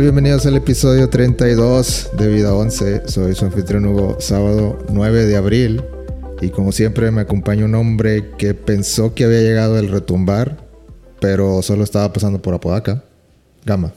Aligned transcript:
Bienvenidos 0.00 0.44
al 0.46 0.56
episodio 0.56 1.08
32 1.08 2.10
de 2.18 2.28
Vida 2.28 2.52
11. 2.52 3.08
Soy 3.08 3.32
su 3.36 3.44
anfitrión 3.44 3.86
Hugo, 3.86 4.16
sábado 4.18 4.84
9 4.92 5.26
de 5.26 5.36
abril. 5.36 5.82
Y 6.42 6.48
como 6.48 6.72
siempre 6.72 7.12
me 7.12 7.20
acompaña 7.20 7.64
un 7.64 7.76
hombre 7.76 8.30
que 8.36 8.54
pensó 8.54 9.14
que 9.14 9.22
había 9.22 9.40
llegado 9.40 9.78
el 9.78 9.88
retumbar, 9.88 10.66
pero 11.20 11.62
solo 11.62 11.84
estaba 11.84 12.12
pasando 12.12 12.42
por 12.42 12.54
Apodaca. 12.54 13.04
Gama. 13.64 13.94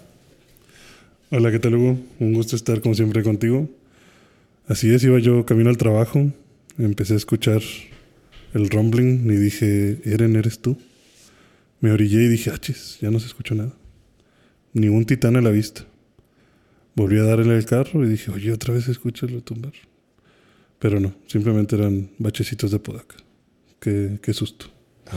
Hola, 1.32 1.50
¿qué 1.52 1.58
tal 1.58 1.74
Hugo? 1.74 1.98
Un 2.20 2.34
gusto 2.36 2.56
estar 2.56 2.80
como 2.82 2.94
siempre 2.94 3.24
contigo. 3.24 3.68
Así 4.68 4.94
es, 4.94 5.04
iba 5.04 5.18
yo 5.18 5.48
camino 5.48 5.72
al 5.72 5.78
trabajo, 5.78 6.32
empecé 6.78 7.14
a 7.16 7.18
escuchar 7.18 7.62
el 8.54 8.70
rumbling 8.70 9.32
y 9.32 9.36
dije, 9.36 9.98
Eren, 10.06 10.36
¿eres 10.36 10.60
tú? 10.60 10.78
Me 11.82 11.92
orillé 11.92 12.24
y 12.24 12.28
dije, 12.28 12.52
achis, 12.52 13.00
ya 13.02 13.10
no 13.10 13.20
se 13.20 13.26
escuchó 13.26 13.56
nada. 13.56 13.74
Ningún 14.78 15.06
titán 15.06 15.36
a 15.36 15.42
la 15.42 15.50
vista. 15.50 15.82
Volví 16.96 17.18
a 17.18 17.24
darle 17.24 17.58
el 17.58 17.66
carro 17.66 18.06
y 18.06 18.10
dije, 18.10 18.32
oye, 18.32 18.52
otra 18.52 18.74
vez 18.74 18.88
escucho 18.88 19.26
el 19.26 19.34
retumbar. 19.34 19.74
Pero 20.80 21.00
no, 21.00 21.16
simplemente 21.26 21.76
eran 21.76 22.10
bachecitos 22.20 22.72
de 22.72 22.80
Podaca. 22.80 23.16
Qué, 23.80 24.20
qué 24.22 24.34
susto. 24.34 24.68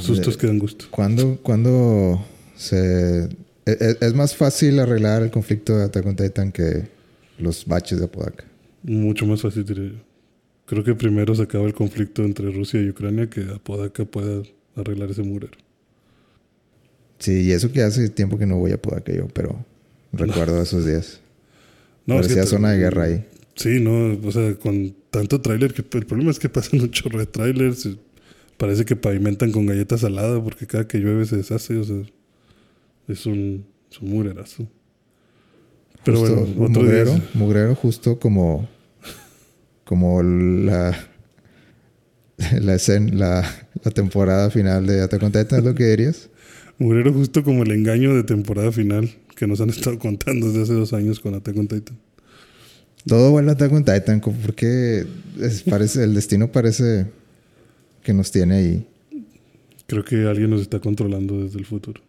Sustos 0.01 0.37
que 0.37 0.47
dan 0.47 0.59
gusto. 0.59 0.87
¿Cuándo, 0.91 1.39
cuándo 1.43 2.25
se... 2.57 3.25
e- 3.25 3.29
e- 3.67 3.97
Es, 4.01 4.15
más 4.15 4.35
fácil 4.35 4.79
arreglar 4.79 5.23
el 5.23 5.31
conflicto 5.31 5.77
de 5.77 5.85
Attack 5.85 6.07
on 6.07 6.17
Titan 6.17 6.53
que 6.53 6.89
los 7.39 7.67
baches 7.67 7.99
de 7.99 8.05
Apodaca? 8.07 8.45
Mucho 8.83 9.27
más 9.27 9.43
fácil, 9.43 9.65
diría 9.65 9.91
yo. 9.91 9.99
Creo 10.67 10.85
que 10.85 10.95
primero 10.95 11.35
se 11.35 11.43
acaba 11.43 11.67
el 11.67 11.75
conflicto 11.75 12.23
entre 12.25 12.51
Rusia 12.51 12.81
y 12.81 12.89
Ucrania 12.91 13.29
que 13.29 13.43
Apodaca 13.55 14.05
pueda 14.05 14.43
arreglar 14.77 15.11
ese 15.11 15.23
murero. 15.23 15.59
Sí, 17.21 17.43
y 17.43 17.53
eso 17.53 17.71
que 17.71 17.83
hace 17.83 18.09
tiempo 18.09 18.37
que 18.39 18.47
no 18.47 18.57
voy 18.57 18.73
a 18.73 18.81
yo, 19.17 19.29
pero 19.33 19.65
recuerdo 20.13 20.61
esos 20.63 20.85
días. 20.87 21.21
No, 22.07 22.17
es 22.17 22.23
que 22.27 22.35
Parecía 22.35 22.43
te- 22.43 22.49
zona 22.49 22.71
de 22.73 22.79
guerra 22.79 23.05
ahí. 23.05 23.25
Sí, 23.55 23.79
no, 23.81 24.19
o 24.27 24.33
sea, 24.33 24.55
con 24.57 24.95
tanto 25.11 25.41
tráiler, 25.41 25.73
que 25.75 25.83
el 25.99 26.07
problema 26.07 26.31
es 26.33 26.39
que 26.39 26.49
pasan 26.49 26.81
un 26.81 26.91
chorro 26.91 27.19
de 27.21 27.27
trailers. 27.27 27.89
Parece 28.57 28.85
que 28.85 28.97
pavimentan 28.97 29.53
con 29.53 29.67
galletas 29.67 30.01
saladas 30.01 30.41
porque 30.43 30.67
cada 30.67 30.87
que 30.89 30.99
llueve 30.99 31.25
se 31.27 31.37
deshace, 31.37 31.77
o 31.77 31.85
sea, 31.85 32.03
es 33.09 33.25
un, 33.27 33.65
es 33.91 34.01
un 34.01 34.11
murerazo. 34.11 34.67
Pero 36.05 36.19
Justo, 36.19 36.35
bueno, 36.57 36.65
otro 36.67 36.83
día. 36.83 37.05
mugrero, 37.05 37.23
mugrero 37.35 37.75
justo 37.75 38.19
como 38.19 38.69
como 39.85 40.23
la 40.23 40.97
la, 42.61 42.75
escena, 42.75 43.13
la, 43.15 43.69
la 43.85 43.91
temporada 43.91 44.51
final 44.51 44.87
de 44.87 45.03
Attack 45.03 45.23
on 45.23 45.33
Titan, 45.33 45.59
¿es 45.59 45.65
lo 45.65 45.75
que 45.75 45.85
dirías? 45.87 46.29
Murero 46.81 47.13
justo 47.13 47.45
como 47.45 47.63
el 47.63 47.71
engaño 47.71 48.15
de 48.17 48.25
temporada 48.25 48.73
final 48.73 49.09
que 49.37 49.47
nos 49.47 49.61
han 49.61 49.71
estado 49.71 49.99
contando 49.99 50.49
desde 50.49 50.63
hace 50.63 50.73
dos 50.75 50.93
años 50.93 51.21
con 51.21 51.35
Attack 51.35 51.57
on 51.57 51.69
Titan. 51.69 51.97
Todo 53.07 53.31
vuelve 53.31 53.51
a 53.51 53.53
Attack 53.55 53.73
on 53.73 53.85
Titan, 53.85 54.21
porque 54.21 55.07
es- 55.41 55.63
parece, 55.63 56.03
el 56.05 56.15
destino 56.15 56.51
parece 56.51 57.07
que 58.03 58.13
nos 58.13 58.31
tiene 58.33 58.55
ahí. 58.57 58.87
Creo 59.87 60.05
que 60.05 60.27
alguien 60.27 60.51
nos 60.51 60.61
está 60.63 60.81
controlando 60.81 61.41
desde 61.43 61.59
el 61.59 61.67
futuro. 61.67 62.01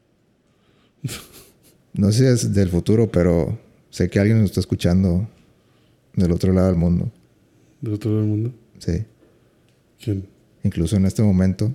No 1.94 2.12
sé 2.12 2.20
si 2.20 2.26
es 2.26 2.54
del 2.54 2.70
futuro, 2.70 3.12
pero 3.12 3.58
sé 3.90 4.10
que 4.10 4.20
alguien 4.20 4.40
nos 4.40 4.52
está 4.52 4.60
escuchando 4.62 5.28
del 6.16 6.31
otro 6.31 6.54
lado 6.54 6.68
del 6.68 6.78
mundo. 6.78 7.12
¿Del 7.81 7.94
otro 7.94 8.12
lado 8.12 8.22
del 8.22 8.30
mundo? 8.30 8.54
Sí. 8.80 9.04
¿Quién? 10.04 10.26
Incluso 10.64 10.96
en 10.96 11.06
este 11.06 11.24
momento 11.24 11.74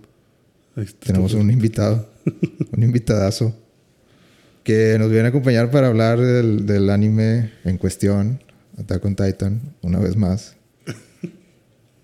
tenemos 1.01 1.35
un 1.35 1.51
invitado, 1.51 2.09
un 2.72 2.82
invitadazo, 2.82 3.54
que 4.64 4.97
nos 4.98 5.10
viene 5.10 5.26
a 5.26 5.28
acompañar 5.28 5.70
para 5.70 5.88
hablar 5.88 6.20
del, 6.20 6.66
del 6.66 6.91
anime 6.91 7.53
en 7.64 7.78
cuestión, 7.78 8.42
Attack 8.78 9.04
on 9.04 9.16
Titan, 9.16 9.60
una 9.82 9.98
vez 9.98 10.16
más. 10.16 10.56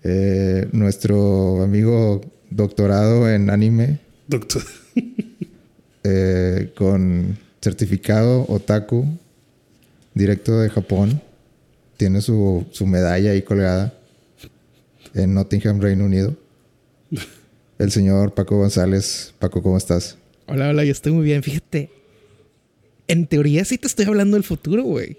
Eh, 0.05 0.67
nuestro 0.73 1.63
amigo 1.63 2.19
doctorado 2.49 3.29
en 3.29 3.49
anime, 3.49 4.01
Doctor. 4.27 4.61
eh, 6.03 6.73
con 6.75 7.37
certificado 7.61 8.45
otaku, 8.49 9.05
directo 10.13 10.59
de 10.59 10.69
Japón. 10.69 11.21
Tiene 11.97 12.21
su, 12.21 12.65
su 12.71 12.85
medalla 12.85 13.31
ahí 13.31 13.43
colgada 13.43 13.93
en 15.13 15.33
Nottingham, 15.33 15.79
Reino 15.79 16.05
Unido. 16.05 16.35
El 17.79 17.91
señor 17.91 18.33
Paco 18.33 18.57
González. 18.57 19.33
Paco, 19.39 19.61
¿cómo 19.61 19.77
estás? 19.77 20.17
Hola, 20.47 20.69
hola, 20.69 20.83
yo 20.83 20.91
estoy 20.91 21.11
muy 21.11 21.25
bien. 21.25 21.43
Fíjate, 21.43 21.89
en 23.07 23.27
teoría 23.27 23.65
sí 23.65 23.77
te 23.77 23.87
estoy 23.87 24.05
hablando 24.05 24.35
del 24.35 24.43
futuro, 24.43 24.83
güey. 24.83 25.17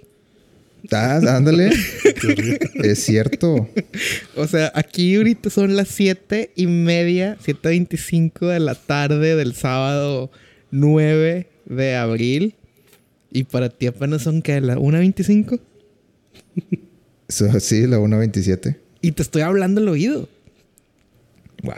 Ah, 0.92 1.20
ándale. 1.28 1.70
es 2.75 3.04
cierto. 3.04 3.69
O 4.37 4.47
sea, 4.48 4.72
aquí 4.75 5.15
ahorita 5.15 5.48
son 5.48 5.76
las 5.76 5.88
7 5.88 6.50
y 6.56 6.66
media, 6.66 7.38
7.25 7.44 8.48
de 8.48 8.59
la 8.59 8.75
tarde 8.75 9.36
del 9.36 9.54
sábado 9.54 10.31
9 10.72 11.48
de 11.66 11.94
abril. 11.94 12.56
Y 13.31 13.44
para 13.44 13.69
ti 13.69 13.86
apenas 13.86 14.22
son 14.22 14.42
que 14.42 14.60
las 14.60 14.76
1.25. 14.76 15.60
So, 17.28 17.60
sí, 17.60 17.86
la 17.86 17.98
1.27. 17.98 18.76
Y 19.00 19.12
te 19.12 19.22
estoy 19.22 19.42
hablando 19.42 19.81
al 19.81 19.88
oído. 19.88 20.28
Wow. 21.62 21.75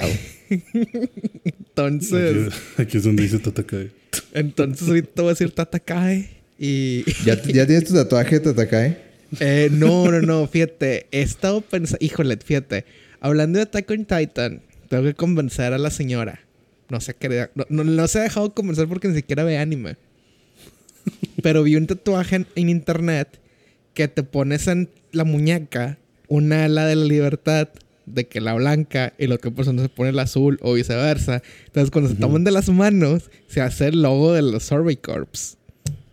Entonces, 0.48 2.52
Aquí, 2.74 2.82
aquí 2.82 2.96
es 2.98 3.04
donde 3.04 3.22
dice 3.22 3.38
Tatakai. 3.38 3.90
entonces 4.32 4.88
ahorita 4.88 5.08
te 5.14 5.22
voy 5.22 5.30
a 5.30 5.32
decir 5.32 5.50
Tatakae. 5.50 6.28
Y 6.58 7.04
¿Ya, 7.24 7.40
ya 7.42 7.66
tienes 7.66 7.84
tu 7.84 7.94
tatuaje, 7.94 8.40
Tatakai? 8.40 8.96
Eh, 9.40 9.68
no, 9.72 10.10
no, 10.10 10.22
no, 10.22 10.46
fíjate, 10.46 11.06
he 11.10 11.22
estado 11.22 11.60
pensando, 11.60 12.04
híjole, 12.04 12.38
fíjate, 12.42 12.84
hablando 13.20 13.58
de 13.58 13.64
Attack 13.64 13.90
on 13.90 14.04
Titan, 14.06 14.62
tengo 14.88 15.02
que 15.02 15.14
convencer 15.14 15.72
a 15.72 15.78
la 15.78 15.90
señora. 15.90 16.40
No 16.88 17.00
sé 17.00 17.14
qué, 17.14 17.48
no, 17.54 17.66
no, 17.68 17.84
no 17.84 18.08
se 18.08 18.20
ha 18.20 18.22
dejado 18.22 18.54
convencer 18.54 18.86
porque 18.86 19.08
ni 19.08 19.16
siquiera 19.16 19.42
ve 19.44 19.58
anime. 19.58 19.96
Pero 21.42 21.62
vi 21.64 21.76
un 21.76 21.86
tatuaje 21.86 22.36
en, 22.36 22.46
en 22.54 22.68
internet 22.68 23.28
que 23.94 24.08
te 24.08 24.22
pones 24.22 24.66
en 24.68 24.88
la 25.12 25.24
muñeca 25.24 25.98
una 26.28 26.64
ala 26.64 26.86
de 26.86 26.96
la 26.96 27.04
libertad 27.04 27.68
de 28.06 28.28
que 28.28 28.40
la 28.40 28.54
blanca 28.54 29.12
y 29.18 29.26
la 29.26 29.34
otra 29.34 29.50
persona 29.50 29.82
se 29.82 29.88
pone 29.88 30.10
el 30.10 30.18
azul 30.18 30.58
o 30.62 30.74
viceversa. 30.74 31.42
Entonces, 31.66 31.90
cuando 31.90 32.10
se 32.10 32.16
toman 32.16 32.44
de 32.44 32.52
las 32.52 32.68
manos, 32.68 33.30
se 33.48 33.60
hace 33.60 33.88
el 33.88 34.02
logo 34.02 34.32
de 34.32 34.42
los 34.42 34.62
Survey 34.64 34.96
Corps. 34.96 35.58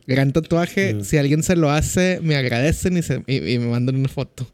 Gran 0.08 0.34
tatuaje. 0.34 1.04
Si 1.04 1.18
alguien 1.18 1.44
se 1.44 1.56
lo 1.56 1.70
hace, 1.70 2.20
me 2.22 2.36
agradecen 2.36 2.98
y, 2.98 3.04
se- 3.04 3.24
y- 3.28 3.54
y 3.54 3.60
me 3.60 3.68
mandan 3.68 3.96
una 3.96 4.10
foto. 4.10 4.48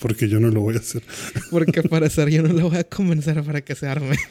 Porque 0.00 0.28
yo 0.28 0.40
no 0.40 0.48
lo 0.48 0.62
voy 0.62 0.76
a 0.76 0.78
hacer. 0.78 1.02
Porque 1.50 1.80
al 1.80 1.88
parecer 1.88 2.28
yo 2.30 2.42
no 2.42 2.52
lo 2.52 2.70
voy 2.70 2.78
a 2.78 2.84
convencer 2.84 3.42
para 3.44 3.60
que 3.60 3.74
se 3.74 3.86
arme. 3.86 4.16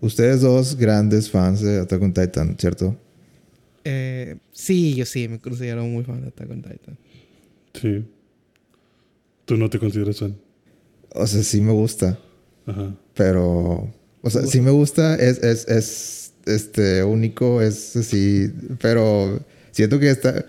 Ustedes 0.00 0.40
dos 0.40 0.76
grandes 0.76 1.30
fans 1.30 1.60
de 1.60 1.78
Attack 1.80 2.02
on 2.02 2.12
Titan, 2.14 2.56
¿cierto? 2.58 2.96
Eh, 3.84 4.36
sí, 4.52 4.94
yo 4.94 5.04
sí, 5.04 5.28
me 5.28 5.38
considero 5.38 5.84
muy 5.84 6.04
fan 6.04 6.22
de 6.22 6.28
Attack 6.28 6.50
on 6.50 6.62
Titan. 6.62 6.98
Sí. 7.74 8.04
Tú 9.50 9.56
no 9.56 9.68
te 9.68 9.80
consideras 9.80 10.20
fan. 10.20 10.36
O 11.12 11.26
sea, 11.26 11.42
sí 11.42 11.60
me 11.60 11.72
gusta. 11.72 12.16
Ajá. 12.66 12.94
Pero... 13.14 13.92
O 14.22 14.30
sea, 14.30 14.42
sí 14.46 14.60
me 14.60 14.70
gusta. 14.70 15.16
Es, 15.16 15.42
es, 15.42 15.66
es 15.66 16.34
este, 16.46 17.02
único. 17.02 17.60
Es 17.60 17.96
así. 17.96 18.48
Pero 18.80 19.40
siento 19.72 19.98
que 19.98 20.08
está... 20.08 20.44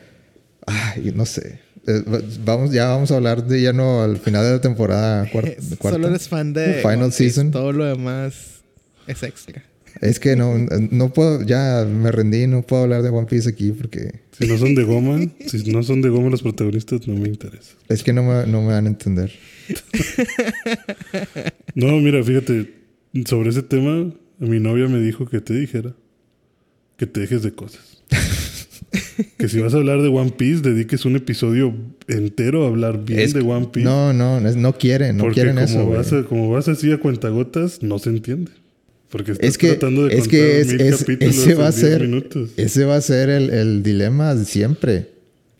Ay, 0.68 1.13
no 1.15 1.25
sé. 1.25 1.59
Eh, 1.88 2.03
vamos, 2.45 2.71
ya 2.71 2.89
vamos 2.89 3.09
a 3.09 3.15
hablar 3.15 3.44
de 3.48 3.59
lleno 3.59 4.03
al 4.03 4.18
final 4.18 4.44
de 4.45 4.51
la 4.51 4.62
temporada 4.62 5.25
cuar- 5.31 5.56
cuarta. 5.80 5.97
Solo 5.97 6.09
eres 6.09 6.27
fan 6.27 6.54
de 6.54 6.83
Final 6.83 7.12
season. 7.12 7.50
Todo 7.50 7.71
lo 7.71 7.86
demás 7.86 8.62
es 9.07 9.24
extra. 9.24 9.63
Es 10.01 10.19
que 10.19 10.36
no, 10.36 10.56
no 10.89 11.13
puedo, 11.13 11.44
ya 11.44 11.86
me 11.88 12.12
rendí, 12.12 12.48
no 12.48 12.63
puedo 12.63 12.83
hablar 12.83 13.03
de 13.03 13.09
One 13.09 13.27
Piece 13.27 13.48
aquí 13.48 13.71
porque 13.71 14.21
Si 14.31 14.48
no 14.48 14.57
son 14.57 14.74
de 14.74 14.83
goma, 14.83 15.19
si 15.48 15.71
no 15.71 15.83
son 15.83 16.01
de 16.01 16.09
goma 16.09 16.30
los 16.31 16.42
protagonistas, 16.42 17.07
no 17.07 17.13
me 17.13 17.27
interesa. 17.30 17.75
es 17.88 18.01
que 18.03 18.12
no 18.12 18.24
me, 18.24 18.48
no 18.48 18.62
me 18.62 18.69
van 18.69 18.88
a 18.88 18.89
entender. 18.89 19.31
No, 21.75 21.98
mira, 22.00 22.24
fíjate, 22.24 22.74
sobre 23.25 23.50
ese 23.51 23.63
tema, 23.63 24.12
mi 24.39 24.59
novia 24.59 24.88
me 24.88 25.00
dijo 25.00 25.25
que 25.27 25.39
te 25.42 25.53
dijera 25.53 25.94
que 26.97 27.06
te 27.06 27.19
dejes 27.21 27.44
de 27.44 27.51
cosas. 27.54 28.04
que 29.38 29.47
si 29.47 29.59
vas 29.59 29.74
a 29.74 29.77
hablar 29.77 30.01
de 30.01 30.07
One 30.09 30.31
Piece, 30.31 30.62
dediques 30.62 31.06
un 31.06 31.15
episodio 31.15 31.74
entero 32.07 32.65
a 32.65 32.68
hablar 32.68 33.04
bien 33.06 33.19
Es- 33.21 33.33
de 33.33 33.42
One 33.42 33.68
Piece. 33.71 33.86
No, 33.88 34.13
no, 34.13 34.39
no 34.42 34.77
quieren, 34.77 35.18
no 35.18 35.24
porque 35.24 35.42
quieren 35.42 35.56
como, 35.56 35.65
eso. 35.65 35.88
vas 35.89 36.13
a- 36.13 36.24
como 36.24 36.50
vas 36.50 36.68
así 36.68 36.92
a 36.92 36.97
cuentagotas, 37.00 37.81
no 37.83 38.00
se 38.00 38.09
entiende. 38.09 38.51
Porque 39.11 39.33
estás 39.33 39.49
Es 39.49 39.57
que, 39.57 39.67
tratando 39.69 40.05
de 40.07 40.13
es 40.13 40.21
contar 40.21 40.31
que 40.31 40.61
es- 40.61 40.67
mil 40.67 40.81
es- 40.81 40.97
capítulos 40.99 41.35
ese 41.37 41.53
va 41.55 41.65
a 41.65 41.69
en 41.69 41.75
10 41.75 41.81
ser, 41.87 42.01
minutos. 42.01 42.49
ese 42.57 42.85
va 42.85 42.95
a 42.95 43.01
ser 43.01 43.29
el, 43.29 43.49
el 43.49 43.83
dilema 43.83 44.33
de 44.35 44.45
siempre. 44.45 45.09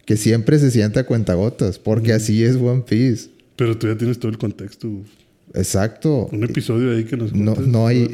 Que 0.06 0.18
siempre 0.18 0.58
se 0.60 0.72
sienta 0.72 1.02
a 1.02 1.06
cuentagotas, 1.06 1.78
porque 1.80 2.12
así 2.14 2.44
es 2.44 2.56
One 2.56 2.84
Piece. 2.88 3.30
Pero 3.56 3.78
tú 3.78 3.88
ya 3.88 3.98
tienes 3.98 4.18
todo 4.20 4.32
el 4.32 4.38
contexto. 4.38 4.90
Exacto. 5.54 6.28
Un 6.32 6.44
episodio 6.44 6.92
ahí 6.96 7.04
que 7.04 7.18
nos 7.18 7.34
No, 7.34 7.56
no 7.56 7.86
hay 7.88 8.10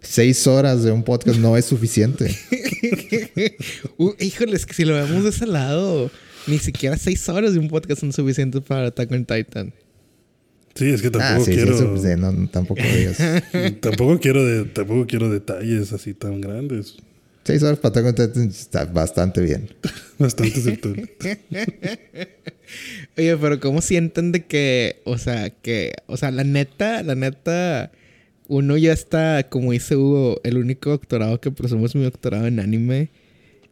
seis 0.00 0.46
horas 0.46 0.82
de 0.84 0.92
un 0.92 1.02
podcast 1.02 1.38
no 1.38 1.56
es 1.56 1.64
suficiente. 1.64 2.34
Uh, 3.98 4.12
híjole, 4.20 4.56
es 4.56 4.66
que 4.66 4.74
si 4.74 4.84
lo 4.84 4.94
vemos 4.94 5.24
de 5.24 5.30
ese 5.30 5.46
lado, 5.46 6.10
ni 6.46 6.58
siquiera 6.58 6.96
seis 6.96 7.28
horas 7.28 7.52
de 7.54 7.58
un 7.58 7.68
podcast 7.68 8.00
son 8.00 8.12
suficientes 8.12 8.62
para 8.62 8.86
Attack 8.88 9.10
on 9.12 9.24
Titan. 9.24 9.72
Sí, 10.76 10.90
es 10.90 11.00
que 11.00 11.10
tampoco 11.10 11.42
ah, 11.42 11.44
sí, 11.44 11.52
sí, 11.52 11.56
quiero. 11.56 11.74
eso, 11.74 11.90
pues, 11.90 12.04
eh, 12.04 12.16
no, 12.16 12.48
tampoco 12.48 12.82
digas. 12.82 13.16
tampoco 13.80 14.20
quiero 14.20 14.44
de, 14.44 14.64
tampoco 14.66 15.06
quiero 15.06 15.30
detalles 15.30 15.92
así 15.92 16.12
tan 16.12 16.40
grandes. 16.40 16.96
Seis 17.44 17.62
horas 17.62 17.78
para 17.78 18.12
Titan 18.12 18.48
está 18.48 18.84
bastante 18.86 19.40
bien. 19.40 19.70
Bastante 20.18 20.58
aceptable. 20.58 21.08
Oye, 23.16 23.36
pero 23.36 23.60
¿cómo 23.60 23.80
sienten 23.80 24.32
de 24.32 24.44
que, 24.44 25.00
o 25.04 25.16
sea, 25.16 25.50
que, 25.50 25.92
o 26.06 26.16
sea, 26.16 26.32
la 26.32 26.42
neta, 26.42 27.04
la 27.04 27.14
neta, 27.14 27.92
uno 28.48 28.76
ya 28.76 28.92
está, 28.92 29.48
como 29.48 29.70
dice 29.72 29.94
Hugo, 29.94 30.40
el 30.42 30.58
único 30.58 30.90
doctorado 30.90 31.40
que 31.40 31.52
presumo 31.52 31.86
es 31.86 31.94
mi 31.94 32.02
doctorado 32.02 32.46
en 32.48 32.58
anime. 32.58 33.10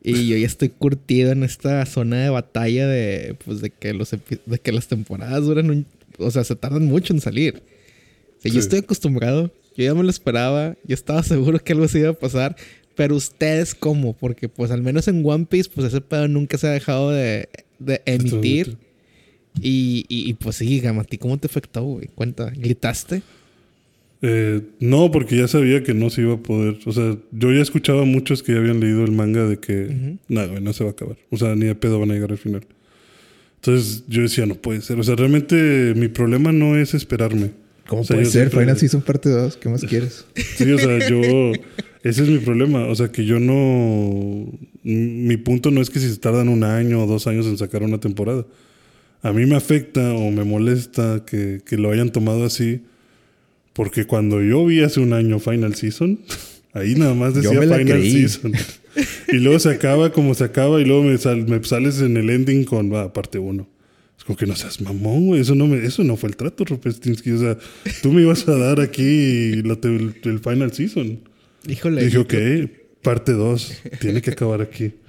Y 0.05 0.29
yo 0.29 0.37
ya 0.37 0.47
estoy 0.47 0.69
curtido 0.69 1.33
en 1.33 1.43
esta 1.43 1.85
zona 1.87 2.23
de 2.23 2.29
batalla 2.29 2.87
de, 2.87 3.37
pues, 3.45 3.61
de 3.61 3.71
que 3.71 3.93
los, 3.93 4.11
de 4.11 4.59
que 4.59 4.71
las 4.71 4.87
temporadas 4.87 5.43
duran 5.43 5.71
un, 5.71 5.87
o 6.19 6.31
sea, 6.31 6.44
se 6.44 6.56
tardan 6.56 6.84
mucho 6.87 7.12
en 7.12 7.20
salir. 7.20 7.55
O 7.56 8.40
sea, 8.40 8.50
Sí. 8.50 8.50
Yo 8.50 8.61
estoy 8.61 8.81
acostumbrado, 8.81 9.50
yo 9.76 9.84
ya 9.84 9.94
me 9.94 10.02
lo 10.02 10.11
esperaba, 10.11 10.76
yo 10.84 10.94
estaba 10.94 11.22
seguro 11.22 11.58
que 11.58 11.72
algo 11.72 11.87
así 11.87 11.99
iba 11.99 12.11
a 12.11 12.14
pasar. 12.14 12.56
Pero 12.94 13.16
ustedes, 13.16 13.75
¿cómo? 13.75 14.12
Porque, 14.12 14.49
pues, 14.49 14.70
al 14.70 14.82
menos 14.82 15.08
en 15.08 15.22
One 15.25 15.46
Piece, 15.46 15.70
pues, 15.75 15.88
ese 15.88 16.00
pedo 16.00 16.28
nunca 16.28 16.58
se 16.58 16.69
ha 16.69 16.70
dejado 16.70 17.11
de, 17.11 17.49
de 17.78 18.02
emitir. 18.06 18.76
Y, 19.61 20.05
y, 20.08 20.28
y, 20.28 20.34
pues 20.34 20.56
sí, 20.56 20.81
Gama, 20.81 21.02
¿a 21.02 21.05
ti 21.05 21.19
cómo 21.19 21.38
te 21.38 21.46
afectó, 21.46 21.82
güey? 21.82 22.08
Cuenta, 22.14 22.50
¿gritaste? 22.50 23.22
Eh, 24.22 24.62
no, 24.81 25.11
porque 25.11 25.37
ya 25.37 25.49
sabía 25.49 25.82
que 25.82 25.93
no 25.93 26.08
se 26.11 26.22
iba 26.22 26.34
a 26.34 26.38
poder. 26.38 26.78
O 26.87 26.93
sea, 26.93 27.16
yo 27.31 27.52
ya 27.52 27.61
escuchaba 27.61 28.02
a 28.02 28.06
muchos 28.06 28.43
que 28.43 28.52
ya 28.52 28.58
habían 28.58 28.81
leído 28.81 29.05
el 29.05 29.12
manga 29.12 29.44
de 29.46 29.58
que 29.58 30.16
nada, 30.28 30.46
güey, 30.49 30.62
no 30.62 30.72
se 30.72 30.84
va 30.84 30.90
a 30.90 30.93
acabar. 30.93 31.16
O 31.31 31.37
sea, 31.37 31.55
ni 31.55 31.66
de 31.66 31.75
pedo 31.75 32.00
van 32.00 32.11
a 32.11 32.14
llegar 32.14 32.31
al 32.31 32.38
final. 32.38 32.66
Entonces 33.66 34.05
yo 34.08 34.20
decía, 34.20 34.44
no 34.44 34.56
puede 34.56 34.82
ser. 34.82 35.00
O 35.00 35.02
sea, 35.02 35.16
realmente 35.16 35.94
mi 35.96 36.08
problema 36.08 36.52
no 36.52 36.76
es 36.76 36.93
esperarme. 36.93 37.52
¿Cómo 37.87 38.02
O 38.02 38.05
sea, 38.05 38.16
puede 38.16 38.28
ser? 38.28 38.50
Final 38.50 38.76
Season 38.78 39.00
parte 39.00 39.31
2. 39.31 39.56
¿Qué 39.56 39.70
más 39.70 39.82
quieres? 39.84 40.26
Sí, 40.34 40.70
o 40.70 40.78
sea, 40.78 41.08
yo. 41.08 41.19
Ese 42.02 42.25
es 42.25 42.28
mi 42.28 42.40
problema. 42.40 42.84
O 42.88 42.94
sea, 42.94 43.08
que 43.08 43.25
yo 43.25 43.40
no. 43.40 44.46
Mi 44.82 45.38
punto 45.38 45.70
no 45.70 45.81
es 45.81 45.88
que 45.88 45.99
si 45.99 46.11
se 46.11 46.19
tardan 46.19 46.50
un 46.50 46.62
año 46.62 47.02
o 47.02 47.06
dos 47.06 47.26
años 47.26 47.46
en 47.46 47.56
sacar 47.56 47.82
una 47.82 47.99
temporada. 48.00 48.44
A 49.22 49.32
mí 49.32 49.46
me 49.46 49.56
afecta 49.56 50.12
o 50.12 50.31
me 50.31 50.44
molesta 50.44 51.25
que, 51.26 51.62
que 51.64 51.78
lo 51.78 51.90
hayan 51.90 52.12
tomado 52.12 52.44
así. 52.44 52.82
Porque 53.72 54.06
cuando 54.06 54.43
yo 54.43 54.66
vi 54.66 54.82
hace 54.82 55.00
un 55.00 55.14
año 55.14 55.38
Final 55.38 55.75
Season, 55.75 56.20
ahí 56.75 56.96
nada 56.96 57.14
más 57.14 57.34
decía 57.34 57.58
Final 57.58 57.87
creí. 57.87 58.11
Season. 58.11 58.52
Y 59.29 59.37
luego 59.37 59.58
se 59.58 59.70
acaba 59.70 60.12
como 60.12 60.35
se 60.35 60.44
acaba 60.44 60.81
y 60.81 60.85
luego 60.85 61.02
me, 61.02 61.17
sal- 61.19 61.46
me 61.49 61.62
sales 61.64 62.00
en 62.00 62.17
el 62.17 62.31
ending 62.31 62.64
con 62.64 62.93
va, 62.93 63.12
parte 63.12 63.38
uno. 63.38 63.69
Es 64.17 64.25
como 64.25 64.37
que 64.37 64.46
no 64.46 64.55
seas 64.55 64.81
mamón, 64.81 65.26
güey. 65.26 65.41
Eso 65.41 65.55
no, 65.55 65.67
me, 65.67 65.85
eso 65.85 66.05
no 66.05 66.17
fue 66.17 66.29
el 66.31 66.37
trato, 66.37 66.64
Rupestinsky. 66.64 67.32
O 67.32 67.38
sea, 67.38 67.58
tú 68.02 68.12
me 68.12 68.23
ibas 68.23 68.46
a 68.49 68.56
dar 68.56 68.81
aquí 68.81 69.62
la 69.62 69.76
el, 69.82 70.14
el 70.23 70.38
Final 70.38 70.73
Season. 70.73 71.20
Híjole. 71.67 72.05
Dije, 72.05 72.19
ok, 72.19 72.35
parte 73.02 73.32
2, 73.32 73.82
tiene 74.00 74.23
que 74.23 74.31
acabar 74.31 74.61
aquí. 74.62 74.93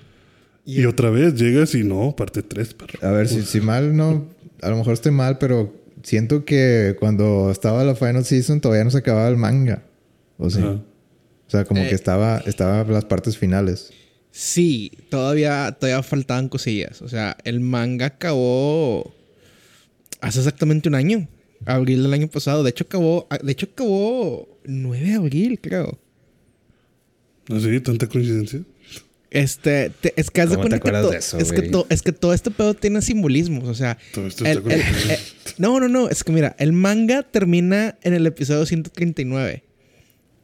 Y- 0.67 0.81
Y 0.81 0.85
otra 0.85 1.11
vez 1.11 1.35
llegas 1.35 1.75
y 1.75 1.83
no, 1.83 2.15
parte 2.17 2.41
3, 2.41 2.73
perro. 2.73 2.97
A 3.07 3.11
ver, 3.11 3.27
si, 3.27 3.43
si 3.43 3.61
mal 3.61 3.95
no... 3.95 4.27
A 4.63 4.69
lo 4.71 4.77
mejor 4.77 4.93
estoy 4.93 5.11
mal, 5.11 5.37
pero 5.37 5.75
siento 6.01 6.43
que 6.43 6.95
cuando 6.99 7.51
estaba 7.51 7.83
la 7.83 7.93
Final 7.93 8.25
Season 8.25 8.59
todavía 8.61 8.83
no 8.83 8.89
se 8.89 8.97
acababa 8.97 9.27
el 9.27 9.37
manga. 9.37 9.83
O 10.39 10.49
sea, 10.49 10.63
Ajá. 10.63 10.81
O 11.47 11.51
sea 11.51 11.65
como 11.65 11.81
Eh. 11.83 11.89
que 11.89 11.95
estaba, 11.95 12.41
estaba 12.45 12.83
las 12.85 13.05
partes 13.05 13.37
finales. 13.37 13.91
Sí, 14.31 14.91
todavía, 15.09 15.75
todavía 15.79 16.03
faltaban 16.03 16.49
cosillas. 16.49 17.01
O 17.01 17.07
sea, 17.07 17.37
el 17.45 17.59
manga 17.61 18.07
acabó 18.07 19.13
hace 20.21 20.39
exactamente 20.39 20.89
un 20.89 20.95
año. 20.95 21.27
Abril 21.65 22.03
del 22.03 22.13
año 22.13 22.27
pasado. 22.27 22.63
De 22.63 22.69
hecho, 22.71 22.83
acabó. 22.83 23.27
De 23.41 23.51
hecho, 23.51 23.67
acabó 23.71 24.59
9 24.65 25.05
de 25.05 25.13
abril, 25.13 25.59
creo. 25.61 25.97
¿No 27.47 27.59
sé? 27.59 27.79
¿Tanta 27.79 28.07
coincidencia? 28.07 28.61
Este, 29.31 29.89
te- 30.01 30.13
es 30.15 30.31
que 30.31 30.41
haz 30.41 30.49
de 30.49 30.55
¿Cómo 30.55 30.69
te 30.69 30.79
cuenta 30.79 30.83
que, 30.83 30.89
acuerdas 30.89 31.05
to- 31.05 31.11
de 31.11 31.17
eso, 31.17 31.37
es, 31.39 31.51
que 31.51 31.69
to- 31.69 31.87
es 31.89 32.01
que 32.01 32.11
todo 32.11 32.33
este 32.33 32.51
pedo 32.51 32.73
tiene 32.73 33.01
simbolismos. 33.01 33.65
O 33.67 33.73
sea, 33.73 33.97
Todo 34.13 34.27
esto 34.27 34.45
el- 34.45 34.57
está 34.59 34.73
el- 35.13 35.19
no, 35.57 35.79
no, 35.79 35.87
no. 35.89 36.09
Es 36.09 36.23
que 36.23 36.31
mira, 36.31 36.55
el 36.59 36.73
manga 36.73 37.23
termina 37.23 37.97
en 38.01 38.13
el 38.13 38.25
episodio 38.27 38.65
139. 38.65 39.63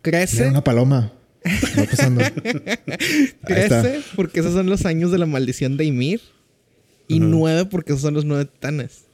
Crece, 0.01 0.37
Mira 0.37 0.49
una 0.49 0.63
paloma. 0.63 1.13
Va 1.45 1.83
pasando. 1.85 2.21
Crece 3.45 4.01
porque 4.15 4.39
esos 4.39 4.53
son 4.53 4.67
los 4.67 4.85
años 4.85 5.11
de 5.11 5.17
la 5.17 5.25
maldición 5.25 5.77
de 5.77 5.85
Ymir. 5.85 6.21
Y 7.07 7.17
Ajá. 7.17 7.25
nueve 7.27 7.65
porque 7.65 7.91
esos 7.91 8.01
son 8.01 8.13
los 8.13 8.25
nueve 8.25 8.45
titanes. 8.45 9.05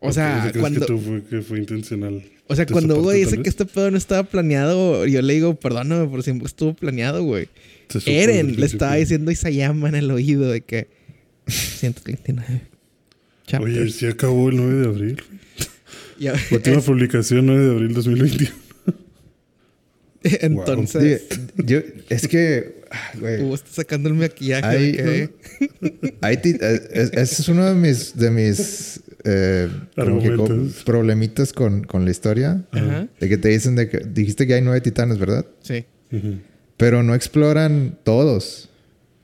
O 0.00 0.12
sea, 0.12 0.48
¿crees 0.50 0.60
cuando, 0.60 0.80
que, 0.80 0.86
tú 0.86 0.98
fue, 0.98 1.24
que 1.24 1.40
fue 1.40 1.58
intencional? 1.58 2.22
o 2.46 2.54
sea, 2.54 2.66
cuando 2.66 2.98
Hugo 2.98 3.12
dice 3.12 3.40
que 3.40 3.48
este 3.48 3.64
pedo 3.64 3.90
no 3.90 3.96
estaba 3.96 4.22
planeado, 4.22 5.06
yo 5.06 5.22
le 5.22 5.32
digo, 5.32 5.54
perdóname, 5.54 6.06
pero 6.08 6.22
siempre 6.22 6.46
estuvo 6.46 6.74
planeado, 6.74 7.22
güey. 7.24 7.48
Eren 8.04 8.60
le 8.60 8.66
estaba 8.66 8.96
diciendo 8.96 9.30
Isayama 9.30 9.88
en 9.88 9.94
el 9.94 10.10
oído 10.10 10.50
de 10.50 10.60
que 10.60 10.88
139 11.46 12.62
chapters. 13.46 13.78
Oye, 13.78 13.90
sí 13.90 14.06
acabó 14.06 14.50
el 14.50 14.56
9 14.56 14.74
de 14.74 14.86
abril. 14.86 15.22
Última 16.50 16.80
publicación 16.80 17.46
9 17.46 17.64
de 17.64 17.70
abril 17.70 17.94
2021. 17.94 18.63
Entonces, 20.40 21.22
yo, 21.56 21.80
es 22.08 22.26
que, 22.28 22.82
ah, 22.90 23.12
güey, 23.20 23.42
Hugo 23.42 23.54
está 23.56 23.70
sacando 23.70 24.08
el 24.08 24.14
maquillaje. 24.14 24.66
Hay- 24.66 24.92
que- 24.92 25.30
eh, 26.22 26.88
es- 26.92 27.12
ese 27.12 27.42
es 27.42 27.48
uno 27.48 27.64
de 27.66 27.74
mis, 27.74 28.16
de 28.16 28.30
mis 28.30 29.00
eh, 29.24 29.68
problemitas 30.84 31.52
con, 31.52 31.84
con 31.84 32.04
la 32.04 32.10
historia. 32.10 32.64
Ajá. 32.72 33.08
De 33.20 33.28
que 33.28 33.36
te 33.38 33.48
dicen 33.48 33.76
de 33.76 33.88
que 33.88 33.98
dijiste 33.98 34.46
que 34.46 34.54
hay 34.54 34.62
nueve 34.62 34.80
titanes, 34.80 35.18
¿verdad? 35.18 35.46
Sí. 35.62 35.84
Pero 36.76 37.02
no 37.02 37.14
exploran 37.14 37.98
todos. 38.04 38.68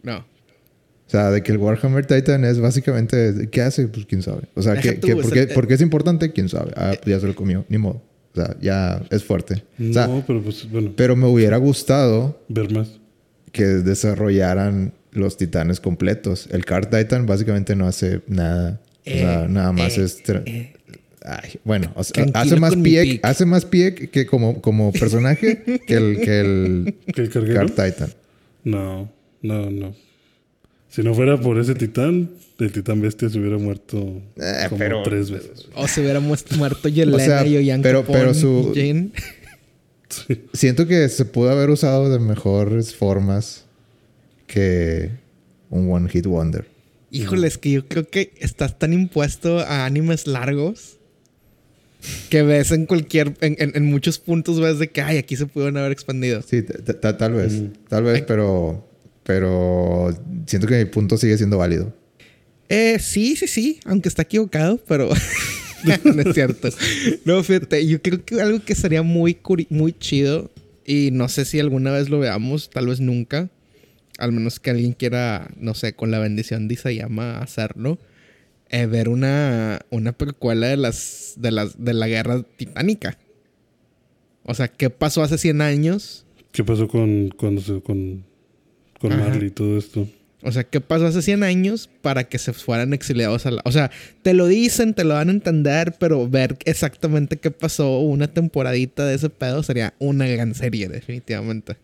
No. 0.02 0.19
O 0.19 1.11
sea, 1.11 1.30
de 1.30 1.42
que 1.42 1.50
el 1.52 1.59
Warhammer 1.59 2.07
Titan 2.07 2.45
es 2.45 2.61
básicamente... 2.61 3.49
¿Qué 3.50 3.62
hace? 3.62 3.88
Pues 3.88 4.07
quién 4.07 4.23
sabe. 4.23 4.42
O 4.54 4.62
sea, 4.62 4.76
que, 4.80 4.92
tú, 4.92 5.09
que- 5.09 5.12
es 5.14 5.19
¿por, 5.23 5.33
qué, 5.33 5.40
el- 5.40 5.49
por 5.49 5.66
qué 5.66 5.75
es 5.75 5.80
importante? 5.80 6.30
¿Quién 6.33 6.49
sabe? 6.49 6.73
Ah, 6.76 6.92
pues 7.02 7.07
ya 7.16 7.21
se 7.21 7.26
lo 7.26 7.35
comió. 7.35 7.64
Ni 7.69 7.78
modo. 7.78 8.02
O 8.32 8.37
sea, 8.37 8.56
ya 8.60 9.02
es 9.10 9.25
fuerte. 9.25 9.64
O 9.80 9.92
sea, 9.92 10.06
no, 10.06 10.22
pero 10.26 10.42
pues 10.42 10.70
bueno, 10.70 10.92
pero 10.96 11.16
me 11.16 11.26
hubiera 11.26 11.56
gustado 11.56 12.40
ver 12.49 12.72
más. 12.72 12.99
que 13.52 13.64
desarrollaran 13.64 14.92
los 15.12 15.37
titanes 15.37 15.80
completos. 15.80 16.46
El 16.50 16.64
Card 16.64 16.88
Titan 16.88 17.26
básicamente 17.26 17.75
no 17.75 17.87
hace 17.87 18.20
nada. 18.28 18.80
O 19.06 19.10
sea, 19.10 19.44
Eh, 19.44 19.49
nada 19.49 19.72
más 19.72 19.99
eh, 19.99 20.04
es... 20.04 20.22
eh. 20.28 20.72
Ay, 21.22 21.58
bueno, 21.64 21.92
o 21.96 22.04
sea, 22.04 22.12
Tranquilo 22.25 22.40
hace 22.40 22.56
más 22.60 22.76
pie, 22.76 23.20
hace 23.22 23.44
más 23.44 23.64
pie 23.66 23.94
que 23.94 24.25
como, 24.26 24.60
como 24.62 24.90
personaje 24.92 25.62
que 25.87 25.94
el, 25.94 26.18
que 26.20 26.40
el 26.40 26.94
¿Que 27.14 27.22
el? 27.22 27.54
Card 27.54 27.70
Titan. 27.70 28.10
No, 28.64 29.10
no, 29.42 29.70
no. 29.70 29.94
Si 30.90 31.02
no 31.02 31.14
fuera 31.14 31.40
por 31.40 31.59
ese 31.59 31.75
titán, 31.75 32.30
el 32.59 32.73
titán 32.73 33.00
bestia 33.00 33.28
se 33.30 33.38
hubiera 33.38 33.56
muerto 33.59 34.20
Eh, 34.37 34.66
como 34.68 34.78
pero- 34.78 35.02
tres 35.04 35.30
veces. 35.30 35.68
O 35.75 35.87
se 35.88 36.00
hubiera 36.02 36.20
mu- 36.20 36.35
muerto 36.59 36.88
Yelena 36.88 37.16
O 37.23 37.26
sea, 37.26 37.47
y 37.47 37.56
Oyan 37.56 37.80
pero- 37.80 38.04
pero 38.04 38.35
su- 38.35 38.73
y 38.75 38.78
Jane. 38.78 39.11
Sí. 40.11 40.42
Siento 40.52 40.88
que 40.88 41.09
se 41.09 41.25
pudo 41.25 41.50
haber 41.50 41.70
usado 41.70 42.11
de 42.11 42.18
mejores 42.18 42.97
formas 42.97 43.64
que 44.49 45.11
un 45.70 45.88
One 45.92 46.09
Hit 46.09 46.26
Wonder. 46.26 46.66
Híjole, 47.12 47.47
es 47.47 47.59
que 47.59 47.70
yo 47.70 47.87
creo 47.87 48.09
que 48.09 48.32
estás 48.40 48.76
tan 48.76 48.92
impuesto 48.92 49.61
a 49.61 49.85
animes 49.85 50.26
largos 50.26 50.97
que 52.28 52.42
ves 52.42 52.73
en 52.73 52.87
cualquier, 52.87 53.35
en, 53.40 53.54
en- 53.61 53.73
en 53.76 53.85
muchos 53.85 54.18
puntos 54.18 54.59
ves 54.61 54.80
de 54.80 54.88
que, 54.88 55.00
ay, 55.00 55.16
aquí 55.18 55.37
se 55.37 55.47
pudieron 55.47 55.76
haber 55.76 55.92
expandido. 55.92 56.42
Sí, 56.42 56.62
ta- 56.62 56.78
ta- 56.85 56.99
ta- 57.00 57.16
tal 57.16 57.35
vez. 57.35 57.52
Mm. 57.52 57.66
Tal 57.88 58.02
vez, 58.02 58.23
pero... 58.26 58.85
Pero 59.30 60.12
siento 60.44 60.66
que 60.66 60.76
mi 60.76 60.87
punto 60.87 61.16
sigue 61.16 61.37
siendo 61.37 61.56
válido. 61.56 61.94
Eh, 62.68 62.99
sí, 62.99 63.37
sí, 63.37 63.46
sí, 63.46 63.78
aunque 63.84 64.08
está 64.08 64.22
equivocado, 64.22 64.80
pero 64.88 65.08
no 66.04 66.22
es 66.22 66.34
cierto. 66.34 66.68
No, 67.25 67.40
fíjate, 67.44 67.87
yo 67.87 68.02
creo 68.02 68.25
que 68.25 68.40
algo 68.40 68.58
que 68.58 68.75
sería 68.75 69.04
muy, 69.04 69.38
muy 69.68 69.92
chido 69.92 70.50
y 70.84 71.10
no 71.12 71.28
sé 71.28 71.44
si 71.44 71.60
alguna 71.60 71.92
vez 71.92 72.08
lo 72.08 72.18
veamos, 72.18 72.70
tal 72.70 72.88
vez 72.88 72.99
nunca, 72.99 73.50
al 74.18 74.32
menos 74.32 74.58
que 74.58 74.70
alguien 74.70 74.94
quiera, 74.94 75.49
no 75.56 75.75
sé, 75.75 75.92
con 75.92 76.10
la 76.10 76.18
bendición 76.18 76.66
de 76.66 76.75
Isayama 76.75 77.38
hacerlo, 77.38 78.00
eh, 78.68 78.87
ver 78.87 79.08
una, 79.08 79.78
una 79.90 80.10
precuela 80.10 80.66
de 80.66 80.76
las, 80.76 81.34
de 81.37 81.52
las, 81.52 81.84
de 81.84 81.94
la 81.94 82.08
guerra 82.08 82.42
titánica. 82.56 83.16
O 84.42 84.54
sea, 84.54 84.66
¿qué 84.66 84.90
pasó 84.90 85.22
hace 85.22 85.38
100 85.38 85.60
años? 85.60 86.26
¿Qué 86.50 86.64
pasó 86.64 86.88
con 86.88 87.28
cuando 87.37 87.60
se 87.60 87.80
con, 87.80 88.25
con 89.00 89.12
Ajá. 89.12 89.25
Marley 89.28 89.49
y 89.49 89.50
todo 89.50 89.76
esto? 89.78 90.07
O 90.42 90.52
sea, 90.52 90.64
¿qué 90.64 90.80
pasó 90.80 91.07
hace 91.07 91.21
100 91.21 91.42
años 91.42 91.90
para 92.00 92.25
que 92.25 92.38
se 92.38 92.52
fueran 92.54 92.95
exiliados 92.95 93.45
a 93.45 93.50
la... 93.50 93.62
O 93.66 93.73
sea, 93.73 93.90
te 94.23 94.33
lo 94.33 94.47
dicen, 94.47 94.95
te 94.95 95.04
lo 95.04 95.12
van 95.14 95.28
a 95.28 95.33
entender, 95.33 95.97
pero 95.99 96.26
ver 96.30 96.57
exactamente 96.64 97.37
qué 97.37 97.50
pasó 97.50 97.99
una 98.00 98.26
temporadita 98.33 99.04
de 99.04 99.16
ese 99.16 99.28
pedo 99.28 99.62
sería 99.62 99.92
una 99.99 100.26
gran 100.26 100.54
serie, 100.54 100.88
definitivamente. 100.88 101.76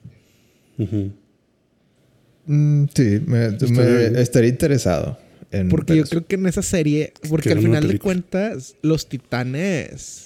Mm, 2.47 2.85
sí, 2.95 3.21
me, 3.27 3.47
Estaría 3.47 4.11
me- 4.11 4.21
estaría 4.23 4.51
interesado. 4.51 5.19
En 5.51 5.69
Porque 5.69 5.93
ver 5.93 5.99
yo 5.99 6.05
eso. 6.05 6.11
creo 6.11 6.27
que 6.27 6.35
en 6.37 6.47
esa 6.47 6.63
serie, 6.63 7.13
porque 7.29 7.51
que 7.51 7.55
al 7.55 7.61
final 7.63 7.87
de 7.87 7.99
cuentas, 7.99 8.75
los 8.83 9.09
titanes, 9.09 10.26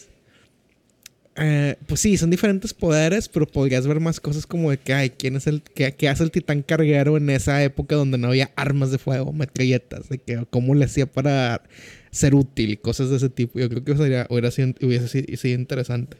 eh, 1.36 1.76
pues 1.86 2.00
sí, 2.00 2.16
son 2.16 2.30
diferentes 2.30 2.74
poderes, 2.74 3.28
pero 3.28 3.46
podrías 3.46 3.86
ver 3.86 4.00
más 4.00 4.20
cosas 4.20 4.46
como 4.46 4.70
de 4.70 4.78
que, 4.78 4.92
ay, 4.92 5.10
¿quién 5.10 5.36
es 5.36 5.46
el, 5.46 5.62
qué, 5.62 5.94
qué 5.94 6.08
hace 6.08 6.24
el 6.24 6.30
titán 6.30 6.62
carguero 6.62 7.16
en 7.16 7.30
esa 7.30 7.62
época 7.62 7.94
donde 7.94 8.18
no 8.18 8.28
había 8.28 8.50
armas 8.56 8.90
de 8.90 8.98
fuego, 8.98 9.32
metralletas, 9.32 10.08
de 10.08 10.18
que 10.18 10.44
cómo 10.50 10.74
le 10.74 10.84
hacía 10.84 11.06
para 11.06 11.62
ser 12.10 12.34
útil 12.34 12.80
cosas 12.80 13.10
de 13.10 13.16
ese 13.16 13.30
tipo. 13.30 13.58
Yo 13.58 13.68
creo 13.68 13.84
que 13.84 13.96
sería, 13.96 14.26
hubiera 14.28 14.50
sido, 14.50 14.74
hubiese 14.82 15.08
sido, 15.08 15.36
sido 15.36 15.58
interesante. 15.58 16.16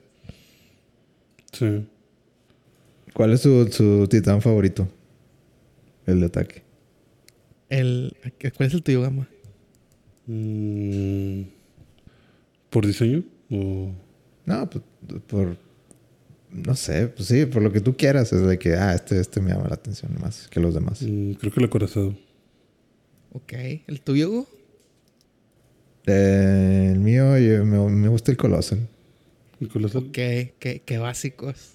Sí. 1.52 1.84
¿Cuál 3.12 3.32
es 3.32 3.40
su, 3.40 3.68
su 3.72 4.06
titán 4.08 4.40
favorito? 4.40 4.88
El 6.06 6.20
de 6.20 6.26
ataque. 6.26 6.62
El, 7.68 8.16
¿Cuál 8.56 8.68
es 8.68 8.74
el 8.74 8.82
tuyo, 8.82 9.02
Gama? 9.02 9.28
Mm, 10.26 11.42
¿Por 12.70 12.86
diseño? 12.86 13.24
¿O 13.50 13.90
No, 14.46 14.70
pues 14.70 14.84
por. 15.26 15.56
No 16.52 16.74
sé, 16.74 17.06
pues 17.06 17.28
sí, 17.28 17.46
por 17.46 17.62
lo 17.62 17.72
que 17.72 17.80
tú 17.80 17.96
quieras. 17.96 18.32
Es 18.32 18.44
de 18.44 18.58
que, 18.58 18.74
ah, 18.74 18.94
este, 18.94 19.20
este 19.20 19.40
me 19.40 19.50
llama 19.52 19.68
la 19.68 19.74
atención 19.76 20.12
más 20.20 20.48
que 20.48 20.58
los 20.60 20.74
demás. 20.74 21.00
Mm, 21.02 21.32
creo 21.34 21.52
que 21.52 21.60
el 21.60 21.66
acorazado. 21.66 22.16
Ok, 23.32 23.52
¿el 23.86 24.00
tuyo, 24.00 24.28
Hugo? 24.30 24.48
Eh, 26.06 26.88
el 26.92 26.98
mío, 26.98 27.38
yo- 27.38 27.64
me, 27.64 27.78
me 27.90 28.08
gusta 28.08 28.32
el 28.32 28.36
Colossal. 28.36 28.88
¿El 29.60 29.68
colosal? 29.68 30.04
Ok, 30.06 30.12
qué, 30.12 30.82
qué 30.84 30.98
básicos. 30.98 31.74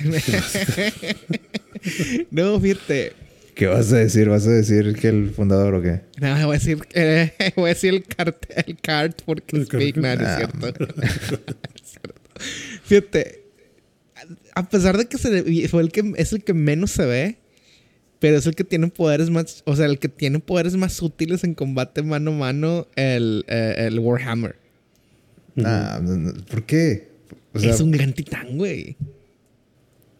no, 2.30 2.60
fíjate. 2.60 3.12
¿Qué 3.54 3.66
vas 3.68 3.92
a 3.92 3.98
decir? 3.98 4.28
¿Vas 4.28 4.46
a 4.48 4.50
decir 4.50 4.96
que 4.96 5.06
el 5.08 5.30
fundador 5.30 5.76
o 5.76 5.82
qué? 5.82 6.00
No, 6.20 6.34
voy 6.46 6.56
a 6.56 6.58
decir, 6.58 6.78
eh, 6.92 7.32
voy 7.56 7.66
a 7.66 7.74
decir 7.74 7.94
el 7.94 8.02
cart, 8.04 8.44
el 8.66 8.76
cart 8.80 9.22
porque 9.24 9.56
El 9.56 9.62
es 9.62 9.68
Big 9.68 9.94
cart. 9.94 10.04
Man, 10.04 10.20
es 10.20 10.26
Ah. 10.26 10.40
Es 10.42 10.50
cierto. 10.50 10.66
Fíjate, 12.84 13.44
a 14.54 14.68
pesar 14.68 14.96
de 14.98 15.06
que 15.06 15.18
se 15.18 15.30
le- 15.42 15.68
fue 15.68 15.82
el 15.82 15.90
que 15.92 16.12
es 16.16 16.32
el 16.32 16.42
que 16.44 16.54
menos 16.54 16.90
se 16.90 17.04
ve, 17.06 17.38
pero 18.18 18.36
es 18.38 18.46
el 18.46 18.54
que 18.54 18.64
tiene 18.64 18.88
poderes 18.88 19.30
más, 19.30 19.62
o 19.66 19.76
sea, 19.76 19.86
el 19.86 19.98
que 19.98 20.08
tiene 20.08 20.38
poderes 20.40 20.76
más 20.76 21.00
útiles 21.02 21.44
en 21.44 21.54
combate 21.54 22.02
mano 22.02 22.30
a 22.32 22.34
mano, 22.34 22.88
el, 22.96 23.44
eh, 23.48 23.74
el 23.88 23.98
Warhammer. 23.98 24.56
Nah, 25.56 26.00
no, 26.00 26.16
no, 26.16 26.32
¿por 26.46 26.64
qué? 26.64 27.08
O 27.52 27.58
sea, 27.60 27.70
es 27.72 27.80
un 27.80 27.90
gran 27.92 28.12
titán, 28.12 28.56
güey. 28.58 28.96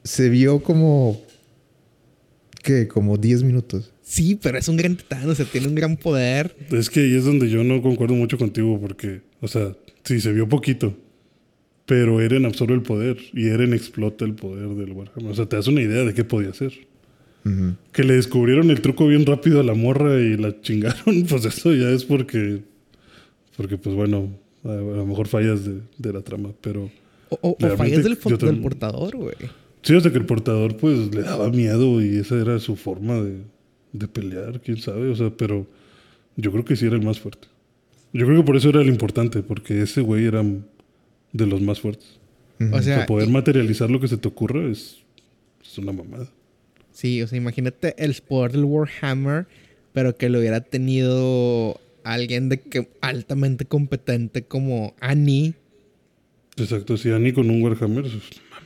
se 0.04 0.28
vio 0.28 0.62
como. 0.62 1.21
¿Qué? 2.62 2.88
Como 2.88 3.16
10 3.16 3.42
minutos. 3.42 3.92
Sí, 4.02 4.38
pero 4.40 4.59
es 4.59 4.68
un 4.68 4.76
gran 4.76 4.97
titán, 4.97 5.28
o 5.28 5.35
sea, 5.35 5.44
tiene 5.47 5.66
un 5.66 5.75
gran 5.75 5.97
poder. 5.97 6.54
Es 6.71 6.88
que 6.90 7.00
ahí 7.00 7.14
es 7.16 7.25
donde 7.25 7.49
yo 7.50 7.64
no 7.64 7.80
concuerdo 7.83 8.14
mucho 8.14 8.38
contigo 8.38 8.78
porque, 8.80 9.23
o 9.40 9.49
sea, 9.49 9.75
sí, 10.04 10.21
se 10.21 10.33
vio 10.33 10.49
poquito. 10.49 10.97
Pero 11.86 12.20
Eren 12.20 12.46
absorbe 12.46 12.74
el 12.74 12.82
poder 12.82 13.18
y 13.34 13.48
Eren 13.48 13.74
explota 13.74 14.24
el 14.24 14.34
poder 14.34 14.68
del 14.70 14.92
Warhammer. 14.92 15.30
O 15.32 15.34
sea, 15.34 15.46
te 15.46 15.56
das 15.56 15.66
una 15.66 15.82
idea 15.82 16.04
de 16.04 16.14
qué 16.14 16.24
podía 16.24 16.50
hacer. 16.50 16.72
Que 17.92 18.04
le 18.04 18.14
descubrieron 18.14 18.70
el 18.70 18.80
truco 18.80 19.06
bien 19.06 19.26
rápido 19.26 19.60
a 19.60 19.62
la 19.62 19.74
morra 19.74 20.18
y 20.18 20.34
la 20.38 20.58
chingaron, 20.62 21.24
pues 21.28 21.44
eso 21.44 21.74
ya 21.74 21.90
es 21.90 22.02
porque, 22.02 22.62
porque 23.54 23.76
pues 23.76 23.94
bueno, 23.94 24.30
a, 24.64 24.70
a 24.70 24.74
lo 24.76 25.04
mejor 25.04 25.28
fallas 25.28 25.62
de, 25.66 25.80
de 25.98 26.12
la 26.14 26.22
trama, 26.22 26.52
pero 26.62 26.90
O, 27.28 27.38
o- 27.42 27.50
o 27.50 27.76
fallas 27.76 28.02
del, 28.02 28.16
del 28.38 28.60
portador, 28.62 29.14
güey. 29.16 29.34
sí, 29.82 30.00
sea 30.00 30.10
que 30.10 30.16
el 30.16 30.24
portador 30.24 30.78
pues 30.78 31.14
le 31.14 31.20
daba 31.20 31.50
miedo 31.50 32.02
y 32.02 32.16
esa 32.16 32.40
era 32.40 32.58
su 32.60 32.76
forma 32.76 33.20
de, 33.20 33.34
de 33.92 34.08
pelear, 34.08 34.62
quién 34.62 34.78
sabe, 34.78 35.10
o 35.10 35.14
sea, 35.14 35.28
pero 35.28 35.66
yo 36.36 36.50
creo 36.50 36.64
que 36.64 36.76
sí 36.76 36.86
era 36.86 36.96
el 36.96 37.02
más 37.04 37.20
fuerte. 37.20 37.48
Yo 38.14 38.24
creo 38.24 38.38
que 38.40 38.46
por 38.46 38.56
eso 38.56 38.70
era 38.70 38.80
el 38.80 38.88
importante, 38.88 39.42
porque 39.42 39.82
ese 39.82 40.00
güey 40.00 40.24
era 40.24 40.42
de 41.34 41.46
los 41.46 41.60
más 41.60 41.80
fuertes. 41.80 42.06
O 42.60 42.64
O 42.76 42.82
sea, 42.82 42.96
sea, 42.98 43.06
poder 43.06 43.28
y- 43.28 43.32
materializar 43.32 43.90
lo 43.90 44.00
que 44.00 44.08
se 44.08 44.16
te 44.16 44.26
ocurra 44.28 44.66
es, 44.70 45.02
es 45.62 45.76
una 45.76 45.92
mamada. 45.92 46.28
Sí, 46.92 47.20
o 47.20 47.26
sea, 47.26 47.36
imagínate 47.36 47.94
el 48.02 48.14
poder 48.26 48.52
del 48.52 48.64
Warhammer, 48.64 49.46
pero 49.92 50.16
que 50.16 50.28
lo 50.30 50.38
hubiera 50.38 50.60
tenido 50.62 51.78
alguien 52.04 52.48
de 52.48 52.60
que 52.60 52.88
altamente 53.00 53.64
competente 53.66 54.44
como 54.44 54.94
Annie. 55.00 55.54
Exacto, 56.56 56.96
si 56.96 57.10
Annie 57.10 57.32
con 57.32 57.50
un 57.50 57.62
Warhammer, 57.62 58.02
pues, 58.02 58.14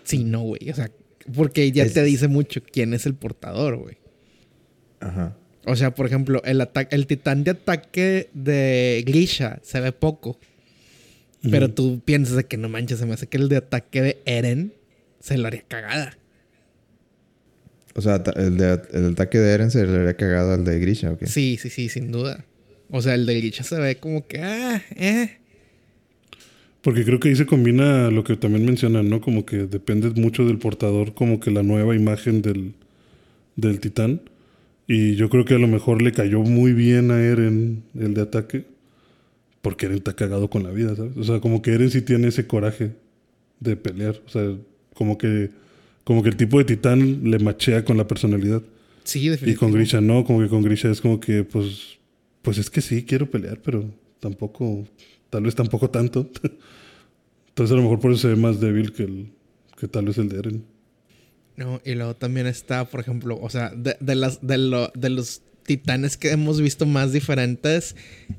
Sí, 0.05 0.25
no, 0.25 0.41
güey. 0.43 0.69
O 0.71 0.75
sea, 0.75 0.91
porque 1.35 1.73
ya 1.73 1.85
Es- 1.85 1.95
te 1.95 2.03
dice 2.03 2.29
mucho 2.29 2.61
quién 2.63 2.93
es 2.95 3.07
el 3.07 3.15
portador, 3.15 3.77
güey. 3.77 3.97
Ajá. 5.01 5.37
O 5.67 5.77
sea, 5.77 5.95
por 5.95 6.07
ejemplo, 6.07 6.43
el, 6.45 6.67
el 6.91 7.07
titán 7.07 7.45
de 7.45 7.51
ataque 7.53 8.29
de 8.35 9.03
Grisha 9.07 9.59
se 9.63 9.81
ve 9.81 9.93
poco. 9.93 10.39
Pero 11.43 11.71
tú 11.73 12.01
piensas 12.05 12.37
de 12.37 12.45
que 12.45 12.57
no 12.57 12.69
manches, 12.69 12.99
se 12.99 13.07
me 13.07 13.15
hace 13.15 13.29
que 13.29 13.37
el 13.37 13.49
de 13.49 13.59
ataque 13.59 14.03
de 14.03 14.19
Eren 14.25 14.73
se 15.21 15.39
lo 15.39 15.47
haría 15.47 15.63
cagada. 15.67 16.19
O 17.95 18.01
sea, 18.01 18.23
el, 18.37 18.57
de, 18.57 18.81
el 18.93 19.13
ataque 19.13 19.39
de 19.39 19.53
Eren 19.53 19.71
se 19.71 19.85
le 19.87 19.97
habría 19.97 20.15
cagado 20.15 20.53
al 20.53 20.65
de 20.65 20.79
Grisha, 20.79 21.13
¿o 21.13 21.19
qué? 21.19 21.27
Sí, 21.27 21.59
sí, 21.61 21.71
sí, 21.71 21.89
sin 21.89 22.13
duda. 22.13 22.45
O 22.91 23.03
sea, 23.03 23.15
el 23.15 23.27
de 23.27 23.37
Grisha 23.37 23.65
se 23.65 23.79
ve 23.79 23.97
como 23.97 24.27
que, 24.27 24.39
ah, 24.41 24.83
eh. 24.97 25.39
Porque 26.83 27.05
creo 27.05 27.21
que 27.21 27.29
ahí 27.29 27.37
se 27.37 27.47
combina 27.47 28.11
lo 28.11 28.25
que 28.25 28.37
también 28.37 28.65
mencionan, 28.65 29.09
¿no? 29.09 29.21
Como 29.21 29.45
que 29.45 29.59
depende 29.59 30.11
mucho 30.11 30.45
del 30.45 30.59
portador, 30.59 31.15
como 31.15 31.41
que 31.41 31.51
la 31.51 31.63
nueva 31.63 31.95
imagen 31.97 32.41
del, 32.41 32.75
del 33.57 33.81
titán. 33.81 34.23
Y 34.87 35.17
yo 35.17 35.29
creo 35.29 35.45
que 35.45 35.55
a 35.55 35.59
lo 35.59 35.69
mejor 35.69 36.01
le 36.01 36.13
cayó 36.13 36.41
muy 36.41 36.73
bien 36.73 37.11
a 37.11 37.21
Eren 37.21 37.83
el 37.99 38.15
de 38.15 38.23
ataque, 38.23 38.65
porque 39.63 39.87
Eren 39.87 39.99
está 39.99 40.15
cagado 40.15 40.49
con 40.51 40.63
la 40.63 40.71
vida, 40.71 40.95
¿sabes? 40.97 41.17
O 41.17 41.25
sea, 41.25 41.41
como 41.41 41.63
que 41.63 41.73
Eren 41.75 41.91
sí 41.91 42.03
tiene 42.03 42.29
ese 42.29 42.47
coraje 42.47 42.93
de 43.61 43.77
pelear. 43.77 44.21
O 44.27 44.29
sea, 44.29 44.57
como 44.95 45.19
que, 45.19 45.51
como 46.05 46.23
que 46.23 46.29
el 46.31 46.37
tipo 46.37 46.59
de 46.59 46.65
titán 46.65 47.31
le 47.31 47.39
machea 47.39 47.85
con 47.85 47.97
la 47.97 48.07
personalidad. 48.07 48.63
Sí, 49.05 49.21
Y 49.21 49.23
con 49.25 49.33
definitivamente. 49.33 49.79
Grisha 49.79 50.01
no, 50.01 50.25
como 50.25 50.41
que 50.41 50.49
con 50.49 50.63
Grisha 50.63 50.91
es 50.91 51.01
como 51.01 51.19
que, 51.21 51.45
pues, 51.45 51.99
pues 52.43 52.59
es 52.59 52.71
que 52.71 52.81
sí, 52.81 53.05
quiero 53.05 53.31
pelear, 53.31 53.61
pero 53.63 53.85
tampoco, 54.21 54.85
tal 55.31 55.43
vez 55.45 55.55
tampoco 55.55 55.91
tanto. 55.91 56.31
Entonces 57.49 57.73
a 57.73 57.77
lo 57.77 57.83
mejor 57.83 58.01
por 58.01 58.13
eso 58.13 58.23
se 58.23 58.29
ve 58.29 58.37
más 58.37 58.61
débil 58.61 58.93
que, 58.93 59.03
el, 59.05 59.33
que 59.79 59.89
tal 59.89 60.05
vez 60.07 60.19
el 60.19 60.29
de 60.29 60.39
Eren. 60.39 60.65
No, 61.57 61.81
y 61.85 61.95
luego 61.95 62.15
también 62.15 62.47
está, 62.47 62.85
por 62.85 63.01
ejemplo, 63.01 63.37
o 63.41 63.51
sea, 63.51 63.71
de, 63.71 63.97
de 64.01 64.15
las, 64.15 64.47
de, 64.47 64.59
lo- 64.59 64.93
de 64.95 65.11
los 65.11 65.43
titanes 65.65 66.17
que 66.17 66.31
hemos 66.31 66.61
visto 66.61 66.87
más 66.87 67.13
diferentes, 67.13 67.97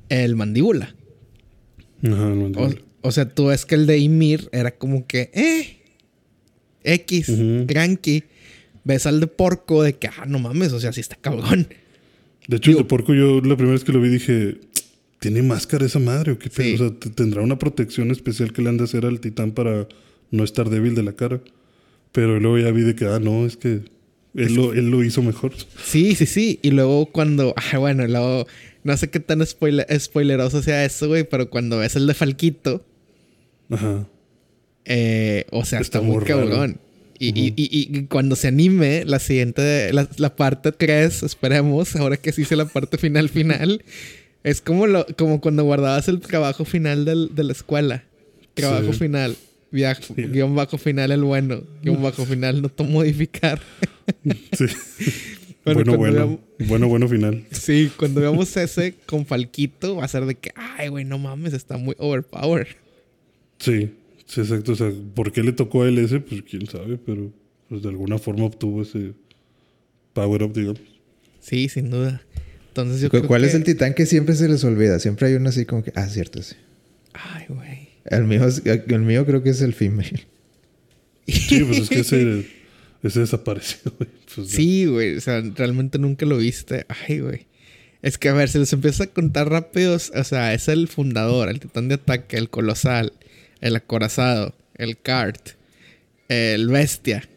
el 0.08 0.36
mandíbula. 0.38 0.96
O, 2.04 2.70
o 3.02 3.12
sea, 3.12 3.34
tú 3.34 3.48
ves 3.48 3.66
que 3.66 3.76
el 3.76 3.88
de 3.88 3.98
Ymir 3.98 4.50
era 4.52 4.72
como 4.72 5.06
que, 5.08 5.32
eh, 5.34 5.80
X, 6.84 7.32
cranky. 7.68 8.24
Ves 8.84 9.06
al 9.06 9.20
de 9.20 9.28
porco 9.28 9.84
de 9.84 9.94
que, 9.94 10.08
ah, 10.08 10.26
no 10.28 10.40
mames, 10.40 10.72
o 10.74 10.80
sea, 10.80 10.94
sí 10.94 11.02
está 11.02 11.16
cabrón. 11.16 11.68
De 12.48 12.58
hecho, 12.58 12.72
el 12.72 12.78
de 12.78 12.84
porco 12.86 13.14
yo 13.14 13.42
la 13.42 13.56
primera 13.56 13.74
vez 13.74 13.84
que 13.84 13.92
lo 13.92 14.02
vi 14.02 14.10
dije, 14.10 14.58
¿tiene 15.20 15.42
máscara 15.42 15.86
esa 15.86 16.00
madre 16.00 16.32
o 16.32 16.40
qué? 16.40 16.50
Sí. 16.50 16.74
O 16.74 16.78
sea, 16.78 16.92
tendrá 17.14 17.42
una 17.42 17.60
protección 17.60 18.10
especial 18.12 18.54
que 18.54 18.62
le 18.62 18.70
han 18.70 18.78
de 18.78 18.86
hacer 18.86 19.06
al 19.06 19.20
titán 19.20 19.52
para 19.52 19.88
no 20.32 20.44
estar 20.44 20.70
débil 20.70 20.96
de 20.96 21.04
la 21.04 21.14
cara. 21.14 21.42
Pero 22.12 22.40
luego 22.40 22.58
ya 22.58 22.72
vi 22.72 22.82
de 22.82 22.96
que, 22.96 23.06
ah, 23.06 23.20
no, 23.20 23.46
es 23.46 23.58
que 23.58 23.82
él, 24.34 24.56
lo, 24.56 24.74
él 24.74 24.90
lo 24.90 25.04
hizo 25.04 25.22
mejor. 25.22 25.54
Sí, 25.84 26.16
sí, 26.16 26.26
sí. 26.26 26.60
Y 26.64 26.72
luego 26.72 27.06
cuando, 27.08 27.54
ah, 27.56 27.78
bueno, 27.78 28.08
luego, 28.08 28.48
no 28.84 28.96
sé 28.98 29.10
qué 29.10 29.20
tan 29.20 29.46
spoiler, 29.46 29.86
spoileroso 30.00 30.62
sea 30.62 30.86
eso, 30.86 31.08
güey, 31.08 31.24
pero 31.24 31.50
cuando 31.50 31.78
ves 31.80 31.96
el 31.96 32.08
de 32.08 32.14
Falquito, 32.14 32.86
Ajá. 33.70 34.08
Eh, 34.86 35.46
o 35.52 35.64
sea, 35.66 35.80
está, 35.80 36.00
Está 36.00 36.02
muy 36.02 36.24
cabrón. 36.26 36.80
Y, 37.20 37.28
y- 37.40 37.54
y- 37.56 37.98
y 37.98 38.04
cuando 38.06 38.36
se 38.38 38.48
anime, 38.48 39.04
la 39.06 39.20
siguiente, 39.20 39.92
la, 39.94 40.08
la 40.18 40.36
parte 40.36 40.72
3, 40.72 41.22
esperemos, 41.24 41.96
ahora 41.98 42.16
que 42.18 42.32
sí 42.32 42.44
hice 42.44 42.56
la 42.56 42.66
parte 42.66 42.98
final 42.98 43.28
final, 43.30 43.84
es 44.44 44.62
como, 44.62 44.88
lo, 44.88 45.06
como 45.18 45.42
cuando 45.42 45.64
guardabas 45.66 46.08
el 46.08 46.22
trabajo 46.22 46.64
final 46.66 47.04
del- 47.06 47.36
de 47.36 47.44
la 47.44 47.52
escuela. 47.52 48.04
Trabajo 48.54 48.94
Sí. 48.94 49.00
final, 49.00 49.36
viaje, 49.70 50.02
Sí. 50.04 50.14
guion 50.24 50.56
bajo 50.56 50.78
final 50.78 51.12
el 51.12 51.24
bueno, 51.24 51.62
guion 51.84 52.02
bajo 52.02 52.26
final 52.26 52.62
no 52.62 52.72
modificar. 52.86 53.60
Sí. 54.58 54.66
Bueno, 55.74 55.98
Bueno, 55.98 55.98
bueno. 55.98 56.40
veamos- 56.58 56.68
Bueno, 56.70 56.88
bueno 56.88 57.08
final. 57.08 57.46
Sí, 57.52 57.92
cuando 57.98 58.22
veamos 58.22 58.56
ese 58.58 58.96
con 59.06 59.26
Falquito, 59.26 59.96
va 59.98 60.06
a 60.06 60.08
ser 60.08 60.26
de 60.26 60.36
que, 60.36 60.52
ay, 60.56 60.90
güey, 60.90 61.06
no 61.06 61.18
mames, 61.18 61.54
está 61.54 61.78
muy 61.78 61.96
overpowered. 61.98 62.68
Sí, 63.60 63.92
sí, 64.26 64.42
exacto. 64.42 64.72
O 64.74 64.76
sea, 64.76 64.92
¿por 65.16 65.32
qué 65.32 65.44
le 65.44 65.52
tocó 65.52 65.84
a 65.84 65.88
él 65.90 65.98
ese? 65.98 66.20
Pues 66.20 66.42
quién 66.44 66.66
sabe, 66.68 66.98
pero 66.98 67.32
pues, 67.68 67.82
de 67.82 67.90
alguna 67.90 68.18
forma 68.18 68.46
obtuvo 68.46 68.82
ese 68.82 69.14
power 70.14 70.44
up, 70.44 70.54
digamos. 70.54 70.82
Sí, 71.40 71.70
sin 71.70 71.90
duda. 71.90 72.22
Entonces 72.70 73.02
yo 73.02 73.10
¿Cu- 73.10 73.18
creo 73.18 73.28
¿Cuál 73.28 73.44
es 73.46 73.52
que- 73.52 73.58
el 73.58 73.64
titán 73.64 73.94
que 73.94 74.06
siempre 74.06 74.36
se 74.36 74.48
les 74.48 74.64
olvida? 74.64 75.00
Siempre 75.00 75.28
hay 75.28 75.34
uno 75.36 75.50
así 75.50 75.66
como 75.66 75.84
que, 75.84 75.92
ah, 75.96 76.08
cierto, 76.08 76.42
sí. 76.44 76.56
Ay, 77.14 77.46
güey. 77.50 77.90
El 78.06 78.24
mío, 78.26 78.46
es- 78.48 78.62
el 78.66 79.02
mío 79.02 79.26
creo 79.26 79.44
que 79.44 79.50
es 79.50 79.62
el 79.62 79.74
female. 79.74 80.28
Sí, 81.28 81.64
pues 81.64 81.80
es 81.80 81.90
que 81.90 82.00
ese, 82.00 82.46
ese 83.04 83.20
desapareció, 83.22 83.80
güey. 83.98 84.10
Pues. 84.36 84.50
Sí, 84.50 84.86
güey. 84.86 85.16
O 85.18 85.22
sea, 85.22 85.42
realmente 85.56 86.00
nunca 86.00 86.26
lo 86.26 86.38
viste. 86.38 86.86
Ay, 87.08 87.20
güey. 87.20 87.48
Es 88.02 88.18
que, 88.18 88.30
a 88.30 88.34
ver, 88.34 88.48
se 88.50 88.60
los 88.60 88.72
empieza 88.74 89.06
a 89.06 89.08
contar 89.08 89.50
rápidos. 89.50 90.12
O 90.16 90.24
sea, 90.24 90.54
es 90.54 90.68
el 90.68 90.88
fundador, 90.88 91.50
el 91.50 91.60
titán 91.60 91.88
de 91.90 91.96
ataque, 91.96 92.38
el 92.38 92.50
colosal, 92.50 93.12
el 93.62 93.76
acorazado, 93.76 94.56
el 94.76 94.98
cart, 94.98 95.50
el 96.30 96.68
bestia, 96.70 97.28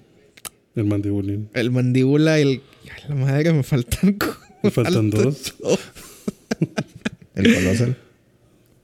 El 0.76 0.85
mandibulín. 0.85 1.49
el 1.54 1.71
mandíbula 1.73 2.38
y 2.38 2.42
el. 2.42 2.49
Ay, 2.85 3.02
la 3.09 3.14
madre, 3.16 3.52
me 3.52 3.62
faltan. 3.62 4.16
Me 4.62 4.71
faltan 4.71 5.11
faltan 5.11 5.11
dos. 5.11 5.54
dos. 5.61 5.81
El 7.35 7.54
colosal. 7.54 7.97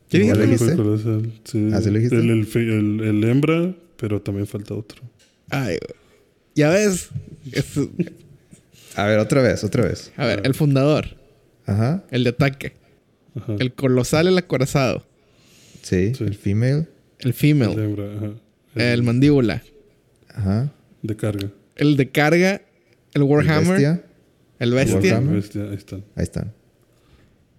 ¿Qué 0.09 0.19
¿Ya 0.19 0.25
dije? 0.25 0.33
El 0.43 0.51
dijiste? 0.51 0.75
colosal, 0.77 1.33
sí. 1.45 1.69
¿Ah, 1.73 1.79
lo 1.81 1.93
dijiste? 1.93 2.17
El, 2.17 2.31
el, 2.31 2.49
el- 2.55 3.01
el 3.05 3.25
hembra, 3.25 3.75
pero 3.97 4.21
también 4.21 4.47
falta 4.47 4.75
otro. 4.75 5.03
Ay, 5.51 5.77
güey. 5.81 6.08
Ya 6.59 6.71
ves. 6.71 7.11
Es- 7.53 7.79
A 8.97 9.05
ver, 9.07 9.21
otra 9.21 9.43
vez, 9.43 9.63
otra 9.63 9.85
vez. 9.85 10.11
a 10.17 10.27
ver, 10.27 10.41
el 10.45 10.55
fundador, 10.55 11.07
Ajá. 11.67 12.03
el 12.11 12.25
de 12.25 12.31
ataque, 12.31 12.73
Ajá. 13.37 13.55
el 13.61 13.73
colosal, 13.73 14.27
el 14.27 14.37
acorazado, 14.37 15.07
Sí, 15.83 16.15
Sí. 16.17 16.25
el 16.25 16.35
female. 16.35 16.89
el 17.21 17.29
El 17.29 17.33
female, 17.35 17.73
hembra, 17.85 18.05
ajá. 18.17 18.33
el 18.93 19.03
mandíbula, 19.05 19.63
Ajá. 20.35 20.73
De 21.03 21.15
carga. 21.17 21.49
el 21.77 21.97
de 21.97 22.11
carga, 22.11 22.55
el 22.55 22.63
El 23.15 23.23
Warhammer, 23.23 23.69
bestia. 23.75 24.03
el 24.59 24.73
bestia. 24.75 24.97
Warhammer. 24.99 25.35
Bestia, 25.37 25.63
ahí 25.63 25.77
están. 25.77 26.05
Ahí 26.17 26.23
están. 26.25 26.53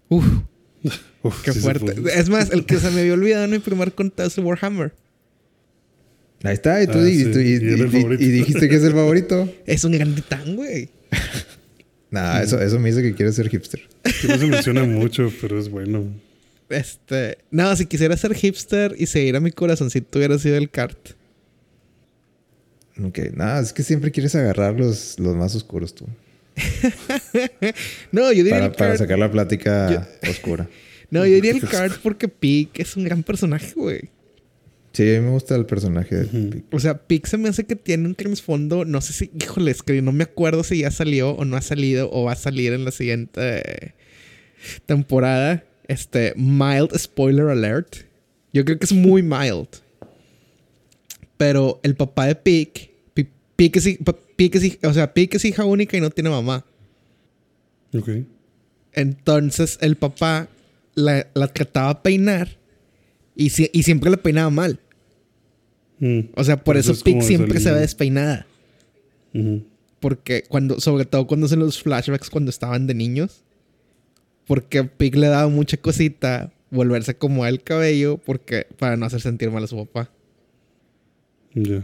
Uf, 0.10 0.26
Uf, 1.24 1.42
qué 1.44 1.54
sí 1.54 1.60
fuerte. 1.60 1.96
fue. 1.96 2.20
Es 2.20 2.30
más, 2.30 2.52
el 2.52 2.66
que 2.66 2.78
se 2.80 2.92
me 2.92 3.00
había 3.02 3.14
olvidado 3.14 3.46
en 3.46 3.52
mi 3.52 3.60
primer 3.60 3.94
es 4.26 4.38
el 4.38 4.44
Warhammer. 4.44 4.94
Ahí 6.44 6.54
está. 6.54 6.82
Y 6.82 6.88
tú, 6.88 7.00
Ah, 7.00 7.04
di- 7.04 7.24
sí. 7.26 7.32
tú- 7.32 7.40
y, 7.40 7.50
Y 7.52 7.56
era 7.56 7.84
el 7.84 7.88
y- 7.88 7.90
favorito. 8.02 8.24
y 8.24 8.28
dijiste 8.28 8.70
que 8.70 8.76
es 8.76 8.84
el 8.84 8.94
favorito. 8.94 9.54
Es 9.66 9.84
un 9.84 9.92
gran 9.92 10.14
titán, 10.16 10.56
güey. 10.56 10.90
Nah, 12.12 12.42
eso, 12.42 12.60
eso 12.60 12.80
me 12.80 12.90
dice 12.90 13.04
que 13.04 13.14
quieres 13.14 13.36
ser 13.36 13.50
hipster. 13.50 13.82
Que 14.22 14.28
no 14.30 14.38
se 14.40 14.48
menciona 14.48 14.84
mucho, 14.84 15.32
pero 15.42 15.60
es 15.60 15.70
bueno. 15.70 16.06
Este. 16.70 17.38
No, 17.52 17.76
si 17.76 17.86
quisiera 17.86 18.18
ser 18.18 18.34
hipster 18.34 18.96
y 18.98 19.06
seguir 19.06 19.36
a 19.36 19.40
mi 19.40 19.52
corazoncito, 19.52 20.18
hubiera 20.18 20.40
sido 20.40 20.58
el 20.58 20.72
kart. 20.72 20.98
Ok, 23.04 23.20
nada, 23.36 23.62
es 23.62 23.72
que 23.74 23.84
siempre 23.84 24.12
quieres 24.12 24.34
agarrar 24.36 24.74
los, 24.80 25.20
los 25.20 25.36
más 25.36 25.54
oscuros 25.56 25.94
tú. 25.94 26.06
No, 28.12 28.32
yo 28.32 28.44
diría 28.44 28.54
Para, 28.54 28.66
el 28.66 28.72
para 28.72 28.98
sacar 28.98 29.20
la 29.20 29.32
plática 29.32 30.08
oscura. 30.28 30.68
No, 31.12 31.26
yo 31.26 31.36
diría 31.36 31.52
el 31.52 31.62
kart 31.62 31.98
porque 32.02 32.28
Pig 32.28 32.70
es 32.76 32.96
un 32.98 33.04
gran 33.04 33.24
personaje, 33.24 33.72
güey. 33.76 34.10
Sí, 35.00 35.16
a 35.16 35.20
mí 35.22 35.26
me 35.28 35.32
gusta 35.32 35.56
el 35.56 35.66
personaje 35.66 36.14
de 36.14 36.26
Ujú. 36.26 36.50
Pic. 36.50 36.66
O 36.74 36.80
sea, 36.80 36.98
Pig 37.08 37.26
se 37.26 37.38
me 37.38 37.48
hace 37.48 37.66
que 37.66 37.78
tiene 37.78 38.06
un 38.06 38.16
trasfondo. 38.16 38.84
No 38.84 39.00
sé 39.00 39.14
si, 39.14 39.32
híjole, 39.42 39.72
es 39.72 39.82
que 39.82 40.02
no 40.02 40.12
me 40.12 40.26
acuerdo 40.26 40.62
si 40.66 40.80
ya 40.80 40.92
salió 40.92 41.32
o 41.32 41.46
no 41.46 41.56
ha 41.56 41.62
salido 41.62 42.10
o 42.12 42.26
va 42.26 42.34
a 42.34 42.36
salir 42.36 42.74
en 42.74 42.84
la 42.84 42.92
siguiente 42.92 43.96
temporada. 44.86 45.64
Este, 45.88 46.34
mild 46.36 46.94
spoiler 46.98 47.48
alert. 47.48 47.96
Yo 48.52 48.66
creo 48.66 48.78
que 48.78 48.84
es 48.86 48.92
muy 48.92 49.24
mild. 49.24 49.70
Pero 51.38 51.80
el 51.84 51.96
papá 51.96 52.26
de 52.26 52.36
Pig, 52.36 52.92
Pi- 53.14 53.30
Pig 53.56 53.78
es, 53.78 53.98
Pig 54.36 54.56
es 54.58 54.78
o 54.84 54.94
sea, 54.94 55.14
Pig 55.14 55.34
es 55.34 55.46
hija 55.46 55.64
única 55.64 55.96
y 55.96 56.02
no 56.02 56.10
tiene 56.10 56.30
mamá. 56.30 56.66
Ok. 57.98 58.10
Entonces 58.92 59.78
el 59.80 59.96
papá 59.96 60.50
la, 60.94 61.26
la 61.34 61.48
trataba 61.48 61.94
de 61.94 62.00
peinar 62.02 62.58
y, 63.34 63.52
si- 63.52 63.70
y 63.72 63.84
siempre 63.84 64.10
la 64.12 64.18
peinaba 64.18 64.50
mal. 64.50 64.80
Mm. 66.00 66.20
O 66.36 66.44
sea, 66.44 66.64
por 66.64 66.78
eso 66.78 66.94
Pig 67.04 67.22
siempre 67.22 67.60
se 67.60 67.72
ve 67.72 67.80
despeinada. 67.80 68.46
Porque 70.00 70.44
cuando, 70.48 70.80
sobre 70.80 71.06
todo 71.06 71.28
cuando 71.28 71.46
hacen 71.46 71.60
los 71.60 71.82
flashbacks 71.82 72.30
cuando 72.30 72.50
estaban 72.50 72.88
de 72.88 72.94
niños. 72.94 73.44
Porque 74.48 74.80
a 74.80 74.84
Pig 74.88 75.16
le 75.16 75.28
daba 75.28 75.48
mucha 75.48 75.78
cosita 75.78 76.52
volverse 76.72 77.16
como 77.16 77.46
el 77.46 77.62
cabello 77.62 78.18
porque 78.18 78.66
para 78.78 78.96
no 78.98 79.06
hacer 79.06 79.22
sentir 79.22 79.52
mal 79.52 79.64
a 79.64 79.68
su 79.68 79.78
papá. 79.78 80.10
Ya. 81.54 81.84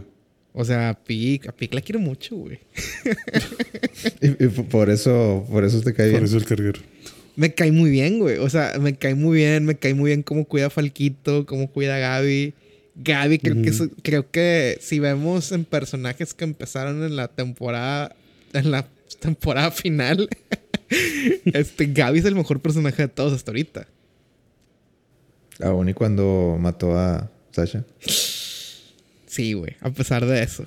O 0.52 0.64
sea, 0.64 0.88
a 0.88 0.94
Pig, 0.94 1.48
a 1.48 1.52
Pig 1.52 1.74
la 1.74 1.80
quiero 1.80 2.00
mucho, 2.00 2.36
güey. 2.36 2.58
Y, 4.20 4.44
y 4.44 4.48
por 4.48 4.90
eso, 4.90 5.46
por 5.50 5.64
eso 5.64 5.80
te 5.80 5.92
cae 5.92 6.10
Por 6.10 6.20
bien. 6.20 6.24
eso 6.24 6.36
el 6.36 6.44
carguero. 6.44 6.80
Me 7.34 7.52
cae 7.54 7.70
muy 7.70 7.90
bien, 7.90 8.18
güey. 8.18 8.38
O 8.38 8.48
sea, 8.48 8.78
me 8.80 8.94
cae 8.94 9.14
muy 9.14 9.36
bien, 9.36 9.64
me 9.64 9.74
cae 9.76 9.94
muy 9.94 10.10
bien 10.10 10.22
cómo 10.22 10.44
cuida 10.46 10.66
a 10.66 10.70
Falquito, 10.70 11.46
cómo 11.46 11.70
cuida 11.70 11.96
a 11.96 11.98
Gaby. 11.98 12.54
Gaby, 12.96 13.38
creo, 13.38 13.62
que, 13.62 13.72
creo 14.02 14.30
que 14.30 14.78
si 14.80 14.98
vemos 14.98 15.52
en 15.52 15.64
personajes 15.64 16.32
que 16.34 16.44
empezaron 16.44 17.04
en 17.04 17.14
la 17.16 17.28
temporada, 17.28 18.16
en 18.52 18.70
la 18.70 18.86
temporada 19.20 19.70
final, 19.70 20.28
este 21.44 21.86
Gaby 21.86 22.20
es 22.20 22.24
el 22.24 22.34
mejor 22.34 22.60
personaje 22.60 23.02
de 23.02 23.08
todos 23.08 23.32
hasta 23.32 23.50
ahorita. 23.50 23.86
Aún 25.62 25.88
y 25.88 25.94
cuando 25.94 26.56
mató 26.60 26.98
a 26.98 27.30
Sasha. 27.52 27.84
Sí, 29.26 29.52
güey, 29.54 29.76
a 29.80 29.90
pesar 29.90 30.24
de 30.26 30.42
eso. 30.42 30.64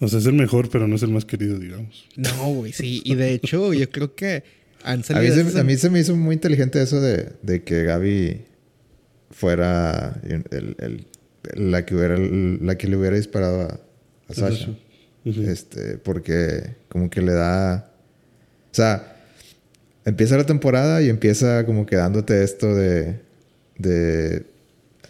O 0.00 0.08
sea, 0.08 0.18
es 0.18 0.26
el 0.26 0.32
mejor, 0.34 0.68
pero 0.70 0.88
no 0.88 0.96
es 0.96 1.02
el 1.02 1.10
más 1.10 1.24
querido, 1.24 1.58
digamos. 1.58 2.06
No, 2.16 2.48
güey, 2.54 2.72
sí. 2.72 3.02
Y 3.04 3.14
de 3.14 3.32
hecho, 3.34 3.72
yo 3.72 3.88
creo 3.90 4.14
que 4.14 4.42
han 4.82 5.02
A 5.10 5.20
mí, 5.20 5.28
se, 5.28 5.40
esas- 5.42 5.56
a 5.56 5.64
mí 5.64 5.76
se 5.76 5.90
me 5.90 6.00
hizo 6.00 6.16
muy 6.16 6.34
inteligente 6.34 6.82
eso 6.82 7.00
de, 7.00 7.32
de 7.42 7.62
que 7.62 7.84
Gaby 7.84 8.40
fuera 9.30 10.20
el- 10.24 10.44
el- 10.78 11.06
la, 11.54 11.84
que 11.84 11.94
hubiera, 11.94 12.16
la 12.18 12.76
que 12.76 12.86
le 12.88 12.96
hubiera 12.96 13.16
disparado 13.16 13.62
a, 13.62 13.80
a 14.28 14.34
Sasha. 14.34 14.70
Este, 15.24 15.98
porque 15.98 16.74
como 16.88 17.08
que 17.10 17.22
le 17.22 17.32
da. 17.32 17.90
O 18.70 18.74
sea, 18.74 19.16
empieza 20.04 20.36
la 20.36 20.46
temporada 20.46 21.00
y 21.02 21.08
empieza 21.08 21.64
como 21.64 21.86
que 21.86 21.96
dándote 21.96 22.42
esto 22.42 22.74
de. 22.74 23.20
de 23.78 24.46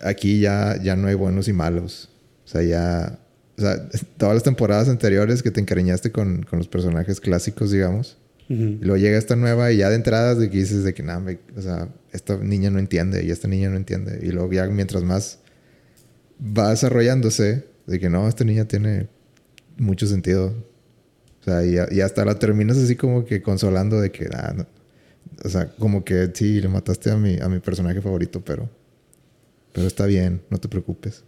aquí 0.02 0.40
ya, 0.40 0.78
ya 0.82 0.96
no 0.96 1.08
hay 1.08 1.14
buenos 1.14 1.48
y 1.48 1.52
malos. 1.52 2.10
O 2.44 2.48
sea, 2.48 2.62
ya. 2.62 3.18
O 3.56 3.62
sea, 3.62 3.88
todas 4.18 4.34
las 4.34 4.42
temporadas 4.42 4.88
anteriores 4.88 5.42
que 5.42 5.50
te 5.50 5.60
encariñaste 5.60 6.12
con, 6.12 6.42
con 6.42 6.58
los 6.58 6.68
personajes 6.68 7.20
clásicos, 7.20 7.70
digamos. 7.70 8.18
Ujú. 8.50 8.62
Y 8.62 8.84
luego 8.84 8.96
llega 8.98 9.16
esta 9.16 9.36
nueva 9.36 9.72
y 9.72 9.78
ya 9.78 9.88
de 9.88 9.96
entradas 9.96 10.38
de 10.38 10.50
que 10.50 10.58
dices 10.58 10.84
de 10.84 10.92
que 10.92 11.02
nada, 11.02 11.24
o 11.56 11.62
sea, 11.62 11.88
esta 12.12 12.36
niña 12.36 12.70
no 12.70 12.80
entiende 12.80 13.24
y 13.24 13.30
esta 13.30 13.48
niña 13.48 13.70
no 13.70 13.76
entiende. 13.76 14.18
Y 14.22 14.30
luego 14.30 14.52
ya 14.52 14.66
mientras 14.66 15.02
más 15.04 15.38
va 16.42 16.70
desarrollándose, 16.70 17.64
de 17.86 18.00
que 18.00 18.08
no, 18.08 18.28
esta 18.28 18.44
niña 18.44 18.66
tiene 18.66 19.08
mucho 19.78 20.06
sentido. 20.06 20.54
O 21.40 21.44
sea, 21.44 21.64
y, 21.64 21.76
y 21.96 22.00
hasta 22.00 22.24
la 22.24 22.38
terminas 22.38 22.78
así 22.78 22.96
como 22.96 23.24
que 23.24 23.42
consolando 23.42 24.00
de 24.00 24.10
que, 24.12 24.28
ah, 24.32 24.54
no. 24.56 24.66
o 25.44 25.48
sea, 25.48 25.68
como 25.78 26.04
que 26.04 26.30
sí, 26.34 26.60
le 26.60 26.68
mataste 26.68 27.10
a 27.10 27.16
mi, 27.16 27.38
a 27.40 27.48
mi 27.48 27.58
personaje 27.58 28.00
favorito, 28.00 28.42
pero, 28.44 28.68
pero 29.72 29.86
está 29.86 30.06
bien, 30.06 30.42
no 30.50 30.58
te 30.58 30.68
preocupes. 30.68 31.24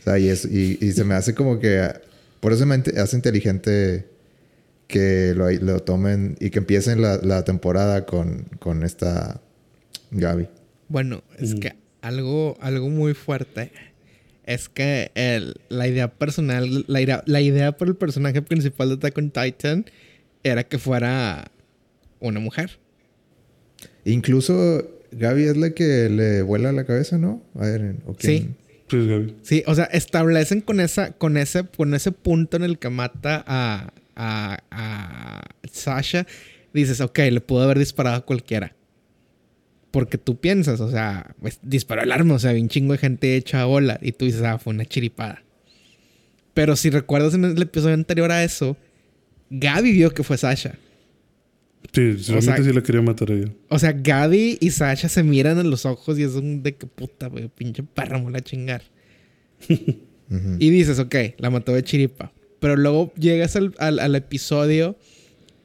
O 0.00 0.02
sea, 0.04 0.18
y, 0.18 0.28
es, 0.28 0.44
y, 0.44 0.78
y 0.80 0.92
se 0.92 1.04
me 1.04 1.14
hace 1.14 1.34
como 1.34 1.58
que, 1.58 1.88
por 2.40 2.52
eso 2.52 2.66
me 2.66 2.76
hace 2.76 3.16
inteligente 3.16 4.08
que 4.86 5.34
lo, 5.34 5.50
lo 5.50 5.80
tomen 5.80 6.36
y 6.40 6.50
que 6.50 6.58
empiecen 6.60 7.02
la, 7.02 7.16
la 7.18 7.44
temporada 7.44 8.06
con, 8.06 8.44
con 8.60 8.84
esta 8.84 9.40
Gaby. 10.12 10.48
Bueno, 10.88 11.22
es 11.38 11.52
Ujú. 11.52 11.60
que 11.60 11.76
algo, 12.02 12.56
algo 12.60 12.88
muy 12.88 13.14
fuerte 13.14 13.72
es 14.46 14.68
que 14.68 15.10
el- 15.14 15.54
la 15.68 15.86
idea 15.88 16.08
personal, 16.14 16.84
la 16.88 17.00
idea, 17.00 17.22
la 17.26 17.40
idea 17.40 17.72
por 17.76 17.88
el 17.88 17.96
personaje 17.96 18.40
principal 18.42 18.88
de 18.88 18.94
Attack 18.94 19.18
on 19.18 19.30
Titan 19.30 19.84
era 20.42 20.64
que 20.64 20.78
fuera 20.78 21.50
una 22.20 22.40
mujer. 22.40 22.78
Incluso 24.04 24.88
Gaby 25.12 25.44
es 25.44 25.56
la 25.56 25.70
que 25.70 26.08
le 26.08 26.42
vuela 26.42 26.72
la 26.72 26.84
cabeza, 26.84 27.18
¿no? 27.18 27.42
A 27.54 27.66
ver, 27.66 27.96
¿o 28.06 28.14
quién? 28.14 28.56
Pues 28.88 29.06
Gaby. 29.06 29.34
Sí, 29.42 29.62
o 29.66 29.74
sea, 29.74 29.84
establecen 29.86 30.60
con 30.60 30.80
esa, 30.80 31.12
con 31.12 31.36
ese, 31.36 31.64
con 31.64 31.94
ese 31.94 32.12
punto 32.12 32.56
en 32.56 32.62
el 32.62 32.78
que 32.78 32.88
mata 32.88 33.42
a, 33.46 33.92
a, 34.14 34.58
a 34.70 35.42
Sasha. 35.70 36.26
Dices, 36.72 37.00
ok, 37.00 37.18
le 37.30 37.40
pudo 37.40 37.62
haber 37.62 37.78
disparado 37.78 38.16
a 38.16 38.24
cualquiera. 38.24 38.74
Porque 39.96 40.18
tú 40.18 40.38
piensas, 40.38 40.80
o 40.82 40.90
sea, 40.90 41.34
pues, 41.40 41.58
disparó 41.62 42.02
el 42.02 42.12
arma, 42.12 42.34
o 42.34 42.38
sea, 42.38 42.50
había 42.50 42.62
un 42.62 42.68
chingo 42.68 42.92
de 42.92 42.98
gente 42.98 43.34
hecha 43.34 43.64
bola. 43.64 43.98
Y 44.02 44.12
tú 44.12 44.26
dices, 44.26 44.42
ah, 44.42 44.58
fue 44.58 44.74
una 44.74 44.84
chiripada. 44.84 45.42
Pero 46.52 46.76
si 46.76 46.90
recuerdas 46.90 47.32
en 47.32 47.46
el 47.46 47.62
episodio 47.62 47.94
anterior 47.94 48.30
a 48.30 48.44
eso, 48.44 48.76
Gaby 49.48 49.92
vio 49.92 50.10
que 50.10 50.22
fue 50.22 50.36
Sasha. 50.36 50.74
Sí, 51.92 52.12
realmente 52.12 52.42
sea- 52.42 52.62
sí 52.62 52.72
la 52.74 52.82
quería 52.82 53.00
matar 53.00 53.30
a 53.30 53.34
ella. 53.36 53.52
O 53.70 53.78
sea, 53.78 53.92
Gaby 53.92 54.58
y 54.60 54.70
Sasha 54.70 55.08
se 55.08 55.22
miran 55.22 55.58
en 55.58 55.70
los 55.70 55.86
ojos 55.86 56.18
y 56.18 56.24
es 56.24 56.32
un 56.34 56.62
de 56.62 56.74
que 56.74 56.86
puta, 56.86 57.28
güey, 57.28 57.48
pinche 57.48 57.82
perra, 57.82 58.18
me 58.18 58.24
voy 58.24 58.36
a 58.36 58.40
chingar. 58.42 58.82
Y 60.58 60.70
dices, 60.70 60.98
ok, 60.98 61.14
la 61.38 61.50
mató 61.50 61.72
de 61.72 61.84
chiripa. 61.84 62.32
Pero 62.58 62.74
luego 62.76 63.14
llegas 63.14 63.54
al, 63.56 63.74
al- 63.78 64.00
al 64.00 64.14
episodio 64.16 64.96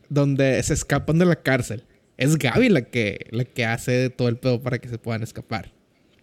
donde 0.08 0.62
se 0.62 0.74
escapan 0.76 1.18
de 1.18 1.26
la 1.26 1.36
cárcel. 1.38 1.84
Es 2.22 2.38
Gaby 2.38 2.70
la 2.70 2.84
que, 2.84 3.26
la 3.32 3.46
que 3.46 3.66
hace 3.66 4.12
todo 4.12 4.28
el 4.28 4.38
pedo 4.38 4.62
para 4.62 4.78
que 4.78 4.88
se 4.88 5.00
puedan 5.00 5.24
escapar. 5.24 5.74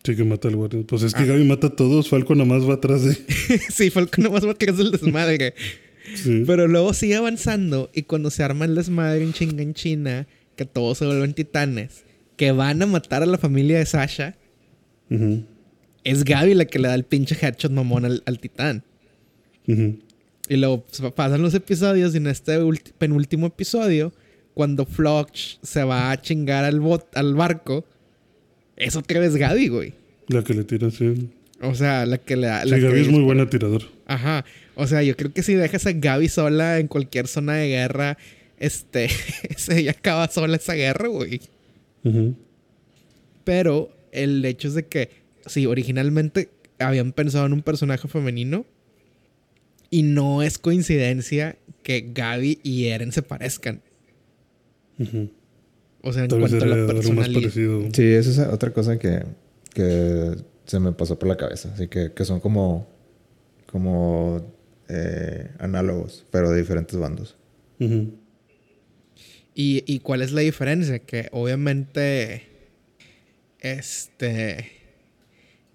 Sí, 0.04 0.14
que 0.14 0.22
mata 0.22 0.46
al 0.46 0.54
guardia. 0.54 0.84
Pues 0.86 1.02
es 1.02 1.12
que 1.12 1.26
Gaby 1.26 1.42
mata 1.42 1.66
a 1.66 1.70
todos. 1.74 2.08
Falco 2.08 2.36
nada 2.36 2.48
más 2.48 2.68
va 2.68 2.74
atrás 2.74 3.02
de. 3.02 3.14
sí, 3.68 3.90
Falco 3.90 4.22
nomás 4.22 4.46
va 4.46 4.52
atrás 4.52 4.76
del 4.76 4.92
desmadre. 4.92 5.54
Sí. 6.14 6.44
Pero 6.46 6.68
luego 6.68 6.94
sigue 6.94 7.16
avanzando 7.16 7.90
y 7.92 8.02
cuando 8.04 8.30
se 8.30 8.44
arma 8.44 8.64
el 8.64 8.76
desmadre 8.76 9.24
en 9.24 9.32
chinga 9.32 9.60
en 9.60 9.74
China, 9.74 10.28
que 10.54 10.64
todos 10.64 10.98
se 10.98 11.04
vuelven 11.04 11.34
titanes, 11.34 12.04
que 12.36 12.52
van 12.52 12.80
a 12.80 12.86
matar 12.86 13.24
a 13.24 13.26
la 13.26 13.36
familia 13.36 13.78
de 13.78 13.84
Sasha, 13.84 14.36
es 16.04 16.22
Gaby 16.22 16.54
la 16.54 16.66
que 16.66 16.78
le 16.78 16.86
da 16.86 16.94
el 16.94 17.06
pinche 17.06 17.36
headshot 17.40 17.72
mamón 17.72 18.04
al, 18.04 18.22
al 18.24 18.38
titán. 18.38 18.84
Y 19.66 20.56
luego 20.56 20.86
pues, 20.86 21.12
pasan 21.12 21.42
los 21.42 21.54
episodios 21.54 22.14
y 22.14 22.18
en 22.18 22.28
este 22.28 22.56
penúltimo 22.98 23.48
episodio, 23.48 24.12
cuando 24.58 24.86
Floch 24.86 25.60
se 25.62 25.84
va 25.84 26.10
a 26.10 26.20
chingar 26.20 26.64
al, 26.64 26.80
bot, 26.80 27.16
al 27.16 27.36
barco, 27.36 27.84
es 28.74 28.96
otra 28.96 29.20
vez 29.20 29.36
Gaby, 29.36 29.68
güey. 29.68 29.94
La 30.26 30.42
que 30.42 30.52
le 30.52 30.64
tira, 30.64 30.90
sí. 30.90 31.30
O 31.60 31.76
sea, 31.76 32.04
la 32.06 32.18
que 32.18 32.34
le 32.34 32.48
da... 32.48 32.64
Sí, 32.64 32.70
Gaby 32.70 33.02
es 33.02 33.08
muy 33.08 33.22
buena 33.22 33.48
tirador. 33.48 33.84
Ajá. 34.06 34.44
O 34.74 34.88
sea, 34.88 35.04
yo 35.04 35.16
creo 35.16 35.32
que 35.32 35.44
si 35.44 35.54
dejas 35.54 35.86
a 35.86 35.92
Gaby 35.92 36.28
sola 36.28 36.80
en 36.80 36.88
cualquier 36.88 37.28
zona 37.28 37.54
de 37.54 37.68
guerra, 37.68 38.18
este, 38.58 39.08
se 39.56 39.84
ya 39.84 39.92
acaba 39.92 40.26
sola 40.26 40.56
esa 40.56 40.74
guerra, 40.74 41.06
güey. 41.06 41.40
Ujú. 42.02 42.34
Pero 43.44 43.90
el 44.10 44.44
hecho 44.44 44.66
es 44.66 44.74
de 44.74 44.86
que, 44.86 45.10
sí, 45.46 45.66
originalmente 45.66 46.48
habían 46.80 47.12
pensado 47.12 47.46
en 47.46 47.52
un 47.52 47.62
personaje 47.62 48.08
femenino 48.08 48.66
y 49.88 50.02
no 50.02 50.42
es 50.42 50.58
coincidencia 50.58 51.56
que 51.84 52.10
Gaby 52.12 52.58
y 52.64 52.86
Eren 52.86 53.12
se 53.12 53.22
parezcan. 53.22 53.82
O 56.02 56.12
sea, 56.12 56.24
en 56.24 56.28
Tal 56.28 56.40
cuanto 56.40 56.64
a 56.64 56.66
la 56.66 56.86
personalidad. 56.86 57.50
Sí, 57.50 58.02
esa 58.02 58.30
es 58.30 58.38
otra 58.38 58.72
cosa 58.72 58.98
que, 58.98 59.24
que 59.74 60.36
se 60.66 60.80
me 60.80 60.92
pasó 60.92 61.18
por 61.18 61.28
la 61.28 61.36
cabeza. 61.36 61.70
Así 61.72 61.88
que, 61.88 62.12
que 62.12 62.24
son 62.24 62.40
como, 62.40 62.88
como 63.70 64.54
eh, 64.88 65.50
análogos, 65.58 66.24
pero 66.30 66.50
de 66.50 66.60
diferentes 66.60 66.98
bandos. 66.98 67.36
Ujú. 67.80 68.12
¿Y, 69.54 69.82
¿Y 69.86 70.00
cuál 70.00 70.22
es 70.22 70.32
la 70.32 70.40
diferencia? 70.40 71.00
Que 71.00 71.28
obviamente, 71.32 72.44
este, 73.60 74.70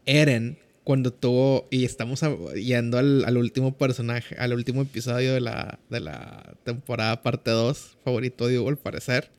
Eren, 0.05 0.57
cuando 0.83 1.13
tuvo, 1.13 1.67
y 1.71 1.85
estamos 1.85 2.21
yendo 2.55 2.97
al, 2.97 3.23
al 3.25 3.37
último 3.37 3.77
personaje, 3.77 4.35
al 4.35 4.53
último 4.53 4.81
episodio 4.81 5.33
de 5.33 5.41
la, 5.41 5.79
de 5.89 5.99
la 6.01 6.55
temporada 6.63 7.21
parte 7.21 7.51
2, 7.51 7.97
favorito 8.03 8.47
de 8.47 8.59
Hugo 8.59 8.69
al 8.69 8.77
parecer, 8.77 9.29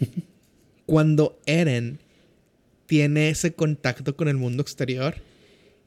cuando 0.86 1.38
Eren 1.46 1.98
tiene 2.86 3.28
ese 3.28 3.52
contacto 3.52 4.16
con 4.16 4.28
el 4.28 4.36
mundo 4.36 4.62
exterior 4.62 5.16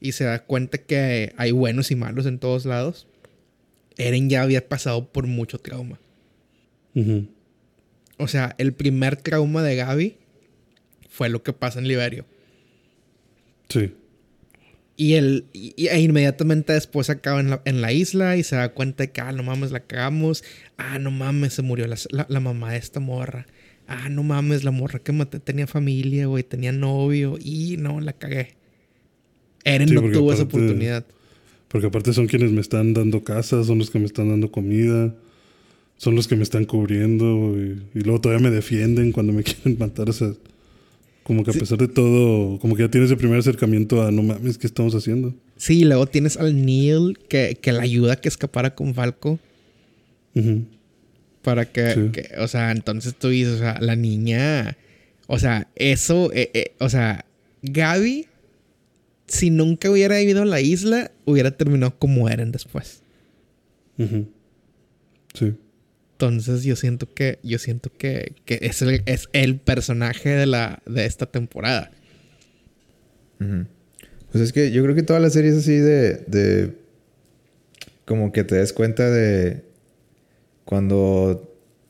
y 0.00 0.12
se 0.12 0.24
da 0.24 0.44
cuenta 0.44 0.78
que 0.78 1.32
hay 1.36 1.50
buenos 1.50 1.90
y 1.90 1.96
malos 1.96 2.26
en 2.26 2.38
todos 2.38 2.64
lados, 2.64 3.06
Eren 3.96 4.30
ya 4.30 4.42
había 4.42 4.68
pasado 4.68 5.08
por 5.08 5.26
mucho 5.26 5.58
trauma. 5.58 5.98
O 8.16 8.26
sea, 8.26 8.56
el 8.58 8.72
primer 8.72 9.16
trauma 9.16 9.62
de 9.62 9.76
Gaby 9.76 10.16
fue 11.08 11.28
lo 11.28 11.42
que 11.42 11.52
pasa 11.52 11.78
en 11.78 11.86
Liberio. 11.86 12.24
Sí. 13.68 13.92
Y, 15.00 15.14
él, 15.14 15.44
y, 15.52 15.86
e 15.86 16.00
inmediatamente 16.00 16.72
después 16.72 17.08
acaba 17.08 17.38
en 17.38 17.50
la, 17.50 17.62
en 17.64 17.80
la 17.80 17.92
isla 17.92 18.36
y 18.36 18.42
se 18.42 18.56
da 18.56 18.70
cuenta 18.74 19.04
de 19.04 19.12
que, 19.12 19.20
ah, 19.20 19.30
no 19.30 19.44
mames, 19.44 19.70
la 19.70 19.78
cagamos. 19.80 20.42
Ah, 20.76 20.98
no 20.98 21.12
mames, 21.12 21.54
se 21.54 21.62
murió 21.62 21.86
la, 21.86 21.96
la- 22.10 22.26
la 22.28 22.40
mamá 22.40 22.72
de 22.72 22.78
esta 22.78 22.98
morra. 22.98 23.46
Ah, 23.86 24.08
no 24.08 24.24
mames, 24.24 24.64
la 24.64 24.72
morra 24.72 24.98
que 24.98 25.12
maté 25.12 25.38
tenía 25.38 25.68
familia, 25.68 26.26
güey, 26.26 26.42
tenía 26.42 26.72
novio. 26.72 27.38
Y 27.40 27.76
no, 27.78 28.00
la 28.00 28.12
cagué. 28.12 28.56
Eren 29.64 29.88
Sí, 29.88 29.94
no 29.94 30.00
tuvo 30.10 30.32
esa 30.32 30.42
oportunidad. 30.44 31.06
Porque 31.68 31.86
aparte 31.86 32.12
son 32.12 32.26
quienes 32.26 32.50
me 32.50 32.60
están 32.60 32.92
dando 32.94 33.22
casa, 33.22 33.62
son 33.62 33.78
los 33.78 33.90
que 33.90 33.98
me 33.98 34.06
están 34.06 34.28
dando 34.30 34.50
comida, 34.50 35.14
son 35.96 36.14
los 36.16 36.26
que 36.26 36.34
me 36.34 36.42
están 36.42 36.64
cubriendo 36.64 37.54
y, 37.56 37.82
y 37.94 38.00
luego 38.00 38.20
todavía 38.20 38.48
me 38.48 38.54
defienden 38.54 39.12
cuando 39.12 39.32
me 39.32 39.42
quieren 39.44 39.76
matar. 39.78 40.08
O 40.10 40.12
sea, 40.12 40.32
como 41.28 41.44
que 41.44 41.50
a 41.50 41.54
pesar 41.54 41.78
de 41.78 41.86
todo, 41.86 42.58
como 42.58 42.74
que 42.74 42.82
ya 42.82 42.88
tienes 42.90 43.10
el 43.12 43.16
primer 43.18 43.38
acercamiento 43.38 44.02
a 44.02 44.10
no 44.10 44.22
mames, 44.24 44.58
¿qué 44.58 44.66
estamos 44.66 44.94
haciendo? 44.94 45.34
Sí, 45.56 45.84
luego 45.84 46.06
tienes 46.06 46.36
al 46.38 46.64
Neil 46.66 47.16
que, 47.28 47.56
que 47.60 47.72
le 47.72 47.80
ayuda 47.80 48.14
a 48.14 48.16
que 48.16 48.28
escapara 48.28 48.74
con 48.74 48.94
Falco. 48.94 49.38
Ujú. 50.34 50.64
Para 51.42 51.70
que, 51.70 51.92
Sí. 51.94 52.00
que- 52.12 52.30
o 52.38 52.48
sea, 52.48 52.72
entonces 52.72 53.14
tú 53.14 53.28
dices, 53.28 53.54
o 53.54 53.58
sea, 53.58 53.78
la 53.80 53.94
niña, 53.94 54.76
o 55.28 55.38
sea, 55.38 55.68
eso, 55.76 56.32
eh, 56.32 56.50
eh, 56.54 56.72
o 56.80 56.88
sea, 56.88 57.24
Gaby, 57.62 58.26
si 59.26 59.50
nunca 59.50 59.90
hubiera 59.90 60.20
ido 60.22 60.42
a 60.42 60.46
la 60.46 60.60
isla, 60.60 61.10
hubiera 61.26 61.50
terminado 61.50 61.94
como 61.98 62.28
Eren 62.28 62.50
después. 62.52 63.02
Ujú. 63.98 64.26
Sí. 65.34 65.52
Entonces 66.20 66.64
yo 66.64 66.74
siento 66.74 67.14
que, 67.14 67.38
yo 67.44 67.60
siento 67.60 67.92
que, 67.96 68.34
que 68.44 68.58
es, 68.62 68.82
el, 68.82 69.02
es 69.06 69.28
el 69.32 69.60
personaje 69.60 70.30
de, 70.30 70.46
la, 70.46 70.82
de 70.84 71.06
esta 71.06 71.26
temporada. 71.26 71.92
Pues 73.38 74.42
es 74.42 74.52
que 74.52 74.72
yo 74.72 74.82
creo 74.82 74.96
que 74.96 75.04
toda 75.04 75.20
la 75.20 75.30
serie 75.30 75.52
es 75.52 75.58
así 75.58 75.76
de, 75.76 76.24
de 76.26 76.74
como 78.04 78.32
que 78.32 78.42
te 78.42 78.56
des 78.56 78.72
cuenta 78.72 79.08
de 79.08 79.62
cuando, 80.64 80.98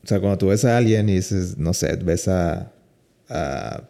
o 0.03 0.07
sea, 0.07 0.19
cuando 0.19 0.37
tú 0.37 0.49
ves 0.49 0.63
a 0.63 0.77
alguien 0.77 1.09
y 1.09 1.15
dices, 1.15 1.57
no 1.57 1.73
sé, 1.73 1.95
ves 1.95 2.27
a, 2.27 2.71
a, 3.29 3.89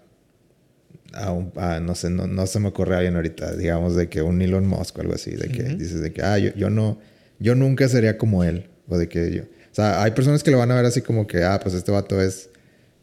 a 1.11 1.31
un, 1.33 1.51
a, 1.57 1.81
no 1.81 1.95
sé, 1.95 2.09
no, 2.11 2.27
no 2.27 2.47
se 2.47 2.61
me 2.61 2.69
ocurre 2.69 2.95
a 2.95 2.99
alguien 2.99 3.17
ahorita, 3.17 3.57
digamos, 3.57 3.93
de 3.97 4.07
que 4.07 4.21
un 4.21 4.41
Elon 4.41 4.65
Musk 4.65 4.99
o 4.99 5.01
algo 5.01 5.15
así, 5.15 5.31
de 5.31 5.49
que 5.49 5.63
dices 5.75 5.99
de 5.99 6.13
que, 6.13 6.21
ah, 6.21 6.39
yo, 6.39 6.53
yo 6.55 6.69
no, 6.69 6.97
yo 7.39 7.55
nunca 7.55 7.89
sería 7.89 8.17
como 8.17 8.45
él, 8.45 8.69
o 8.87 8.97
de 8.97 9.09
que 9.09 9.31
yo, 9.33 9.43
o 9.71 9.75
sea, 9.75 10.01
hay 10.03 10.11
personas 10.11 10.43
que 10.43 10.51
lo 10.51 10.57
van 10.57 10.71
a 10.71 10.75
ver 10.75 10.85
así 10.85 11.01
como 11.01 11.27
que, 11.27 11.43
ah, 11.43 11.59
pues 11.61 11.75
este 11.75 11.91
vato 11.91 12.21
es 12.21 12.49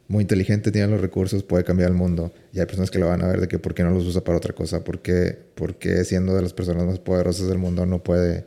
muy 0.08 0.22
inteligente, 0.22 0.70
tiene 0.70 0.88
los 0.88 1.00
recursos, 1.00 1.42
puede 1.42 1.64
cambiar 1.64 1.90
el 1.90 1.96
mundo. 1.96 2.32
Y 2.52 2.60
hay 2.60 2.66
personas 2.66 2.90
que 2.90 2.98
lo 2.98 3.08
van 3.08 3.22
a 3.22 3.26
ver 3.28 3.40
de 3.40 3.48
que 3.48 3.58
por 3.58 3.74
qué 3.74 3.82
no 3.82 3.90
los 3.90 4.04
usa 4.06 4.22
para 4.22 4.38
otra 4.38 4.54
cosa, 4.54 4.84
por 4.84 5.00
qué, 5.02 5.36
por 5.54 5.76
qué 5.78 6.04
siendo 6.04 6.34
de 6.36 6.42
las 6.42 6.52
personas 6.52 6.84
más 6.84 6.98
poderosas 7.00 7.48
del 7.48 7.58
mundo 7.58 7.86
no 7.86 8.02
puede 8.02 8.46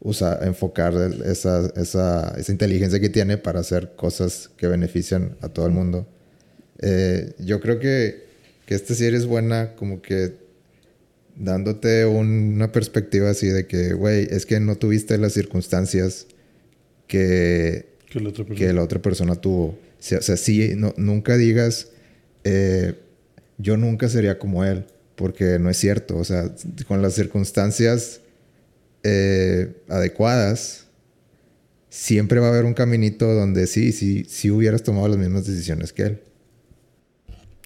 usar, 0.00 0.46
enfocar 0.46 0.94
esa, 1.24 1.70
esa, 1.76 2.34
esa 2.36 2.52
inteligencia 2.52 3.00
que 3.00 3.08
tiene 3.08 3.38
para 3.38 3.60
hacer 3.60 3.92
cosas 3.96 4.50
que 4.56 4.66
benefician 4.66 5.36
a 5.40 5.48
todo 5.48 5.66
el 5.66 5.72
mundo. 5.72 6.06
Eh, 6.80 7.34
yo 7.38 7.60
creo 7.60 7.78
que, 7.78 8.24
que 8.66 8.74
esta 8.74 8.94
serie 8.94 9.18
es 9.18 9.26
buena 9.26 9.74
como 9.76 10.00
que 10.02 10.34
dándote 11.36 12.04
un- 12.06 12.52
una 12.54 12.72
perspectiva 12.72 13.30
así 13.30 13.48
de 13.48 13.66
que, 13.66 13.92
güey, 13.94 14.26
es 14.30 14.46
que 14.46 14.60
no 14.60 14.76
tuviste 14.76 15.16
las 15.18 15.32
circunstancias 15.32 16.26
que, 17.10 17.86
Que 18.08 18.20
la 18.20 18.28
otra 18.30 18.44
persona. 18.44 18.66
que 18.68 18.72
la 18.72 18.82
otra 18.82 19.02
persona 19.02 19.34
tuvo. 19.34 19.64
O 19.66 19.78
sea, 19.98 20.18
o 20.18 20.22
sea, 20.22 20.36
sí, 20.36 20.72
no- 20.76 20.94
nunca 20.96 21.36
digas, 21.36 21.88
eh, 22.44 22.94
yo 23.58 23.76
nunca 23.76 24.08
sería 24.08 24.38
como 24.38 24.64
él, 24.64 24.86
porque 25.16 25.58
no 25.58 25.68
es 25.68 25.76
cierto. 25.76 26.16
O 26.16 26.24
sea, 26.24 26.54
con 26.86 27.02
las 27.02 27.14
circunstancias 27.14 28.20
eh, 29.02 29.74
adecuadas, 29.88 30.86
siempre 31.88 32.38
va 32.40 32.46
a 32.46 32.50
haber 32.50 32.64
un 32.64 32.74
caminito 32.74 33.26
donde 33.34 33.66
sí, 33.66 33.92
sí, 33.92 34.24
sí 34.28 34.50
hubieras 34.50 34.82
tomado 34.82 35.08
las 35.08 35.18
mismas 35.18 35.46
decisiones 35.46 35.92
que 35.92 36.02
él. 36.02 36.20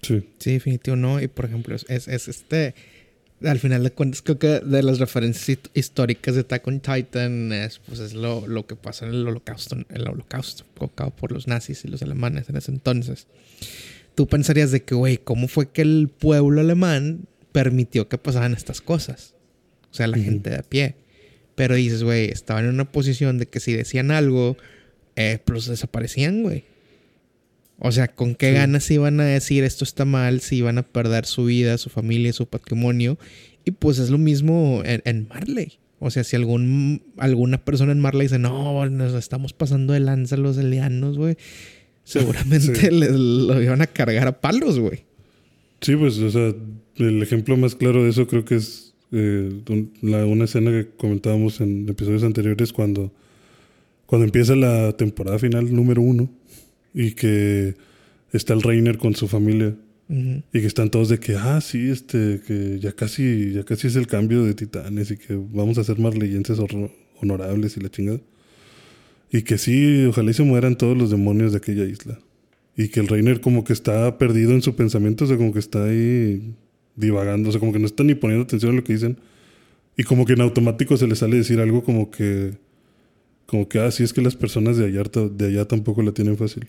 Sí. 0.01 0.27
Sí, 0.39 0.53
definitivo 0.53 0.95
no. 0.95 1.21
Y 1.21 1.27
por 1.27 1.45
ejemplo, 1.45 1.75
es, 1.75 1.85
es 2.07 2.27
este. 2.27 2.73
Al 3.45 3.59
final 3.59 3.83
de 3.83 3.91
cuentas, 3.91 4.21
creo 4.21 4.39
que 4.39 4.59
de 4.59 4.83
las 4.83 4.99
referencias 4.99 5.47
hist- 5.59 5.69
históricas 5.73 6.35
de 6.35 6.41
Attack 6.41 6.65
on 6.67 6.79
Titan 6.79 7.51
es, 7.53 7.79
pues, 7.79 7.99
es 7.99 8.13
lo, 8.13 8.47
lo 8.47 8.65
que 8.65 8.75
pasó 8.75 9.05
en 9.05 9.11
el 9.13 9.27
holocausto, 9.27 9.77
el 9.89 10.07
holocausto 10.07 10.65
provocado 10.73 11.11
por 11.15 11.31
los 11.31 11.47
nazis 11.47 11.85
y 11.85 11.87
los 11.87 12.01
alemanes 12.01 12.49
en 12.49 12.57
ese 12.57 12.71
entonces. 12.71 13.27
Tú 14.15 14.27
pensarías 14.27 14.71
de 14.71 14.83
que, 14.83 14.95
güey, 14.95 15.17
¿cómo 15.17 15.47
fue 15.47 15.69
que 15.69 15.81
el 15.83 16.09
pueblo 16.09 16.61
alemán 16.61 17.27
permitió 17.51 18.07
que 18.09 18.17
pasaran 18.17 18.53
estas 18.53 18.81
cosas? 18.81 19.35
O 19.91 19.93
sea, 19.93 20.07
la 20.07 20.17
gente 20.17 20.49
de 20.49 20.57
a 20.57 20.63
pie. 20.63 20.95
Pero 21.55 21.75
dices, 21.75 22.03
güey, 22.03 22.25
estaban 22.29 22.65
en 22.65 22.71
una 22.71 22.91
posición 22.91 23.37
de 23.37 23.45
que 23.47 23.59
si 23.59 23.73
decían 23.73 24.11
algo, 24.11 24.57
eh, 25.15 25.39
pues 25.45 25.67
desaparecían, 25.67 26.43
güey. 26.43 26.65
O 27.79 27.91
sea, 27.91 28.07
¿con 28.07 28.35
qué 28.35 28.49
Sí. 28.49 28.53
ganas 28.55 28.89
iban 28.91 29.19
a 29.19 29.25
decir 29.25 29.63
esto 29.63 29.83
está 29.83 30.05
mal? 30.05 30.39
Si 30.41 30.57
iban 30.57 30.77
a 30.77 30.83
perder 30.83 31.25
su 31.25 31.45
vida, 31.45 31.77
su 31.77 31.89
familia, 31.89 32.31
su 32.33 32.47
patrimonio. 32.47 33.17
Y 33.65 33.71
pues 33.71 33.99
es 33.99 34.09
lo 34.09 34.17
mismo 34.17 34.81
en, 34.85 35.01
en 35.05 35.27
Marley. 35.27 35.73
O 35.99 36.09
sea, 36.11 36.23
si 36.23 36.35
algún, 36.35 37.01
alguna 37.17 37.63
persona 37.65 37.91
en 37.91 37.99
Marley 37.99 38.27
dice, 38.27 38.37
no, 38.39 38.87
nos 38.89 39.13
estamos 39.13 39.53
pasando 39.53 39.93
de 39.93 39.99
lanza 40.01 40.37
los 40.37 40.57
elianos, 40.57 41.17
güey. 41.17 41.35
Seguramente 42.03 42.75
Sí. 42.75 42.91
les 42.91 43.11
lo 43.11 43.61
iban 43.61 43.81
a 43.81 43.87
cargar 43.87 44.27
a 44.27 44.39
palos, 44.41 44.79
güey. 44.79 45.05
Sí, 45.81 45.95
pues, 45.95 46.17
o 46.19 46.29
sea, 46.31 46.53
el 46.97 47.21
ejemplo 47.23 47.57
más 47.57 47.75
claro 47.75 48.03
de 48.03 48.09
eso 48.09 48.27
creo 48.27 48.45
que 48.45 48.55
es 48.55 48.93
eh, 49.11 49.49
la- 50.01 50.25
una 50.25 50.45
escena 50.45 50.71
que 50.71 50.87
comentábamos 50.97 51.61
en 51.61 51.87
episodios 51.89 52.23
anteriores 52.23 52.73
cuando, 52.73 53.11
cuando 54.05 54.25
empieza 54.25 54.55
la 54.55 54.93
temporada 54.93 55.39
final 55.39 55.73
número 55.73 56.01
uno 56.01 56.29
y 56.95 57.11
que 57.11 57.75
está 58.31 58.53
el 58.53 58.63
Reiner 58.63 58.97
con 58.97 59.13
su 59.13 59.27
familia. 59.27 59.75
Y 60.07 60.61
que 60.61 60.67
están 60.67 60.91
todos 60.91 61.09
de 61.09 61.19
que, 61.19 61.35
ah, 61.35 61.59
sí, 61.61 61.89
este, 61.89 62.39
que 62.45 62.77
ya 62.79 62.91
casi, 62.91 63.53
ya 63.53 63.63
casi 63.63 63.87
es 63.87 63.95
el 63.95 64.05
cambio 64.05 64.43
de 64.43 64.53
titanes 64.53 65.09
y 65.09 65.17
que 65.17 65.35
vamos 65.35 65.79
a 65.79 65.83
ser 65.83 65.97
marleyenses 65.97 66.59
honorables 67.21 67.75
y 67.75 67.79
la 67.79 67.89
chingada. 67.89 68.21
Y 69.31 69.41
que 69.41 69.57
sí, 69.57 70.05
ojalá 70.05 70.29
y 70.29 70.35
se 70.35 70.43
mueran 70.43 70.77
todos 70.77 70.95
los 70.95 71.09
demonios 71.09 71.51
de 71.51 71.57
aquella 71.57 71.85
isla. 71.85 72.19
Y 72.77 72.89
que 72.89 72.99
el 72.99 73.07
Reiner 73.07 73.41
como 73.41 73.63
que 73.63 73.73
está 73.73 74.17
perdido 74.19 74.51
en 74.51 74.61
su 74.61 74.75
pensamiento, 74.75 75.25
o 75.25 75.27
sea, 75.27 75.37
como 75.37 75.51
que 75.51 75.59
está 75.59 75.85
ahí 75.85 76.53
divagando, 76.95 77.49
o 77.49 77.51
sea, 77.51 77.59
como 77.59 77.73
que 77.73 77.79
no 77.79 77.87
está 77.87 78.03
ni 78.03 78.13
poniendo 78.13 78.43
atención 78.43 78.73
a 78.73 78.75
lo 78.75 78.83
que 78.83 78.93
dicen. 78.93 79.17
Y 79.97 80.03
como 80.03 80.25
que 80.25 80.33
en 80.33 80.41
automático 80.41 80.97
se 80.97 81.07
le 81.07 81.15
sale 81.15 81.37
decir 81.37 81.59
algo 81.59 81.83
como 81.83 82.11
que, 82.11 82.53
como 83.47 83.67
que, 83.67 83.79
ah, 83.79 83.89
sí, 83.89 84.03
es 84.03 84.13
que 84.13 84.21
las 84.21 84.35
personas 84.35 84.77
de 84.77 84.85
allá, 84.85 85.01
de 85.31 85.47
allá 85.47 85.65
tampoco 85.65 86.03
la 86.03 86.11
tienen 86.11 86.37
fácil. 86.37 86.67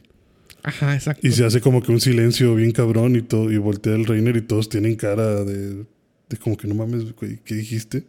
Ajá, 0.66 0.94
exacto. 0.94 1.24
Y 1.24 1.31
se 1.31 1.44
hace 1.44 1.61
como 1.61 1.81
que 1.81 1.92
un 1.92 2.00
silencio 2.00 2.57
bien 2.57 2.72
cabrón 2.72 3.14
y 3.14 3.22
todo, 3.22 3.52
y 3.52 3.57
voltea 3.57 3.94
el 3.94 4.05
Reiner 4.05 4.37
y 4.37 4.42
todos 4.42 4.68
tienen 4.68 4.96
cara 4.96 5.44
de, 5.44 5.85
de 6.29 6.37
como 6.42 6.57
que 6.57 6.66
no 6.66 6.74
mames, 6.74 7.12
güey, 7.12 7.38
¿qué 7.44 7.55
dijiste? 7.55 8.02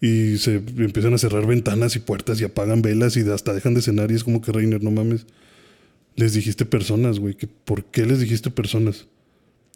Y 0.00 0.38
se 0.38 0.62
empiezan 0.78 1.12
a 1.12 1.18
cerrar 1.18 1.44
ventanas 1.44 1.96
y 1.96 1.98
puertas 1.98 2.40
y 2.40 2.44
apagan 2.44 2.82
velas 2.82 3.16
y 3.16 3.28
hasta 3.28 3.52
dejan 3.52 3.74
de 3.74 3.82
cenar 3.82 4.12
y 4.12 4.14
es 4.14 4.22
como 4.22 4.40
que 4.40 4.52
Reiner, 4.52 4.80
no 4.80 4.92
mames, 4.92 5.26
les 6.14 6.34
dijiste 6.34 6.64
personas, 6.64 7.18
güey, 7.18 7.36
¿por 7.64 7.84
qué 7.86 8.06
les 8.06 8.20
dijiste 8.20 8.48
personas? 8.50 9.08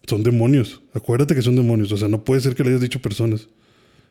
Son 0.07 0.23
demonios, 0.23 0.83
acuérdate 0.95 1.35
que 1.35 1.43
son 1.43 1.57
demonios, 1.57 1.91
o 1.91 1.97
sea, 1.97 2.07
no 2.07 2.23
puede 2.23 2.41
ser 2.41 2.55
que 2.55 2.63
le 2.63 2.69
hayas 2.69 2.83
dicho 2.83 3.03
personas. 3.03 3.49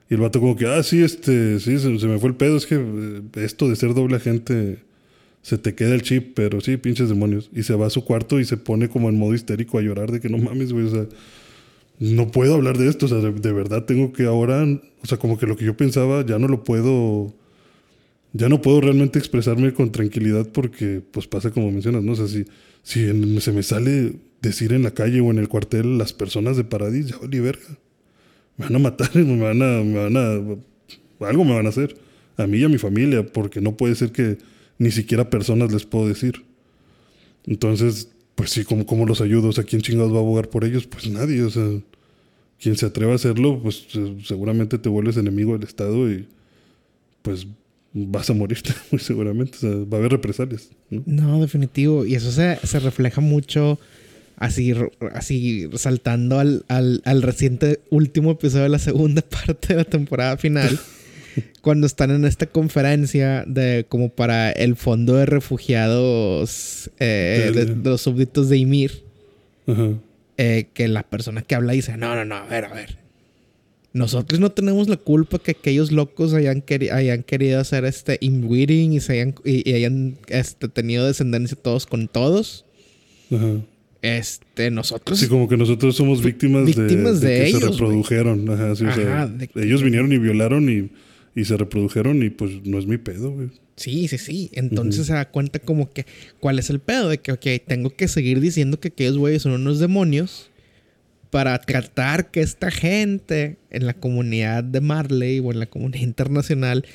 Y 0.09 0.15
el 0.15 0.19
vato 0.19 0.41
como 0.41 0.57
que, 0.57 0.67
ah, 0.67 0.83
sí, 0.83 1.01
este, 1.01 1.61
sí, 1.61 1.79
se, 1.79 1.97
se 1.97 2.07
me 2.07 2.19
fue 2.19 2.27
el 2.27 2.35
pedo, 2.35 2.57
es 2.57 2.65
que 2.65 2.75
eh, 2.75 3.21
esto 3.35 3.69
de 3.69 3.77
ser 3.77 3.93
doble 3.93 4.17
agente 4.17 4.83
se 5.45 5.59
te 5.59 5.75
queda 5.75 5.93
el 5.93 6.01
chip, 6.01 6.31
pero 6.33 6.59
sí, 6.59 6.75
pinches 6.77 7.07
demonios. 7.07 7.51
Y 7.53 7.61
se 7.61 7.75
va 7.75 7.85
a 7.85 7.91
su 7.91 8.03
cuarto 8.03 8.39
y 8.39 8.45
se 8.45 8.57
pone 8.57 8.89
como 8.89 9.09
en 9.09 9.19
modo 9.19 9.35
histérico 9.35 9.77
a 9.77 9.83
llorar 9.83 10.11
de 10.11 10.19
que 10.19 10.27
no 10.27 10.39
mames, 10.39 10.73
güey, 10.73 10.87
o 10.87 10.89
sea, 10.89 11.05
no 11.99 12.31
puedo 12.31 12.55
hablar 12.55 12.79
de 12.79 12.87
esto, 12.87 13.05
o 13.05 13.09
sea, 13.09 13.19
de, 13.19 13.53
verdad 13.53 13.85
tengo 13.85 14.11
que 14.11 14.25
ahora, 14.25 14.63
o 14.63 15.05
sea, 15.05 15.19
como 15.19 15.37
que 15.37 15.45
lo 15.45 15.55
que 15.55 15.65
yo 15.65 15.77
pensaba 15.77 16.25
ya 16.25 16.39
no 16.39 16.47
lo 16.47 16.63
puedo, 16.63 17.31
ya 18.33 18.49
no 18.49 18.59
puedo 18.63 18.81
realmente 18.81 19.19
expresarme 19.19 19.71
con 19.71 19.91
tranquilidad 19.91 20.49
porque, 20.51 21.03
pues 21.11 21.27
pasa 21.27 21.51
como 21.51 21.69
mencionas, 21.69 22.01
¿no? 22.03 22.13
O 22.13 22.15
sea, 22.15 22.27
si, 22.27 22.45
si 22.81 23.01
en- 23.07 23.39
se 23.39 23.51
me 23.51 23.61
sale 23.61 24.13
decir 24.41 24.73
en 24.73 24.81
la 24.81 24.95
calle 24.95 25.21
o 25.21 25.29
en 25.29 25.37
el 25.37 25.47
cuartel 25.47 25.99
las 25.99 26.11
personas 26.11 26.57
de 26.57 26.63
Paradis, 26.63 27.05
ya 27.05 27.17
valí 27.19 27.39
verga. 27.39 27.77
Me 28.57 28.65
van 28.65 28.75
a 28.77 28.79
matar, 28.79 29.15
me 29.15 29.39
van 29.39 29.61
a, 29.61 29.83
me 29.83 30.09
van 30.09 30.17
a, 30.17 31.27
algo 31.27 31.45
me 31.45 31.53
van 31.53 31.67
a 31.67 31.69
hacer. 31.69 31.95
A 32.35 32.47
mí 32.47 32.57
y 32.57 32.63
a 32.63 32.69
mi 32.69 32.79
familia, 32.79 33.23
porque 33.23 33.61
no 33.61 33.77
puede 33.77 33.93
ser 33.93 34.11
que 34.11 34.39
ni 34.77 34.91
siquiera 34.91 35.29
personas 35.29 35.71
les 35.71 35.85
puedo 35.85 36.07
decir. 36.07 36.43
Entonces, 37.45 38.09
pues 38.35 38.49
sí, 38.51 38.63
¿cómo, 38.63 38.85
cómo 38.85 39.05
los 39.05 39.21
ayudo? 39.21 39.49
O 39.49 39.51
sea, 39.51 39.63
¿quién 39.63 39.81
chingados 39.81 40.11
va 40.11 40.17
a 40.17 40.21
abogar 40.21 40.49
por 40.49 40.65
ellos? 40.65 40.85
Pues 40.87 41.09
nadie, 41.09 41.41
o 41.43 41.49
sea, 41.49 41.63
quien 42.59 42.75
se 42.75 42.85
atreva 42.85 43.13
a 43.13 43.15
hacerlo, 43.15 43.59
pues 43.61 43.85
eh, 43.95 44.17
seguramente 44.23 44.77
te 44.77 44.89
vuelves 44.89 45.17
enemigo 45.17 45.53
del 45.53 45.63
Estado 45.63 46.11
y 46.11 46.27
pues 47.21 47.47
vas 47.93 48.29
a 48.29 48.33
morirte, 48.33 48.71
muy 48.91 48.99
seguramente. 48.99 49.57
O 49.57 49.59
sea, 49.59 49.69
va 49.69 49.97
a 49.97 49.99
haber 49.99 50.11
represalias. 50.11 50.69
¿no? 50.89 51.41
Definitivo. 51.41 52.05
Y 52.05 52.15
eso 52.15 52.31
se, 52.31 52.57
se 52.63 52.79
refleja 52.79 53.21
mucho 53.21 53.79
así, 54.37 54.73
así 55.13 55.69
saltando 55.75 56.39
al, 56.39 56.65
al, 56.67 57.01
al 57.05 57.21
reciente 57.21 57.81
último 57.89 58.31
episodio 58.31 58.63
de 58.63 58.69
la 58.69 58.79
segunda 58.79 59.21
parte 59.45 59.69
de 59.69 59.75
la 59.75 59.85
temporada 59.85 60.37
final. 60.37 60.77
Cuando 61.61 61.87
están 61.87 62.11
en 62.11 62.25
esta 62.25 62.45
conferencia 62.45 63.43
de 63.47 63.85
como 63.89 64.09
para 64.09 64.51
el 64.51 64.75
fondo 64.75 65.15
de 65.15 65.25
refugiados 65.25 66.89
eh, 66.99 67.51
de, 67.53 67.65
de 67.65 67.89
los 67.89 68.01
súbditos 68.01 68.49
de 68.49 68.57
Ymir. 68.57 69.03
Ajá. 69.67 69.89
eh, 70.37 70.67
que 70.73 70.87
la 70.87 71.03
persona 71.03 71.41
que 71.41 71.55
habla 71.55 71.73
dice, 71.73 71.97
no, 71.97 72.13
no, 72.15 72.23
no, 72.25 72.35
a 72.35 72.45
ver, 72.45 72.65
a 72.65 72.73
ver. 72.73 72.97
Nosotros 73.93 74.39
no 74.41 74.51
tenemos 74.51 74.89
la 74.89 74.97
culpa 74.97 75.39
que 75.39 75.51
aquellos 75.51 75.91
locos 75.93 76.33
hayan, 76.33 76.61
queri- 76.61 76.91
hayan 76.91 77.23
querido 77.23 77.61
hacer 77.61 77.85
este 77.85 78.17
inbreeding 78.19 78.91
y, 78.93 78.99
se 78.99 79.13
hayan, 79.13 79.35
y, 79.45 79.67
y 79.69 79.73
hayan 79.73 80.17
este, 80.27 80.67
tenido 80.67 81.07
descendencia 81.07 81.57
todos 81.57 81.85
con 81.85 82.07
todos. 82.09 82.65
Ajá. 83.31 83.53
Este, 84.01 84.69
nosotros... 84.69 85.17
Sí, 85.17 85.27
como 85.27 85.47
que 85.47 85.55
nosotros 85.57 85.95
somos 85.95 86.21
víctimas, 86.21 86.65
de- 86.65 86.73
Víctimas 86.83 87.21
de, 87.21 87.29
de 87.29 87.39
que 87.45 87.51
se 87.51 87.57
ellos, 87.57 87.71
reprodujeron. 87.79 88.49
Ajá, 88.51 88.75
sí, 88.75 88.85
o 88.85 88.93
sea, 88.93 89.23
Ajá, 89.23 89.27
de 89.27 89.47
que- 89.47 89.63
ellos 89.63 89.81
vinieron 89.81 90.11
y 90.11 90.17
violaron 90.19 90.69
y, 90.69 90.89
y 91.35 91.43
se 91.43 91.57
reprodujeron 91.57 92.23
y 92.23 92.29
pues 92.29 92.65
no 92.65 92.79
es 92.79 92.87
mi 92.87 92.97
pedo, 92.97 93.31
güey. 93.31 93.49
Sí, 93.75 94.07
sí, 94.07 94.17
sí. 94.17 94.49
Entonces 94.53 95.07
se 95.07 95.13
da 95.13 95.29
cuenta 95.29 95.59
como 95.59 95.91
que, 95.91 96.05
¿cuál 96.39 96.59
es 96.59 96.69
el 96.69 96.79
pedo? 96.79 97.09
De 97.09 97.17
que, 97.17 97.33
ok, 97.33 97.45
tengo 97.67 97.89
que 97.89 98.07
seguir 98.07 98.39
diciendo 98.39 98.79
que 98.79 98.87
aquellos 98.87 99.17
güeyes 99.17 99.41
son 99.41 99.51
unos 99.51 99.79
demonios 99.79 100.49
para 101.29 101.59
tratar 101.59 102.31
que 102.31 102.39
esta 102.39 102.71
gente 102.71 103.57
en 103.69 103.85
la 103.85 103.93
comunidad 103.93 104.63
de 104.63 104.79
Marley 104.79 105.39
o 105.39 105.51
en 105.51 105.59
la 105.59 105.65
comunidad 105.65 106.03
internacional, 106.03 106.85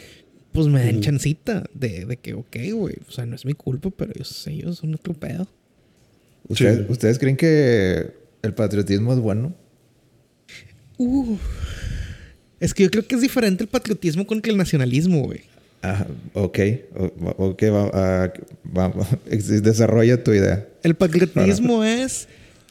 pues 0.52 0.68
me 0.68 0.82
den 0.82 1.02
chancita 1.02 1.64
de, 1.74 2.06
de 2.06 2.16
que, 2.16 2.32
ok, 2.32 2.56
güey, 2.72 2.96
o 3.06 3.12
sea, 3.12 3.26
no 3.26 3.36
es 3.36 3.44
mi 3.44 3.52
culpa, 3.52 3.90
pero 3.90 4.12
ellos, 4.14 4.46
ellos 4.46 4.78
son 4.78 4.94
otro 4.94 5.12
pedo. 5.12 5.46
¿Ustedes, 6.48 6.78
Sí. 6.78 6.86
¿Ustedes 6.88 7.18
creen 7.18 7.36
que 7.36 8.14
el 8.40 8.54
patriotismo 8.54 9.12
es 9.12 9.18
bueno? 9.18 9.54
Uh. 10.96 11.36
Es 12.60 12.74
que 12.74 12.82
yo 12.84 12.90
creo 12.90 13.06
que 13.06 13.14
es 13.16 13.20
diferente 13.22 13.64
el 13.64 13.68
patriotismo 13.68 14.26
contra 14.26 14.52
el 14.52 14.58
nacionalismo, 14.58 15.22
güey. 15.22 15.40
Ajá, 15.82 16.06
ok. 16.34 16.58
Ok, 17.38 17.62
va, 17.64 17.90
ah, 17.94 18.32
va- 18.76 18.92
desarrolla 19.26 20.22
tu 20.22 20.32
idea. 20.32 20.68
El 20.82 20.94
patriotismo 20.94 21.82
es. 21.84 22.28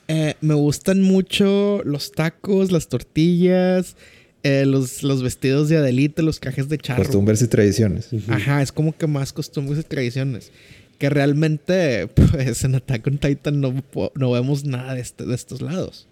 eh, 0.07 0.35
me 0.41 0.53
gustan 0.53 1.01
mucho 1.01 1.81
los 1.85 2.11
tacos, 2.11 2.71
las 2.71 2.87
tortillas, 2.87 3.95
eh, 4.43 4.65
los, 4.65 5.01
los 5.03 5.21
vestidos 5.23 5.69
de 5.69 5.77
Adelita, 5.77 6.21
los 6.21 6.39
trajes 6.39 6.69
de 6.69 6.77
charro. 6.77 7.03
Costumbres 7.03 7.41
y 7.41 7.47
tradiciones. 7.47 8.09
Ajá, 8.27 8.61
es 8.61 8.71
como 8.71 8.95
que 8.95 9.05
más 9.07 9.33
costumbres 9.33 9.79
y 9.79 9.83
tradiciones. 9.83 10.51
Que 10.99 11.09
realmente, 11.09 12.07
pues 12.13 12.63
en 12.63 12.75
Attack 12.75 13.07
on 13.07 13.17
Titan 13.17 13.59
no, 13.59 13.73
no 14.15 14.31
vemos 14.31 14.65
nada 14.65 14.93
de, 14.93 15.01
este- 15.01 15.25
de 15.25 15.33
estos 15.35 15.61
lados. 15.61 16.07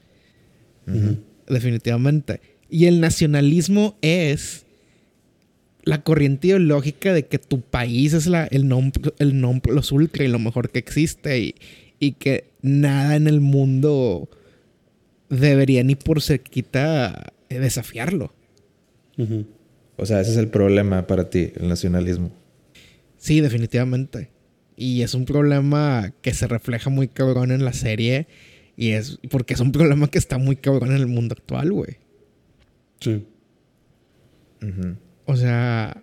Definitivamente. 1.47 2.41
Y 2.69 2.85
el 2.85 2.99
nacionalismo 2.99 3.97
es 4.01 4.65
la 5.83 6.03
corriente 6.03 6.47
ideológica 6.47 7.13
de 7.13 7.25
que 7.25 7.39
tu 7.39 7.61
país 7.61 8.13
es 8.13 8.27
la, 8.27 8.45
el 8.47 8.67
nom 8.67 8.91
el 9.19 9.39
non 9.39 9.61
plus 9.61 9.91
ultra 9.91 10.25
y 10.25 10.27
lo 10.27 10.37
mejor 10.37 10.69
que 10.69 10.79
existe 10.79 11.39
y, 11.39 11.55
y 11.97 12.11
que 12.13 12.49
nada 12.61 13.15
en 13.15 13.27
el 13.27 13.39
mundo 13.39 14.29
debería 15.29 15.83
ni 15.83 15.95
por 15.95 16.21
cerquita 16.21 17.33
eh, 17.49 17.59
desafiarlo. 17.59 18.33
O 19.95 20.05
sea, 20.05 20.21
ese 20.21 20.31
es 20.31 20.37
el 20.37 20.49
problema 20.49 21.07
para 21.07 21.29
ti, 21.29 21.51
el 21.55 21.67
nacionalismo. 21.67 22.31
Sí, 23.17 23.41
definitivamente. 23.41 24.29
Y 24.75 25.01
es 25.01 25.15
un 25.15 25.25
problema 25.25 26.13
que 26.21 26.33
se 26.33 26.47
refleja 26.47 26.89
muy 26.89 27.07
cabrón 27.07 27.51
en 27.51 27.65
la 27.65 27.73
serie. 27.73 28.27
Y 28.75 28.91
es 28.91 29.17
porque 29.31 29.55
es 29.55 29.59
un 29.59 29.71
problema 29.71 30.07
que 30.07 30.19
está 30.19 30.37
muy 30.37 30.55
cabrón 30.55 30.91
en 30.91 30.97
el 30.97 31.07
mundo 31.07 31.33
actual, 31.37 31.71
güey. 31.71 31.97
Sí. 32.99 33.25
O 35.25 35.35
sea, 35.35 36.01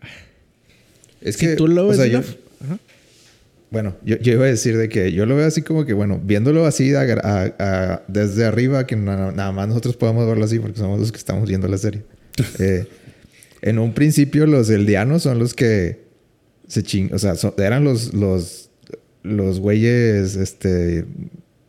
Es 1.20 1.36
si 1.36 1.46
que, 1.46 1.56
tú 1.56 1.66
lo 1.68 1.86
o 1.86 1.88
ves. 1.88 1.96
sea, 1.96 2.04
de 2.06 2.10
yo-. 2.12 2.22
Bueno, 3.70 3.96
yo, 4.04 4.16
yo 4.18 4.32
iba 4.34 4.44
a 4.44 4.48
decir 4.48 4.76
de 4.76 4.88
que 4.88 5.12
yo 5.12 5.26
lo 5.26 5.34
veo 5.36 5.46
así 5.46 5.62
como 5.62 5.84
que, 5.84 5.94
bueno, 5.94 6.20
viéndolo 6.22 6.64
así 6.66 6.94
a- 6.94 7.00
a- 7.00 7.54
a- 7.58 8.02
desde 8.06 8.44
arriba, 8.44 8.86
que 8.86 8.94
na- 8.94 9.32
nada 9.32 9.50
más 9.50 9.66
nosotros 9.68 9.96
podemos 9.96 10.26
verlo 10.28 10.44
así 10.44 10.58
porque 10.60 10.78
somos 10.78 11.00
los 11.00 11.10
que 11.10 11.18
estamos 11.18 11.48
viendo 11.48 11.66
la 11.68 11.78
serie. 11.78 12.02
Eh, 12.58 12.86
en 13.62 13.78
un 13.78 13.94
principio 13.94 14.46
los 14.46 14.68
eldianos 14.70 15.22
son 15.22 15.38
los 15.38 15.54
que 15.54 16.02
se 16.68 16.82
ching... 16.82 17.12
O 17.14 17.18
sea, 17.18 17.34
son- 17.34 17.54
eran 17.58 17.82
los, 17.84 18.12
los, 18.14 18.70
los 19.22 19.58
güeyes, 19.58 20.36
este, 20.36 21.04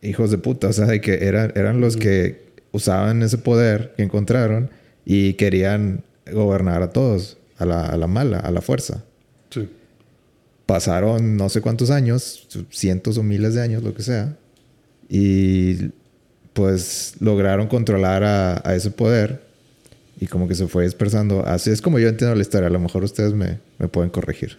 hijos 0.02 0.30
de 0.30 0.38
puta. 0.38 0.68
O 0.68 0.72
sea, 0.72 0.86
de 0.86 1.00
que 1.00 1.24
eran, 1.26 1.52
eran 1.56 1.80
los 1.80 1.96
que 1.96 2.46
usaban 2.72 3.22
ese 3.22 3.38
poder 3.38 3.94
que 3.96 4.02
encontraron 4.02 4.70
y 5.06 5.34
querían 5.34 6.02
gobernar 6.30 6.82
a 6.82 6.90
todos, 6.90 7.38
a 7.56 7.64
la, 7.64 7.86
a 7.86 7.96
la 7.96 8.06
mala, 8.08 8.38
a 8.40 8.50
la 8.50 8.60
fuerza 8.60 9.02
Sí. 9.50 9.68
pasaron 10.66 11.36
no 11.36 11.48
sé 11.48 11.60
cuántos 11.62 11.90
años, 11.90 12.46
cientos 12.70 13.16
o 13.16 13.22
miles 13.22 13.54
de 13.54 13.62
años, 13.62 13.82
lo 13.82 13.94
que 13.94 14.02
sea, 14.02 14.36
y 15.08 15.90
pues 16.52 17.14
lograron 17.20 17.68
controlar 17.68 18.24
a, 18.24 18.60
a 18.68 18.74
ese 18.74 18.90
poder 18.90 19.40
y 20.20 20.26
como 20.26 20.48
que 20.48 20.54
se 20.54 20.66
fue 20.66 20.84
dispersando. 20.84 21.46
Así 21.46 21.70
es 21.70 21.80
como 21.80 21.98
yo 21.98 22.08
entiendo 22.08 22.34
la 22.34 22.42
historia, 22.42 22.66
a 22.68 22.70
lo 22.70 22.80
mejor 22.80 23.04
ustedes 23.04 23.32
me, 23.34 23.58
me 23.78 23.86
pueden 23.88 24.10
corregir. 24.10 24.56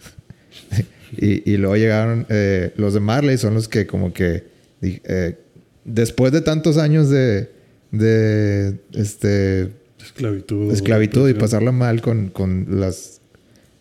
y, 1.12 1.50
y 1.52 1.56
luego 1.58 1.76
llegaron 1.76 2.24
eh, 2.30 2.72
los 2.76 2.94
de 2.94 3.00
Marley, 3.00 3.36
son 3.36 3.54
los 3.54 3.68
que 3.68 3.86
como 3.86 4.12
que 4.12 4.44
eh, 4.80 5.36
después 5.84 6.32
de 6.32 6.40
tantos 6.40 6.78
años 6.78 7.10
de, 7.10 7.50
de 7.90 8.78
este, 8.92 9.72
Esclavitud. 10.02 10.72
esclavitud 10.72 11.28
y 11.28 11.34
pasarla 11.34 11.72
mal 11.72 12.00
con, 12.00 12.28
con 12.28 12.80
las, 12.80 13.20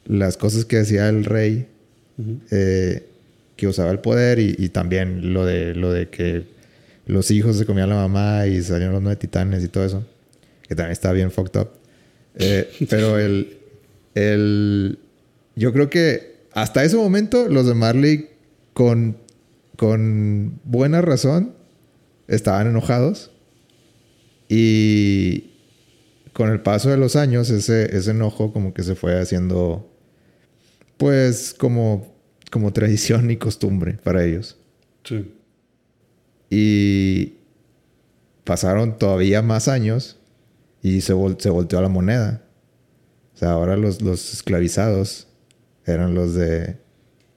las 0.06 0.38
cosas 0.38 0.66
que 0.66 0.78
decía 0.78 1.10
el 1.10 1.26
rey 1.26 1.68
eh, 2.52 3.08
que 3.56 3.68
usaba 3.68 3.92
el 3.92 4.00
poder 4.00 4.40
y, 4.40 4.56
y 4.58 4.70
también 4.70 5.34
lo 5.34 5.46
de, 5.46 5.76
lo 5.76 5.92
de 5.92 6.10
que 6.10 6.44
los 7.06 7.32
hijos 7.32 7.58
se 7.58 7.66
comían 7.66 7.90
la 7.90 7.96
mamá 7.96 8.48
y 8.48 8.62
salieron 8.62 8.94
los 8.94 9.02
nueve 9.02 9.16
titanes 9.16 9.64
y 9.64 9.68
todo 9.68 9.86
eso, 9.86 10.06
que 10.68 10.76
también 10.76 10.92
está 10.92 11.12
bien 11.12 11.32
fucked 11.32 11.60
up. 11.60 11.70
Eh, 12.36 12.70
pero 12.90 13.18
el, 13.18 13.58
el, 14.14 15.00
yo 15.56 15.74
creo 15.74 15.90
que 15.90 16.38
hasta 16.54 16.84
ese 16.84 16.98
momento 16.98 17.48
los 17.48 17.66
de 17.66 17.74
Marley 17.74 18.30
con, 18.74 19.18
con 19.76 20.60
buena 20.64 21.02
razón 21.02 21.54
estaban 22.28 22.68
enojados 22.68 23.32
y 24.50 25.52
con 26.38 26.52
el 26.52 26.62
paso 26.62 26.90
de 26.92 26.98
los 26.98 27.16
años 27.16 27.50
ese, 27.50 27.98
ese 27.98 28.12
enojo 28.12 28.54
como 28.54 28.72
que 28.72 28.84
se 28.84 28.94
fue 28.94 29.20
haciendo 29.20 29.92
pues 30.98 31.56
como, 31.58 32.14
como 32.52 32.72
tradición 32.74 33.32
y 33.32 33.38
costumbre 33.38 33.94
para 34.04 34.24
ellos. 34.24 34.56
Sí. 35.04 35.34
Y 36.52 37.38
pasaron 38.44 38.98
todavía 39.00 39.42
más 39.42 39.68
años 39.68 40.18
y 40.84 41.02
se, 41.02 41.14
vol- 41.16 41.40
se 41.40 41.50
volteó 41.50 41.80
a 41.80 41.82
la 41.82 41.90
moneda. 41.90 42.44
O 43.34 43.38
sea, 43.38 43.52
ahora 43.52 43.76
los, 43.76 44.02
los 44.04 44.32
esclavizados 44.34 45.28
eran 45.86 46.14
los 46.14 46.34
de 46.36 46.78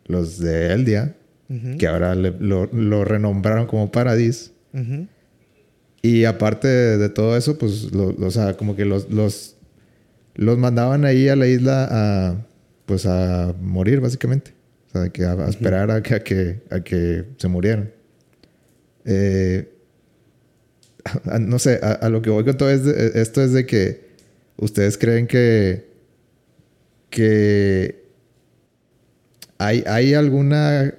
los 0.05 0.39
de 0.39 0.73
Eldia, 0.75 1.17
que 1.79 1.87
ahora 1.89 2.15
le- 2.15 2.37
lo, 2.39 2.67
lo 2.67 3.05
renombraron 3.05 3.67
como 3.67 3.91
Paradis. 3.91 4.53
Y 6.03 6.25
aparte 6.25 6.67
de, 6.69 6.99
de 6.99 7.09
todo 7.11 7.37
eso, 7.37 7.59
pues, 7.59 7.93
lo- 7.93 8.15
o 8.19 8.31
sea, 8.31 8.57
como 8.57 8.75
que 8.77 8.85
los, 8.85 9.11
los, 9.11 9.57
los 10.35 10.57
mandaban 10.59 11.05
ahí 11.05 11.29
a 11.29 11.37
la 11.37 11.47
isla 11.47 11.89
a, 11.91 12.47
pues, 12.87 13.05
a 13.07 13.55
morir, 13.61 14.01
básicamente. 14.01 14.55
O 14.89 14.93
sea, 14.93 15.09
que 15.11 15.25
a, 15.25 15.33
a 15.33 15.49
esperar 15.49 15.91
a 15.91 16.03
que, 16.03 16.15
a 16.15 16.21
que, 16.21 16.63
a 16.71 16.81
que 16.81 17.25
se 17.37 17.49
murieran. 17.49 17.93
Eh, 19.05 19.69
a- 21.27 21.39
no 21.39 21.59
sé, 21.59 21.81
a, 21.83 21.93
a 21.93 22.09
lo 22.09 22.23
que 22.23 22.31
voy 22.31 22.45
con 22.45 22.57
todo 22.57 22.71
es 22.71 22.85
de- 22.85 23.21
esto 23.21 23.43
es 23.43 23.53
de 23.53 23.67
que 23.67 24.11
ustedes 24.57 24.97
creen 24.99 25.27
que, 25.27 25.87
que 27.11 28.05
hay, 29.59 29.85
hay 29.87 30.15
alguna, 30.15 30.95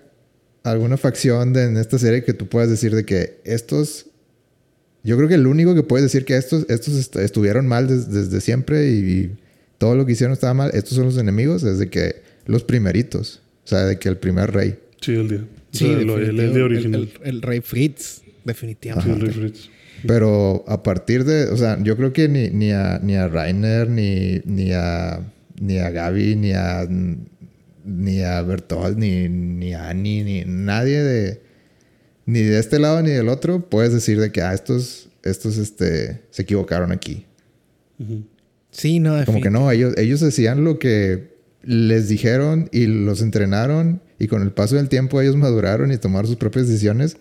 alguna 0.64 0.98
facción 0.98 1.54
de- 1.54 1.64
en 1.66 1.78
esta 1.78 1.98
serie 1.98 2.24
que 2.24 2.34
tú 2.34 2.48
puedas 2.48 2.70
decir 2.70 2.94
de 2.96 3.06
que 3.06 3.42
estos 3.44 4.08
yo 5.04 5.18
creo 5.18 5.28
que 5.28 5.36
el 5.36 5.48
único 5.48 5.74
que 5.76 5.84
puede 5.84 6.04
decir 6.04 6.26
que 6.26 6.36
estos, 6.38 6.66
estos 6.70 6.96
est- 6.96 7.16
estuvieron 7.18 7.68
mal 7.68 7.88
des- 7.88 8.12
desde 8.12 8.42
siempre 8.42 8.90
y, 8.92 8.94
y 8.98 9.32
todo 9.78 9.96
lo 9.96 10.06
que 10.06 10.12
hicieron 10.14 10.34
estaba 10.34 10.54
mal, 10.54 10.72
estos 10.74 10.96
son 10.96 11.06
los 11.06 11.18
enemigos 11.18 11.62
desde 11.64 11.90
que 11.90 12.22
los 12.46 12.64
primeritos. 12.64 13.42
O 13.64 13.68
sea, 13.68 13.86
de 13.86 13.98
que 14.00 14.10
el 14.10 14.18
primer 14.18 14.52
rey. 14.52 14.76
Sí, 15.02 15.14
el 15.14 15.28
día. 15.30 15.46
Sí, 15.72 15.86
o 15.86 15.88
sea, 15.96 16.02
lo- 16.06 16.18
el, 16.18 16.40
el 16.40 16.62
original. 16.62 17.02
El, 17.02 17.28
el- 17.30 17.36
el 17.36 17.42
rey 17.42 17.62
Fritz, 17.62 18.22
definitivamente. 18.46 19.10
Sí, 19.14 19.20
el 19.20 19.22
Rey 19.26 19.34
Fritz. 19.52 19.70
Pero 20.08 20.64
a 20.68 20.82
partir 20.82 21.24
de, 21.26 21.46
o 21.50 21.58
sea, 21.58 21.78
yo 21.84 21.96
creo 21.96 22.12
que 22.12 22.28
ni, 22.28 22.50
ni 22.50 22.72
a, 22.72 23.00
ni 23.04 23.16
a 23.16 23.28
Rainer, 23.28 23.88
ni, 23.88 24.42
ni 24.46 24.72
a, 24.74 25.20
ni 25.60 25.78
a 25.78 25.92
Gaby, 25.92 26.36
ni 26.36 26.54
a, 26.54 26.88
ni 27.86 28.22
a 28.22 28.42
Bertolt, 28.42 28.98
ni, 28.98 29.30
ni 29.30 29.74
a 29.74 29.90
Annie, 29.90 30.24
ni 30.24 30.44
nadie 30.46 31.04
de, 31.04 31.42
ni 32.32 32.42
de 32.42 32.60
este 32.60 32.80
lado 32.80 33.02
ni 33.02 33.10
del 33.12 33.28
otro, 33.30 33.68
puedes 33.70 33.92
decir 33.94 34.20
de 34.20 34.32
que, 34.32 34.42
ah, 34.42 34.54
estos, 34.54 35.10
estos, 35.24 35.58
este, 35.58 36.22
se 36.32 36.42
equivocaron 36.44 36.92
aquí. 36.92 37.26
Sí, 38.72 39.00
no, 39.00 39.24
Como 39.26 39.42
que 39.42 39.50
no, 39.50 39.70
ellos, 39.70 39.94
ellos 39.98 40.24
hacían 40.24 40.64
lo 40.64 40.80
que 40.80 41.32
les 41.64 42.08
dijeron 42.08 42.70
y 42.72 42.86
los 42.88 43.22
entrenaron 43.22 44.02
y 44.18 44.28
con 44.28 44.42
el 44.42 44.52
paso 44.52 44.76
del 44.78 44.90
tiempo 44.90 45.22
ellos 45.22 45.36
maduraron 45.36 45.92
y 45.92 45.98
tomaron 45.98 46.28
sus 46.28 46.38
propias 46.38 46.68
decisiones 46.68 47.18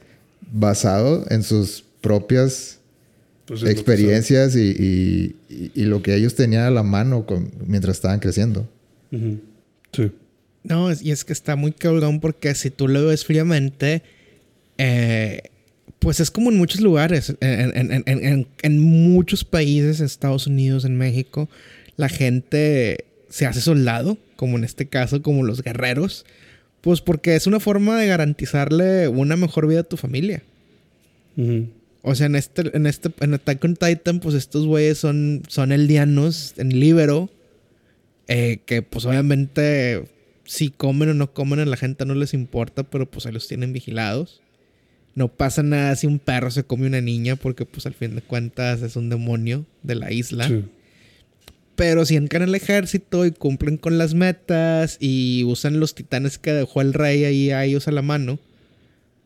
basado 0.52 1.26
en 1.28 1.42
sus 1.42 1.84
propias 2.00 2.78
Pues 3.46 3.60
es 3.60 3.62
lo 3.62 3.66
que 3.66 3.72
experiencias 3.72 4.56
y, 4.56 4.70
y- 4.70 5.36
y- 5.50 5.72
y 5.74 5.84
lo 5.84 6.02
que 6.02 6.14
ellos 6.14 6.34
tenían 6.34 6.62
a 6.62 6.70
la 6.70 6.82
mano 6.82 7.26
con- 7.26 7.50
mientras 7.66 7.96
estaban 7.96 8.20
creciendo. 8.20 8.66
Sí. 9.92 10.12
No, 10.62 10.90
es- 10.90 11.02
y 11.02 11.10
es 11.10 11.24
que 11.24 11.32
está 11.32 11.56
muy 11.56 11.72
cabrón 11.72 12.20
porque 12.20 12.54
si 12.54 12.70
tú 12.70 12.86
lo 12.88 13.06
ves 13.06 13.24
fríamente, 13.24 14.02
eh, 14.82 15.42
pues 15.98 16.18
es 16.20 16.30
como 16.30 16.50
en 16.50 16.56
muchos 16.56 16.80
lugares, 16.80 17.36
en, 17.40 17.76
en- 17.76 18.02
en- 18.06 18.46
en- 18.62 18.78
muchos 18.80 19.44
países, 19.44 20.00
en 20.00 20.06
Estados 20.06 20.46
Unidos, 20.46 20.86
en 20.86 20.96
México, 20.96 21.50
la 21.96 22.08
gente 22.08 23.04
se 23.28 23.44
hace 23.44 23.60
soldado, 23.60 24.16
como 24.36 24.56
en 24.56 24.64
este 24.64 24.86
caso, 24.86 25.20
como 25.22 25.42
los 25.44 25.62
guerreros, 25.62 26.24
pues 26.80 27.02
porque 27.02 27.36
es 27.36 27.46
una 27.46 27.60
forma 27.60 27.98
de 28.00 28.06
garantizarle 28.06 29.08
una 29.08 29.36
mejor 29.36 29.66
vida 29.68 29.80
a 29.80 29.84
tu 29.84 29.98
familia. 29.98 30.42
O 32.02 32.14
sea, 32.14 32.26
en 32.26 32.36
este, 32.36 32.74
en 32.76 32.86
este, 32.86 33.10
en 33.20 33.34
Attack 33.34 33.62
on 33.64 33.76
Titan, 33.76 34.20
pues 34.20 34.34
estos 34.34 34.66
güeyes 34.66 34.96
son, 34.98 35.42
son 35.48 35.72
eldianos 35.72 36.54
en 36.56 36.80
Libero. 36.80 37.28
eh, 38.28 38.60
que 38.64 38.80
pues 38.82 39.04
obviamente 39.06 40.04
si 40.44 40.70
comen 40.70 41.08
o 41.10 41.14
no 41.14 41.32
comen 41.32 41.58
a 41.60 41.64
la 41.66 41.76
gente 41.76 42.06
no 42.06 42.14
les 42.14 42.32
importa, 42.32 42.84
pero 42.84 43.04
pues 43.10 43.26
ahí 43.26 43.32
los 43.32 43.46
tienen 43.48 43.72
vigilados. 43.72 44.40
No 45.14 45.28
pasa 45.28 45.62
nada 45.62 45.96
si 45.96 46.06
un 46.06 46.18
perro 46.18 46.50
se 46.50 46.64
come 46.64 46.86
una 46.86 47.00
niña, 47.00 47.36
porque 47.36 47.64
pues 47.66 47.86
al 47.86 47.94
fin 47.94 48.14
de 48.14 48.22
cuentas 48.22 48.82
es 48.82 48.96
un 48.96 49.08
demonio 49.10 49.66
de 49.82 49.94
la 49.96 50.12
isla. 50.12 50.46
Sí. 50.48 50.64
Pero 51.76 52.04
si 52.04 52.16
entran 52.16 52.42
al 52.42 52.54
ejército 52.54 53.24
y 53.26 53.30
cumplen 53.32 53.76
con 53.76 53.96
las 53.98 54.14
metas 54.14 54.98
y 55.00 55.44
usan 55.44 55.80
los 55.80 55.94
titanes 55.94 56.38
que 56.38 56.52
dejó 56.52 56.80
el 56.82 56.92
rey 56.92 57.24
ahí 57.24 57.50
a 57.50 57.64
ellos 57.64 57.88
a 57.88 57.92
la 57.92 58.02
mano. 58.02 58.38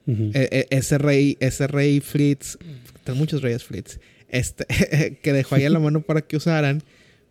E- 0.06 0.30
e- 0.34 0.66
ese 0.70 0.98
rey, 0.98 1.36
ese 1.40 1.66
rey 1.66 2.00
Fritz, 2.00 2.58
están 2.94 3.16
muchos 3.16 3.40
reyes 3.40 3.64
Fritz, 3.64 3.98
este, 4.28 4.66
que 5.22 5.32
dejó 5.32 5.54
ahí 5.54 5.64
a 5.64 5.70
la 5.70 5.78
mano 5.78 6.02
para 6.02 6.20
que 6.20 6.36
usaran, 6.36 6.82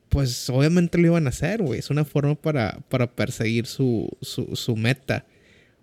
pues 0.10 0.50
obviamente 0.50 0.98
lo 0.98 1.08
iban 1.08 1.28
a 1.28 1.30
hacer, 1.30 1.62
güey. 1.62 1.80
Es 1.80 1.90
una 1.92 2.04
forma 2.04 2.34
para, 2.36 2.80
para 2.90 3.12
perseguir 3.12 3.66
su, 3.68 4.10
su, 4.22 4.56
su 4.56 4.76
meta. 4.76 5.26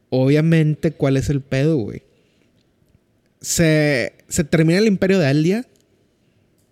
Obviamente, 0.08 0.90
¿cuál 0.90 1.16
es 1.16 1.30
el 1.30 1.40
pedo, 1.40 1.76
güey? 1.76 2.02
Se, 3.40 4.14
se 4.28 4.44
termina 4.44 4.78
el 4.78 4.86
imperio 4.86 5.18
de 5.18 5.30
Eldia. 5.30 5.66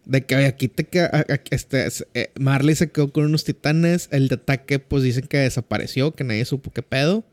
De 0.04 0.24
que 0.24 0.36
aquí 0.36 0.68
te 0.68 0.84
queda, 0.84 1.26
este, 1.50 1.86
es- 1.86 2.06
eh, 2.14 2.30
Marley 2.40 2.74
se 2.74 2.90
quedó 2.90 3.12
con 3.12 3.24
unos 3.24 3.44
titanes. 3.44 4.08
El 4.10 4.28
de 4.28 4.36
ataque, 4.36 4.78
pues 4.78 5.02
dicen 5.02 5.26
que 5.26 5.36
desapareció, 5.38 6.14
que 6.14 6.24
nadie 6.24 6.44
supo 6.46 6.72
qué 6.72 6.82
pedo. 6.82 7.24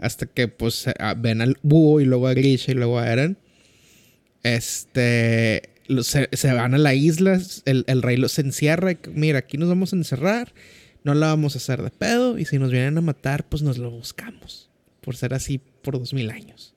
Hasta 0.00 0.26
que, 0.26 0.48
pues, 0.48 0.74
se- 0.74 0.94
a- 0.98 1.14
ven 1.14 1.40
al 1.40 1.58
búho 1.62 2.00
y 2.00 2.04
luego 2.04 2.26
a 2.26 2.34
Grisha 2.34 2.72
y 2.72 2.74
luego 2.74 2.98
a 2.98 3.10
Eren. 3.10 3.38
Este. 4.42 5.70
Se, 6.02 6.28
se 6.32 6.52
van 6.52 6.74
a 6.74 6.78
la 6.78 6.94
isla. 6.94 7.40
El, 7.66 7.84
el 7.86 8.02
rey 8.02 8.16
los 8.16 8.38
encierra. 8.38 8.92
y 8.92 8.98
Mira, 9.12 9.40
aquí 9.40 9.58
nos 9.58 9.68
vamos 9.68 9.92
a 9.92 9.96
encerrar. 9.96 10.52
No 11.04 11.14
la 11.14 11.26
vamos 11.28 11.54
a 11.54 11.58
hacer 11.58 11.82
de 11.82 11.90
pedo. 11.90 12.38
Y 12.38 12.46
si 12.46 12.58
nos 12.58 12.70
vienen 12.72 12.96
a 12.98 13.00
matar, 13.02 13.46
pues 13.48 13.62
nos 13.62 13.78
lo 13.78 13.90
buscamos. 13.90 14.70
Por 15.02 15.16
ser 15.16 15.34
así 15.34 15.60
por 15.82 15.98
dos 15.98 16.14
mil 16.14 16.30
años. 16.30 16.73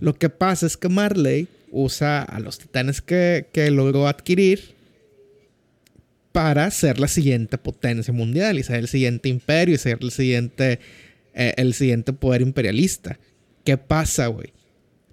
Lo 0.00 0.14
que 0.14 0.30
pasa 0.30 0.64
es 0.64 0.78
que 0.78 0.88
Marley 0.88 1.48
usa 1.70 2.22
a 2.22 2.40
los 2.40 2.58
titanes 2.58 3.02
que, 3.02 3.48
que 3.52 3.70
logró 3.70 4.08
adquirir 4.08 4.74
para 6.32 6.70
ser 6.70 6.98
la 6.98 7.08
siguiente 7.08 7.56
potencia 7.56 8.12
mundial 8.12 8.58
y 8.58 8.62
ser 8.62 8.76
el 8.76 8.88
siguiente 8.88 9.28
imperio 9.30 9.74
y 9.74 9.78
ser 9.78 9.98
el 10.02 10.10
siguiente, 10.10 10.80
eh, 11.34 11.54
el 11.56 11.74
siguiente 11.74 12.12
poder 12.12 12.42
imperialista. 12.42 13.18
¿Qué 13.64 13.78
pasa, 13.78 14.26
güey? 14.26 14.52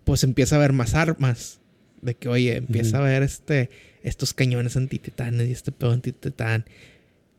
Pues 0.04 0.24
empieza 0.24 0.56
a 0.56 0.60
haber 0.60 0.74
más 0.74 0.96
armas. 0.96 1.60
De 2.02 2.16
que, 2.16 2.28
oye, 2.28 2.58
empieza 2.58 2.98
a 2.98 3.02
ver 3.02 3.24
este, 3.24 3.70
estos 4.02 4.34
cañones 4.34 4.76
antititanes 4.76 5.48
y 5.48 5.54
este 5.54 5.72
pedo 5.72 5.92
antititán. 5.92 6.66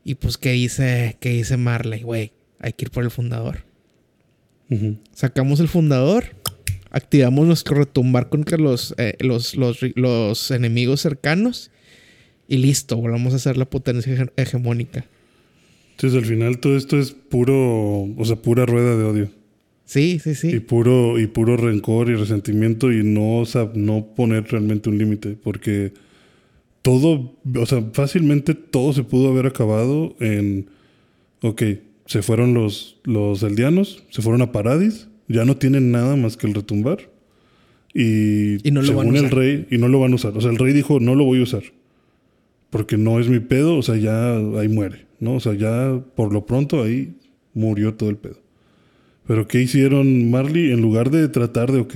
Y 0.03 0.15
pues, 0.15 0.39
¿qué 0.39 0.53
dice, 0.53 1.17
qué 1.19 1.29
dice 1.29 1.55
Marley? 1.55 2.01
Güey, 2.01 2.31
hay 2.59 2.73
que 2.73 2.85
ir 2.85 2.91
por 2.91 3.03
el 3.03 3.11
fundador. 3.11 3.65
Sacamos 5.13 5.59
el 5.59 5.67
fundador, 5.67 6.35
activamos 6.95 7.45
nuestro 7.45 7.75
retumbar 7.77 8.29
contra 8.29 8.57
los, 8.57 8.95
eh, 8.97 9.15
los, 9.19 9.55
los, 9.55 9.79
los 9.95 10.49
enemigos 10.51 11.01
cercanos 11.01 11.69
y 12.47 12.57
listo, 12.57 12.95
volvamos 12.95 13.33
a 13.33 13.39
ser 13.39 13.57
la 13.57 13.65
potencia 13.65 14.13
hege- 14.15 14.31
hegemónica. 14.37 15.05
Entonces, 15.91 16.17
al 16.17 16.25
final 16.25 16.59
todo 16.59 16.77
esto 16.77 16.97
es 16.99 17.11
puro, 17.11 18.03
o 18.17 18.25
sea, 18.25 18.37
pura 18.37 18.65
rueda 18.65 18.95
de 18.97 19.03
odio. 19.03 19.29
Sí, 19.85 20.19
sí, 20.23 20.31
Y 20.31 20.35
sí. 20.35 20.59
puro, 20.61 21.19
y 21.19 21.27
puro 21.27 21.57
rencor 21.57 22.09
y 22.09 22.15
resentimiento 22.15 22.91
y 22.91 23.03
no, 23.03 23.37
o 23.39 23.45
sea, 23.45 23.69
no 23.75 24.07
poner 24.15 24.45
realmente 24.51 24.89
un 24.89 24.97
límite. 24.97 25.37
Porque 25.41 25.93
todo, 26.81 27.35
o 27.59 27.65
sea, 27.65 27.83
fácilmente 27.93 28.53
todo 28.55 28.93
se 28.93 29.03
pudo 29.03 29.29
haber 29.31 29.45
acabado 29.47 30.15
en, 30.19 30.69
ok, 31.41 31.61
se 32.05 32.21
fueron 32.21 32.53
los, 32.53 32.97
los 33.03 33.41
eldianos, 33.43 34.03
se 34.09 34.21
fueron 34.21 34.41
a 34.41 34.51
Paradis, 34.51 35.07
ya 35.27 35.45
no 35.45 35.57
tienen 35.57 35.91
nada 35.91 36.15
más 36.15 36.37
que 36.37 36.47
el 36.47 36.53
retumbar. 36.53 37.09
Y, 37.93 38.67
Y 38.67 38.71
no 38.71 38.81
lo 38.81 38.87
según 38.87 39.07
van 39.07 39.15
a 39.15 39.19
el 39.19 39.31
rey, 39.31 39.67
y 39.71 39.77
no 39.77 39.87
lo 39.87 39.99
van 39.99 40.11
a 40.11 40.15
usar. 40.15 40.37
O 40.37 40.41
sea, 40.41 40.51
el 40.51 40.57
rey 40.57 40.73
dijo, 40.73 40.99
no 40.99 41.15
lo 41.15 41.23
voy 41.23 41.39
a 41.39 41.43
usar. 41.43 41.63
Porque 42.69 42.97
no 42.97 43.19
es 43.19 43.29
mi 43.29 43.39
pedo, 43.39 43.77
o 43.77 43.81
sea, 43.81 43.95
ya 43.95 44.35
ahí 44.35 44.67
muere, 44.67 45.05
¿no? 45.19 45.35
O 45.35 45.39
sea, 45.39 45.53
ya 45.53 46.01
por 46.15 46.33
lo 46.33 46.45
pronto 46.45 46.83
ahí 46.83 47.15
murió 47.53 47.93
todo 47.93 48.09
el 48.09 48.17
pedo. 48.17 48.37
Pero 49.27 49.47
¿qué 49.47 49.61
hicieron 49.61 50.29
Marley? 50.29 50.71
En 50.71 50.81
lugar 50.81 51.09
de 51.09 51.27
tratar 51.29 51.71
de, 51.71 51.79
ok, 51.79 51.95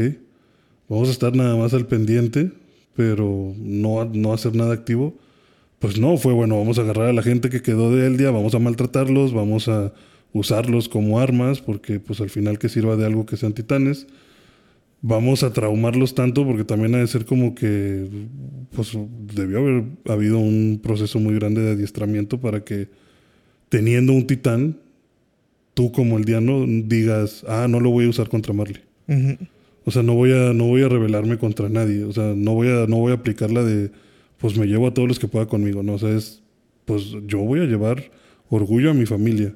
vamos 0.88 1.10
a 1.10 1.12
estar 1.12 1.36
nada 1.36 1.56
más 1.56 1.74
al 1.74 1.86
pendiente, 1.86 2.52
pero 2.96 3.54
no, 3.58 4.06
no 4.06 4.34
hacer 4.34 4.56
nada 4.56 4.74
activo, 4.74 5.18
pues 5.80 6.00
no, 6.00 6.18
fue 6.18 6.34
bueno, 6.34 6.58
vamos 6.58 6.80
a 6.80 6.82
agarrar 6.82 7.10
a 7.10 7.14
la 7.14 7.22
gente 7.22 7.50
que 7.50 7.62
quedó 7.62 7.96
de 7.96 8.08
Eldia, 8.08 8.32
vamos 8.32 8.56
a 8.56 8.60
maltratarlos, 8.60 9.34
vamos 9.34 9.68
a 9.68 9.94
usarlos 10.34 10.90
como 10.90 11.20
armas, 11.20 11.62
porque 11.62 12.00
pues 12.00 12.22
al 12.22 12.30
final 12.30 12.60
que 12.60 12.70
sirva 12.70 12.96
de 12.96 13.06
algo 13.06 13.26
que 13.26 13.38
sean 13.38 13.54
titanes. 13.54 14.08
Vamos 15.02 15.44
a 15.44 15.54
traumarlos 15.54 16.14
tanto 16.14 16.46
porque 16.46 16.66
también 16.66 16.94
ha 16.96 16.98
de 16.98 17.08
ser 17.08 17.26
como 17.26 17.56
que 17.56 18.06
pues 18.72 18.98
debió 19.34 19.60
haber 19.60 19.84
habido 20.08 20.40
un 20.40 20.80
proceso 20.84 21.20
muy 21.20 21.36
grande 21.36 21.62
de 21.62 21.72
adiestramiento 21.72 22.40
para 22.40 22.64
que 22.64 22.90
teniendo 23.70 24.12
un 24.12 24.28
titán 24.28 24.78
tú 25.74 25.94
como 25.94 26.18
el 26.18 26.26
diano 26.26 26.66
digas, 26.68 27.46
ah, 27.48 27.68
no 27.70 27.80
lo 27.80 27.92
voy 27.92 28.06
a 28.06 28.10
usar 28.10 28.28
contra 28.28 28.54
Marley. 28.54 28.82
O 29.86 29.92
sea, 29.92 30.04
no 30.04 30.14
voy 30.14 30.34
a 30.34 30.54
no 30.54 30.66
voy 30.66 30.84
a 30.84 30.90
rebelarme 30.90 31.38
contra 31.38 31.70
nadie, 31.70 32.04
o 32.04 32.12
sea, 32.12 32.34
no 32.36 32.54
voy 32.54 32.68
a 32.68 32.86
no 32.86 32.98
voy 32.98 33.12
a 33.12 33.16
aplicar 33.16 33.50
la 33.50 33.64
de 33.64 33.92
pues 34.38 34.58
me 34.58 34.68
llevo 34.68 34.88
a 34.88 34.94
todos 34.94 35.08
los 35.08 35.20
que 35.20 35.28
pueda 35.28 35.48
conmigo, 35.48 35.82
no, 35.82 35.94
o 35.94 35.98
sea, 35.98 36.10
es 36.10 36.44
pues 36.86 37.16
yo 37.26 37.40
voy 37.40 37.62
a 37.62 37.66
llevar 37.66 38.12
orgullo 38.50 38.92
a 38.92 38.94
mi 38.94 39.06
familia. 39.06 39.56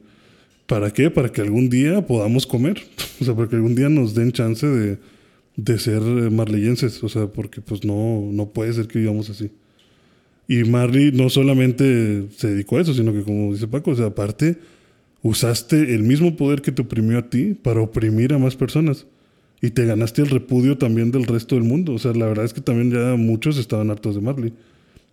¿Para 0.74 0.90
qué? 0.90 1.12
Para 1.12 1.32
que 1.32 1.40
algún 1.40 1.70
día 1.70 2.04
podamos 2.08 2.48
comer. 2.48 2.82
O 3.22 3.26
sea, 3.26 3.36
para 3.36 3.48
que 3.48 3.56
algún 3.56 3.76
día 3.76 3.90
nos 3.90 4.16
den 4.16 4.32
chance 4.32 4.66
de, 4.66 4.98
de 5.56 5.78
ser 5.78 6.02
marleyenses. 6.02 7.04
O 7.04 7.10
sea, 7.10 7.28
porque 7.28 7.62
pues 7.62 7.86
no, 7.86 8.28
no 8.32 8.50
puede 8.50 8.74
ser 8.74 8.88
que 8.88 8.98
vivamos 8.98 9.30
así. 9.30 9.52
Y 10.48 10.64
Marley 10.64 11.12
no 11.12 11.30
solamente 11.30 12.26
se 12.36 12.50
dedicó 12.50 12.78
a 12.78 12.82
eso, 12.82 12.96
sino 12.96 13.14
que 13.14 13.22
como 13.22 13.54
dice 13.54 13.68
Paco, 13.68 13.92
o 13.92 13.96
sea, 13.96 14.08
aparte 14.08 14.58
usaste 15.22 15.94
el 15.94 16.02
mismo 16.02 16.36
poder 16.36 16.64
que 16.64 16.72
te 16.72 16.82
oprimió 16.82 17.20
a 17.20 17.30
ti 17.30 17.54
para 17.54 17.80
oprimir 17.80 18.34
a 18.34 18.40
más 18.40 18.56
personas. 18.56 19.06
Y 19.62 19.70
te 19.70 19.86
ganaste 19.86 20.24
el 20.24 20.32
repudio 20.32 20.80
también 20.80 21.12
del 21.12 21.26
resto 21.26 21.54
del 21.54 21.66
mundo. 21.66 21.94
O 21.94 22.00
sea, 22.00 22.14
la 22.14 22.26
verdad 22.26 22.46
es 22.46 22.54
que 22.54 22.62
también 22.62 22.90
ya 22.90 23.16
muchos 23.16 23.60
estaban 23.60 23.92
hartos 23.92 24.16
de 24.16 24.22
Marley. 24.22 24.54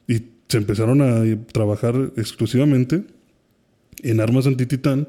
Y 0.08 0.22
se 0.48 0.56
empezaron 0.56 1.02
a 1.02 1.22
trabajar 1.52 2.12
exclusivamente 2.16 3.04
en 4.02 4.20
armas 4.20 4.46
anti-titán 4.46 5.06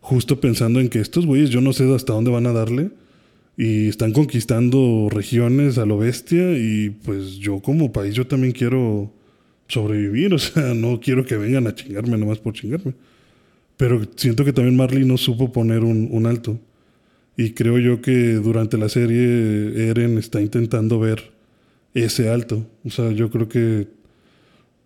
justo 0.00 0.40
pensando 0.40 0.80
en 0.80 0.88
que 0.88 1.00
estos 1.00 1.26
güeyes 1.26 1.50
yo 1.50 1.60
no 1.60 1.72
sé 1.72 1.92
hasta 1.94 2.12
dónde 2.12 2.30
van 2.30 2.46
a 2.46 2.52
darle 2.52 2.90
y 3.56 3.88
están 3.88 4.12
conquistando 4.12 5.08
regiones 5.10 5.78
a 5.78 5.86
lo 5.86 5.98
bestia 5.98 6.56
y 6.56 6.90
pues 6.90 7.36
yo 7.36 7.60
como 7.60 7.92
país 7.92 8.14
yo 8.14 8.26
también 8.26 8.52
quiero 8.52 9.12
sobrevivir, 9.68 10.34
o 10.34 10.38
sea, 10.38 10.74
no 10.74 11.00
quiero 11.00 11.24
que 11.24 11.36
vengan 11.36 11.66
a 11.66 11.74
chingarme 11.74 12.18
nomás 12.18 12.38
por 12.38 12.54
chingarme. 12.54 12.94
Pero 13.76 14.02
siento 14.16 14.44
que 14.44 14.52
también 14.52 14.76
Marley 14.76 15.04
no 15.04 15.16
supo 15.16 15.52
poner 15.52 15.84
un, 15.84 16.08
un 16.10 16.26
alto. 16.26 16.58
Y 17.36 17.52
creo 17.52 17.78
yo 17.78 18.02
que 18.02 18.34
durante 18.34 18.76
la 18.76 18.90
serie 18.90 19.88
Eren 19.88 20.18
está 20.18 20.42
intentando 20.42 20.98
ver 20.98 21.32
ese 21.94 22.28
alto. 22.28 22.66
O 22.84 22.90
sea, 22.90 23.10
yo 23.12 23.30
creo 23.30 23.48
que, 23.48 23.88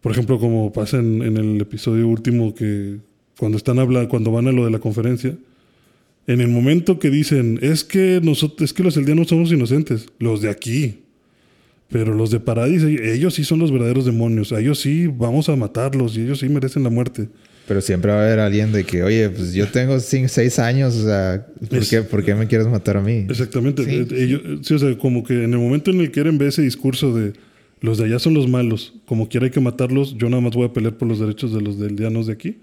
por 0.01 0.13
ejemplo, 0.13 0.39
como 0.39 0.73
pasa 0.73 0.99
en, 0.99 1.23
en 1.23 1.37
el 1.37 1.61
episodio 1.61 2.07
último 2.07 2.55
que 2.55 2.99
cuando 3.39 3.59
están 3.59 3.79
hablando, 3.79 4.09
cuando 4.09 4.31
van 4.31 4.47
a 4.49 4.53
lo 4.53 4.65
de 4.65 4.71
la 4.71 4.79
conferencia, 4.79 5.37
en 6.27 6.41
el 6.41 6.49
momento 6.49 6.99
que 6.99 7.11
dicen, 7.11 7.59
es 7.63 7.85
que 7.85 8.21
nosotros, 8.23 8.71
es 8.71 8.73
que 8.73 8.83
los 8.83 8.97
eldianos 8.97 9.29
somos 9.29 9.53
inocentes, 9.53 10.07
los 10.19 10.41
de 10.41 10.51
aquí. 10.51 11.01
Pero 11.91 12.15
los 12.15 12.31
de 12.31 12.41
Paradis, 12.41 12.83
ellos 12.83 13.35
sí 13.35 13.45
son 13.45 13.59
los 13.59 13.71
verdaderos 13.71 14.07
demonios. 14.07 14.53
A 14.53 14.61
ellos 14.61 14.81
sí 14.81 15.07
vamos 15.07 15.49
a 15.49 15.57
matarlos 15.57 16.17
y 16.17 16.23
ellos 16.23 16.41
sí 16.41 16.49
merecen 16.49 16.83
la 16.83 16.91
muerte. 16.91 17.29
Pero 17.69 17.81
siempre 17.81 18.11
va 18.11 18.21
a 18.21 18.27
haber 18.27 18.41
alguien 18.41 18.73
de 18.73 18.85
que, 18.85 19.03
oye, 19.03 19.29
pues 19.31 19.53
yo 19.53 19.69
tengo 19.69 20.01
6 20.01 20.59
años, 20.59 20.95
o 20.97 21.05
sea, 21.05 21.47
¿por, 22.11 22.25
qué, 22.25 22.35
me 22.35 22.47
quieres 22.47 22.67
matar 22.67 22.97
a 22.97 23.01
mí? 23.01 23.27
Exactamente. 23.29 23.85
Sí. 23.85 24.15
Ellos, 24.17 24.43
sí, 24.63 24.75
o 24.75 24.79
sea, 24.79 24.97
como 24.99 25.25
que 25.25 25.45
en 25.45 25.53
el 25.53 25.59
momento 25.59 25.91
en 25.91 26.01
el 26.01 26.11
que 26.11 26.21
Eren 26.21 26.37
ve 26.37 26.49
ese 26.49 26.63
discurso 26.63 27.15
de 27.15 27.35
los 27.81 27.99
de 27.99 28.07
allá 28.07 28.19
son 28.19 28.33
los 28.35 28.49
malos, 28.49 28.95
como 29.05 29.29
quiera 29.29 29.45
hay 29.45 29.51
que 29.51 29.61
matarlos, 29.61 30.17
yo 30.17 30.31
nada 30.31 30.41
más 30.41 30.55
voy 30.55 30.67
a 30.67 30.73
pelear 30.73 30.97
por 30.97 31.07
los 31.07 31.21
derechos 31.21 31.53
de 31.53 31.61
los 31.61 31.79
eldianos 31.79 32.27
de 32.27 32.33
aquí 32.33 32.57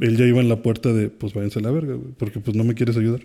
él 0.00 0.16
ya 0.16 0.26
iba 0.26 0.40
en 0.40 0.48
la 0.48 0.62
puerta 0.62 0.92
de, 0.92 1.08
pues 1.08 1.32
váyanse 1.34 1.58
a 1.58 1.62
la 1.62 1.70
verga, 1.70 1.96
porque 2.18 2.40
pues 2.40 2.56
no 2.56 2.64
me 2.64 2.74
quieres 2.74 2.96
ayudar. 2.96 3.20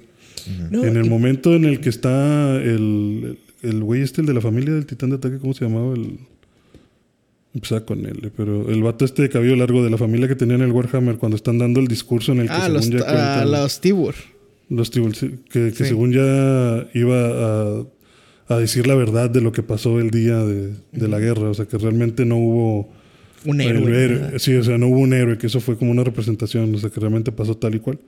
en 0.72 0.98
el 0.98 1.10
momento 1.10 1.54
en 1.54 1.66
el 1.66 1.82
que 1.82 1.90
está 1.90 2.56
el, 2.56 3.38
el 3.62 3.84
güey 3.84 4.02
este, 4.02 4.22
el 4.22 4.28
de 4.28 4.34
la 4.34 4.42
familia 4.42 4.74
del 4.74 4.86
titán 4.86 5.10
de 5.10 5.18
ataque, 5.18 5.38
¿cómo 5.38 5.54
se 5.54 5.66
llamaba? 5.66 5.94
El... 5.94 6.20
Empezaba 7.54 7.86
con 7.86 8.06
él, 8.06 8.32
pero 8.38 8.70
el 8.70 8.82
vato 8.82 9.04
este 9.04 9.24
de 9.24 9.30
cabello 9.30 9.58
largo 9.58 9.84
de 9.84 9.90
la 9.90 9.98
familia 9.98 10.30
que 10.30 10.38
tenía 10.38 10.56
en 10.56 10.62
el 10.62 10.72
Warhammer 10.72 11.18
cuando 11.18 11.36
están 11.36 11.58
dando 11.58 11.82
el 11.82 11.88
discurso 11.88 12.32
en 12.32 12.40
el 12.40 12.48
que 12.48 12.54
ah, 12.54 12.62
según 12.68 12.76
los, 12.76 12.90
ya 12.90 13.44
uh, 13.46 13.50
los 13.50 13.82
Tibur. 13.82 14.16
Los 14.70 14.90
Tibur, 14.90 15.12
que, 15.12 15.74
que 15.74 15.86
según 15.86 16.14
ya 16.14 16.88
iba 16.94 17.18
a, 17.18 17.86
a, 18.48 18.58
decir 18.58 18.88
la 18.88 18.96
verdad 18.96 19.30
de 19.30 19.42
lo 19.42 19.52
que 19.52 19.64
pasó 19.64 20.00
el 20.00 20.12
día 20.12 20.38
de, 20.46 20.76
de 20.94 21.08
la 21.10 21.20
guerra, 21.20 21.50
o 21.50 21.54
sea 21.54 21.66
que 21.66 21.78
realmente 21.78 22.24
no 22.24 22.38
hubo 22.38 22.90
un 23.46 23.62
héroe. 23.62 24.40
Sí, 24.40 24.54
o 24.56 24.64
sea, 24.64 24.78
no 24.78 24.88
hubo 24.88 25.00
un 25.00 25.14
héroe, 25.14 25.38
que 25.38 25.48
eso 25.48 25.60
fue 25.60 25.78
como 25.78 25.92
una 25.92 26.04
representación, 26.04 26.74
o 26.74 26.78
sea, 26.78 26.90
que 26.90 27.00
realmente 27.00 27.32
pasó 27.32 27.56
tal 27.56 27.76
y 27.76 27.80
cual. 27.80 28.00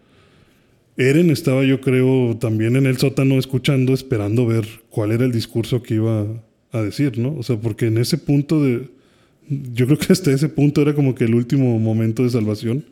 Eren 0.96 1.32
estaba, 1.32 1.64
yo 1.64 1.82
creo, 1.82 2.38
también 2.38 2.76
en 2.76 2.86
el 2.86 2.98
sótano 2.98 3.40
escuchando, 3.40 3.94
esperando 3.94 4.46
ver 4.46 4.66
cuál 4.90 5.12
era 5.12 5.26
el 5.26 5.32
discurso 5.32 5.82
que 5.82 5.96
iba 5.96 6.28
a 6.72 6.82
decir, 6.82 7.18
¿no? 7.18 7.36
O 7.36 7.44
sea, 7.44 7.58
porque 7.58 7.88
en 7.88 7.98
ese 7.98 8.18
punto 8.18 8.64
de. 8.64 8.90
Yo 9.50 9.86
creo 9.88 9.98
que 9.98 10.14
hasta 10.14 10.32
ese 10.32 10.50
punto 10.50 10.82
era 10.82 10.94
como 10.94 11.16
que 11.16 11.26
el 11.26 11.36
último 11.36 11.80
momento 11.80 12.24
de 12.24 12.30
salvación. 12.30 12.86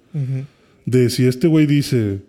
De 0.85 1.09
si 1.09 1.25
este 1.25 1.47
güey 1.47 1.65
dice. 1.67 2.19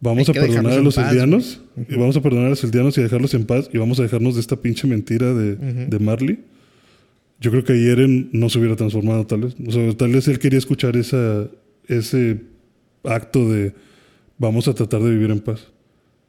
Vamos 0.00 0.28
a 0.28 0.34
perdonar 0.34 0.74
a 0.74 0.82
los 0.82 0.98
eldianos. 0.98 1.62
Y 1.88 1.94
vamos 1.94 2.14
a 2.16 2.20
perdonar 2.20 2.48
a 2.48 2.50
los 2.50 2.62
eldianos 2.62 2.98
y 2.98 3.02
dejarlos 3.02 3.32
en 3.32 3.46
paz. 3.46 3.70
Y 3.72 3.78
vamos 3.78 3.98
a 4.00 4.02
dejarnos 4.02 4.34
de 4.34 4.42
esta 4.42 4.56
pinche 4.56 4.86
mentira 4.86 5.32
de, 5.32 5.56
de 5.56 5.98
Marley 5.98 6.40
yo 7.40 7.50
creo 7.50 7.64
que 7.64 7.90
Eren 7.90 8.30
no 8.32 8.48
se 8.48 8.58
hubiera 8.58 8.76
transformado, 8.76 9.26
tal 9.26 9.42
vez. 9.42 9.54
O 9.66 9.70
sea, 9.70 9.92
tal 9.96 10.12
vez 10.12 10.28
él 10.28 10.38
quería 10.38 10.58
escuchar 10.58 10.96
esa, 10.96 11.48
ese 11.88 12.40
acto 13.02 13.50
de 13.50 13.74
vamos 14.38 14.68
a 14.68 14.74
tratar 14.74 15.02
de 15.02 15.10
vivir 15.10 15.30
en 15.30 15.40
paz. 15.40 15.68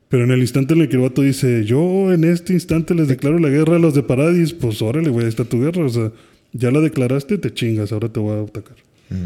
Pero 0.09 0.23
en 0.23 0.31
el 0.31 0.41
instante 0.41 0.73
en 0.73 0.81
el 0.81 0.89
que 0.89 0.95
el 0.97 1.01
vato 1.01 1.21
dice, 1.21 1.65
yo 1.65 2.13
en 2.13 2.23
este 2.23 2.53
instante 2.53 2.93
les 2.93 3.07
declaro 3.07 3.39
la 3.39 3.49
guerra 3.49 3.77
a 3.77 3.79
los 3.79 3.95
de 3.95 4.03
Paradis, 4.03 4.53
pues 4.53 4.81
órale, 4.81 5.09
güey, 5.09 5.25
ahí 5.25 5.29
está 5.29 5.45
tu 5.45 5.61
guerra. 5.61 5.85
O 5.85 5.89
sea, 5.89 6.11
ya 6.53 6.71
la 6.71 6.79
declaraste, 6.79 7.37
te 7.37 7.53
chingas, 7.53 7.91
ahora 7.91 8.09
te 8.09 8.19
voy 8.19 8.39
a 8.39 8.43
atacar. 8.43 8.75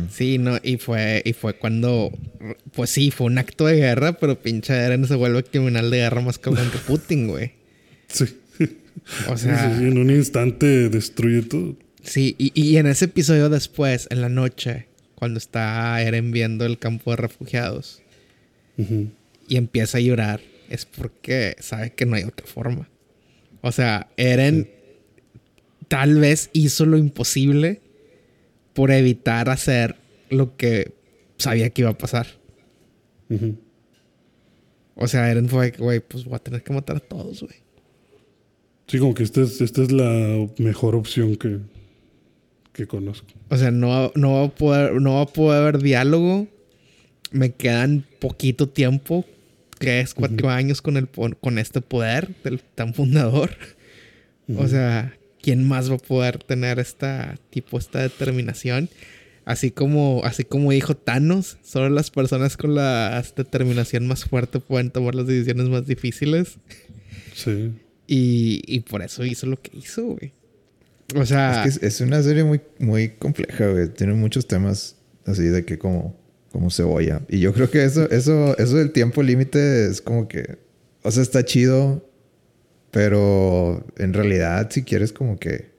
Sí, 0.10 0.38
no, 0.38 0.58
y 0.62 0.78
fue, 0.78 1.22
y 1.24 1.32
fue 1.34 1.54
cuando, 1.54 2.12
pues 2.74 2.90
sí, 2.90 3.12
fue 3.12 3.28
un 3.28 3.38
acto 3.38 3.66
de 3.66 3.78
guerra, 3.78 4.14
pero 4.14 4.38
pinche 4.38 4.74
Eren 4.74 5.08
se 5.08 5.16
vuelve 5.16 5.44
criminal 5.44 5.90
de 5.90 5.98
guerra 5.98 6.22
más 6.22 6.38
cabrón 6.38 6.70
que 6.70 6.78
Putin, 6.80 7.28
güey. 7.28 7.54
Sí. 8.08 8.26
O 9.30 9.38
sea. 9.38 9.78
en 9.78 9.98
un 9.98 10.10
instante 10.10 10.90
destruye 10.90 11.42
todo. 11.44 11.76
Sí, 12.04 12.36
y, 12.38 12.78
en 12.78 12.88
ese 12.88 13.06
episodio 13.06 13.50
después, 13.50 14.08
en 14.10 14.22
la 14.22 14.30
noche, 14.30 14.88
cuando 15.16 15.38
está 15.38 16.02
Eren 16.02 16.32
viendo 16.32 16.66
el 16.66 16.80
campo 16.80 17.12
de 17.12 17.18
refugiados 17.18 18.02
y 19.48 19.58
empieza 19.58 19.98
a 19.98 20.02
llorar, 20.02 20.40
es 20.70 20.86
porque 20.86 21.56
sabe 21.60 21.92
que 21.92 22.06
no 22.06 22.16
hay 22.16 22.24
otra 22.24 22.48
forma. 22.48 22.88
O 23.62 23.72
sea, 23.72 24.08
Eren 24.16 24.70
tal 25.90 26.20
vez 26.20 26.50
hizo 26.54 26.86
lo 26.86 26.98
imposible 26.98 27.82
por 28.74 28.92
evitar 28.92 29.50
hacer 29.50 29.98
lo 30.30 30.56
que 30.56 30.94
sabía 31.38 31.70
que 31.72 31.82
iba 31.82 31.92
a 31.92 31.98
pasar. 31.98 32.28
O 34.96 35.08
sea, 35.08 35.30
Eren 35.30 35.50
fue, 35.50 35.72
güey, 35.72 36.00
pues 36.00 36.24
voy 36.24 36.36
a 36.36 36.40
tener 36.40 36.64
que 36.64 36.72
matar 36.72 36.98
a 36.98 37.02
todos, 37.02 37.42
güey. 37.42 37.56
Sí, 38.90 38.98
como 38.98 39.14
que 39.14 39.22
esta 39.22 39.42
es, 39.42 39.62
esta 39.62 39.84
es 39.84 39.92
la 39.92 40.48
mejor 40.58 40.96
opción 40.96 41.36
que, 41.36 41.60
que 42.74 42.88
conozco. 42.88 43.28
O 43.50 43.56
sea, 43.58 43.70
no, 43.70 44.12
no, 44.16 44.34
va 44.34 44.44
a 44.46 44.50
poder, 44.50 45.00
no 45.00 45.16
va 45.16 45.22
a 45.22 45.26
poder 45.28 45.62
haber 45.62 45.78
diálogo. 45.80 46.48
Me 47.32 47.52
quedan 47.52 48.04
poquito 48.20 48.68
tiempo, 48.68 49.26
tres, 49.78 50.16
cuatro 50.16 50.50
años 50.50 50.82
con, 50.82 50.98
el, 50.98 51.08
con 51.08 51.60
este 51.60 51.82
poder 51.82 52.30
del 52.44 52.62
tan 52.62 52.96
fundador. 52.96 53.52
O 54.58 54.68
sea, 54.68 55.16
¿quién 55.40 55.68
más 55.68 55.92
va 55.92 55.96
a 55.96 56.00
poder 56.00 56.44
tener 56.44 56.80
esta 56.80 57.38
tipo, 57.52 57.78
esta 57.78 58.00
determinación? 58.00 58.90
Así 59.46 59.70
como, 59.70 60.22
así 60.24 60.44
como 60.44 60.72
dijo 60.72 60.98
Thanos, 60.98 61.60
solo 61.64 61.90
las 61.90 62.10
personas 62.10 62.58
con 62.58 62.74
la 62.74 63.24
determinación 63.36 64.08
más 64.08 64.26
fuerte 64.26 64.60
pueden 64.60 64.90
tomar 64.90 65.14
las 65.14 65.28
decisiones 65.28 65.70
más 65.70 65.86
difíciles. 65.86 66.58
Sí. 67.36 67.72
Y, 68.12 68.80
por 68.90 69.04
eso 69.04 69.24
hizo 69.24 69.46
lo 69.46 69.62
que 69.62 69.78
hizo, 69.78 70.04
güey. 70.04 70.34
O 71.16 71.26
sea. 71.28 71.64
Es 71.64 71.78
que 71.78 71.86
es, 71.86 72.02
una 72.02 72.24
serie 72.24 72.44
muy, 72.44 72.60
muy 72.80 73.10
compleja, 73.10 73.68
güey. 73.68 73.88
Tiene 73.90 74.14
muchos 74.14 74.48
temas 74.48 74.96
así 75.28 75.44
de 75.44 75.64
que 75.64 75.78
como, 75.78 76.20
como 76.52 76.72
cebolla. 76.72 77.22
Y 77.30 77.40
yo 77.40 77.54
creo 77.54 77.70
que 77.70 77.84
eso, 77.84 78.10
eso, 78.10 78.58
eso 78.58 78.78
del 78.78 78.94
tiempo 78.94 79.22
límite 79.22 79.86
es 79.86 80.02
como 80.02 80.28
que. 80.28 80.58
O 81.04 81.12
sea, 81.12 81.22
está 81.22 81.46
chido. 81.46 82.04
Pero 82.90 83.86
en 84.00 84.14
realidad, 84.14 84.72
si 84.72 84.82
quieres, 84.82 85.14
como 85.14 85.38
que. 85.38 85.70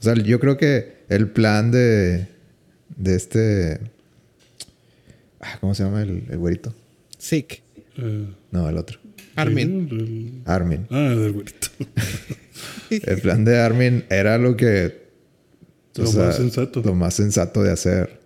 O 0.00 0.02
sea, 0.02 0.12
yo 0.14 0.38
creo 0.38 0.58
que 0.58 0.98
el 1.08 1.30
plan 1.30 1.70
de. 1.70 2.28
De 2.94 3.16
este. 3.16 3.80
Ah, 5.40 5.56
¿Cómo 5.62 5.74
se 5.74 5.84
llama 5.84 6.02
el, 6.02 6.24
el 6.28 6.36
güerito? 6.36 6.74
Sick. 7.16 7.62
No, 8.50 8.68
el 8.68 8.76
otro. 8.76 8.99
Armin. 9.36 9.88
El- 9.90 10.32
Armin. 10.44 10.86
Ah, 10.90 11.08
del 11.16 11.32
güerito. 11.32 11.68
El 12.90 13.20
plan 13.20 13.44
de 13.44 13.58
Armin 13.58 14.04
era 14.10 14.36
lo 14.38 14.56
que... 14.56 15.00
Lo 15.96 16.10
más 16.12 16.36
sensato. 16.36 16.82
Lo 16.84 16.94
más 16.94 17.14
sensato 17.14 17.62
de 17.62 17.70
hacer. 17.72 18.20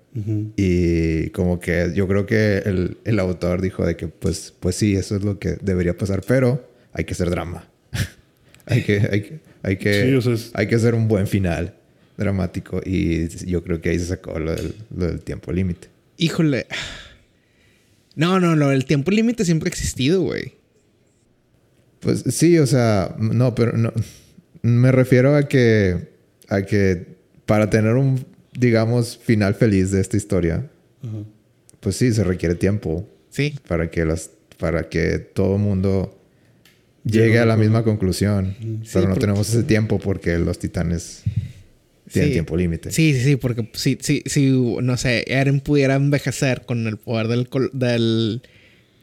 Y 0.56 1.30
como 1.30 1.58
que 1.58 1.90
yo 1.94 2.06
creo 2.06 2.24
que 2.24 2.58
el, 2.58 2.98
el 3.04 3.18
autor 3.18 3.60
dijo 3.60 3.84
de 3.84 3.96
que 3.96 4.06
pues, 4.06 4.54
pues 4.60 4.76
sí, 4.76 4.94
eso 4.94 5.16
es 5.16 5.24
lo 5.24 5.38
que 5.40 5.56
debería 5.60 5.96
pasar, 5.96 6.22
pero 6.26 6.70
hay 6.92 7.04
que 7.04 7.14
hacer 7.14 7.30
drama. 7.30 7.68
hay 8.66 8.82
que, 8.84 9.00
hay 9.10 9.20
que, 9.22 9.40
hay 9.62 9.76
que, 9.76 10.02
Sí, 10.04 10.14
o 10.14 10.22
sea, 10.22 10.34
es- 10.34 10.50
hay 10.54 10.68
que 10.68 10.76
hacer 10.76 10.94
un 10.94 11.08
buen 11.08 11.26
final 11.26 11.74
dramático. 12.16 12.80
Y 12.84 13.28
yo 13.46 13.64
creo 13.64 13.80
que 13.80 13.90
ahí 13.90 13.98
se 13.98 14.06
sacó 14.06 14.38
lo 14.38 14.54
del, 14.54 14.74
lo 14.96 15.06
del 15.06 15.20
tiempo 15.20 15.52
límite. 15.52 15.88
Híjole. 16.16 16.66
No, 18.14 18.38
no, 18.38 18.54
no. 18.56 18.70
El 18.70 18.84
tiempo 18.84 19.10
límite 19.10 19.44
siempre 19.44 19.68
ha 19.68 19.72
existido, 19.72 20.22
güey. 20.22 20.52
Pues 22.04 22.22
sí, 22.28 22.58
o 22.58 22.66
sea, 22.66 23.16
no, 23.18 23.54
pero 23.54 23.76
no. 23.76 23.92
Me 24.62 24.92
refiero 24.92 25.34
a 25.36 25.48
que, 25.48 26.08
a 26.48 26.62
que 26.62 27.06
para 27.46 27.68
tener 27.70 27.94
un, 27.94 28.24
digamos, 28.52 29.18
final 29.18 29.54
feliz 29.54 29.90
de 29.90 30.00
esta 30.00 30.16
historia, 30.16 30.70
pues 31.80 31.96
sí, 31.96 32.12
se 32.12 32.24
requiere 32.24 32.54
tiempo 32.54 33.08
Sí. 33.30 33.54
para 33.68 33.90
que 33.90 34.04
las, 34.04 34.30
para 34.58 34.88
que 34.88 35.18
todo 35.18 35.56
el 35.56 35.62
mundo 35.62 36.18
llegue 37.04 37.38
a 37.40 37.44
la 37.46 37.56
misma 37.56 37.82
conclusión. 37.84 38.54
Sí, 38.58 38.78
pero 38.92 39.02
no 39.02 39.08
porque- 39.14 39.20
tenemos 39.20 39.48
ese 39.50 39.62
tiempo 39.64 39.98
porque 39.98 40.38
los 40.38 40.58
titanes 40.58 41.22
tienen 42.10 42.28
Sí. 42.30 42.32
tiempo 42.34 42.56
límite. 42.56 42.90
Sí, 42.92 43.12
sí, 43.14 43.22
sí, 43.24 43.36
porque 43.36 43.68
si, 43.74 43.98
si, 44.00 44.22
si, 44.26 44.50
no 44.50 44.96
sé, 44.96 45.24
Eren 45.26 45.60
pudiera 45.60 45.96
envejecer 45.96 46.62
con 46.64 46.86
el 46.86 46.96
poder 46.96 47.28
del, 47.28 47.48
col- 47.48 47.70
del, 47.74 48.42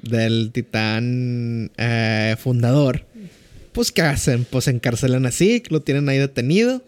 del 0.01 0.51
titán 0.51 1.71
eh, 1.77 2.35
fundador, 2.39 3.05
pues 3.71 3.91
¿qué 3.91 4.01
hacen? 4.01 4.45
Pues 4.45 4.67
encarcelan 4.67 5.25
a 5.25 5.31
Zeke, 5.31 5.69
lo 5.71 5.81
tienen 5.81 6.09
ahí 6.09 6.17
detenido, 6.17 6.83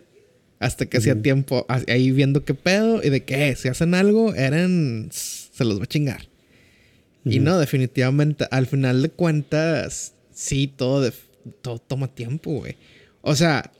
hasta 0.60 0.86
que 0.86 0.98
hacía 0.98 1.22
tiempo 1.22 1.66
a- 1.70 1.82
ahí 1.88 2.12
viendo 2.12 2.44
qué 2.46 2.54
pedo 2.54 3.02
y 3.04 3.10
de 3.10 3.24
que 3.24 3.56
si 3.56 3.68
hacen 3.68 3.94
algo, 3.96 4.34
Eren 4.36 5.10
se 5.12 5.64
los 5.66 5.80
va 5.80 5.84
a 5.84 5.88
chingar. 5.88 6.28
Y 7.26 7.40
no, 7.40 7.58
definitivamente, 7.58 8.48
al 8.52 8.68
final 8.68 9.02
de 9.02 9.10
cuentas, 9.10 10.14
sí, 10.34 10.68
todo, 10.76 11.02
de- 11.02 11.14
todo 11.62 11.80
toma 11.80 12.08
tiempo, 12.14 12.52
güey. 12.52 12.76
O 13.22 13.36
sea, 13.36 13.72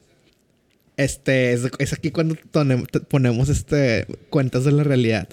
este, 0.96 1.54
es, 1.54 1.62
es 1.80 1.92
aquí 1.94 2.12
cuando 2.12 2.36
ponemos 3.10 3.50
este, 3.50 4.06
cuentas 4.30 4.64
de 4.64 4.72
la 4.72 4.84
realidad. 4.84 5.28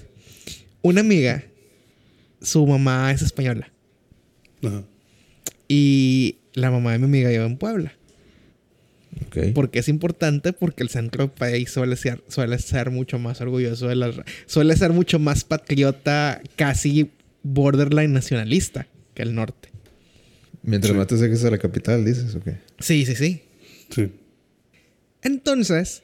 Una 0.82 1.02
amiga, 1.02 1.44
su 2.42 2.66
mamá 2.66 3.12
es 3.12 3.22
española. 3.22 3.69
Ajá. 4.64 4.82
Y 5.68 6.36
la 6.54 6.70
mamá 6.70 6.92
de 6.92 6.98
mi 6.98 7.04
amiga 7.04 7.28
vive 7.30 7.44
en 7.44 7.56
Puebla. 7.56 7.92
Ok. 9.26 9.52
¿Por 9.54 9.70
qué 9.70 9.80
es 9.80 9.88
importante? 9.88 10.52
Porque 10.52 10.82
el 10.82 10.88
centro 10.88 11.24
del 11.24 11.32
país 11.32 11.70
suele 11.70 11.96
ser, 11.96 12.22
suele 12.28 12.58
ser 12.58 12.90
mucho 12.90 13.18
más 13.18 13.40
orgulloso 13.40 13.88
de 13.88 13.96
las... 13.96 14.14
Suele 14.46 14.76
ser 14.76 14.92
mucho 14.92 15.18
más 15.18 15.44
patriota, 15.44 16.40
casi 16.56 17.10
borderline 17.42 18.12
nacionalista 18.12 18.86
que 19.14 19.22
el 19.22 19.34
norte. 19.34 19.68
Mientras 20.62 20.92
Sí. 20.92 20.96
más 20.98 21.06
te 21.06 21.14
acerques 21.14 21.44
a 21.44 21.50
la 21.50 21.58
capital, 21.58 22.04
dices, 22.04 22.34
ok. 22.34 22.48
Sí, 22.78 23.04
sí, 23.06 23.14
sí. 23.16 23.42
Sí. 23.90 24.10
Entonces, 25.22 26.02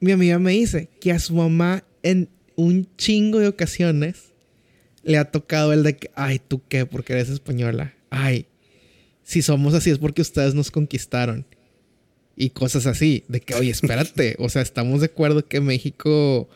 mi 0.00 0.12
amiga 0.12 0.38
me 0.38 0.52
dice 0.52 0.88
que 1.00 1.12
a 1.12 1.18
su 1.18 1.34
mamá 1.34 1.84
en 2.02 2.28
un 2.56 2.88
chingo 2.96 3.38
de 3.38 3.48
ocasiones 3.48 4.29
le 5.02 5.18
ha 5.18 5.24
tocado 5.30 5.72
el 5.72 5.82
de 5.82 5.96
que, 5.96 6.10
ay, 6.14 6.38
¿tú 6.38 6.60
qué? 6.68 6.86
Porque 6.86 7.12
eres 7.14 7.28
española. 7.28 7.94
Ay, 8.10 8.46
si 9.22 9.42
somos 9.42 9.74
así 9.74 9.90
es 9.90 9.98
porque 9.98 10.22
ustedes 10.22 10.54
nos 10.54 10.70
conquistaron. 10.70 11.46
Y 12.36 12.50
cosas 12.50 12.86
así, 12.86 13.24
de 13.28 13.40
que, 13.40 13.54
oye, 13.54 13.70
espérate, 13.70 14.34
o 14.38 14.48
sea, 14.48 14.62
estamos 14.62 15.00
de 15.00 15.06
acuerdo 15.06 15.46
que 15.46 15.60
México 15.60 16.48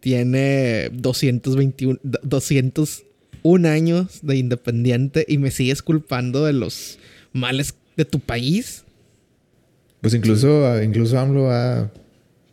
tiene 0.00 0.90
221, 0.92 1.98
201 2.02 3.68
años 3.68 4.20
de 4.22 4.36
independiente 4.36 5.24
y 5.26 5.38
me 5.38 5.50
sigues 5.50 5.82
culpando 5.82 6.44
de 6.44 6.52
los 6.52 6.98
males 7.32 7.74
de 7.96 8.04
tu 8.04 8.20
país. 8.20 8.84
Pues 10.00 10.14
incluso, 10.14 10.82
incluso 10.82 11.18
AMLO 11.18 11.50
ha, 11.50 11.90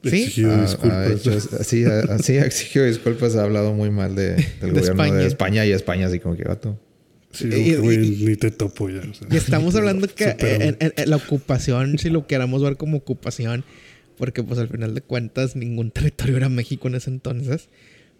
Sí. 0.03 0.23
Exigido 0.23 0.51
ha- 0.51 0.57
ha 0.57 0.61
disculpas. 0.61 1.11
hecho- 1.11 1.63
sí, 1.63 1.83
ha, 2.37 2.45
exigido 2.45 2.85
disculpas, 2.85 3.35
ha 3.35 3.43
hablado 3.43 3.73
muy 3.73 3.89
mal 3.89 4.15
de, 4.15 4.35
del 4.35 4.71
gobierno 4.73 4.79
España. 5.03 5.13
de 5.15 5.25
España 5.27 5.65
y 5.65 5.71
España 5.71 6.07
así 6.07 6.19
como 6.19 6.35
que 6.35 6.43
vato. 6.43 6.79
Sí, 7.31 7.47
Y- 7.47 7.51
como 7.51 7.63
que, 7.63 7.77
güey, 7.77 8.21
y- 8.21 8.25
ni 8.25 8.35
te 8.35 8.51
topo 8.51 8.89
ya. 8.89 8.99
o 8.99 9.13
sea. 9.13 9.27
Y 9.29 9.35
estamos 9.37 9.75
hablando 9.75 10.07
que 10.07 10.31
Supérame. 10.31 10.65
en, 10.65 10.77
en- 10.79 10.93
en 10.95 11.09
la 11.09 11.15
ocupación, 11.17 11.97
si 11.97 12.09
lo 12.09 12.25
queramos 12.27 12.61
ver 12.63 12.77
como 12.77 12.97
ocupación, 12.97 13.63
porque 14.17 14.43
pues 14.43 14.59
al 14.59 14.69
final 14.69 14.93
de 14.95 15.01
cuentas 15.01 15.55
ningún 15.55 15.91
territorio 15.91 16.37
era 16.37 16.49
México 16.49 16.87
en 16.87 16.95
ese 16.95 17.09
entonces. 17.09 17.67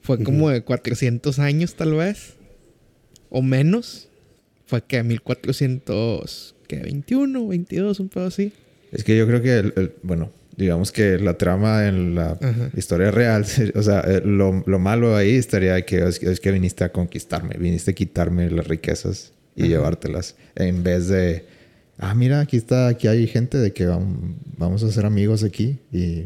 Fue 0.02 0.22
como 0.24 0.50
de 0.50 0.62
400 0.64 1.40
años 1.40 1.76
tal 1.76 1.94
vez, 1.94 2.34
o 3.30 3.42
menos. 3.42 4.08
Fue 4.68 4.84
que 4.84 5.02
1400, 5.04 6.56
¿qué? 6.68 6.78
21, 6.78 7.48
22, 7.48 8.00
un 8.00 8.10
pedo 8.10 8.26
así. 8.28 8.52
Es 8.92 9.04
que 9.04 9.18
yo 9.18 9.28
creo 9.28 9.42
que, 9.42 9.58
el- 9.58 9.74
el- 9.76 9.92
bueno, 10.04 10.32
digamos 10.58 10.92
que 10.92 11.18
la 11.20 11.38
trama 11.38 11.88
en 11.88 12.16
la 12.16 12.32
Ajá. 12.32 12.70
historia 12.76 13.12
real, 13.12 13.46
o 13.76 13.82
sea, 13.84 14.02
eh, 14.02 14.22
lo, 14.26 14.64
lo 14.66 14.80
malo 14.80 15.16
ahí 15.16 15.36
estaría 15.36 15.80
que 15.86 16.06
es, 16.06 16.22
es 16.22 16.40
que 16.40 16.52
viniste 16.52 16.84
a 16.84 16.92
conquistarme, 16.92 17.56
viniste 17.60 17.92
a 17.92 17.94
quitarme 17.94 18.50
las 18.50 18.68
riquezas 18.68 19.32
y 19.56 19.62
Ajá. 19.62 19.70
llevártelas, 19.70 20.36
en 20.56 20.84
vez 20.84 21.08
de, 21.08 21.46
ah, 22.00 22.14
mira, 22.16 22.42
aquí 22.42 22.58
está, 22.58 22.88
aquí 22.88 23.08
hay 23.08 23.28
gente 23.28 23.58
de 23.58 23.72
que 23.72 23.88
vam- 23.88 24.36
vamos 24.58 24.84
a 24.84 24.92
ser 24.92 25.06
amigos 25.06 25.44
aquí 25.44 25.78
y, 25.94 26.26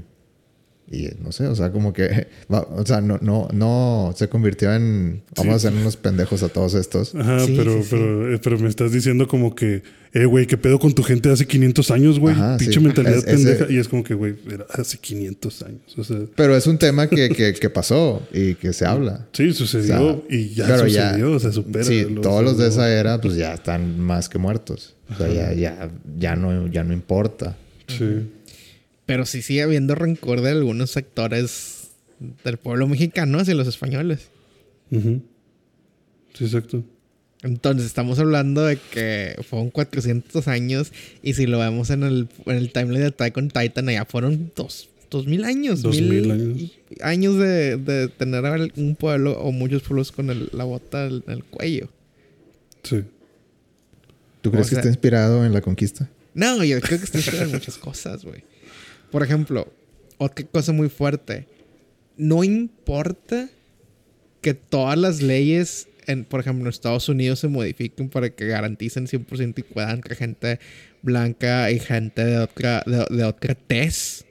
y 0.91 1.07
no 1.23 1.31
sé, 1.31 1.47
o 1.47 1.55
sea, 1.55 1.71
como 1.71 1.93
que, 1.93 2.27
o 2.49 2.85
sea, 2.85 2.99
no, 3.01 3.17
no, 3.21 3.47
no 3.53 4.13
se 4.17 4.27
convirtió 4.27 4.73
en, 4.73 5.21
vamos 5.37 5.53
a 5.53 5.55
hacer 5.55 5.73
unos 5.73 5.95
pendejos 5.97 6.43
a 6.43 6.49
todos 6.49 6.73
estos. 6.73 7.15
Ajá, 7.15 7.39
Sí, 7.45 7.53
pero, 7.57 7.81
sí. 7.81 7.87
Pero, 7.91 8.33
eh, 8.35 8.39
pero 8.43 8.59
me 8.59 8.67
estás 8.69 8.91
diciendo 8.91 9.27
como 9.27 9.55
que, 9.55 9.83
eh, 10.13 10.25
güey, 10.25 10.45
¿qué 10.47 10.57
pedo 10.57 10.77
con 10.79 10.93
tu 10.93 11.03
gente 11.03 11.29
de 11.29 11.33
hace 11.35 11.47
500 11.47 11.89
años, 11.91 12.19
güey? 12.19 12.35
Ajá, 12.35 12.57
Pinche 12.57 12.73
sí. 12.73 12.79
mentalidad 12.81 13.17
Es- 13.19 13.23
ese- 13.25 13.33
pendeja. 13.53 13.71
Y 13.71 13.77
es 13.77 13.87
como 13.87 14.03
que, 14.03 14.13
güey, 14.13 14.35
era 14.51 14.65
hace 14.73 14.97
500 14.97 15.61
años. 15.63 15.81
O 15.97 16.03
sea, 16.03 16.17
Pero 16.35 16.57
es 16.57 16.67
un 16.67 16.77
tema 16.77 17.07
que, 17.07 17.29
que, 17.29 17.53
que 17.53 17.69
pasó 17.69 18.21
y 18.33 18.55
que 18.55 18.73
se 18.73 18.85
habla. 18.85 19.27
sí, 19.31 19.53
sucedió 19.53 19.95
O 20.05 20.25
sea, 20.27 20.37
y 20.37 20.49
ya 20.53 20.65
claro, 20.65 20.83
sucedió, 20.89 21.31
o 21.31 21.39
sea, 21.39 21.51
supera. 21.53 21.85
Sí, 21.85 22.05
todos 22.21 22.43
los 22.43 22.57
de 22.57 22.67
esa 22.67 22.91
era, 22.91 23.21
pues 23.21 23.35
ya 23.35 23.53
están 23.53 23.97
más 23.99 24.27
que 24.27 24.37
muertos. 24.37 24.95
O 25.09 25.15
sea, 25.15 25.29
ya, 25.29 25.53
ya, 25.53 25.89
ya, 26.19 26.35
no, 26.35 26.67
ya 26.67 26.83
no 26.83 26.91
importa. 26.93 27.55
Sí. 27.87 28.27
Pero 29.11 29.25
sí 29.25 29.41
sigue 29.41 29.61
habiendo 29.63 29.95
rencor 29.95 30.41
de 30.41 30.51
algunos 30.51 30.91
sectores 30.91 31.89
del 32.43 32.57
pueblo 32.57 32.87
mexicano 32.87 33.39
hacia 33.39 33.55
los 33.55 33.67
españoles. 33.67 34.29
Sí, 36.33 36.45
exacto. 36.45 36.83
Entonces, 37.43 37.87
estamos 37.87 38.19
hablando 38.19 38.63
de 38.65 38.77
que 38.77 39.35
fueron 39.49 39.71
400 39.71 40.47
años. 40.47 40.91
Y 41.23 41.33
si 41.33 41.47
lo 41.47 41.57
vemos 41.59 41.89
en 41.89 42.03
el, 42.03 42.27
en 42.45 42.55
el 42.55 42.71
timeline 42.71 43.01
de 43.01 43.07
Attack 43.07 43.35
on 43.37 43.49
Titan, 43.49 43.89
allá 43.89 44.05
fueron 44.05 44.51
dos, 44.55 44.89
2000 45.09 45.43
años. 45.45 45.81
2000 45.81 46.09
mil 46.09 46.31
años. 46.31 46.71
años 47.01 47.37
de, 47.37 47.77
de 47.77 48.07
tener 48.09 48.71
un 48.75 48.95
pueblo 48.95 49.33
o 49.39 49.51
muchos 49.51 49.81
pueblos 49.81 50.11
con 50.11 50.29
el- 50.29 50.49
la 50.53 50.63
bota 50.65 51.07
en 51.07 51.23
el 51.27 51.43
cuello. 51.43 51.89
Sí. 52.83 53.03
¿Tú 54.41 54.49
O 54.49 54.51
crees 54.51 54.67
sea- 54.67 54.75
que 54.75 54.79
está 54.81 54.89
inspirado 54.89 55.43
en 55.45 55.51
la 55.53 55.61
conquista? 55.61 56.09
No, 56.33 56.63
yo 56.63 56.79
creo 56.79 56.99
que 56.99 57.05
estoy 57.05 57.23
en 57.41 57.51
muchas 57.51 57.77
cosas, 57.77 58.23
güey. 58.23 58.43
Por 59.11 59.23
ejemplo, 59.23 59.67
otra 60.17 60.45
cosa 60.45 60.71
muy 60.71 60.89
fuerte. 60.89 61.47
No 62.17 62.43
importa 62.43 63.49
que 64.41 64.53
todas 64.53 64.97
las 64.97 65.21
leyes, 65.21 65.87
en, 66.07 66.25
por 66.25 66.39
ejemplo, 66.39 66.63
en 66.63 66.69
Estados 66.69 67.09
Unidos 67.09 67.39
se 67.39 67.47
modifiquen 67.47 68.09
para 68.09 68.29
que 68.29 68.47
garanticen 68.47 69.07
100% 69.07 69.59
y 69.59 69.63
puedan 69.63 70.01
que 70.01 70.15
gente 70.15 70.59
blanca 71.01 71.71
y 71.71 71.79
gente 71.79 72.23
de 72.23 72.37
otra, 72.39 72.83
de, 72.85 73.05
de 73.15 73.23
otra 73.23 73.55
tez. 73.55 74.25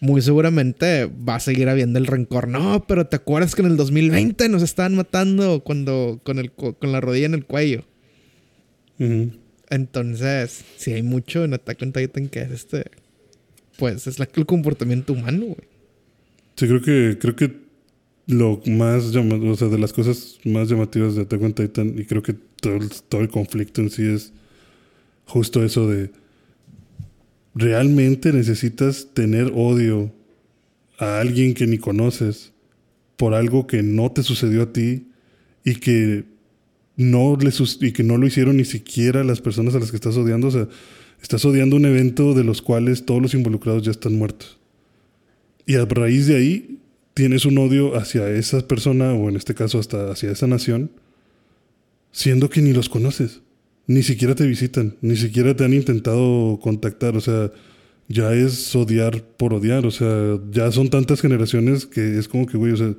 Muy 0.00 0.20
seguramente 0.20 1.06
va 1.06 1.36
a 1.36 1.40
seguir 1.40 1.68
habiendo 1.68 1.98
el 1.98 2.06
rencor. 2.06 2.48
No, 2.48 2.84
pero 2.86 3.06
¿te 3.06 3.16
acuerdas 3.16 3.54
que 3.54 3.62
en 3.62 3.68
el 3.68 3.76
2020 3.76 4.48
nos 4.48 4.62
estaban 4.62 4.96
matando 4.96 5.62
cuando 5.62 6.20
con, 6.24 6.38
el, 6.38 6.50
con 6.50 6.90
la 6.90 7.00
rodilla 7.00 7.26
en 7.26 7.34
el 7.34 7.46
cuello? 7.46 7.84
Entonces, 9.70 10.64
si 10.76 10.92
hay 10.92 11.02
mucho 11.02 11.44
en 11.44 11.54
Attack 11.54 11.82
on 11.82 11.92
Titan 11.92 12.28
que 12.28 12.42
es 12.42 12.50
este. 12.50 12.84
Pues 13.78 14.06
es 14.06 14.18
la, 14.18 14.28
el 14.34 14.46
comportamiento 14.46 15.12
humano, 15.12 15.46
güey. 15.46 15.68
Sí, 16.56 16.66
creo 16.66 16.82
que, 16.82 17.18
creo 17.18 17.36
que 17.36 17.62
lo 18.26 18.60
más 18.66 19.12
llamativo, 19.12 19.52
o 19.52 19.56
sea, 19.56 19.68
de 19.68 19.78
las 19.78 19.92
cosas 19.92 20.38
más 20.44 20.68
llamativas 20.68 21.14
de 21.14 21.22
Attack 21.22 21.42
on 21.42 21.54
Titan, 21.54 21.98
y 21.98 22.04
creo 22.04 22.22
que 22.22 22.34
todo 22.60 22.76
el, 22.76 22.90
todo 23.08 23.20
el 23.20 23.28
conflicto 23.28 23.80
en 23.80 23.90
sí 23.90 24.04
es 24.04 24.32
justo 25.26 25.64
eso 25.64 25.88
de 25.88 26.10
realmente 27.54 28.32
necesitas 28.32 29.08
tener 29.14 29.52
odio 29.54 30.12
a 30.98 31.20
alguien 31.20 31.54
que 31.54 31.66
ni 31.66 31.78
conoces 31.78 32.52
por 33.16 33.34
algo 33.34 33.66
que 33.66 33.82
no 33.82 34.10
te 34.12 34.22
sucedió 34.22 34.62
a 34.62 34.72
ti 34.72 35.08
y 35.64 35.76
que 35.76 36.24
no 36.96 37.36
le 37.36 37.50
y 37.80 37.92
que 37.92 38.02
no 38.02 38.16
lo 38.18 38.26
hicieron 38.26 38.56
ni 38.56 38.64
siquiera 38.64 39.24
las 39.24 39.40
personas 39.40 39.74
a 39.74 39.80
las 39.80 39.90
que 39.90 39.96
estás 39.96 40.16
odiando. 40.16 40.48
O 40.48 40.50
sea, 40.50 40.68
estás 41.22 41.44
odiando 41.44 41.76
un 41.76 41.86
evento 41.86 42.34
de 42.34 42.44
los 42.44 42.60
cuales 42.60 43.06
todos 43.06 43.22
los 43.22 43.32
involucrados 43.32 43.82
ya 43.84 43.92
están 43.92 44.14
muertos. 44.14 44.58
Y 45.64 45.76
a 45.76 45.84
raíz 45.84 46.26
de 46.26 46.36
ahí 46.36 46.78
tienes 47.14 47.44
un 47.44 47.56
odio 47.58 47.96
hacia 47.96 48.28
esa 48.28 48.66
persona, 48.66 49.12
o 49.14 49.28
en 49.28 49.36
este 49.36 49.54
caso 49.54 49.78
hasta 49.78 50.10
hacia 50.10 50.32
esa 50.32 50.46
nación, 50.46 50.90
siendo 52.10 52.50
que 52.50 52.60
ni 52.60 52.72
los 52.72 52.88
conoces. 52.88 53.40
Ni 53.86 54.02
siquiera 54.02 54.34
te 54.34 54.46
visitan, 54.46 54.96
ni 55.00 55.16
siquiera 55.16 55.54
te 55.56 55.64
han 55.64 55.74
intentado 55.74 56.58
contactar. 56.60 57.16
O 57.16 57.20
sea, 57.20 57.50
ya 58.08 58.32
es 58.34 58.74
odiar 58.74 59.22
por 59.36 59.54
odiar. 59.54 59.86
O 59.86 59.90
sea, 59.90 60.38
ya 60.50 60.70
son 60.72 60.90
tantas 60.90 61.20
generaciones 61.20 61.86
que 61.86 62.18
es 62.18 62.28
como 62.28 62.46
que, 62.46 62.56
güey, 62.56 62.72
o 62.72 62.76
sea, 62.76 62.94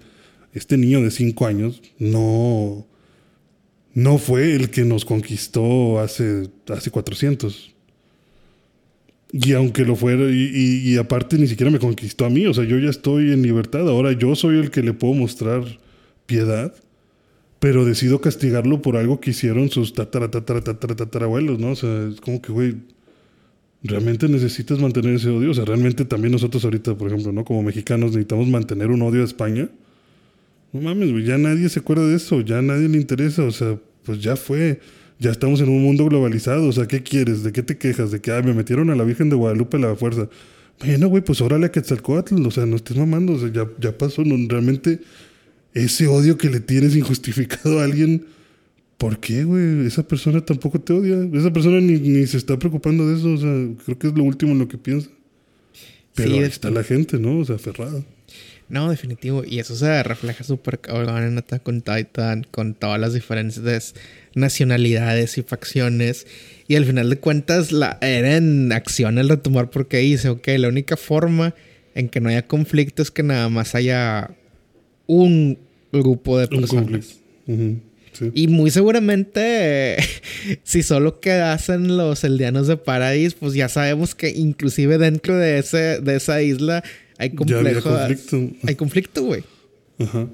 este 0.53 0.77
niño 0.77 1.01
de 1.01 1.11
5 1.11 1.45
años 1.45 1.81
no, 1.99 2.85
no 3.93 4.17
fue 4.17 4.55
el 4.55 4.69
que 4.69 4.85
nos 4.85 5.05
conquistó 5.05 5.99
hace, 5.99 6.49
hace 6.67 6.91
400. 6.91 7.72
Y 9.35 9.53
aunque 9.53 9.83
lo 9.83 9.95
fuera, 9.95 10.29
y, 10.29 10.95
aparte 10.97 11.39
ni 11.39 11.47
siquiera 11.47 11.71
me 11.71 11.79
conquistó 11.79 12.25
a 12.25 12.29
mí, 12.29 12.45
o 12.45 12.53
sea, 12.53 12.65
yo 12.65 12.77
ya 12.77 12.91
estoy 12.91 13.31
en 13.31 13.41
libertad, 13.41 13.89
ahora 13.89 14.11
yo 14.11 14.35
soy 14.35 14.59
el 14.59 14.69
que 14.69 14.83
le 14.83 14.93
puedo 14.93 15.15
mostrar 15.15 15.63
piedad, 16.27 16.71
pero 17.59 17.83
decido 17.83 18.21
castigarlo 18.21 18.83
por 18.83 18.95
algo 18.95 19.19
que 19.19 19.31
hicieron 19.31 19.71
sus 19.71 19.93
tatara, 19.93 20.29
¿no? 20.29 21.71
O 21.71 21.75
sea, 21.75 22.09
es 22.09 22.21
como 22.21 22.43
que, 22.43 22.51
güey, 22.51 22.75
realmente 23.81 24.29
necesitas 24.29 24.77
mantener 24.77 25.15
ese 25.15 25.29
odio, 25.29 25.49
o 25.49 25.53
sea, 25.55 25.65
realmente 25.65 26.05
también 26.05 26.31
nosotros 26.31 26.63
ahorita, 26.63 26.95
por 26.95 27.07
ejemplo, 27.07 27.31
¿no? 27.31 27.43
Como 27.43 27.63
mexicanos 27.63 28.11
necesitamos 28.11 28.47
mantener 28.47 28.91
un 28.91 29.01
odio 29.01 29.23
a 29.23 29.25
España. 29.25 29.67
No 30.73 30.81
mames, 30.81 31.11
güey, 31.11 31.25
ya 31.25 31.39
nadie 31.39 31.69
se 31.69 31.79
acuerda 31.79 32.05
de 32.07 32.17
eso, 32.17 32.41
ya 32.41 32.61
nadie 32.61 32.87
le 32.87 32.97
interesa, 32.97 33.43
o 33.43 33.51
sea, 33.51 33.79
pues 34.03 34.21
ya 34.21 34.35
fue. 34.35 34.79
Ya 35.19 35.31
estamos 35.31 35.61
en 35.61 35.69
un 35.69 35.81
mundo 35.81 36.05
globalizado, 36.05 36.67
o 36.67 36.71
sea, 36.71 36.87
¿qué 36.87 37.03
quieres? 37.03 37.43
¿De 37.43 37.51
qué 37.51 37.63
te 37.63 37.77
quejas? 37.77 38.11
¿De 38.11 38.19
que 38.19 38.31
me 38.41 38.53
metieron 38.53 38.89
a 38.89 38.95
la 38.95 39.03
Virgen 39.03 39.29
de 39.29 39.35
Guadalupe 39.35 39.77
a 39.77 39.79
la 39.79 39.95
fuerza? 39.95 40.27
Bueno, 40.79 41.07
güey, 41.07 41.23
pues 41.23 41.39
órale 41.41 41.67
a 41.67 41.71
Quetzalcóatl, 41.71 42.45
o 42.45 42.51
sea, 42.51 42.65
no 42.65 42.75
estés 42.75 42.97
mamando, 42.97 43.33
o 43.33 43.39
sea, 43.39 43.51
ya, 43.51 43.67
ya 43.79 43.97
pasó, 43.97 44.23
no, 44.25 44.35
realmente 44.49 44.99
ese 45.73 46.07
odio 46.07 46.37
que 46.37 46.49
le 46.49 46.59
tienes 46.59 46.95
injustificado 46.95 47.79
a 47.79 47.83
alguien, 47.85 48.25
¿por 48.97 49.19
qué, 49.19 49.43
güey? 49.43 49.85
Esa 49.85 50.07
persona 50.07 50.41
tampoco 50.41 50.79
te 50.79 50.93
odia, 50.93 51.17
esa 51.33 51.53
persona 51.53 51.79
ni, 51.79 51.99
ni 51.99 52.27
se 52.27 52.37
está 52.37 52.57
preocupando 52.57 53.07
de 53.07 53.17
eso, 53.17 53.33
o 53.33 53.37
sea, 53.37 53.83
creo 53.85 53.99
que 53.99 54.07
es 54.07 54.13
lo 54.13 54.23
último 54.23 54.51
en 54.51 54.59
lo 54.59 54.67
que 54.67 54.77
piensa. 54.77 55.09
Pero 56.15 56.29
Sí, 56.29 56.37
ahí 56.37 56.43
está 56.43 56.69
la 56.69 56.83
gente, 56.83 57.17
¿no? 57.17 57.39
O 57.39 57.45
sea, 57.45 57.55
aferrada. 57.55 58.03
No, 58.69 58.89
definitivo. 58.89 59.43
Y 59.45 59.59
eso 59.59 59.75
se 59.75 60.03
refleja 60.03 60.43
súper 60.43 60.79
cabrón 60.79 61.23
en 61.23 61.37
Attack 61.37 61.67
on 61.67 61.81
Titan, 61.81 62.45
con 62.49 62.73
todas 62.73 62.99
las 62.99 63.13
diferentes 63.13 63.93
nacionalidades 64.35 65.37
y 65.37 65.43
facciones. 65.43 66.27
Y 66.67 66.75
al 66.75 66.85
final 66.85 67.09
de 67.09 67.17
cuentas, 67.17 67.71
la, 67.71 67.97
era 68.01 68.37
en 68.37 68.71
acción 68.71 69.17
el 69.17 69.29
retomar 69.29 69.69
porque 69.69 69.97
dice, 69.97 70.29
ok, 70.29 70.47
la 70.57 70.69
única 70.69 70.97
forma 70.97 71.55
en 71.95 72.09
que 72.09 72.19
no 72.19 72.29
haya 72.29 72.47
conflicto 72.47 73.01
es 73.01 73.11
que 73.11 73.23
nada 73.23 73.49
más 73.49 73.75
haya 73.75 74.31
un 75.07 75.59
grupo 75.91 76.39
de 76.39 76.47
personas. 76.47 77.19
sí. 77.45 78.31
Y 78.33 78.47
muy 78.47 78.69
seguramente, 78.71 79.97
si 80.63 80.83
solo 80.83 81.19
quedasen 81.19 81.97
los 81.97 82.23
eldianos 82.23 82.67
de 82.67 82.77
Paradis, 82.77 83.33
pues 83.33 83.53
ya 83.53 83.69
sabemos 83.69 84.15
que 84.15 84.29
inclusive 84.29 84.97
dentro 84.97 85.37
de, 85.37 85.59
ese, 85.59 85.99
de 85.99 86.15
esa 86.15 86.41
isla 86.41 86.83
hay 87.17 87.31
complejo. 87.31 87.89
conflicto. 87.89 88.49
Hay 88.67 88.75
conflicto, 88.75 89.23
güey. 89.23 89.43
Ajá. 89.99 90.27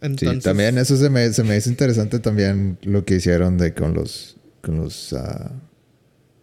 Entonces, 0.00 0.42
también 0.42 0.78
eso 0.78 0.96
se 0.96 1.10
me, 1.10 1.30
se 1.32 1.44
me 1.44 1.56
hizo 1.56 1.68
interesante 1.68 2.18
también 2.20 2.78
lo 2.82 3.04
que 3.04 3.16
hicieron 3.16 3.58
de 3.58 3.74
con 3.74 3.94
los 3.94 4.36
con 4.62 4.76
los 4.76 5.12
ah, 5.12 5.52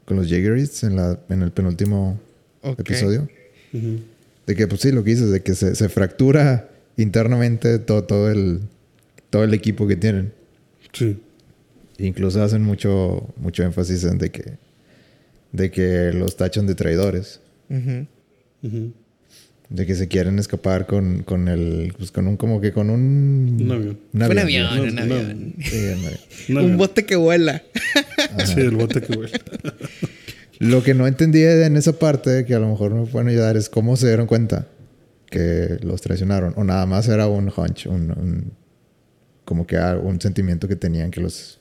con 0.06 0.18
los 0.18 0.28
Jaegerists 0.28 0.84
en 0.84 0.96
la 0.96 1.20
en 1.30 1.42
el 1.42 1.52
penúltimo 1.52 2.20
episodio. 2.64 3.28
De 3.74 4.56
que 4.56 4.68
pues 4.68 4.82
sí, 4.82 4.92
lo 4.92 5.04
que 5.04 5.12
dices, 5.12 5.30
de 5.30 5.42
que 5.42 5.56
se, 5.56 5.76
se 5.76 5.90
fractura 5.90 6.70
internamente 6.96 7.80
todo, 7.80 8.04
todo 8.04 8.32
el 8.32 8.62
todo 9.30 9.44
el 9.44 9.54
equipo 9.54 9.88
que 9.88 9.96
tienen. 9.96 10.34
Sí. 10.94 11.20
Incluso 11.98 12.42
hacen 12.44 12.62
mucho 12.64 13.34
mucho 13.38 13.64
énfasis 13.64 14.04
en 14.04 14.18
de 14.18 14.32
que 14.32 14.58
de 15.52 15.72
que 15.72 16.12
los 16.14 16.38
tachan 16.38 16.68
de 16.68 16.76
traidores. 16.76 17.40
Ujú. 17.70 18.08
Ujú. 18.64 18.94
De 19.70 19.86
que 19.86 19.96
se 19.96 20.08
quieren 20.08 20.40
escapar 20.40 20.86
con, 20.88 21.24
con 21.24 21.50
el... 21.50 21.94
Pues 21.98 22.12
con 22.12 22.28
un... 22.28 22.38
Como 22.38 22.62
que 22.62 22.72
con 22.72 22.90
un... 22.90 23.58
Un 23.62 23.72
avión. 23.72 24.00
Un 24.14 24.24
Un 24.24 24.40
avión. 24.40 24.76
No, 24.78 24.84
un 24.84 24.96
no. 24.96 25.02
avión. 25.16 25.54
Sí, 25.62 25.78
un 25.78 26.06
avión. 26.06 26.72
Un 26.72 26.78
bote 26.78 27.06
que 27.06 27.16
vuela. 27.18 27.64
Sí, 28.46 28.60
el 28.62 28.72
bote 28.72 29.02
que 29.02 29.18
huele. 29.18 29.40
Lo 30.60 30.84
que 30.84 30.94
no 30.94 31.06
entendí 31.06 31.44
en 31.44 31.76
esa 31.78 31.94
parte, 32.00 32.46
que 32.46 32.56
a 32.56 32.60
lo 32.60 32.68
mejor 32.70 32.94
me 32.94 33.06
pueden 33.06 33.28
ayudar, 33.28 33.58
es 33.58 33.70
cómo 33.70 33.96
se 33.98 34.08
dieron 34.08 34.26
cuenta 34.26 34.68
que 35.30 35.78
los 35.82 36.02
traicionaron. 36.02 36.54
O 36.56 36.64
nada 36.64 36.86
más 36.86 37.08
era 37.10 37.28
un 37.28 37.52
hunch, 37.56 37.88
un... 37.88 38.12
un- 38.12 38.52
como 39.44 39.66
que 39.68 39.78
un 39.78 40.20
sentimiento 40.20 40.68
que 40.68 40.76
tenían 40.76 41.12
que 41.12 41.22
los... 41.22 41.60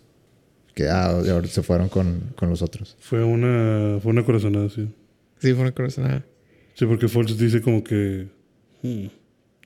Que 0.75 0.89
ah, 0.89 1.07
ahora 1.11 1.47
se 1.47 1.63
fueron 1.63 1.89
con, 1.89 2.33
con 2.37 2.51
los 2.51 2.63
otros. 2.63 2.97
Fue 3.01 3.23
una, 3.25 3.99
fue 4.01 4.11
una 4.13 4.25
corazonada, 4.25 4.69
sí. 4.71 4.89
Sí, 5.41 5.53
fue 5.53 5.63
una 5.63 5.73
corazonada. 5.73 6.25
Sí, 6.79 6.85
porque 6.87 7.09
Fox 7.09 7.37
dice 7.39 7.61
como 7.61 7.83
que... 7.83 8.27
"Hmm, 8.83 9.07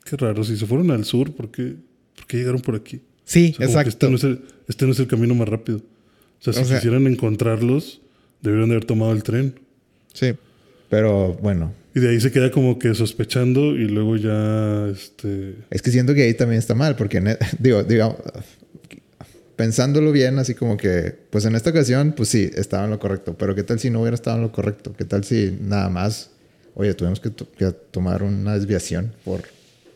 qué 0.05 0.17
raro, 0.17 0.43
si 0.45 0.57
se 0.57 0.65
fueron 0.67 0.91
al 0.91 1.05
sur, 1.05 1.33
¿por 1.35 1.51
qué, 1.51 1.75
por 2.17 2.27
qué 2.27 2.39
llegaron 2.39 2.61
por 2.63 2.75
aquí? 2.77 3.01
Sí, 3.25 3.53
O 3.55 3.69
sea, 3.69 3.83
que 3.85 3.91
exacto. 3.91 3.91
Este 3.91 4.09
no, 4.11 4.17
es 4.17 4.25
el, 4.25 4.41
este 4.69 4.87
no 4.87 4.93
es 4.93 4.99
el 5.01 5.07
camino 5.07 5.35
más 5.35 5.49
rápido. 5.49 5.79
O 5.79 6.43
sea, 6.43 6.53
si 6.53 6.61
O 6.61 6.65
sea- 6.65 6.77
quisieran 6.79 7.07
encontrarlos, 7.07 8.01
deberían 8.43 8.69
de 8.71 8.77
haber 8.77 8.85
tomado 8.87 9.13
el 9.13 9.23
tren. 9.23 9.59
Sí. 10.13 10.33
Pero 10.89 11.35
bueno, 11.35 11.73
Y 11.95 12.01
de 12.01 12.11
ahí 12.11 12.21
se 12.21 12.31
queda 12.33 12.51
como 12.53 12.79
que 12.79 12.95
sospechando 12.95 13.77
y 13.77 13.87
luego 13.89 14.17
ya, 14.17 14.87
este... 14.89 15.57
es 15.71 15.83
que 15.83 15.91
siento 15.91 16.15
que 16.15 16.23
ahí 16.23 16.35
también 16.35 16.59
está 16.61 16.75
mal, 16.77 16.95
porque 16.97 17.21
digo, 17.59 17.83
digamos, 17.85 18.17
pensándolo 19.57 20.13
bien, 20.13 20.39
así 20.39 20.55
como 20.55 20.77
que, 20.77 21.15
pues 21.31 21.45
en 21.45 21.55
esta 21.55 21.71
ocasión, 21.71 22.15
pues 22.17 22.29
sí, 22.29 22.51
estaba 22.55 22.85
en 22.85 22.91
lo 22.91 22.99
correcto, 22.99 23.37
pero 23.37 23.55
¿qué 23.55 23.63
tal 23.63 23.79
si 23.79 23.91
no 23.91 24.01
hubiera 24.01 24.15
estado 24.15 24.37
en 24.37 24.43
lo 24.43 24.53
correcto? 24.53 24.95
¿Qué 24.97 25.05
tal 25.05 25.25
si 25.25 25.57
nada 25.61 25.89
más, 25.91 26.31
oye, 26.81 26.95
tuvimos 26.95 27.21
que, 27.21 27.31
to- 27.31 27.51
que 27.53 27.67
tomar 27.91 28.23
una 28.23 28.55
desviación 28.55 29.13
por, 29.25 29.41
no 29.41 29.45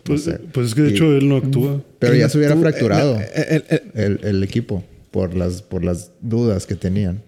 Pues, 0.05 0.22
sé. 0.24 0.39
pues 0.53 0.68
es 0.68 0.74
que 0.74 0.82
de 0.82 0.91
Y- 0.91 0.93
hecho 0.95 1.12
él 1.16 1.28
no 1.28 1.37
actúa. 1.37 1.82
pero 1.99 2.14
ya 2.14 2.28
se 2.28 2.39
hubiera 2.39 2.55
Tú- 2.55 2.61
fracturado 2.61 3.18
eh, 3.20 3.28
eh, 3.35 3.62
eh, 3.70 3.82
el, 3.95 4.20
el 4.22 4.43
equipo 4.43 4.85
por 5.11 5.35
las, 5.35 5.62
por 5.62 5.85
las 5.85 6.11
dudas 6.20 6.66
que 6.66 6.74
tenían. 6.74 7.22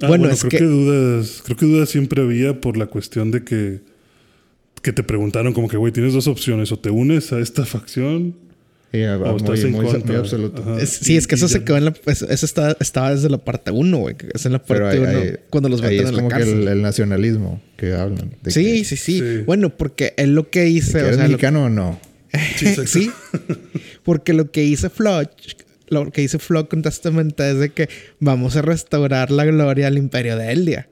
Ah, 0.00 0.08
Bueno, 0.08 0.22
bueno, 0.22 0.34
es 0.34 0.40
creo 0.40 0.50
que- 0.50 0.58
que... 0.58 0.64
dudas, 0.64 1.42
creo 1.44 1.56
que 1.56 1.66
dudas 1.66 1.88
siempre 1.88 2.22
había 2.22 2.60
por 2.60 2.76
la 2.76 2.86
cuestión 2.86 3.30
de 3.30 3.44
que 3.44 3.80
que 4.82 4.92
te 4.92 5.04
preguntaron 5.04 5.52
como 5.52 5.68
que, 5.68 5.76
güey, 5.76 5.92
tienes 5.92 6.12
dos 6.12 6.26
opciones, 6.26 6.72
o 6.72 6.76
te 6.78 6.90
unes 6.90 7.32
a 7.32 7.38
esta 7.38 7.64
facción 7.64 8.34
Y, 8.92 9.02
ah, 9.04 9.16
o 9.16 9.20
muy, 9.20 9.36
estás 9.38 9.60
en 9.64 9.72
muy- 9.72 9.86
contra. 9.86 10.06
muy 10.12 10.16
absoluto. 10.16 10.62
Ajá. 10.62 10.82
es- 10.82 10.90
sí, 10.90 11.16
es 11.16 11.26
que 11.26 11.34
eso 11.36 11.48
se 11.48 11.64
quedó 11.64 11.78
en 11.78 11.86
la. 11.86 11.94
Eso, 12.06 12.26
está- 12.46 12.76
estaba 12.78 13.14
desde 13.14 13.30
la 13.30 13.38
parte 13.38 13.70
1, 13.70 13.96
güey. 13.98 14.16
que 14.16 14.28
Es 14.34 14.44
en 14.44 14.52
la 14.52 14.62
parte 14.62 14.84
ahí- 14.84 14.98
1 14.98 15.08
ahí- 15.08 15.36
cuando 15.50 15.68
los 15.70 15.80
meten 15.80 16.00
es 16.00 16.08
en 16.10 16.14
la 16.16 16.22
como 16.22 16.28
que 16.28 16.34
cárcel. 16.34 16.62
el, 16.62 16.68
el 16.68 16.82
nacionalismo 16.82 17.62
que 17.76 17.94
hablan. 17.94 18.32
de 18.42 18.50
sí, 18.50 18.62
que- 18.64 18.84
sí, 18.84 18.96
sí, 18.96 19.18
Sí. 19.18 19.38
Bueno, 19.46 19.70
porque 19.76 20.12
él 20.18 20.34
lo 20.34 20.50
que 20.50 20.68
hizo. 20.68 20.92
que 20.92 20.98
o 20.98 21.06
¿Eres 21.06 21.16
sea, 21.16 21.24
lo- 21.24 21.30
mexicano 21.30 21.64
o 21.64 21.68
no? 21.70 21.98
Sí, 22.56 22.74
sí. 22.86 23.10
Porque 24.04 24.32
lo 24.32 24.50
que 24.50 24.64
hizo 24.64 24.88
Floch, 24.90 25.28
lo 25.88 26.10
que 26.10 26.22
hizo 26.22 26.38
Floch 26.38 26.68
con 26.68 26.82
Testamento 26.82 27.44
es 27.44 27.58
de 27.58 27.70
que 27.70 27.88
vamos 28.20 28.56
a 28.56 28.62
restaurar 28.62 29.30
la 29.30 29.44
gloria 29.44 29.86
al 29.86 29.98
imperio 29.98 30.36
de 30.36 30.52
Eldia. 30.52 30.88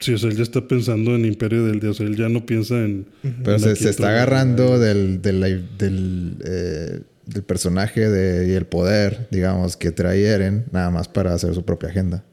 Sí, 0.00 0.14
o 0.14 0.18
sea, 0.18 0.30
él 0.30 0.36
ya 0.36 0.44
está 0.44 0.68
pensando 0.68 1.16
en 1.16 1.24
Imperio 1.24 1.64
del 1.64 1.94
sea, 1.94 2.06
él 2.06 2.16
ya 2.16 2.28
no 2.28 2.46
piensa 2.46 2.76
en... 2.76 3.06
Pero 3.22 3.56
en 3.56 3.60
se, 3.60 3.74
se 3.74 3.90
está 3.90 4.10
agarrando 4.10 4.78
del, 4.78 5.20
del, 5.22 5.66
del, 5.76 6.36
eh, 6.44 7.00
del 7.26 7.42
personaje 7.42 8.08
de, 8.08 8.48
y 8.48 8.52
el 8.52 8.64
poder, 8.64 9.26
digamos, 9.32 9.76
que 9.76 9.90
trae 9.90 10.22
Eren, 10.22 10.66
nada 10.70 10.90
más 10.90 11.08
para 11.08 11.34
hacer 11.34 11.52
su 11.52 11.64
propia 11.64 11.88
agenda. 11.88 12.24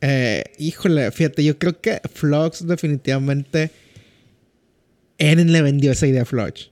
Eh, 0.00 0.44
híjole, 0.58 1.10
fíjate, 1.10 1.44
yo 1.44 1.58
creo 1.58 1.80
que 1.80 2.00
Flox 2.14 2.66
definitivamente. 2.66 3.70
Eren 5.18 5.52
le 5.52 5.62
vendió 5.62 5.92
esa 5.92 6.06
idea 6.06 6.22
a 6.22 6.24
Floch. 6.24 6.70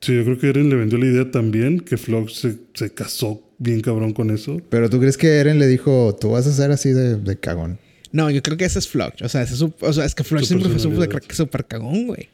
Sí, 0.00 0.14
yo 0.14 0.24
creo 0.24 0.38
que 0.38 0.48
Eren 0.48 0.70
le 0.70 0.76
vendió 0.76 0.98
la 0.98 1.06
idea 1.06 1.30
también, 1.30 1.80
que 1.80 1.96
Flock 1.96 2.30
se, 2.30 2.56
se 2.74 2.92
casó 2.94 3.42
bien 3.58 3.80
cabrón 3.82 4.12
con 4.12 4.30
eso. 4.30 4.60
Pero 4.70 4.88
tú 4.88 4.98
crees 4.98 5.16
que 5.16 5.36
Eren 5.36 5.58
le 5.58 5.66
dijo, 5.66 6.16
tú 6.20 6.30
vas 6.30 6.46
a 6.46 6.52
ser 6.52 6.70
así 6.70 6.90
de, 6.90 7.16
de 7.16 7.36
cagón. 7.38 7.78
No, 8.12 8.30
yo 8.30 8.42
creo 8.42 8.56
que 8.56 8.64
ese 8.64 8.78
es 8.78 8.88
Floch. 8.88 9.20
O 9.22 9.28
sea, 9.28 9.42
ese 9.42 9.52
es, 9.54 9.58
su- 9.58 9.72
o 9.80 9.92
sea, 9.92 10.04
es 10.04 10.14
que 10.14 10.24
Su 10.24 10.38
siempre 10.38 10.68
fue 10.70 10.78
súper 10.78 11.22
súper 11.34 11.64
cagón, 11.66 12.06
güey. 12.06 12.28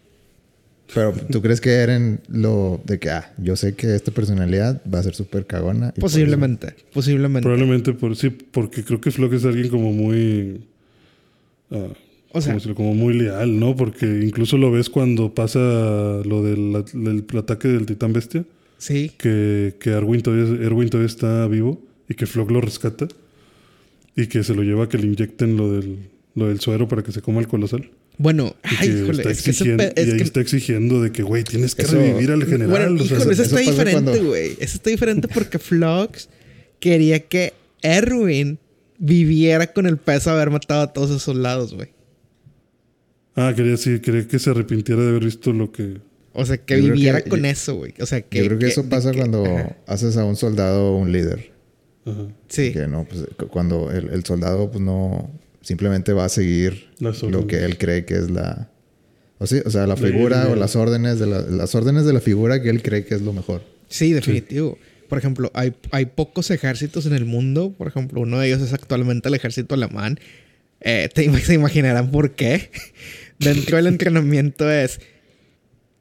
Pero 0.95 1.13
tú 1.31 1.41
crees 1.41 1.61
que 1.61 1.71
Eren 1.71 2.21
lo, 2.29 2.81
de 2.85 2.99
que, 2.99 3.11
ah, 3.11 3.33
yo 3.39 3.57
sé 3.57 3.75
que 3.75 3.95
esta 3.95 4.13
personalidad 4.13 4.83
va 4.93 4.99
a 4.99 5.03
ser 5.03 5.15
súper 5.15 5.47
cagona. 5.47 5.89
eso- 5.89 6.01
Posiblemente, 6.01 6.75
posiblemente. 6.93 7.43
Probablemente 7.49 7.93
por 7.95 8.15
sí, 8.17 8.29
porque 8.31 8.85
creo 8.85 9.01
que 9.01 9.11
Flock 9.11 9.33
es 9.33 9.45
alguien 9.47 9.69
como 9.69 9.93
muy. 9.93 10.61
ah, 11.71 11.89
O 12.33 12.41
sea- 12.41 12.51
¿cómo 12.53 12.55
decirlo? 12.57 12.75
como 12.75 12.95
muy 12.95 13.15
leal, 13.15 13.59
¿no? 13.59 13.75
Porque 13.75 14.05
incluso 14.25 14.59
lo 14.59 14.71
ves 14.71 14.91
cuando 14.91 15.33
pasa 15.35 15.59
lo 15.59 16.43
del, 16.43 16.85
del 16.93 17.25
ataque 17.39 17.69
del 17.69 17.87
titán 17.87 18.13
bestia. 18.13 18.45
Sí. 18.77 19.13
que, 19.17 19.77
que 19.81 19.91
Erwin, 19.91 20.21
todavía, 20.21 20.45
Erwin 20.67 20.91
todavía 20.91 21.07
está 21.07 21.47
vivo 21.47 21.81
y 22.09 22.15
que 22.15 22.27
Flock 22.27 22.51
lo 22.51 22.61
rescata 22.61 23.09
y 24.17 24.27
que 24.27 24.45
se 24.45 24.55
lo 24.55 24.63
lleva 24.63 24.85
a 24.85 24.89
que 24.89 24.99
le 24.99 25.07
inyecten 25.07 25.57
lo 25.57 25.73
del, 25.73 26.11
lo 26.35 26.49
del 26.49 26.61
suero 26.61 26.87
para 26.89 27.03
que 27.03 27.13
se 27.13 27.21
coma 27.23 27.41
el 27.41 27.49
colosal. 27.49 27.91
Bueno, 28.17 28.55
Y 28.65 28.75
ay, 28.79 28.89
que 28.91 28.95
híjole, 28.99 29.11
está 29.19 29.31
es 29.33 29.43
que 29.43 29.51
es 29.51 29.61
y 29.61 29.71
ahí 29.71 30.17
que- 30.17 30.23
está 30.23 30.41
exigiendo 30.41 31.03
de 31.03 31.11
que, 31.11 31.23
güey, 31.25 31.43
tienes 31.43 31.75
que 31.75 31.83
Eso- 31.83 31.97
revivir 31.97 32.31
al 32.31 32.45
general. 32.45 32.69
Bueno, 32.71 33.03
o 33.03 33.07
sea, 33.07 33.17
híjole, 33.17 33.33
eso 33.33 33.43
eso 33.43 33.43
está 33.43 33.59
diferente, 33.71 34.03
cuando- 34.05 34.25
güey. 34.27 34.53
Eso 34.61 34.77
está 34.77 34.91
diferente 34.91 35.27
porque 35.27 35.59
Flux 35.59 36.29
quería 36.79 37.19
que 37.21 37.55
Erwin 37.83 38.59
viviera 38.99 39.73
con 39.73 39.87
el 39.87 39.97
peso 39.97 40.31
de 40.31 40.37
haber 40.37 40.51
matado 40.51 40.83
a 40.83 40.93
todos 40.93 41.11
esos 41.11 41.23
soldados, 41.25 41.75
güey. 41.75 41.89
Ah, 43.35 43.53
quería, 43.57 43.77
sí, 43.77 43.99
quería 43.99 44.29
que 44.29 44.39
se 44.39 44.51
arrepintiera 44.51 45.03
de 45.03 45.09
haber 45.09 45.25
visto 45.25 45.53
lo 45.53 45.73
que... 45.73 45.97
O 46.35 46.45
sea, 46.47 46.57
que 46.57 46.77
viviera 46.77 47.21
que- 47.23 47.31
con 47.31 47.41
yo- 47.41 47.47
eso, 47.47 47.75
güey. 47.77 47.95
O 48.01 48.07
sea, 48.07 48.21
que. 48.21 48.39
Yo 48.39 48.47
creo 48.47 48.59
que, 48.59 48.67
eso 48.67 48.89
pasa 48.89 49.11
que- 49.13 49.19
cuando 49.19 49.45
Ajá. 49.45 49.77
haces 49.87 50.17
a 50.17 50.25
un 50.25 50.37
soldado 50.37 50.97
un 50.97 51.11
líder. 51.13 51.53
Ajá, 52.07 52.27
Sí. 52.49 52.73
Que 52.73 52.87
no, 52.87 53.05
pues 53.05 53.25
cu- 53.39 53.49
cuando 53.49 53.91
el, 53.91 54.11
el 54.11 54.25
soldado 54.25 54.71
pues 54.71 54.83
no 54.83 55.31
simplemente 55.63 56.13
va 56.13 56.27
a 56.27 56.29
seguir 56.29 56.89
lo 56.99 57.47
que 57.47 57.65
él 57.65 57.79
cree 57.79 58.05
que 58.05 58.15
es 58.15 58.31
la 58.31 58.71
o, 59.39 59.47
sí, 59.47 59.61
o 59.65 59.71
sea, 59.71 59.87
la 59.87 59.97
figura 59.97 60.49
o 60.49 60.55
las 60.57 60.77
órdenes 60.77 61.19
de 61.19 61.27
la, 61.27 61.41
las 61.41 61.75
órdenes 61.75 62.05
de 62.05 62.13
la 62.13 62.21
figura 62.21 62.63
que 62.63 62.69
él 62.71 62.83
cree 62.83 63.05
que 63.05 63.15
es 63.15 63.23
lo 63.23 63.33
mejor. 63.33 63.63
Sí, 63.89 64.13
definitivo. 64.13 64.79
Por 65.09 65.19
ejemplo, 65.19 65.51
hay, 65.55 65.75
hay 65.91 66.07
pocos 66.07 66.51
ejércitos 66.51 67.05
en 67.07 67.15
el 67.15 67.25
mundo. 67.25 67.73
Por 67.77 67.89
ejemplo, 67.89 68.21
uno 68.21 68.39
de 68.39 68.47
ellos 68.47 68.63
es 68.63 68.73
actualmente 68.73 69.29
el 69.29 69.35
ejército 69.35 69.75
alemán. 69.75 70.19
Eh, 70.81 71.09
te, 71.13 71.31
se 71.41 71.55
imaginarán 71.55 72.11
por 72.11 72.33
qué. 72.33 72.71
Dentro 73.39 73.77
del 73.77 73.89
entrenamiento 73.89 74.71
es, 74.71 75.01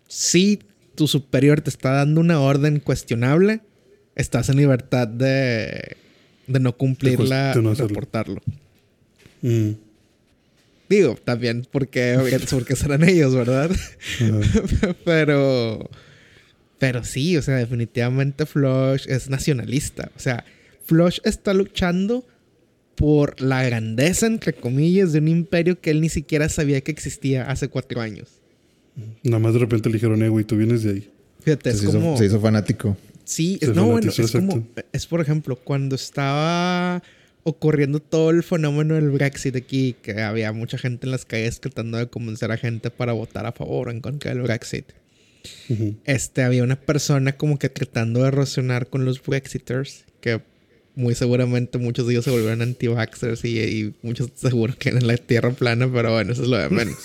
si 0.08 0.60
tu 0.96 1.08
superior 1.08 1.62
te 1.62 1.70
está 1.70 1.92
dando 1.92 2.22
una 2.22 2.40
orden 2.40 2.80
cuestionable, 2.80 3.62
estás 4.16 4.50
en 4.50 4.58
libertad 4.58 5.08
de, 5.08 5.98
de 6.48 6.60
no 6.60 6.76
cumplirla, 6.78 7.54
de 7.54 7.62
no 7.62 7.74
reportarlo. 7.74 8.42
Mm, 9.42 9.72
Digo, 10.90 11.16
también 11.24 11.66
porque, 11.72 12.18
porque 12.52 12.76
serán 12.76 13.04
ellos, 13.04 13.34
¿verdad? 13.36 13.72
pero. 15.06 15.90
Pero 16.78 17.04
sí, 17.04 17.38
o 17.38 17.42
sea, 17.42 17.56
definitivamente 17.56 18.46
Flush 18.46 19.06
es 19.08 19.30
nacionalista. 19.30 20.12
O 20.18 20.20
sea, 20.20 20.44
Flush 20.86 21.20
está 21.24 21.54
luchando 21.54 22.26
por 22.96 23.40
la 23.42 23.64
grandeza, 23.64 24.28
entre 24.28 24.54
comillas, 24.54 25.14
de 25.14 25.20
un 25.20 25.30
imperio 25.30 25.80
que 25.80 25.92
él 25.92 26.02
ni 26.02 26.10
siquiera 26.10 26.50
sabía 26.50 26.82
que 26.82 26.92
existía 26.92 27.50
hace 27.50 27.70
cuatro 27.70 28.02
años. 28.02 28.28
Nada 29.24 29.40
más 29.40 29.54
de 29.54 29.60
repente 29.60 29.90
le 29.90 29.94
dijeron, 29.94 30.22
eh, 30.24 30.30
güey, 30.30 30.44
tú 30.44 30.58
vienes 30.58 30.84
de 30.84 30.92
ahí. 30.92 31.10
Fíjate, 31.40 31.72
Se, 31.72 31.78
es 31.78 31.84
hizo, 31.84 31.94
como. 31.94 32.18
se 32.18 32.26
hizo 32.26 32.40
fanático. 32.42 32.98
Sí, 33.26 33.58
es, 33.62 33.70
no, 33.70 33.86
bueno, 33.86 34.12
es 34.12 34.32
como. 34.32 34.68
Es 34.92 35.06
por 35.06 35.22
ejemplo, 35.22 35.56
cuando 35.56 35.96
estaba 35.96 37.02
ocurriendo 37.44 38.00
todo 38.00 38.30
el 38.30 38.44
fenómeno 38.44 38.96
del 38.96 39.10
Brexit 39.10 39.56
aquí, 39.56 39.96
que 40.02 40.22
había 40.22 40.52
mucha 40.54 40.78
gente 40.78 41.08
en 41.08 41.12
las 41.12 41.26
calles 41.26 41.60
tratando 41.60 41.98
de 41.98 42.08
convencer 42.08 42.52
a 42.52 42.58
gente 42.58 42.90
para 42.90 43.14
votar 43.14 43.46
a 43.46 43.52
favor 43.52 43.90
o 43.90 43.92
en 43.92 44.02
contra 44.02 44.34
del 44.34 44.42
Brexit. 44.44 44.86
Este, 46.06 46.44
había 46.44 46.64
una 46.64 46.78
persona 46.78 47.36
como 47.36 47.60
que 47.60 47.68
tratando 47.68 48.24
de 48.24 48.32
relacionar 48.32 48.88
con 48.88 49.04
los 49.04 49.22
Brexiters, 49.22 50.06
que 50.22 50.42
muy 50.96 51.16
seguramente 51.16 51.78
muchos 51.80 52.08
de 52.08 52.14
ellos 52.14 52.26
se 52.26 52.32
volvieron 52.32 52.62
anti-vaxxers 52.62 53.44
y, 53.44 53.60
y 53.60 53.94
muchos 54.04 54.30
seguro 54.36 54.76
que 54.78 54.90
en 54.90 55.06
la 55.06 55.18
tierra 55.18 55.52
plana, 55.52 55.90
pero 55.92 56.14
bueno, 56.14 56.32
eso 56.32 56.44
es 56.44 56.48
lo 56.48 56.58
de 56.58 56.70
menos. 56.70 56.98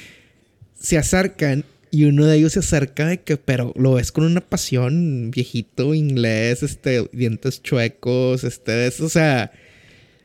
se 0.80 0.96
acercan 0.96 1.64
y 1.90 2.04
uno 2.04 2.26
de 2.26 2.36
ellos 2.36 2.52
se 2.52 2.60
acerca 2.60 3.06
de 3.06 3.20
que, 3.20 3.36
pero 3.36 3.72
lo 3.76 3.94
ves 3.94 4.12
con 4.12 4.24
una 4.24 4.40
pasión, 4.40 5.30
viejito 5.30 5.94
inglés, 5.94 6.62
este, 6.62 7.08
dientes 7.12 7.62
chuecos, 7.62 8.44
este, 8.44 8.86
eso, 8.86 9.06
o 9.06 9.08
sea, 9.08 9.50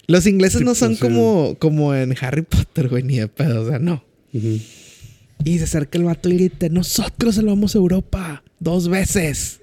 los 0.08 0.28
ingleses 0.28 0.60
Sí, 0.60 0.66
no 0.66 0.76
son 0.76 0.94
sí. 0.94 1.02
como, 1.02 1.56
como 1.58 1.96
en 1.96 2.16
Harry 2.22 2.44
Potter, 2.44 2.90
güey, 2.90 3.04
ni 3.04 3.18
de 3.18 3.28
pedo, 3.28 3.64
o 3.64 3.68
sea, 3.68 3.80
no. 3.80 4.06
Y 5.44 5.58
se 5.58 5.64
acerca 5.64 5.98
el 5.98 6.04
vato 6.04 6.30
y 6.30 6.34
grita, 6.34 6.70
nosotros 6.70 7.36
salvamos 7.36 7.76
a 7.76 7.80
Europa 7.80 8.44
dos 8.60 8.88
veces. 8.88 9.62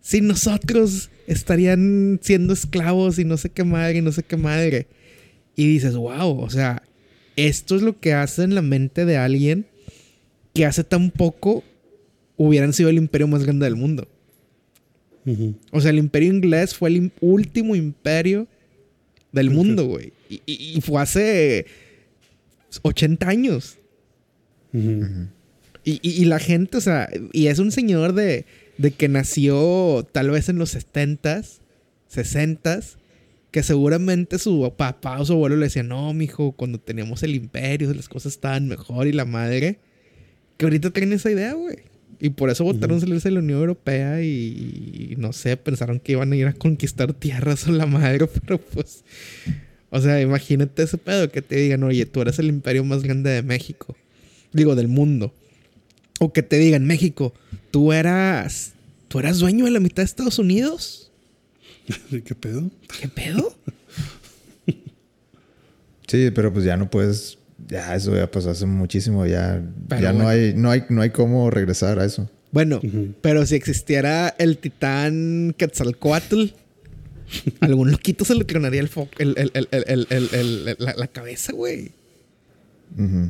Sin 0.00 0.26
nosotros 0.26 1.10
estarían 1.26 2.20
siendo 2.22 2.52
esclavos 2.52 3.18
y 3.18 3.24
no 3.24 3.36
sé 3.36 3.50
qué 3.50 3.64
madre 3.64 3.98
y 3.98 4.02
no 4.02 4.12
sé 4.12 4.22
qué 4.22 4.36
madre. 4.36 4.86
Y 5.56 5.66
dices, 5.66 5.96
wow, 5.96 6.38
o 6.38 6.50
sea, 6.50 6.82
esto 7.36 7.76
es 7.76 7.82
lo 7.82 7.98
que 8.00 8.14
hace 8.14 8.42
en 8.42 8.54
la 8.54 8.62
mente 8.62 9.04
de 9.04 9.16
alguien 9.16 9.66
que 10.54 10.64
hace 10.64 10.84
tan 10.84 11.10
poco 11.10 11.62
hubieran 12.36 12.72
sido 12.72 12.88
el 12.88 12.96
imperio 12.96 13.28
más 13.28 13.44
grande 13.44 13.64
del 13.66 13.76
mundo. 13.76 14.08
O 15.72 15.80
sea, 15.80 15.90
el 15.90 15.98
imperio 15.98 16.32
inglés 16.32 16.74
fue 16.74 16.88
el 16.90 16.96
im- 16.96 17.10
último 17.20 17.74
imperio 17.76 18.46
del 19.32 19.50
mundo, 19.50 19.84
güey. 19.86 20.12
Y, 20.28 20.42
y- 20.46 20.78
y 20.78 20.80
fue 20.80 21.00
hace 21.02 21.66
80 22.82 23.28
años. 23.28 23.78
Y, 25.84 26.00
y- 26.02 26.22
y 26.22 26.24
la 26.24 26.38
gente, 26.38 26.76
o 26.78 26.80
sea, 26.80 27.08
y 27.32 27.46
es 27.48 27.58
un 27.58 27.70
señor 27.72 28.12
de, 28.14 28.46
de 28.78 28.90
que 28.90 29.08
nació 29.08 30.06
tal 30.12 30.30
vez 30.30 30.48
en 30.48 30.58
los 30.58 30.74
70s, 30.74 31.60
60s, 32.12 32.96
que 33.50 33.62
seguramente 33.62 34.38
su 34.38 34.72
papá 34.76 35.20
o 35.20 35.24
su 35.24 35.34
abuelo 35.34 35.56
le 35.56 35.66
decía, 35.66 35.82
no, 35.84 36.12
mijo, 36.14 36.52
cuando 36.52 36.78
teníamos 36.80 37.22
el 37.22 37.34
imperio, 37.34 37.92
las 37.94 38.08
cosas 38.08 38.32
estaban 38.34 38.66
mejor 38.66 39.06
y 39.06 39.12
la 39.12 39.24
madre, 39.24 39.78
que 40.56 40.66
ahorita 40.66 40.90
tienen 40.90 41.14
esa 41.14 41.30
idea, 41.30 41.54
güey. 41.54 41.78
Y 42.20 42.30
por 42.30 42.48
eso 42.48 42.64
votaron 42.64 43.00
salirse 43.00 43.28
de 43.28 43.34
la 43.34 43.40
Unión 43.40 43.60
Europea 43.60 44.22
y, 44.22 45.08
y 45.10 45.16
no 45.16 45.32
sé, 45.32 45.56
pensaron 45.56 46.00
que 46.00 46.12
iban 46.12 46.32
a 46.32 46.36
ir 46.36 46.46
a 46.46 46.52
conquistar 46.52 47.12
tierras 47.12 47.66
o 47.66 47.72
la 47.72 47.86
madre, 47.86 48.26
pero 48.46 48.58
pues, 48.58 49.04
o 49.90 50.00
sea, 50.00 50.20
imagínate 50.20 50.82
ese 50.82 50.98
pedo 50.98 51.30
que 51.30 51.42
te 51.42 51.56
digan, 51.56 51.82
oye, 51.82 52.06
tú 52.06 52.22
eres 52.22 52.38
el 52.38 52.46
imperio 52.46 52.84
más 52.84 53.02
grande 53.02 53.30
de 53.30 53.42
México, 53.42 53.96
digo, 54.52 54.74
del 54.74 54.88
mundo. 54.88 55.34
O 56.20 56.32
que 56.32 56.42
te 56.42 56.56
digan, 56.56 56.86
México, 56.86 57.34
tú 57.70 57.92
eras, 57.92 58.72
tú 59.08 59.18
eras 59.18 59.38
dueño 59.38 59.64
de 59.64 59.72
la 59.72 59.80
mitad 59.80 60.02
de 60.02 60.06
Estados 60.06 60.38
Unidos. 60.38 61.10
¿Qué 62.24 62.34
pedo? 62.34 62.70
¿Qué 63.00 63.08
pedo? 63.08 63.56
Sí, 66.06 66.30
pero 66.32 66.52
pues 66.52 66.66
ya 66.66 66.76
no 66.76 66.90
puedes 66.90 67.38
ya 67.68 67.94
eso 67.94 68.14
ya 68.14 68.30
pasó 68.30 68.50
hace 68.50 68.66
muchísimo, 68.66 69.26
ya 69.26 69.62
Pero 69.88 70.02
ya 70.02 70.12
no 70.12 70.28
hay 70.28 70.54
no 70.54 70.70
hay 70.70 70.82
no 70.88 71.02
hay 71.02 71.10
cómo 71.10 71.50
regresar 71.50 71.98
a 71.98 72.04
eso. 72.04 72.30
Bueno, 72.52 72.80
pero 73.20 73.44
si 73.46 73.56
existiera 73.56 74.28
el 74.38 74.58
titán 74.58 75.54
Quetzalcoatl, 75.58 76.44
algún 77.60 77.90
loquito 77.90 78.24
se 78.24 78.34
le 78.36 78.44
tronaría 78.44 78.80
el, 78.80 78.88
fo- 78.90 79.08
el, 79.18 79.34
el- 79.36 79.50
el- 79.54 79.68
el- 79.72 79.84
el- 79.88 80.06
el- 80.10 80.28
el- 80.68 80.76
la, 80.78 80.94
la 80.96 81.06
cabeza, 81.08 81.52
güey. 81.52 81.90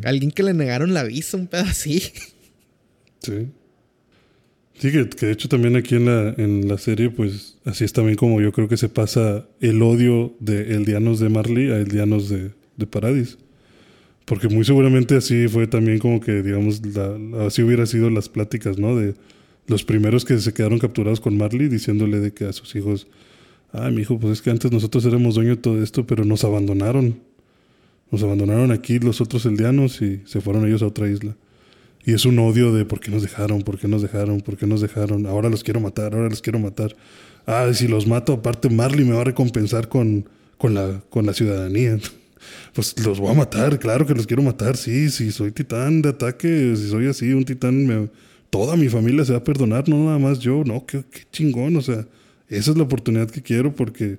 Alguien 0.04 0.30
que 0.30 0.42
le 0.42 0.52
negaron 0.52 0.92
la 0.92 1.04
visa, 1.04 1.38
un 1.38 1.46
pedo 1.46 1.62
así. 1.62 2.00
Sí. 3.20 3.48
Sí, 4.78 4.90
que, 4.92 5.08
que 5.08 5.26
de 5.26 5.32
hecho 5.32 5.48
también 5.48 5.76
aquí 5.76 5.94
en 5.94 6.04
la, 6.04 6.34
en 6.36 6.68
la 6.68 6.76
serie, 6.76 7.08
pues 7.08 7.56
así 7.64 7.84
es 7.84 7.92
también 7.94 8.16
como 8.16 8.40
yo 8.42 8.52
creo 8.52 8.68
que 8.68 8.76
se 8.76 8.88
pasa 8.90 9.46
el 9.60 9.80
odio 9.82 10.34
de 10.40 10.74
Eldianos 10.74 11.20
de 11.20 11.28
Marley 11.30 11.70
a 11.70 11.78
Eldianos 11.78 12.28
de, 12.28 12.50
de 12.76 12.86
Paradis. 12.86 13.38
Porque 14.24 14.48
muy 14.48 14.64
seguramente 14.64 15.16
así 15.16 15.48
fue 15.48 15.66
también 15.66 15.98
como 15.98 16.20
que, 16.20 16.42
digamos, 16.42 16.80
la- 16.94 17.46
así 17.46 17.62
hubiera 17.62 17.84
sido 17.86 18.08
las 18.10 18.28
pláticas, 18.28 18.78
¿no? 18.78 18.96
De 18.96 19.14
los 19.66 19.84
primeros 19.84 20.24
que 20.24 20.38
se 20.38 20.52
quedaron 20.54 20.78
capturados 20.78 21.20
con 21.20 21.36
Marley 21.36 21.68
diciéndole 21.68 22.20
de 22.20 22.32
que 22.32 22.44
a 22.46 22.52
sus 22.52 22.74
hijos, 22.74 23.06
ah, 23.72 23.90
mi 23.90 24.02
hijo, 24.02 24.18
pues 24.18 24.34
es 24.34 24.42
que 24.42 24.50
antes 24.50 24.72
nosotros 24.72 25.04
éramos 25.04 25.34
dueños 25.34 25.56
de 25.56 25.62
todo 25.62 25.82
esto, 25.82 26.06
pero 26.06 26.24
nos 26.24 26.44
abandonaron. 26.44 27.18
Nos 28.10 28.22
abandonaron 28.22 28.70
aquí 28.70 28.98
los 28.98 29.20
otros 29.20 29.44
eldianos 29.46 30.00
y 30.00 30.20
se 30.24 30.40
fueron 30.40 30.66
ellos 30.66 30.82
a 30.82 30.86
otra 30.86 31.08
isla. 31.08 31.36
Y 32.06 32.12
es 32.12 32.24
un 32.26 32.38
odio 32.38 32.72
de 32.72 32.84
por 32.84 33.00
qué 33.00 33.10
nos 33.10 33.22
dejaron, 33.22 33.62
por 33.62 33.78
qué 33.78 33.88
nos 33.88 34.02
dejaron, 34.02 34.40
por 34.42 34.56
qué 34.56 34.66
nos 34.66 34.80
dejaron. 34.82 35.26
Ahora 35.26 35.48
los 35.48 35.64
quiero 35.64 35.80
matar, 35.80 36.14
ahora 36.14 36.28
los 36.28 36.42
quiero 36.42 36.58
matar. 36.58 36.94
Ah, 37.46 37.70
si 37.74 37.88
los 37.88 38.06
mato, 38.06 38.34
aparte 38.34 38.68
Marley 38.70 39.04
me 39.06 39.14
va 39.14 39.22
a 39.22 39.24
recompensar 39.24 39.88
con, 39.88 40.28
con, 40.58 40.74
la, 40.74 41.02
con 41.10 41.26
la 41.26 41.32
ciudadanía. 41.34 41.98
Pues 42.72 42.94
los 43.04 43.18
voy 43.20 43.30
a 43.30 43.34
matar, 43.34 43.78
claro 43.78 44.06
que 44.06 44.14
los 44.14 44.26
quiero 44.26 44.42
matar. 44.42 44.76
Sí, 44.76 45.10
si 45.10 45.30
soy 45.32 45.52
titán 45.52 46.02
de 46.02 46.08
ataque, 46.10 46.74
si 46.76 46.88
soy 46.88 47.06
así, 47.06 47.32
un 47.32 47.44
titán, 47.44 47.86
me- 47.86 48.08
toda 48.50 48.76
mi 48.76 48.88
familia 48.88 49.24
se 49.24 49.32
va 49.32 49.38
a 49.38 49.44
perdonar, 49.44 49.88
no 49.88 50.04
nada 50.04 50.18
más 50.18 50.38
yo. 50.38 50.62
No, 50.64 50.84
qué, 50.86 51.02
qué 51.10 51.22
chingón. 51.32 51.76
O 51.76 51.82
sea, 51.82 52.06
esa 52.48 52.70
es 52.70 52.76
la 52.76 52.82
oportunidad 52.84 53.28
que 53.30 53.42
quiero 53.42 53.74
porque 53.74 54.18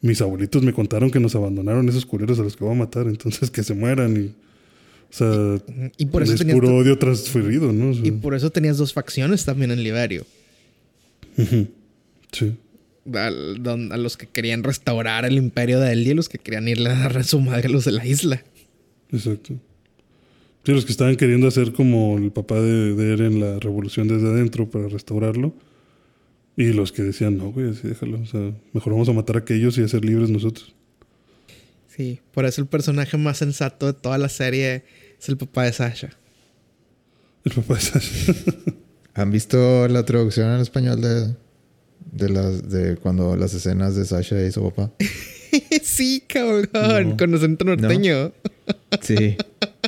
mis 0.00 0.20
abuelitos 0.20 0.62
me 0.62 0.72
contaron 0.72 1.10
que 1.10 1.20
nos 1.20 1.34
abandonaron 1.34 1.88
esos 1.88 2.04
culeros 2.04 2.38
a 2.38 2.42
los 2.42 2.56
que 2.56 2.64
voy 2.64 2.74
a 2.74 2.78
matar. 2.78 3.06
Entonces 3.06 3.50
que 3.50 3.62
se 3.62 3.74
mueran 3.74 4.16
y. 4.16 4.26
O 4.26 5.14
sea, 5.14 5.58
Y 5.98 6.06
por 6.06 6.22
eso 6.22 6.32
es 6.32 6.38
tenías 6.38 6.54
puro 6.58 6.74
odio 6.76 6.98
transferido, 6.98 7.70
¿no? 7.72 7.90
O 7.90 7.94
sea, 7.94 8.06
y 8.06 8.10
por 8.12 8.34
eso 8.34 8.50
tenías 8.50 8.78
dos 8.78 8.92
facciones 8.94 9.44
también 9.44 9.70
en 9.70 9.82
Liberio. 9.82 10.24
Sí. 12.32 12.56
Al- 13.14 13.62
don- 13.62 13.92
A, 13.92 13.96
los 13.96 14.16
que 14.16 14.26
querían 14.26 14.62
restaurar 14.62 15.24
el 15.24 15.36
imperio 15.36 15.80
de 15.80 15.92
Eldi 15.92 16.10
y 16.10 16.14
los 16.14 16.28
que 16.28 16.38
querían 16.38 16.68
irle 16.68 16.90
a 16.90 16.94
dar 16.98 17.18
a 17.18 17.22
su 17.24 17.40
madre 17.40 17.68
a 17.68 17.70
los 17.70 17.84
de 17.84 17.92
la 17.92 18.06
isla. 18.06 18.42
Exacto. 19.10 19.54
Sí, 20.64 20.72
los 20.72 20.84
que 20.84 20.92
estaban 20.92 21.16
queriendo 21.16 21.48
hacer 21.48 21.72
como 21.72 22.16
el 22.18 22.30
papá 22.30 22.60
de, 22.60 22.94
de 22.94 23.12
Eren 23.14 23.40
la 23.40 23.58
revolución 23.58 24.06
desde 24.06 24.28
adentro 24.28 24.70
para 24.70 24.86
restaurarlo. 24.88 25.52
Y 26.56 26.72
los 26.72 26.92
que 26.92 27.02
decían, 27.02 27.38
no, 27.38 27.50
güey, 27.50 27.70
así 27.70 27.88
déjalo. 27.88 28.20
O 28.20 28.26
sea, 28.26 28.52
mejor 28.72 28.92
vamos 28.92 29.08
a 29.08 29.12
matar 29.12 29.36
a 29.36 29.38
aquellos 29.40 29.76
y 29.78 29.82
a 29.82 29.88
ser 29.88 30.04
libres 30.04 30.30
nosotros. 30.30 30.74
Sí, 31.88 32.20
por 32.32 32.44
eso 32.44 32.60
el 32.60 32.68
personaje 32.68 33.16
más 33.16 33.38
sensato 33.38 33.86
de 33.86 33.92
toda 33.94 34.16
la 34.18 34.28
serie 34.28 34.84
es 35.18 35.28
el 35.28 35.36
papá 35.36 35.64
de 35.64 35.72
Sasha. 35.72 36.10
El 37.44 37.52
papá 37.52 37.74
de 37.74 37.80
Sasha. 37.80 38.34
¿Han 39.14 39.30
visto 39.30 39.88
la 39.88 40.04
traducción 40.04 40.54
en 40.54 40.60
español 40.60 41.00
de, 41.00 41.34
de, 42.10 42.28
las, 42.28 42.68
de 42.70 42.96
cuando 42.96 43.36
las 43.36 43.54
escenas 43.54 43.94
de 43.96 44.04
Sasha 44.04 44.44
y 44.44 44.50
su 44.52 44.62
papá? 44.70 44.92
sí, 45.82 46.22
cabrón, 46.26 46.68
No. 47.10 47.16
con 47.16 47.34
acento 47.34 47.64
norteño. 47.64 48.32
Sí, 49.00 49.14
de 49.14 49.36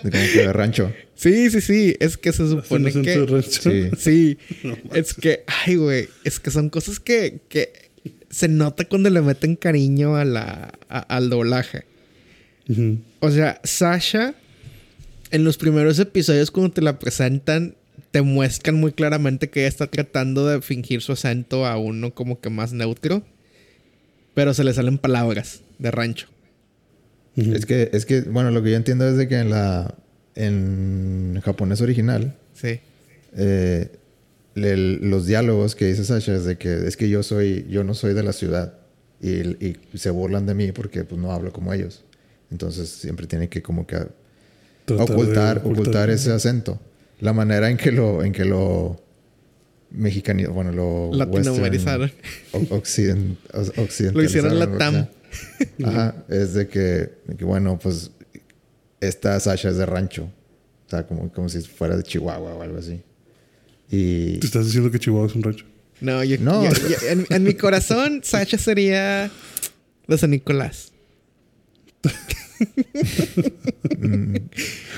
como 0.03 0.11
que 0.11 0.39
de 0.47 0.53
rancho. 0.53 0.93
Sí, 1.17 1.49
sí, 1.49 1.61
sí. 1.61 1.97
Es 2.01 2.17
que 2.19 2.33
se 2.33 2.47
supone 2.49 2.89
acento 2.91 3.09
de 3.09 3.27
que. 3.27 3.33
rancho. 3.33 3.61
Sí. 3.71 3.91
Sí. 3.97 4.39
No 4.65 4.77
es 4.95 5.15
que, 5.15 5.45
ay, 5.47 5.77
güey. 5.77 6.09
Es 6.25 6.41
que 6.41 6.51
son 6.51 6.69
cosas 6.71 6.99
que, 7.01 7.41
que 7.49 7.73
se 8.31 8.49
nota 8.49 8.85
cuando 8.87 9.09
le 9.11 9.23
meten 9.23 9.55
cariño 9.57 10.17
a 10.17 10.25
la, 10.25 10.73
a- 10.89 10.99
al 10.99 11.31
doblaje. 11.31 11.85
O 13.21 13.31
sea, 13.31 13.61
Sasha, 13.63 14.35
en 15.31 15.45
los 15.45 15.57
primeros 15.57 15.99
episodios, 16.01 16.51
cuando 16.51 16.73
te 16.75 16.83
la 16.83 16.99
presentan, 16.99 17.77
te 18.15 18.23
muestran 18.23 18.77
muy 18.77 18.93
claramente 18.93 19.51
que 19.51 19.61
ella 19.63 19.69
está 19.69 19.89
tratando 19.89 20.47
de 20.47 20.63
fingir 20.63 21.03
su 21.03 21.11
acento 21.11 21.67
a 21.67 21.77
uno 21.79 22.15
como 22.15 22.41
que 22.41 22.49
más 22.49 22.73
neutro. 22.73 23.25
Pero 24.35 24.55
se 24.55 24.63
le 24.63 24.73
salen 24.73 24.99
palabras 24.99 25.63
de 25.81 25.91
rancho. 25.91 26.29
Es 27.35 27.67
que, 27.67 27.91
es 27.93 28.07
que, 28.07 28.21
bueno, 28.21 28.53
lo 28.53 28.63
que 28.63 28.71
yo 28.71 28.77
entiendo 28.77 29.09
es 29.09 29.17
de 29.17 29.27
que 29.27 29.41
en 29.41 29.51
la 29.51 29.97
en 30.37 31.41
japonés 31.45 31.81
original, 31.81 32.37
Sí. 32.55 32.79
eh, 33.37 33.89
el- 34.55 35.01
los 35.11 35.27
diálogos 35.27 35.75
que 35.75 35.87
dice 35.87 36.05
Sasha 36.05 36.37
es 36.37 36.45
de 36.45 36.57
que 36.57 36.87
es 36.87 36.97
que 36.97 37.09
yo 37.09 37.25
soy, 37.25 37.67
yo 37.69 37.83
no 37.83 37.95
soy 37.95 38.15
de 38.15 38.23
la 38.23 38.33
ciudad 38.33 38.75
y, 39.21 39.31
y 39.67 39.77
se 39.95 40.11
burlan 40.11 40.47
de 40.47 40.55
mí 40.55 40.71
porque 40.71 41.03
pues 41.03 41.21
no 41.21 41.33
hablo 41.33 41.53
como 41.53 41.73
ellos. 41.73 42.05
Entonces 42.53 42.89
siempre 42.91 43.27
tiene 43.27 43.49
que 43.49 43.61
como 43.61 43.89
que 43.89 43.97
ocultar, 44.89 45.63
ocultar 45.65 46.11
ese 46.11 46.31
acento. 46.31 46.79
La 47.25 47.33
manera 47.33 47.71
en 47.71 47.77
que 47.77 47.91
lo, 47.91 48.23
en 48.23 48.33
que 48.33 48.45
lo 48.45 49.03
mexicano, 49.91 50.51
bueno, 50.53 50.73
lo 50.73 51.11
Latinoamerizaron. 51.13 52.13
occident- 52.53 53.37
occidentalizaron, 53.79 54.15
Lo 54.15 54.23
hicieron 54.23 54.59
latam. 54.59 55.07
Ajá, 55.85 56.15
es 56.29 56.53
de 56.55 56.69
que, 56.69 56.79
de 57.27 57.37
que, 57.39 57.45
bueno, 57.45 57.79
pues 57.83 58.11
esta 59.01 59.39
Sasha 59.41 59.71
es 59.71 59.77
de 59.77 59.87
rancho. 59.87 60.25
O 60.87 60.91
sea, 60.91 61.07
como, 61.07 61.33
como 61.33 61.49
si 61.49 61.61
fuera 61.63 61.97
de 61.97 62.03
Chihuahua 62.03 62.55
o 62.55 62.63
algo 62.63 62.79
así. 62.79 63.01
Y 63.91 64.39
Te 64.39 64.47
estás 64.47 64.67
diciendo 64.67 64.91
que 64.91 64.99
Chihuahua 64.99 65.27
es 65.29 65.35
un 65.35 65.43
rancho. 65.45 65.65
No, 66.01 66.23
yo, 66.25 66.37
No. 66.41 66.63
yo- 66.65 66.71
yo- 66.89 67.09
en, 67.09 67.27
en 67.31 67.43
mi 67.43 67.55
corazón, 67.55 68.21
Sasha 68.23 68.59
sería 68.59 69.31
de 70.07 70.19
San 70.19 70.31
Nicolás. 70.31 70.93
Mm, 73.99 74.37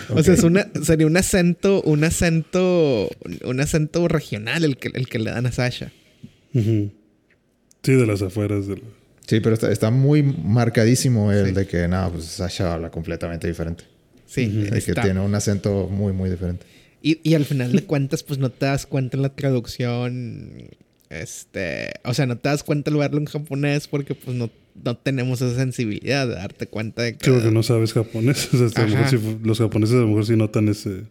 O 0.10 0.22
sea, 0.22 0.32
ok. 0.34 0.38
es 0.38 0.44
una, 0.44 0.68
sería 0.82 1.06
un 1.06 1.16
acento, 1.16 1.82
un 1.82 2.04
acento, 2.04 3.08
un 3.44 3.60
acento 3.60 4.06
regional 4.08 4.64
el 4.64 4.76
que, 4.76 4.90
el 4.94 5.08
que 5.08 5.18
le 5.18 5.30
dan 5.30 5.46
a 5.46 5.52
Sasha. 5.52 5.90
Sí, 6.52 6.90
de 7.82 8.06
las 8.06 8.22
afueras. 8.22 8.66
De 8.66 8.76
la- 8.76 8.82
Sí, 9.26 9.40
pero 9.40 9.54
está, 9.54 9.72
está 9.72 9.90
muy 9.90 10.22
marcadísimo 10.22 11.32
el 11.32 11.46
Sí. 11.46 11.52
de 11.52 11.66
que, 11.66 11.88
no, 11.88 12.12
pues 12.12 12.24
Sasha 12.26 12.74
habla 12.74 12.90
completamente 12.90 13.48
diferente. 13.48 13.82
Sí, 14.26 14.46
De 14.46 14.70
que 14.70 14.78
está. 14.78 15.02
tiene 15.02 15.20
un 15.20 15.34
acento 15.34 15.88
muy, 15.90 16.12
muy 16.12 16.30
diferente. 16.30 16.64
Y, 17.02 17.18
y 17.28 17.34
al 17.34 17.44
final 17.44 17.72
de 17.72 17.82
cuentas, 17.84 18.22
pues 18.22 18.38
no 18.38 18.50
te 18.50 18.66
das 18.66 18.86
cuenta 18.86 19.16
en 19.16 19.22
la 19.22 19.34
traducción. 19.34 20.52
Este. 21.10 21.92
O 22.04 22.14
sea, 22.14 22.26
no 22.26 22.36
te 22.38 22.48
das 22.48 22.62
cuenta 22.62 22.90
al 22.90 22.96
verlo 22.96 23.18
en 23.18 23.26
japonés 23.26 23.86
porque 23.88 24.14
pues 24.14 24.36
no, 24.36 24.48
no 24.84 24.96
tenemos 24.96 25.40
esa 25.42 25.56
sensibilidad 25.56 26.26
de 26.28 26.34
darte 26.34 26.66
cuenta 26.66 27.02
de 27.02 27.12
que. 27.12 27.18
Creo 27.18 27.42
que 27.42 27.50
no 27.50 27.62
sabes 27.62 27.92
japonés. 27.92 28.48
O 28.54 28.68
sea, 28.68 28.84
a 28.84 28.86
lo 28.86 28.96
mejor 28.96 29.08
sí 29.10 29.38
los 29.42 29.58
japoneses 29.58 29.96
a 29.96 30.00
lo 30.00 30.08
mejor 30.08 30.26
sí 30.26 30.36
notan 30.36 30.68
ese... 30.68 31.04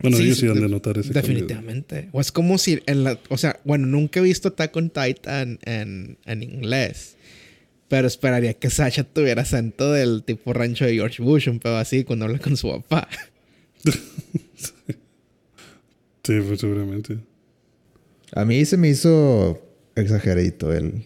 Bueno, 0.00 0.18
ellos 0.18 0.38
sí 0.38 0.46
han 0.48 0.54
de 0.54 0.60
de- 0.62 0.68
notar 0.68 0.98
ese 0.98 1.12
cambio. 1.12 1.30
Definitivamente. 1.32 2.08
O 2.12 2.20
es 2.20 2.32
como 2.32 2.58
si 2.58 2.80
en 2.86 3.04
la. 3.04 3.20
O 3.28 3.38
sea, 3.38 3.60
bueno, 3.64 3.86
nunca 3.86 4.18
he 4.18 4.22
visto 4.24 4.48
Attack 4.48 4.74
on 4.76 4.90
Titan 4.90 5.60
en, 5.64 6.18
en 6.26 6.42
inglés. 6.42 7.16
Pero 7.86 8.08
esperaría 8.08 8.54
que 8.54 8.68
Sasha 8.68 9.04
tuviera 9.04 9.42
acento 9.42 9.92
del 9.92 10.24
tipo 10.24 10.52
rancho 10.54 10.86
de 10.86 10.94
George 10.94 11.22
Bush, 11.22 11.48
un 11.48 11.60
pedo 11.60 11.76
así, 11.76 12.02
cuando 12.02 12.24
habla 12.24 12.38
con 12.40 12.56
su 12.56 12.68
papá. 12.70 13.06
Sí, 16.24 16.38
pues 16.46 16.60
seguramente. 16.60 17.18
A 18.34 18.44
mí 18.44 18.64
se 18.64 18.76
me 18.76 18.88
hizo 18.88 19.60
exageradito 19.96 20.72
el, 20.72 21.04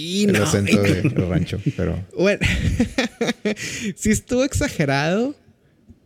Y 0.00 0.24
el 0.24 0.32
no. 0.32 0.42
acento 0.44 0.80
de 0.82 1.00
el 1.00 1.10
rancho, 1.28 1.60
pero 1.76 2.02
Bueno, 2.16 2.40
sí 3.96 4.10
estuvo 4.10 4.44
exagerado, 4.44 5.34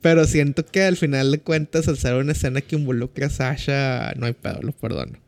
pero 0.01 0.25
siento 0.27 0.65
que 0.67 0.83
al 0.83 0.97
final 0.97 1.31
de 1.31 1.39
cuentas, 1.39 1.89
al 1.89 1.97
ser 1.99 2.15
una 2.15 2.33
escena 2.33 2.61
que 2.61 2.77
involucra 2.77 3.27
a 3.27 3.31
Sasha, 3.31 4.13
no 4.17 4.27
hay 4.27 4.33
pedo, 4.33 4.61
lo 4.63 4.73
perdono. 4.73 5.19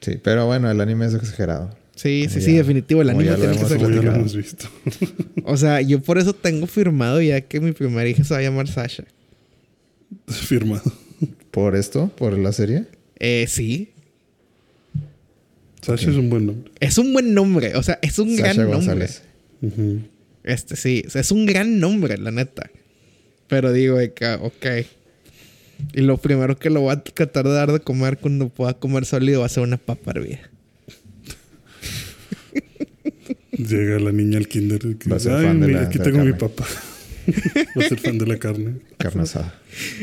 sí. 0.00 0.18
Pero 0.22 0.46
bueno, 0.46 0.70
el 0.70 0.80
anime 0.80 1.06
es 1.06 1.14
exagerado. 1.14 1.76
Sí, 1.96 2.22
sí, 2.28 2.34
Como 2.34 2.40
sí, 2.46 2.52
ya- 2.52 2.58
definitivo. 2.58 3.02
El 3.02 3.10
anime 3.10 3.34
tiene 3.36 3.52
que 3.56 3.64
ser 3.66 3.76
Como 3.78 3.88
ya 3.90 3.96
lo 3.96 4.02
platicado. 4.02 4.16
hemos 4.16 4.36
visto. 4.36 4.68
O 5.44 5.56
sea, 5.56 5.80
yo 5.82 6.00
por 6.02 6.18
eso 6.18 6.32
tengo 6.32 6.66
firmado 6.66 7.20
ya 7.22 7.40
que 7.42 7.60
mi 7.60 7.70
primera 7.72 8.08
hija 8.08 8.24
se 8.24 8.34
va 8.34 8.40
a 8.40 8.42
llamar 8.42 8.66
Sasha. 8.66 9.04
Firmado. 10.26 10.90
¿Por 11.50 11.76
esto? 11.76 12.08
¿Por 12.16 12.36
la 12.38 12.52
serie? 12.52 12.86
Eh, 13.20 13.46
sí. 13.48 13.92
Sasha 15.84 16.10
es 16.10 16.16
un 16.16 16.30
buen 16.30 16.46
nombre. 16.46 16.70
Es 16.80 16.98
un 16.98 17.12
buen 17.12 17.34
nombre. 17.34 17.76
O 17.76 17.82
sea, 17.82 17.98
es 18.02 18.18
un 18.18 18.36
Sasha 18.36 18.54
gran 18.54 18.66
González. 18.68 19.22
Ujú. 19.62 19.80
nombre. 19.82 20.10
Este, 20.44 20.76
sí. 20.76 21.02
O 21.06 21.10
sea, 21.10 21.20
es 21.20 21.30
un 21.30 21.46
gran 21.46 21.78
nombre, 21.80 22.16
la 22.18 22.30
neta. 22.30 22.70
Pero 23.48 23.72
digo, 23.72 23.98
ok. 24.40 24.66
Y 25.94 26.00
lo 26.02 26.16
primero 26.18 26.56
que 26.58 26.70
lo 26.70 26.80
voy 26.82 26.92
a 26.92 27.02
tratar 27.02 27.44
de 27.46 27.52
dar 27.52 27.72
de 27.72 27.80
comer 27.80 28.18
cuando 28.18 28.48
pueda 28.48 28.74
comer 28.74 29.04
sólido 29.06 29.40
va 29.40 29.46
a 29.46 29.48
ser 29.50 29.62
una 29.62 29.76
papa 29.76 30.12
hervida. 30.12 30.40
Llega 33.52 33.98
la 34.00 34.12
niña 34.12 34.38
al 34.38 34.48
kinder. 34.48 34.80
y 34.84 34.94
que 34.96 35.08
Va 35.10 35.16
a 35.16 35.20
ser 35.20 35.32
dice, 35.36 35.44
fan 35.46 35.60
de 35.60 35.66
"Ay, 35.66 35.72
la- 35.74 35.82
Aquí 35.82 35.98
tengo 35.98 36.18
mi 36.24 36.32
carne". 36.32 36.48
papá. 36.48 36.66
Va 37.78 37.84
a 37.84 37.88
ser 37.88 37.98
fan 38.00 38.18
de 38.18 38.26
la 38.26 38.38
carne. 38.38 38.76
Carne 38.98 39.22
asada. 39.22 39.60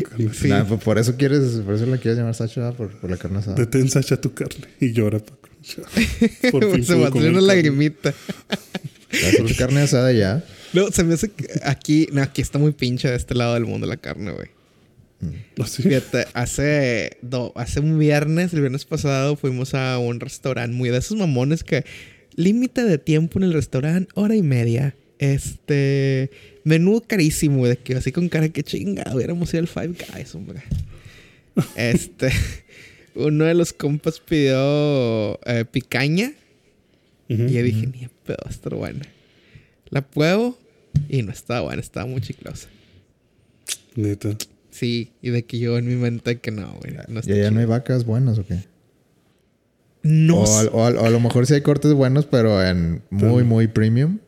Carne 0.10 0.34
Sí. 0.34 0.48
Nah, 0.48 0.64
pues 0.66 0.82
por 0.84 0.98
eso 0.98 1.16
quieres, 1.18 1.42
por 1.66 1.76
eso 1.76 1.86
la 1.86 1.98
quieres 1.98 2.18
llamar 2.20 2.36
¿verdad? 2.38 2.74
por, 2.76 2.90
por 3.00 3.10
la 3.10 3.18
carne 3.18 3.40
asada. 3.40 3.56
Detén 3.56 3.90
Sasha 3.90 4.20
tu 4.20 4.34
carne. 4.34 4.66
Y 4.80 4.92
llora, 4.94 5.20
Paco. 5.20 5.50
Por 6.52 6.72
fin 6.74 6.84
se 6.84 6.96
va 6.96 7.10
a 7.10 7.12
salir 7.12 7.30
una 7.30 7.42
lagrimita. 7.42 8.14
¿Has 9.12 9.34
hecho 9.34 9.56
carne 9.58 9.82
asada 9.82 10.12
ya? 10.12 10.44
No, 10.74 10.90
se 10.92 11.04
me 11.04 11.14
hace 11.14 11.30
que 11.30 11.48
aquí, 11.64 12.08
no, 12.12 12.22
aquí 12.24 12.42
está 12.42 12.58
muy 12.58 12.72
pinche 12.72 13.10
de 13.10 13.16
este 13.16 13.36
lado 13.36 13.54
del 13.54 13.66
mundo 13.66 13.86
la 13.86 13.98
carne, 13.98 14.32
güey. 14.32 14.48
¿Ah, 15.60 15.68
sí? 15.68 15.84
Fíjate, 15.84 16.26
hace, 16.34 17.18
do- 17.22 17.54
hace 17.56 17.80
un 17.80 18.00
viernes, 18.00 18.54
el 18.54 18.62
viernes 18.62 18.86
pasado, 18.86 19.36
fuimos 19.36 19.76
a 19.76 20.00
un 20.00 20.20
restaurante 20.20 20.76
muy 20.76 20.90
de 20.90 20.98
esos 20.98 21.16
mamones 21.18 21.64
que 21.64 21.86
límite 22.36 22.84
de 22.84 22.98
tiempo 22.98 23.38
en 23.38 23.44
el 23.44 23.54
restaurante, 23.54 24.10
hora 24.16 24.36
y 24.36 24.42
media. 24.42 24.96
Este 25.20 26.32
menú 26.64 27.02
carísimo, 27.06 27.66
de 27.68 27.78
que 27.78 27.96
así 27.96 28.12
con 28.12 28.30
cara 28.30 28.50
que 28.50 28.64
chinga, 28.64 29.04
hubiéramos 29.14 29.54
ido 29.54 29.62
al 29.62 29.68
Five 29.68 29.96
Guys, 30.14 30.36
hombre. 30.36 30.62
Este, 31.76 32.30
uno 33.14 33.44
de 33.46 33.54
los 33.54 33.74
compas 33.74 34.20
pidió 34.22 35.38
eh, 35.46 35.66
picaña 35.70 36.32
y 37.28 37.36
yo 37.38 37.64
dije, 37.64 37.88
ni 37.88 38.08
pedo, 38.26 38.38
va 38.46 38.48
a 38.50 38.54
estar 38.54 38.74
buena. 38.76 39.02
La 39.90 40.02
pruebo 40.02 40.58
y 41.10 41.22
no 41.22 41.32
estaba 41.32 41.62
buena, 41.62 41.82
estaba 41.82 42.06
muy 42.06 42.22
chiclosa. 42.22 42.68
Neta. 43.96 44.36
Sí, 44.70 45.12
y 45.22 45.30
de 45.32 45.44
que 45.44 45.60
yo 45.60 45.78
en 45.78 45.88
mi 45.88 45.96
mente 45.96 46.40
que 46.40 46.52
no, 46.52 46.72
güey. 46.80 46.94
No 47.10 47.20
¿Y 47.26 47.32
allá 47.34 47.52
no 47.52 47.60
hay 47.60 47.66
vacas 47.66 48.06
buenas 48.06 48.38
o 48.40 48.46
qué? 48.46 48.60
No 50.04 50.38
o, 50.44 50.44
o 50.72 50.86
a- 50.86 50.92
o 50.92 51.06
a 51.06 51.10
lo 51.10 51.20
mejor 51.20 51.46
sí 51.46 51.54
hay 51.54 51.62
cortes 51.62 51.94
buenos, 51.94 52.26
pero 52.26 52.66
en 52.66 53.02
muy, 53.10 53.44
muy 53.44 53.68
premium. 53.68 54.20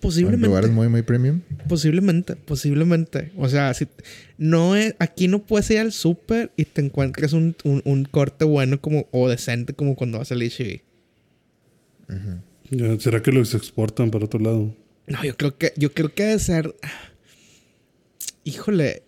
O 0.00 0.06
en 0.06 0.10
posiblemente. 0.10 0.46
lugares 0.46 0.70
muy, 0.70 0.88
muy 0.88 1.02
premium. 1.02 1.40
Posiblemente, 1.68 2.36
posiblemente. 2.36 3.32
O 3.36 3.48
sea, 3.48 3.74
si 3.74 3.88
no 4.36 4.76
es, 4.76 4.94
aquí 4.98 5.28
no 5.28 5.40
puedes 5.40 5.70
ir 5.70 5.78
al 5.78 5.92
súper 5.92 6.52
y 6.56 6.64
te 6.64 6.80
encuentres 6.80 7.32
un, 7.32 7.56
un, 7.64 7.82
un 7.84 8.04
corte 8.04 8.44
bueno 8.44 8.80
como 8.80 9.06
o 9.10 9.28
decente 9.28 9.74
como 9.74 9.96
cuando 9.96 10.18
vas 10.18 10.30
al. 10.32 10.40
Ya, 12.70 13.00
¿Será 13.00 13.22
que 13.22 13.32
los 13.32 13.54
exportan 13.54 14.10
para 14.10 14.24
otro 14.26 14.40
lado? 14.40 14.74
No, 15.06 15.24
yo 15.24 15.36
creo 15.36 15.56
que 15.56 15.72
yo 15.76 15.92
creo 15.92 16.14
que 16.14 16.24
debe 16.24 16.38
ser 16.38 16.74
Híjole, 18.44 19.02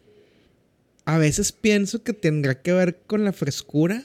a 1.06 1.16
veces 1.16 1.52
pienso 1.52 2.02
que 2.02 2.12
tendrá 2.12 2.60
que 2.60 2.74
ver 2.74 2.98
con 3.06 3.24
la 3.24 3.32
frescura. 3.32 4.04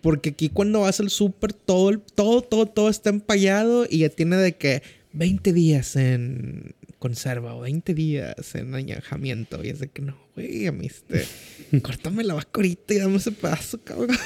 Porque 0.00 0.30
aquí 0.30 0.48
cuando 0.48 0.80
vas 0.80 1.00
al 1.00 1.10
súper 1.10 1.52
todo, 1.52 1.98
todo, 1.98 2.40
todo, 2.40 2.64
todo 2.64 2.88
está 2.88 3.10
empallado 3.10 3.86
y 3.90 3.98
ya 3.98 4.08
tiene 4.08 4.36
de 4.36 4.54
que 4.56 4.82
20 5.16 5.52
días 5.52 5.96
en 5.96 6.74
conserva 6.98 7.54
o 7.54 7.60
20 7.62 7.94
días 7.94 8.34
en 8.54 8.74
añejamiento. 8.74 9.62
Y 9.64 9.68
es 9.70 9.80
de 9.80 9.88
que 9.88 10.02
no, 10.02 10.16
güey, 10.34 10.66
a 10.66 10.72
mí 10.72 10.86
este, 10.86 11.24
córtame 11.80 12.24
la 12.24 12.34
vaca 12.34 12.50
ahorita 12.54 12.94
y 12.94 12.98
dame 12.98 13.16
ese 13.16 13.32
pedazo, 13.32 13.78
cabrón. 13.82 14.16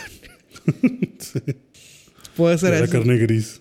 Puede 2.36 2.59
ser 2.59 2.74
eso. 2.74 2.93
carne 2.93 3.16
gris. 3.18 3.61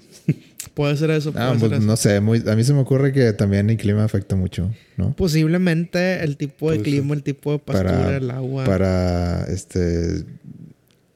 Puede 0.73 0.95
ser 0.95 1.09
eso. 1.11 1.33
Ah, 1.35 1.47
puede 1.57 1.59
pues, 1.59 1.71
ser 1.71 1.77
eso. 1.79 1.87
no 1.87 1.97
sé, 1.97 2.19
muy, 2.21 2.43
a 2.47 2.55
mí 2.55 2.63
se 2.63 2.73
me 2.73 2.79
ocurre 2.79 3.11
que 3.11 3.33
también 3.33 3.69
el 3.69 3.77
clima 3.77 4.03
afecta 4.03 4.35
mucho, 4.35 4.73
¿no? 4.97 5.13
Posiblemente 5.15 6.23
el 6.23 6.37
tipo 6.37 6.71
de 6.71 6.81
clima, 6.81 7.15
el 7.15 7.23
tipo 7.23 7.51
de 7.53 7.59
pastura, 7.59 7.97
Para, 7.97 8.17
el 8.17 8.31
agua. 8.31 8.63
para 8.65 9.43
este 9.45 10.23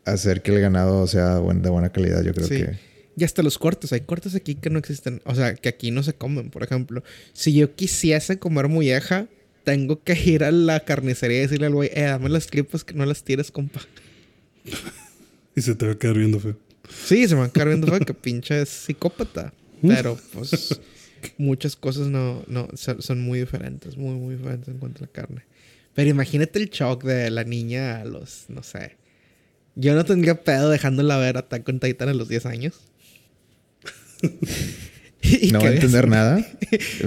hacer 0.05 0.41
que 0.41 0.53
el 0.53 0.59
ganado 0.61 1.07
sea 1.07 1.37
buen- 1.39 1.61
de 1.61 1.69
buena 1.69 1.89
calidad, 1.89 2.23
yo 2.23 2.33
creo 2.33 2.47
Sí. 2.47 2.55
que. 2.55 2.92
Y 3.15 3.23
hasta 3.23 3.43
los 3.43 3.57
cortes. 3.57 3.93
Hay 3.93 4.01
cortes 4.01 4.35
aquí 4.35 4.55
que 4.55 4.69
no 4.69 4.79
existen. 4.79 5.21
O 5.25 5.35
sea, 5.35 5.55
que 5.55 5.69
aquí 5.69 5.91
no 5.91 6.03
se 6.03 6.13
comen, 6.13 6.49
por 6.49 6.63
ejemplo. 6.63 7.03
Si 7.33 7.53
yo 7.53 7.75
quisiese 7.75 8.39
comer 8.39 8.67
molleja, 8.67 9.27
tengo 9.63 10.03
que 10.03 10.13
ir 10.13 10.43
a 10.43 10.51
la 10.51 10.79
carnicería 10.81 11.37
y 11.37 11.41
decirle 11.41 11.67
al 11.67 11.73
güey, 11.73 11.89
eh, 11.93 12.03
dame 12.03 12.29
las 12.29 12.47
tripas 12.47 12.83
que 12.83 12.93
no 12.93 13.05
las 13.05 13.23
tires, 13.23 13.51
compa. 13.51 13.81
Y 15.55 15.61
se 15.61 15.75
te 15.75 15.85
va 15.85 15.91
a 15.91 15.95
quedar 15.95 16.17
viendo 16.17 16.39
feo. 16.39 16.57
Sí, 16.89 17.27
se 17.27 17.35
me 17.35 17.41
van 17.41 17.49
a 17.51 17.53
quedar 17.53 17.67
viendo 17.67 17.85
fue 17.85 17.99
que 17.99 18.13
pinche 18.15 18.63
es 18.63 18.69
psicópata. 18.69 19.53
Pero, 19.83 20.17
pues, 20.33 20.81
muchas 21.37 21.75
cosas 21.75 22.07
no, 22.07 22.43
no, 22.47 22.67
son, 22.73 23.03
son 23.03 23.21
muy 23.21 23.39
diferentes, 23.39 23.95
muy, 23.95 24.15
muy 24.15 24.35
diferentes 24.35 24.69
en 24.69 24.79
cuanto 24.79 25.03
a 25.03 25.07
la 25.07 25.11
carne. 25.11 25.43
Pero 25.93 26.09
imagínate 26.09 26.57
el 26.57 26.69
shock 26.69 27.03
de 27.03 27.29
la 27.29 27.43
niña 27.43 28.01
a 28.01 28.05
los, 28.05 28.45
no 28.47 28.63
sé. 28.63 28.97
Yo 29.75 29.95
no 29.95 30.05
tendría 30.05 30.43
pedo 30.43 30.69
dejándola 30.69 31.17
ver 31.17 31.37
Attack 31.37 31.67
on 31.69 31.79
Titan 31.79 32.09
a 32.09 32.13
los 32.13 32.29
10 32.29 32.45
años. 32.45 32.81
Y 35.25 35.51
No 35.53 35.59
va 35.61 35.69
a 35.69 35.71
entender 35.73 36.07
nada. 36.09 36.45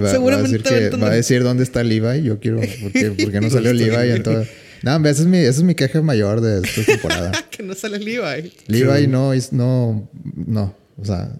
Va, 0.03 0.09
Seguramente 0.09 0.57
va 0.63 0.69
a, 0.69 0.79
decir 0.79 0.89
que, 0.89 0.97
va 0.97 1.07
a 1.07 1.13
decir 1.13 1.43
dónde 1.43 1.61
está 1.63 1.83
Levi. 1.83 2.23
Yo 2.23 2.39
quiero. 2.39 2.57
¿Por 2.57 2.91
qué, 2.91 3.11
por 3.11 3.31
qué 3.31 3.41
no 3.41 3.49
salió 3.51 3.71
Levi 3.73 4.11
en 4.11 4.23
todo? 4.23 4.43
No, 4.81 4.95
esa 5.07 5.21
es 5.21 5.27
mi, 5.27 5.37
esa 5.37 5.49
es 5.49 5.63
mi 5.63 5.75
queja 5.75 6.01
mayor 6.01 6.41
de 6.41 6.61
esta 6.67 6.83
temporada. 6.83 7.31
que 7.51 7.61
no 7.61 7.75
sale 7.75 7.99
Levi. 7.99 8.51
Levi 8.67 9.07
no, 9.07 9.33
es- 9.33 9.53
no, 9.53 10.09
no. 10.35 10.75
O 10.99 11.05
sea, 11.05 11.31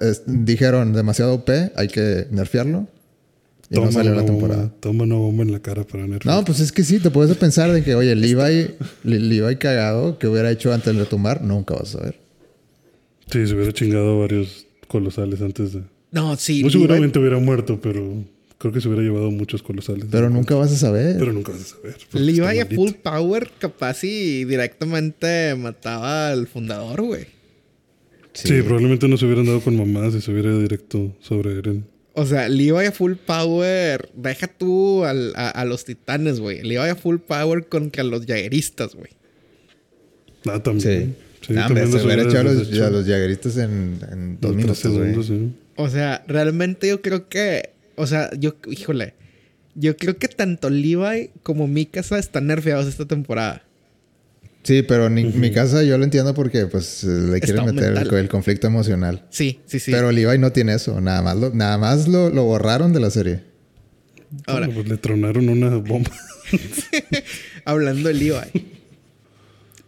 es- 0.00 0.22
dijeron 0.26 0.92
demasiado 0.92 1.34
OP, 1.34 1.50
hay 1.74 1.88
que 1.88 2.26
nerfearlo. 2.30 2.86
Y 3.68 3.76
no 3.78 3.90
salió 3.90 4.14
la 4.14 4.24
temporada. 4.24 4.62
bomba, 4.62 4.74
toma 4.80 5.04
una 5.04 5.14
bomba 5.16 5.42
en 5.44 5.52
la 5.52 5.60
cara 5.60 5.84
para 5.84 6.06
nerfear. 6.06 6.34
No, 6.36 6.44
pues 6.44 6.58
es 6.60 6.70
que 6.72 6.82
sí, 6.84 6.98
te 7.00 7.10
puedes 7.10 7.36
pensar 7.36 7.72
de 7.72 7.82
que, 7.84 7.94
oye, 7.96 8.14
Levi, 8.16 8.74
Le- 9.04 9.18
Levi 9.20 9.56
cagado, 9.56 10.18
que 10.18 10.26
hubiera 10.28 10.50
hecho 10.52 10.72
antes 10.72 10.92
de 10.94 11.00
retumbar, 11.00 11.42
nunca 11.42 11.74
vas 11.74 11.94
a 11.96 12.00
ver. 12.02 12.16
Sí, 13.30 13.46
se 13.46 13.54
hubiera 13.54 13.72
chingado 13.72 14.18
varios 14.20 14.66
colosales 14.90 15.40
antes 15.40 15.72
de. 15.72 15.82
No, 16.10 16.36
sí. 16.36 16.62
Muy 16.62 16.70
Levi- 16.70 16.72
seguramente 16.72 17.18
hubiera 17.18 17.38
muerto, 17.38 17.80
pero 17.80 18.24
creo 18.58 18.72
que 18.72 18.80
se 18.80 18.88
hubiera 18.88 19.02
llevado 19.04 19.30
muchos 19.30 19.62
colosales. 19.62 20.06
Pero 20.10 20.28
nunca 20.28 20.54
vas 20.56 20.72
a 20.72 20.76
saber. 20.76 21.16
Pero 21.18 21.32
nunca 21.32 21.52
vas 21.52 21.60
a 21.62 21.64
saber. 21.64 21.96
Levi 22.12 22.40
está 22.58 22.62
a 22.62 22.76
full 22.76 22.90
power, 23.02 23.50
capaz 23.58 24.02
y 24.04 24.44
directamente 24.44 25.54
mataba 25.54 26.30
al 26.30 26.46
fundador, 26.48 27.02
güey. 27.02 27.26
Sí. 28.32 28.62
probablemente 28.62 29.08
no 29.08 29.16
se 29.16 29.24
hubieran 29.26 29.46
dado 29.46 29.60
con 29.60 29.76
mamás 29.76 30.14
y 30.14 30.20
se 30.20 30.30
hubiera 30.30 30.50
ido 30.50 30.60
directo 30.60 31.14
sobre 31.20 31.58
Eren. 31.58 31.84
O 32.14 32.26
sea, 32.26 32.48
Levi 32.48 32.86
a 32.86 32.92
full 32.92 33.14
power. 33.14 34.08
Deja 34.14 34.46
tú 34.48 35.04
al- 35.04 35.32
a, 35.36 35.48
a 35.50 35.64
los 35.64 35.84
titanes, 35.84 36.38
güey. 36.40 36.62
Levi 36.62 36.76
a 36.88 36.96
full 36.96 37.16
power 37.18 37.66
contra 37.68 38.02
los 38.04 38.26
jagueristas, 38.26 38.94
güey. 38.94 39.10
Ah, 40.46 40.60
también. 40.62 41.14
Sí. 41.16 41.24
Sí, 41.50 41.56
Nah, 41.56 41.66
hombre, 41.66 41.84
se 41.88 42.04
hubiera 42.04 42.22
hecho 42.22 42.38
a 42.38 42.42
los, 42.44 42.58
deshecho 42.58 42.86
a 42.86 42.90
los 42.90 43.06
jagueristas 43.06 43.56
en, 43.56 43.98
en 44.12 44.38
dos 44.40 44.54
minutos, 44.54 44.78
segundos, 44.78 45.26
sí. 45.26 45.52
O 45.74 45.88
sea, 45.88 46.22
realmente 46.28 46.88
yo 46.88 47.02
creo 47.02 47.28
que. 47.28 47.70
O 47.96 48.06
sea, 48.06 48.30
yo, 48.38 48.54
híjole. 48.70 49.14
Yo 49.74 49.96
creo 49.96 50.16
que 50.16 50.28
tanto 50.28 50.70
Levi 50.70 51.30
como 51.42 51.66
Mikasa 51.66 52.20
están 52.20 52.46
nerfeados 52.46 52.86
esta 52.86 53.06
temporada. 53.06 53.64
Sí, 54.62 54.82
pero 54.82 55.06
en 55.06 55.40
mi 55.40 55.50
casa 55.50 55.82
yo 55.82 55.98
lo 55.98 56.04
entiendo 56.04 56.34
porque 56.34 56.66
pues 56.66 57.02
le 57.02 57.40
quieren 57.40 57.66
meter 57.66 57.96
el, 57.96 58.28
conflicto 58.28 58.68
emocional. 58.68 59.24
Sí, 59.30 59.58
sí, 59.66 59.80
sí. 59.80 59.90
Pero 59.90 60.12
Levi 60.12 60.38
no 60.38 60.52
tiene 60.52 60.74
eso. 60.74 61.00
Nada 61.00 61.22
más 61.22 61.36
lo, 61.36 61.50
nada 61.50 61.78
más 61.78 62.06
lo, 62.06 62.30
lo 62.30 62.44
borraron 62.44 62.92
de 62.92 63.00
la 63.00 63.10
serie. 63.10 63.42
Ahora, 64.46 64.66
Bueno, 64.66 64.74
pues 64.82 64.88
le 64.88 64.96
tronaron 64.98 65.48
una 65.48 65.76
bomba. 65.76 66.12
hablando 67.64 68.08
de 68.08 68.14
Levi. 68.14 68.79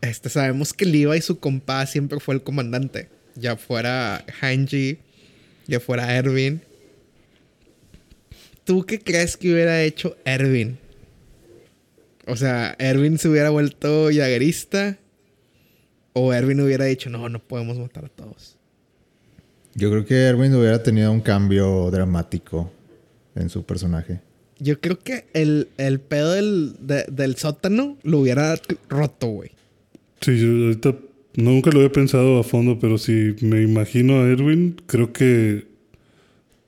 Este, 0.02 0.28
sabemos 0.28 0.74
que 0.74 0.84
Levi, 0.84 1.20
su 1.22 1.38
compa, 1.38 1.86
siempre 1.86 2.20
fue 2.20 2.34
el 2.34 2.42
comandante. 2.42 3.08
Ya 3.34 3.56
fuera 3.56 4.24
Hanji, 4.40 4.98
ya 5.66 5.80
fuera 5.80 6.14
Erwin. 6.14 6.60
¿Tú 8.64 8.84
qué 8.84 9.00
crees 9.00 9.36
que 9.36 9.52
hubiera 9.52 9.82
hecho 9.82 10.16
Erwin? 10.24 10.78
O 12.26 12.36
sea, 12.36 12.76
¿Erwin 12.78 13.18
se 13.18 13.28
hubiera 13.28 13.50
vuelto 13.50 14.08
jaguerista? 14.12 14.98
¿O 16.12 16.32
Erwin 16.32 16.60
hubiera 16.60 16.84
dicho, 16.84 17.08
no, 17.10 17.28
no 17.28 17.38
podemos 17.40 17.78
matar 17.78 18.04
a 18.04 18.08
todos? 18.08 18.56
Yo 19.74 19.90
creo 19.90 20.04
que 20.04 20.14
Erwin 20.16 20.54
hubiera 20.54 20.82
tenido 20.82 21.10
un 21.10 21.20
cambio 21.22 21.90
dramático 21.90 22.70
en 23.34 23.48
su 23.48 23.64
personaje. 23.64 24.20
Yo 24.58 24.78
creo 24.80 24.98
que 24.98 25.24
el, 25.32 25.68
el 25.78 25.98
pedo 26.00 26.32
del, 26.32 26.76
de- 26.80 27.06
del 27.10 27.36
sótano 27.36 27.96
lo 28.02 28.18
hubiera 28.18 28.60
roto, 28.88 29.28
güey. 29.28 29.50
Sí, 30.22 30.38
yo 30.38 30.48
ahorita 30.66 30.96
nunca 31.36 31.70
lo 31.70 31.78
había 31.80 31.92
pensado 31.92 32.38
a 32.38 32.44
fondo, 32.44 32.78
pero 32.78 32.96
si 32.98 33.34
me 33.40 33.62
imagino 33.62 34.20
a 34.20 34.28
Erwin, 34.28 34.76
creo 34.86 35.12
que 35.12 35.66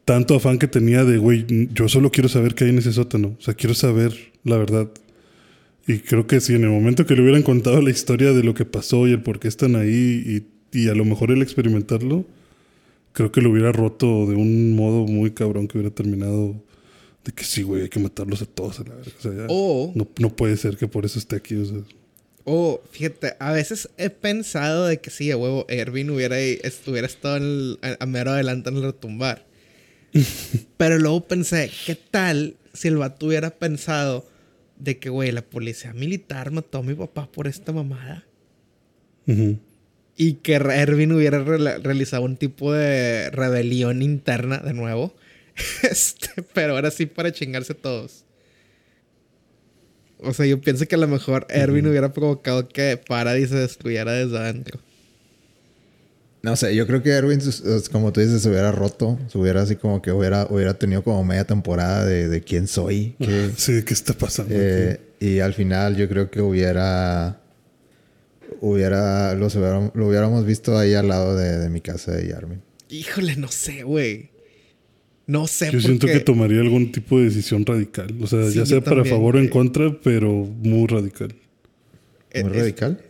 tanto 0.04 0.34
afán 0.34 0.58
que 0.58 0.68
tenía 0.68 1.04
de, 1.04 1.16
güey, 1.18 1.46
yo 1.72 1.88
solo 1.88 2.10
quiero 2.10 2.28
saber 2.28 2.54
qué 2.54 2.64
hay 2.64 2.70
en 2.70 2.78
ese 2.78 2.92
sótano. 2.92 3.36
O 3.38 3.42
sea, 3.42 3.54
quiero 3.54 3.74
saber 3.74 4.12
la 4.44 4.58
verdad. 4.58 4.90
Y 5.86 5.98
creo 5.98 6.26
que 6.26 6.40
si 6.40 6.54
en 6.54 6.64
el 6.64 6.70
momento 6.70 7.06
que 7.06 7.14
le 7.14 7.22
hubieran 7.22 7.42
contado 7.42 7.80
la 7.80 7.90
historia 7.90 8.32
de 8.32 8.42
lo 8.42 8.54
que 8.54 8.64
pasó 8.64 9.06
y 9.06 9.12
el 9.12 9.22
por 9.22 9.38
qué 9.38 9.48
están 9.48 9.76
ahí 9.76 10.44
y, 10.72 10.78
y 10.78 10.88
a 10.88 10.94
lo 10.94 11.04
mejor 11.04 11.30
el 11.30 11.42
experimentarlo, 11.42 12.24
creo 13.12 13.30
que 13.30 13.40
lo 13.40 13.50
hubiera 13.50 13.70
roto 13.70 14.26
de 14.26 14.34
un 14.34 14.74
modo 14.74 15.06
muy 15.06 15.30
cabrón 15.30 15.68
que 15.68 15.78
hubiera 15.78 15.94
terminado 15.94 16.54
de 17.24 17.32
que 17.32 17.44
sí, 17.44 17.62
güey, 17.62 17.82
hay 17.82 17.88
que 17.88 18.00
matarlos 18.00 18.42
a 18.42 18.46
todos 18.46 18.80
a 18.80 18.84
la 18.84 18.94
verga. 18.96 19.12
O 19.18 19.22
sea, 19.22 19.32
ya 19.34 19.46
O- 19.48 19.92
no, 19.94 20.08
no 20.18 20.30
puede 20.34 20.56
ser 20.56 20.76
que 20.76 20.88
por 20.88 21.04
eso 21.04 21.18
esté 21.18 21.36
aquí. 21.36 21.54
O 21.54 21.64
sea, 21.64 21.78
Oh, 22.46 22.82
fíjate, 22.90 23.34
a 23.38 23.52
veces 23.52 23.88
he 23.96 24.10
pensado 24.10 24.86
de 24.86 24.98
que 25.00 25.08
sí, 25.10 25.30
a 25.30 25.36
huevo, 25.36 25.64
Erwin 25.68 26.10
hubiera, 26.10 26.38
estuviera 26.38 27.06
estado 27.06 27.38
en 27.38 27.42
el- 27.42 27.78
a, 27.82 27.96
a 28.02 28.06
mero 28.06 28.32
adelante 28.32 28.68
en 28.68 28.76
el 28.76 28.82
retumbar. 28.82 29.44
Pero 30.76 30.98
luego 30.98 31.24
pensé, 31.26 31.70
¿qué 31.86 31.94
tal 31.94 32.56
si 32.74 32.88
el 32.88 32.96
vato 32.98 33.26
hubiera 33.26 33.50
pensado 33.50 34.26
de 34.78 34.98
que, 34.98 35.08
güey, 35.08 35.32
la 35.32 35.42
policía 35.42 35.92
militar 35.94 36.50
mató 36.50 36.78
a 36.78 36.82
mi 36.82 36.94
papá 36.94 37.30
por 37.32 37.46
esta 37.46 37.72
mamada? 37.72 38.24
Y 40.16 40.34
que 40.34 40.54
Erwin 40.54 41.12
hubiera 41.12 41.42
realizado 41.42 42.24
un 42.24 42.36
tipo 42.36 42.72
de 42.72 43.30
rebelión 43.30 44.02
interna 44.02 44.58
de 44.58 44.74
nuevo. 44.74 45.14
Este, 45.88 46.42
pero 46.52 46.74
ahora 46.74 46.90
sí 46.90 47.06
para 47.06 47.32
chingarse 47.32 47.74
todos. 47.74 48.23
O 50.24 50.32
sea, 50.32 50.46
yo 50.46 50.60
pienso 50.60 50.86
que 50.86 50.94
a 50.94 50.98
lo 50.98 51.08
mejor 51.08 51.46
Erwin 51.50 51.86
hubiera 51.86 52.12
provocado 52.12 52.68
que 52.68 52.96
Paradis 52.96 53.50
se 53.50 53.56
destruyera 53.56 54.12
desde 54.12 54.38
adentro. 54.38 54.80
No 56.42 56.56
sé, 56.56 56.74
yo 56.76 56.86
creo 56.86 57.02
que 57.02 57.10
Erwin, 57.10 57.40
como 57.90 58.12
tú 58.12 58.20
dices, 58.20 58.42
se 58.42 58.50
hubiera 58.50 58.70
roto. 58.70 59.18
Se 59.32 59.38
hubiera 59.38 59.62
así 59.62 59.76
como 59.76 60.02
que 60.02 60.12
hubiera, 60.12 60.46
hubiera 60.50 60.74
tenido 60.74 61.02
como 61.02 61.24
media 61.24 61.44
temporada 61.46 62.04
de, 62.04 62.28
de 62.28 62.40
quién 62.42 62.66
soy. 62.68 63.16
qué- 63.18 63.50
Sí, 63.56 63.82
¿qué 63.82 63.94
está 63.94 64.12
pasando? 64.12 64.54
Eh, 64.54 65.00
y 65.20 65.40
al 65.40 65.54
final 65.54 65.96
yo 65.96 66.06
creo 66.08 66.30
que 66.30 66.42
hubiera... 66.42 67.40
Hubiera... 68.60 69.34
Los 69.34 69.56
hubiera- 69.56 69.90
lo 69.94 70.06
hubiéramos 70.08 70.44
visto 70.44 70.76
ahí 70.78 70.92
al 70.94 71.08
lado 71.08 71.34
de, 71.36 71.58
de 71.58 71.70
mi 71.70 71.80
casa 71.80 72.12
de 72.12 72.28
Yarmin. 72.28 72.60
Híjole, 72.90 73.36
no 73.36 73.48
sé, 73.48 73.82
güey. 73.82 74.30
No 75.26 75.46
sé 75.46 75.70
Yo 75.72 75.80
siento 75.80 76.06
porque- 76.06 76.18
que 76.18 76.24
tomaría 76.24 76.60
algún 76.60 76.92
tipo 76.92 77.18
de 77.18 77.24
decisión 77.24 77.64
radical. 77.64 78.14
O 78.20 78.26
sea, 78.26 78.48
Sí, 78.50 78.58
ya 78.58 78.66
sea 78.66 78.80
para 78.82 78.96
también, 78.96 79.14
favor 79.16 79.36
o 79.36 79.38
en 79.38 79.44
güey. 79.44 79.52
contra, 79.52 79.98
pero 80.02 80.30
muy 80.62 80.86
radical. 80.86 81.34
Eh, 82.30 82.42
Muy 82.42 82.52
es- 82.52 82.58
radical. 82.58 83.00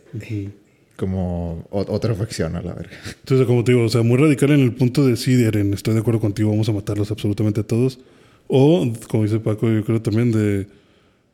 Como 0.95 1.67
o- 1.71 1.93
otra 1.93 2.15
facción 2.15 2.55
a 2.55 2.61
la 2.61 2.73
verga. 2.73 2.95
Entonces, 3.19 3.45
como 3.45 3.63
te 3.65 3.73
digo, 3.73 3.83
o 3.83 3.89
sea, 3.89 4.01
muy 4.01 4.17
radical 4.17 4.51
en 4.51 4.61
el 4.61 4.71
punto 4.73 5.05
de 5.05 5.17
sí, 5.17 5.33
Eren, 5.43 5.73
estoy 5.73 5.93
de 5.93 5.99
acuerdo 5.99 6.21
contigo, 6.21 6.49
vamos 6.51 6.69
a 6.69 6.71
matarlos 6.71 7.11
absolutamente 7.11 7.59
a 7.59 7.63
todos. 7.63 7.99
O, 8.47 8.87
como 9.09 9.23
dice 9.23 9.39
Paco, 9.39 9.69
yo 9.69 9.83
creo 9.83 10.01
también 10.01 10.31
de, 10.31 10.67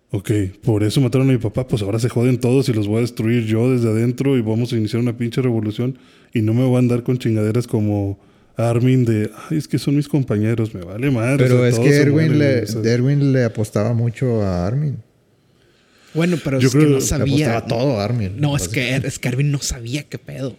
ok, 0.10 0.32
por 0.64 0.82
eso 0.84 1.00
mataron 1.00 1.30
a 1.30 1.34
mi 1.34 1.38
papá, 1.38 1.68
pues 1.68 1.84
ahora 1.84 2.00
se 2.00 2.10
joden 2.10 2.40
todos 2.40 2.70
y 2.70 2.74
los 2.74 2.88
voy 2.88 2.98
a 2.98 3.02
destruir 3.02 3.46
yo 3.46 3.70
desde 3.72 3.90
adentro 3.90 4.36
y 4.36 4.42
vamos 4.42 4.74
a 4.74 4.78
iniciar 4.78 5.02
una 5.04 5.16
pinche 5.16 5.42
revolución 5.44 6.00
y 6.34 6.42
no 6.42 6.56
me 6.56 6.64
voy 6.64 6.78
a 6.78 6.80
andar 6.80 7.04
con 7.04 7.20
chingaderas 7.20 7.68
como 7.68 8.18
Armin 8.58 9.06
de, 9.06 9.32
ay, 9.50 9.58
es 9.58 9.68
que 9.68 9.80
son 9.80 9.96
mis 9.96 10.08
compañeros, 10.08 10.74
me 10.74 10.82
vale 10.84 11.10
madre. 11.12 11.38
Pero 11.38 11.58
o 11.58 11.60
sea, 11.60 11.70
es 11.70 11.80
que 11.80 11.96
Erwin 11.96 12.14
mueren, 12.38 12.40
le, 12.40 12.62
o 12.64 12.68
sea. 12.68 12.92
Erwin 12.94 13.34
le 13.34 13.44
apostaba 13.44 13.94
mucho 13.94 14.42
a 14.44 14.68
Armin. 14.68 14.98
Bueno, 16.14 16.38
pero 16.44 16.60
Yo 16.60 16.68
es 16.68 16.74
que 16.74 16.80
no 16.80 16.84
que 16.86 16.90
le 16.90 16.96
Le 16.96 17.02
sabía. 17.02 17.58
apostaba 17.58 17.68
todo 17.68 18.00
a 18.00 18.04
Armin. 18.04 18.34
No, 18.40 18.56
es 18.58 18.68
que, 18.68 18.96
es 18.96 19.18
que 19.20 19.28
Erwin 19.30 19.52
no 19.52 19.60
sabía 19.60 20.04
qué 20.04 20.18
pedo. 20.18 20.56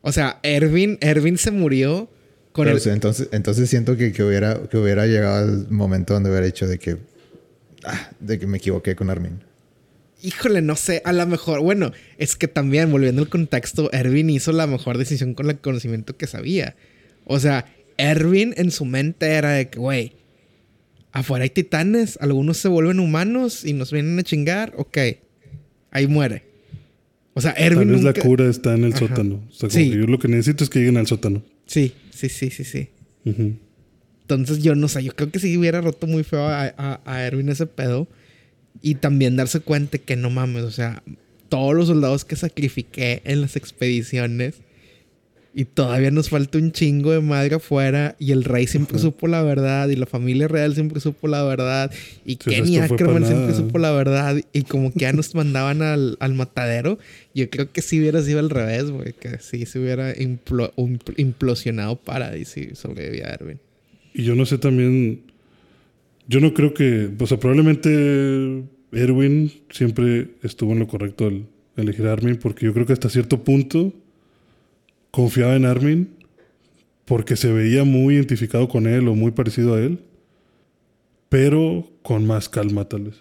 O 0.00 0.12
sea, 0.12 0.40
Erwin, 0.42 0.98
Erwin 1.00 1.38
se 1.38 1.50
murió 1.52 2.08
con 2.52 2.64
Pero, 2.64 2.76
el... 2.76 2.80
o 2.80 2.80
sea, 2.84 2.92
entonces, 2.92 3.28
entonces 3.32 3.70
siento 3.70 3.96
que, 3.96 4.12
que 4.12 4.24
hubiera, 4.24 4.60
que 4.68 4.76
hubiera 4.78 5.06
llegado 5.06 5.48
el 5.48 5.68
momento 5.70 6.14
donde 6.14 6.30
hubiera 6.30 6.46
hecho 6.46 6.66
de 6.66 6.78
que, 6.78 6.96
ah, 7.84 8.10
de 8.18 8.38
que 8.40 8.46
me 8.48 8.58
equivoqué 8.58 8.96
con 8.96 9.10
Armin. 9.10 9.40
Híjole, 10.22 10.62
no 10.62 10.76
sé, 10.76 11.02
a 11.04 11.12
lo 11.12 11.26
mejor, 11.26 11.60
bueno, 11.60 11.92
es 12.18 12.36
que 12.36 12.48
también, 12.48 12.90
volviendo 12.90 13.22
al 13.22 13.28
contexto, 13.28 13.92
Erwin 13.92 14.30
hizo 14.30 14.50
la 14.52 14.66
mejor 14.66 14.96
decisión 14.98 15.34
con 15.34 15.50
el 15.50 15.58
conocimiento 15.58 16.16
que 16.16 16.26
sabía. 16.26 16.74
O 17.24 17.38
sea, 17.38 17.66
Erwin 17.98 18.54
en 18.56 18.70
su 18.70 18.84
mente 18.86 19.26
era 19.26 19.50
de 19.52 19.68
que, 19.68 19.78
güey, 19.78 20.12
afuera 21.12 21.42
hay 21.44 21.50
titanes, 21.50 22.18
algunos 22.20 22.56
se 22.56 22.68
vuelven 22.68 22.98
humanos 23.00 23.64
y 23.64 23.72
nos 23.74 23.92
vienen 23.92 24.18
a 24.18 24.22
chingar, 24.22 24.72
ok, 24.76 24.98
ahí 25.90 26.06
muere. 26.06 26.44
O 27.34 27.40
sea, 27.42 27.52
Erwin. 27.52 27.80
Tal 27.80 27.88
vez 27.88 28.02
nunca- 28.02 28.18
la 28.20 28.24
cura 28.26 28.48
está 28.48 28.74
en 28.74 28.84
el 28.84 28.92
Ajá. 28.94 29.00
sótano. 29.08 29.34
O 29.48 29.52
sea, 29.52 29.68
como 29.68 29.80
Sí. 29.84 29.90
que 29.90 29.98
yo 29.98 30.06
lo 30.06 30.18
que 30.18 30.28
necesito 30.28 30.64
es 30.64 30.70
que 30.70 30.78
lleguen 30.78 30.96
al 30.96 31.06
sótano. 31.06 31.42
Sí, 31.66 31.92
sí, 32.10 32.30
sí, 32.30 32.48
sí, 32.50 32.64
sí. 32.64 32.88
Entonces 34.22 34.62
yo 34.62 34.74
no 34.74 34.88
sé, 34.88 35.04
yo 35.04 35.14
creo 35.14 35.30
que 35.30 35.38
sí 35.38 35.56
hubiera 35.56 35.80
roto 35.80 36.06
muy 36.06 36.24
feo 36.24 36.46
a, 36.46 36.64
a, 36.76 37.00
a 37.04 37.22
Erwin 37.24 37.48
ese 37.48 37.66
pedo. 37.66 38.08
Y 38.82 38.96
también 38.96 39.36
darse 39.36 39.60
cuenta 39.60 39.98
que 39.98 40.16
no 40.16 40.30
mames, 40.30 40.64
o 40.64 40.70
sea, 40.70 41.02
todos 41.48 41.74
los 41.74 41.86
soldados 41.88 42.24
que 42.24 42.36
sacrifiqué 42.36 43.22
en 43.24 43.40
las 43.40 43.56
expediciones 43.56 44.54
y 45.54 45.64
todavía 45.64 46.10
nos 46.10 46.28
falta 46.28 46.58
un 46.58 46.70
chingo 46.72 47.12
de 47.12 47.20
madre 47.22 47.54
afuera 47.54 48.14
y 48.18 48.32
el 48.32 48.44
rey 48.44 48.66
siempre 48.66 48.98
supo 48.98 49.26
la 49.26 49.42
verdad 49.42 49.88
y 49.88 49.96
la 49.96 50.04
familia 50.04 50.48
real 50.48 50.74
siempre 50.74 51.00
supo 51.00 51.28
la 51.28 51.42
verdad 51.44 51.90
y 52.26 52.34
sea, 52.34 52.52
Kenny 52.52 52.76
Ackerman 52.92 53.22
siempre 53.26 53.54
supo 53.54 53.78
la 53.78 53.90
verdad 53.92 54.36
y 54.52 54.62
como 54.64 54.92
que 54.92 54.98
ya 54.98 55.12
nos 55.14 55.34
mandaban 55.34 55.80
al, 55.80 56.18
al 56.20 56.34
matadero, 56.34 56.98
yo 57.34 57.48
creo 57.48 57.72
que 57.72 57.80
sí 57.80 57.98
hubiera 58.00 58.20
sido 58.22 58.40
al 58.40 58.50
revés, 58.50 58.90
güey, 58.90 59.14
que 59.14 59.38
sí 59.38 59.64
se 59.64 59.78
hubiera 59.78 60.14
implo- 60.16 60.72
un- 60.76 61.00
implosionado 61.16 61.96
para 61.96 62.36
y 62.36 62.44
si 62.44 62.74
sobrevivía 62.74 63.26
Erwin. 63.28 63.58
Y 64.12 64.24
yo 64.24 64.34
no 64.34 64.44
sé 64.46 64.58
también. 64.58 65.22
Yo 66.28 66.40
no 66.40 66.54
creo 66.54 66.74
que. 66.74 67.10
O 67.18 67.26
sea, 67.26 67.38
probablemente 67.38 68.64
Erwin 68.92 69.52
siempre 69.70 70.30
estuvo 70.42 70.72
en 70.72 70.80
lo 70.80 70.88
correcto 70.88 71.26
al 71.26 71.46
elegir 71.76 72.06
a 72.06 72.12
Armin, 72.12 72.36
porque 72.36 72.66
yo 72.66 72.74
creo 72.74 72.86
que 72.86 72.92
hasta 72.92 73.08
cierto 73.08 73.44
punto 73.44 73.92
confiaba 75.10 75.56
en 75.56 75.64
Armin 75.64 76.10
porque 77.04 77.36
se 77.36 77.52
veía 77.52 77.84
muy 77.84 78.16
identificado 78.16 78.68
con 78.68 78.86
él 78.86 79.06
o 79.08 79.14
muy 79.14 79.30
parecido 79.30 79.74
a 79.74 79.80
él, 79.80 80.00
pero 81.28 81.88
con 82.02 82.26
más 82.26 82.48
calma, 82.48 82.86
tal 82.86 83.04
vez. 83.04 83.14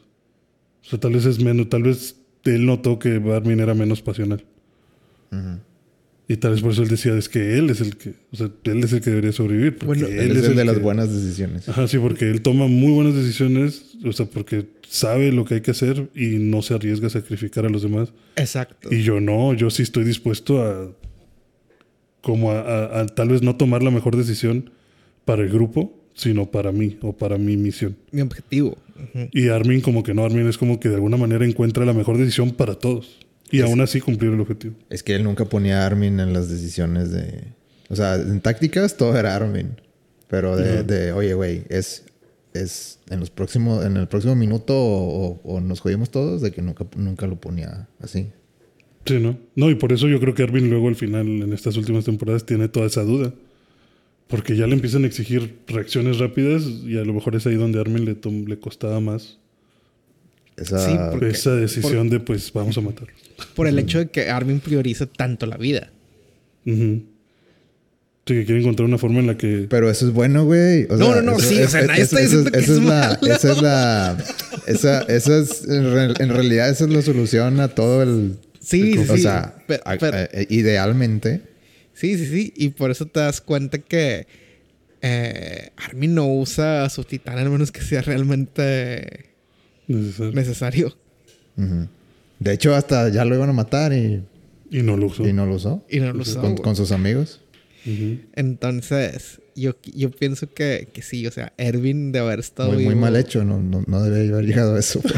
O 0.86 0.90
sea, 0.90 1.00
tal 1.00 1.14
vez 1.14 1.26
es 1.26 1.40
menos. 1.40 1.70
Tal 1.70 1.84
vez 1.84 2.16
él 2.44 2.66
notó 2.66 3.00
que 3.00 3.22
Armin 3.34 3.60
era 3.60 3.74
menos 3.74 4.02
pasional. 4.02 4.44
Y 6.28 6.38
tal 6.38 6.54
vez 6.54 6.62
por 6.62 6.72
eso 6.72 6.82
él 6.82 6.88
decía, 6.90 7.16
es 7.16 7.30
que 7.30 7.58
él 7.58 7.70
es 7.70 7.82
el 7.82 7.98
que, 7.98 8.14
o 8.32 8.36
sea, 8.36 8.50
él 8.64 8.84
es 8.84 8.94
el 8.94 9.02
que 9.02 9.12
debería 9.12 9.32
sobrevivir. 9.32 9.78
Porque 9.78 10.04
Bueno, 10.06 10.22
Él 10.22 10.36
es 10.36 10.46
el 10.46 10.56
de 10.56 10.66
las 10.66 10.82
buenas 10.82 11.14
decisiones. 11.14 11.70
Ajá, 11.70 11.88
sí, 11.88 12.00
porque 12.00 12.30
él 12.32 12.42
toma 12.42 12.66
muy 12.68 12.92
buenas 12.94 13.14
decisiones, 13.14 13.96
o 14.04 14.12
sea, 14.12 14.26
porque 14.26 14.66
sabe 14.90 15.32
lo 15.32 15.46
que 15.46 15.56
hay 15.56 15.62
que 15.62 15.70
hacer 15.72 16.10
y 16.16 16.38
no 16.40 16.64
se 16.64 16.74
arriesga 16.74 17.08
a 17.08 17.10
sacrificar 17.12 17.66
a 17.68 17.70
los 17.70 17.84
demás. 17.84 18.12
Exacto. 18.38 18.92
Y 18.92 19.04
yo 19.04 19.20
no, 19.22 19.54
yo 19.54 19.70
sí 19.70 19.84
estoy 19.84 20.04
dispuesto 20.04 20.64
a, 20.64 20.92
como 22.22 22.52
a, 22.52 22.60
a- 22.62 23.02
a 23.02 23.06
tal 23.06 23.30
vez 23.30 23.42
no 23.44 23.56
tomar 23.56 23.84
la 23.84 23.92
mejor 23.92 24.16
decisión 24.16 24.72
para 25.26 25.44
el 25.44 25.50
grupo, 25.50 25.94
sino 26.16 26.50
para 26.50 26.72
mí 26.72 26.98
o 27.02 27.14
para 27.16 27.38
mi 27.38 27.56
misión. 27.58 27.98
Mi 28.12 28.22
objetivo. 28.22 28.78
Y 29.32 29.50
Armin 29.50 29.82
como 29.82 30.02
que 30.04 30.14
no, 30.14 30.24
Armin 30.24 30.48
es 30.48 30.58
como 30.58 30.80
que 30.80 30.90
de 30.90 30.96
alguna 30.96 31.18
manera 31.18 31.46
encuentra 31.46 31.86
la 31.86 31.94
mejor 31.94 32.18
decisión 32.18 32.52
para 32.52 32.76
todos. 32.76 33.20
Y 33.52 33.62
aún 33.62 33.82
así 33.82 34.02
cumplir 34.02 34.34
el 34.34 34.40
objetivo. 34.40 34.76
Es 34.90 35.04
que 35.04 35.16
él 35.16 35.24
nunca 35.24 35.46
ponía 35.46 35.84
a 35.84 35.86
Armin 35.86 36.20
en 36.20 36.34
las 36.34 36.50
decisiones 36.50 37.12
de. 37.12 37.54
O 37.90 37.96
sea, 37.96 38.16
en 38.16 38.42
tácticas 38.42 38.98
todo 38.98 39.18
era 39.18 39.36
Armin. 39.36 39.80
Pero 40.28 40.56
de, 40.58 41.12
oye, 41.12 41.34
güey, 41.34 41.64
es. 41.70 42.04
Es 42.54 43.00
en 43.10 43.20
los 43.20 43.30
próximos, 43.30 43.86
en 43.86 43.98
el 43.98 44.08
próximo 44.08 44.34
minuto 44.34 44.74
o, 44.78 45.60
nos 45.60 45.82
jodimos 45.82 46.10
todos, 46.10 46.42
de 46.42 46.52
que 46.52 46.62
nunca, 46.62 46.86
nunca 46.96 47.28
lo 47.28 47.36
ponía 47.36 47.90
así. 48.00 48.30
Sí, 49.06 49.20
¿no? 49.20 49.38
No, 49.56 49.70
y 49.70 49.76
por 49.76 49.92
eso 49.92 50.08
yo 50.08 50.22
creo 50.22 50.34
que 50.34 50.44
Armin 50.44 50.70
luego 50.70 50.88
al 50.88 50.96
final, 50.96 51.28
en 51.28 51.52
estas 51.52 51.76
últimas 51.76 52.06
temporadas, 52.06 52.46
tiene 52.46 52.70
toda 52.70 52.86
esa 52.86 53.04
duda. 53.04 53.34
Porque 54.28 54.56
ya 54.56 54.68
le 54.68 54.74
empiezan 54.74 55.04
a 55.04 55.08
exigir 55.08 55.60
reacciones 55.68 56.18
rápidas 56.18 56.64
y 56.64 56.98
a 56.98 57.04
lo 57.04 57.14
mejor 57.14 57.36
es 57.36 57.46
ahí 57.46 57.56
donde 57.56 57.82
Armin 57.82 58.06
le, 58.06 58.18
le 58.48 58.60
costaba 58.60 59.02
más 59.02 59.38
Esa, 60.58 60.80
Sí, 60.86 60.98
porque- 61.12 61.30
esa 61.30 61.52
decisión 61.56 62.10
de 62.10 62.20
pues 62.20 62.52
vamos 62.54 62.78
a 62.78 62.82
matar. 62.82 63.08
Por 63.56 63.68
el 63.68 63.78
hecho 63.80 64.00
de 64.00 64.08
que 64.08 64.30
Armin 64.30 64.60
prioriza 64.62 65.06
tanto 65.06 65.46
la 65.46 65.58
vida. 65.58 65.92
Sí, 66.66 68.34
que 68.34 68.46
quiere 68.46 68.62
encontrar 68.62 68.88
una 68.88 68.98
forma 68.98 69.20
en 69.20 69.28
la 69.28 69.38
que... 69.38 69.68
Pero 69.70 69.90
eso 69.90 70.08
es 70.08 70.14
bueno, 70.14 70.46
güey. 70.46 70.86
O 70.90 70.98
No, 70.98 71.14
sea, 71.14 71.22
no, 71.22 71.34
no, 71.34 71.40
sí, 71.40 71.62
o 71.62 71.68
sea, 71.68 71.84
nadie 71.84 72.02
está 72.04 72.20
diciendo 72.22 72.50
que 72.52 72.58
esa 72.60 72.72
es 72.74 72.80
la, 72.84 73.18
malo. 73.22 73.36
Esa 73.36 73.52
es 73.52 73.62
la. 73.62 74.18
Esa, 74.66 75.02
esa 75.04 75.38
es. 75.38 75.64
En, 75.68 75.94
re- 75.94 76.14
en 76.24 76.30
realidad, 76.30 76.70
esa 76.70 76.86
es 76.86 76.90
la 76.90 77.02
solución 77.04 77.60
a 77.60 77.68
todo 77.68 78.02
el. 78.02 78.38
Sí, 78.62 78.94
sí, 78.94 79.00
O 79.10 79.18
sea, 79.18 79.56
Pe- 79.68 79.80
a- 79.86 79.98
pero- 79.98 80.18
eh, 80.18 80.48
idealmente. 80.50 81.42
sí, 81.94 82.18
sí, 82.18 82.26
sí. 82.26 82.54
Y 82.58 82.70
por 82.70 82.90
eso 82.90 83.06
te 83.06 83.20
das 83.20 83.42
cuenta 83.42 83.78
que 83.78 84.26
eh, 85.04 85.70
Armin 85.78 86.16
no 86.16 86.26
usa 86.28 86.84
a 86.84 86.90
su 86.90 87.04
titán 87.04 87.38
al 87.38 87.52
menos 87.52 87.72
que 87.72 87.82
sea 87.82 88.02
realmente 88.02 89.35
necesario. 89.88 90.96
De 92.40 92.54
hecho, 92.54 92.76
hasta 92.76 93.10
ya 93.10 93.24
lo 93.26 93.36
iban 93.36 93.50
a 93.50 93.54
matar 93.54 93.94
y, 93.94 94.24
Y 94.70 94.82
no 94.82 94.98
lo 94.98 95.08
usó. 95.08 95.28
y 95.28 95.34
no 95.34 95.46
lo 95.46 95.56
usó. 95.56 95.84
Y 95.90 96.00
no 96.00 96.14
lo 96.14 96.22
usó. 96.22 96.56
Con, 96.56 96.76
sus 96.76 96.92
amigos. 96.92 97.42
Entonces, 98.36 99.40
yo, 99.56 99.76
yo 99.96 100.12
pienso 100.12 100.52
que, 100.52 100.90
que 100.92 101.02
sí, 101.02 101.26
o 101.28 101.32
sea, 101.32 101.54
Erwin 101.58 102.12
de 102.12 102.20
haber 102.20 102.40
estado 102.40 102.74
Muy, 102.74 102.86
muy 102.86 102.96
mal 102.96 103.16
hecho. 103.16 103.46
No, 103.46 103.62
no, 103.62 103.84
no 103.88 104.04
debe 104.04 104.34
haber 104.34 104.46
llegado 104.46 104.76
a 104.76 104.80
eso. 104.80 105.02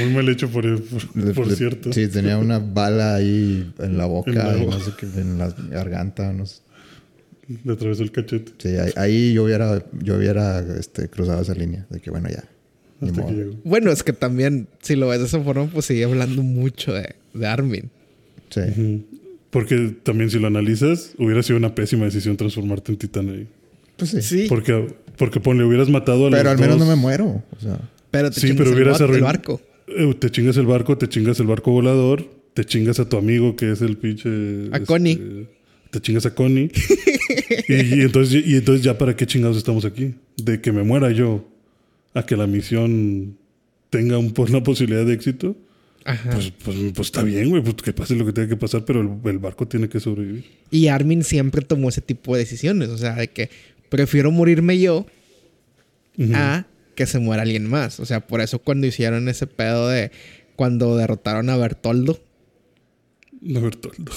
Muy 0.00 0.10
mal 0.12 0.28
hecho 0.28 0.48
por, 0.48 0.62
por, 0.84 1.34
por 1.34 1.50
cierto. 1.56 1.92
Sí, 1.92 2.06
tenía 2.08 2.38
una 2.38 2.58
bala 2.58 3.16
ahí 3.16 3.72
en 3.78 3.98
la 3.98 4.06
boca 4.06 4.30
En 4.30 4.38
la 4.38 4.56
y 4.56 4.64
boca. 4.64 4.76
no 4.78 4.84
sé 4.84 4.92
qué, 4.98 5.06
en 5.06 5.38
la 5.38 5.54
garganta. 5.70 6.32
No 6.32 6.46
sé. 6.46 6.60
Le 7.64 7.72
atravesó 7.72 8.02
el 8.02 8.12
cachete. 8.12 8.52
Sí, 8.58 8.68
ahí, 8.76 8.92
ahí 8.96 9.32
yo 9.34 9.44
hubiera, 9.44 9.84
yo 10.02 10.16
hubiera 10.16 10.60
este, 10.78 11.08
cruzado 11.08 11.42
esa 11.42 11.54
línea. 11.54 11.86
De 11.90 12.00
que 12.00 12.10
bueno, 12.10 12.28
ya. 12.28 12.44
Hasta 13.00 13.26
que. 13.26 13.50
Bueno, 13.64 13.90
es 13.90 14.02
que 14.02 14.12
también, 14.12 14.68
si 14.82 14.94
lo 14.96 15.08
ves 15.08 15.20
de 15.20 15.26
esa 15.26 15.40
forma, 15.40 15.66
pues 15.66 15.86
sigue 15.86 16.04
hablando 16.04 16.42
mucho 16.42 16.92
de, 16.92 17.14
de 17.34 17.46
Armin. 17.46 17.90
Sí. 18.50 19.04
Porque 19.50 19.96
también 20.02 20.30
si 20.30 20.38
lo 20.38 20.46
analizas, 20.46 21.12
hubiera 21.18 21.42
sido 21.42 21.56
una 21.58 21.74
pésima 21.74 22.04
decisión 22.04 22.36
transformarte 22.36 22.92
en 22.92 22.98
titán 22.98 23.28
ahí. 23.30 23.48
Pues 23.96 24.10
sí. 24.10 24.22
Sí, 24.22 24.46
Porque, 24.48 24.94
porque 25.18 25.40
ponle, 25.40 25.64
hubieras 25.64 25.88
matado 25.88 26.26
a 26.26 26.30
los 26.30 26.38
Pero 26.38 26.50
al 26.50 26.58
menos 26.58 26.78
dos- 26.78 26.86
no 26.86 26.94
me 26.94 27.00
muero. 27.00 27.42
O 27.56 27.60
sea, 27.60 27.80
pero 28.10 28.30
te 28.30 28.40
Sí, 28.40 28.48
chingas 28.48 28.58
pero 28.58 28.70
el 28.70 28.74
hubieras 28.76 29.00
el 29.00 29.08
arruin- 29.10 29.22
barco. 29.22 29.60
Eh, 29.88 30.14
Te 30.18 30.30
chingas 30.30 30.56
el 30.56 30.66
barco, 30.66 30.96
te 30.96 31.08
chingas 31.08 31.40
el 31.40 31.46
barco 31.48 31.72
volador, 31.72 32.30
te 32.54 32.64
chingas 32.64 33.00
a 33.00 33.08
tu 33.08 33.16
amigo 33.16 33.56
que 33.56 33.72
es 33.72 33.82
el 33.82 33.96
pinche... 33.96 34.28
A 34.70 34.76
este, 34.76 34.86
Connie. 34.86 35.48
Te 35.90 36.00
chingas 36.00 36.26
a 36.26 36.34
Connie. 36.34 36.70
y, 37.68 37.74
y 37.74 38.00
entonces, 38.02 38.46
y 38.46 38.56
entonces 38.56 38.84
ya 38.84 38.96
para 38.96 39.16
qué 39.16 39.26
chingados 39.26 39.56
estamos 39.56 39.84
aquí. 39.84 40.14
De 40.36 40.60
que 40.60 40.72
me 40.72 40.82
muera 40.82 41.10
yo 41.10 41.48
a 42.14 42.24
que 42.24 42.36
la 42.36 42.46
misión 42.46 43.36
tenga 43.90 44.18
un, 44.18 44.32
una 44.36 44.62
posibilidad 44.62 45.04
de 45.04 45.14
éxito. 45.14 45.56
Ajá. 46.04 46.30
Pues, 46.30 46.52
pues, 46.64 46.76
pues 46.94 47.08
está 47.08 47.22
bien, 47.22 47.50
güey. 47.50 47.62
Pues 47.62 47.76
que 47.76 47.92
pase 47.92 48.14
lo 48.14 48.24
que 48.24 48.32
tenga 48.32 48.48
que 48.48 48.56
pasar, 48.56 48.84
pero 48.84 49.00
el, 49.00 49.30
el 49.30 49.38
barco 49.38 49.68
tiene 49.68 49.88
que 49.88 50.00
sobrevivir. 50.00 50.44
Y 50.70 50.86
Armin 50.88 51.24
siempre 51.24 51.62
tomó 51.62 51.88
ese 51.88 52.00
tipo 52.00 52.34
de 52.34 52.40
decisiones. 52.40 52.88
O 52.88 52.98
sea, 52.98 53.14
de 53.16 53.28
que 53.28 53.50
prefiero 53.88 54.30
morirme 54.30 54.78
yo 54.78 55.06
a 56.34 56.66
que 56.94 57.06
se 57.06 57.18
muera 57.18 57.42
alguien 57.42 57.66
más. 57.66 58.00
O 58.00 58.06
sea, 58.06 58.26
por 58.26 58.40
eso 58.40 58.58
cuando 58.60 58.86
hicieron 58.86 59.28
ese 59.28 59.46
pedo 59.46 59.88
de 59.88 60.10
cuando 60.56 60.96
derrotaron 60.96 61.48
a 61.50 61.56
Bertoldo, 61.56 62.20
No, 63.40 63.60
Bertoldo. 63.60 64.12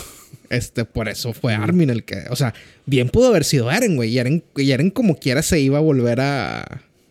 Este, 0.50 0.86
por 0.86 1.08
eso 1.10 1.34
fue 1.34 1.54
Armin 1.54 1.90
el 1.90 2.04
que, 2.04 2.24
o 2.30 2.36
sea, 2.36 2.54
bien 2.86 3.10
pudo 3.10 3.30
haber 3.30 3.44
sido 3.44 3.72
Eren, 3.72 3.96
güey. 3.96 4.12
Y 4.12 4.20
Eren, 4.20 4.44
y 4.56 4.72
Eren 4.72 4.90
como 4.92 5.18
quiera 5.18 5.42
se 5.42 5.60
iba 5.60 5.78
a 5.78 5.82
volver 5.82 6.20
a, 6.22 6.62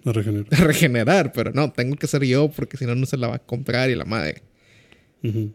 A 0.04 0.12
regenerar. 0.12 0.46
a 0.60 0.64
regenerar, 0.64 1.32
pero 1.32 1.52
no, 1.52 1.72
tengo 1.72 1.96
que 1.96 2.06
ser 2.06 2.24
yo 2.24 2.50
porque 2.50 2.76
si 2.76 2.84
no, 2.86 2.94
no 2.94 3.06
se 3.06 3.16
la 3.16 3.28
va 3.28 3.36
a 3.36 3.38
comprar 3.40 3.90
y 3.90 3.94
la 3.94 4.04
madre. 4.04 4.42
Sí, 5.22 5.52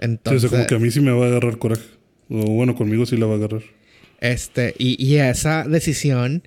o 0.00 0.04
Entonces, 0.04 0.42
sea, 0.42 0.50
como 0.50 0.66
que 0.66 0.74
a 0.74 0.78
mí 0.78 0.90
sí 0.90 1.00
me 1.00 1.10
va 1.10 1.24
a 1.26 1.28
agarrar 1.28 1.58
coraje. 1.58 1.84
O 2.28 2.42
bueno, 2.50 2.74
conmigo 2.74 3.06
sí 3.06 3.16
la 3.16 3.26
va 3.26 3.34
a 3.34 3.36
agarrar. 3.36 3.62
Este, 4.20 4.74
y, 4.78 5.02
y 5.04 5.16
esa 5.16 5.64
decisión, 5.64 6.46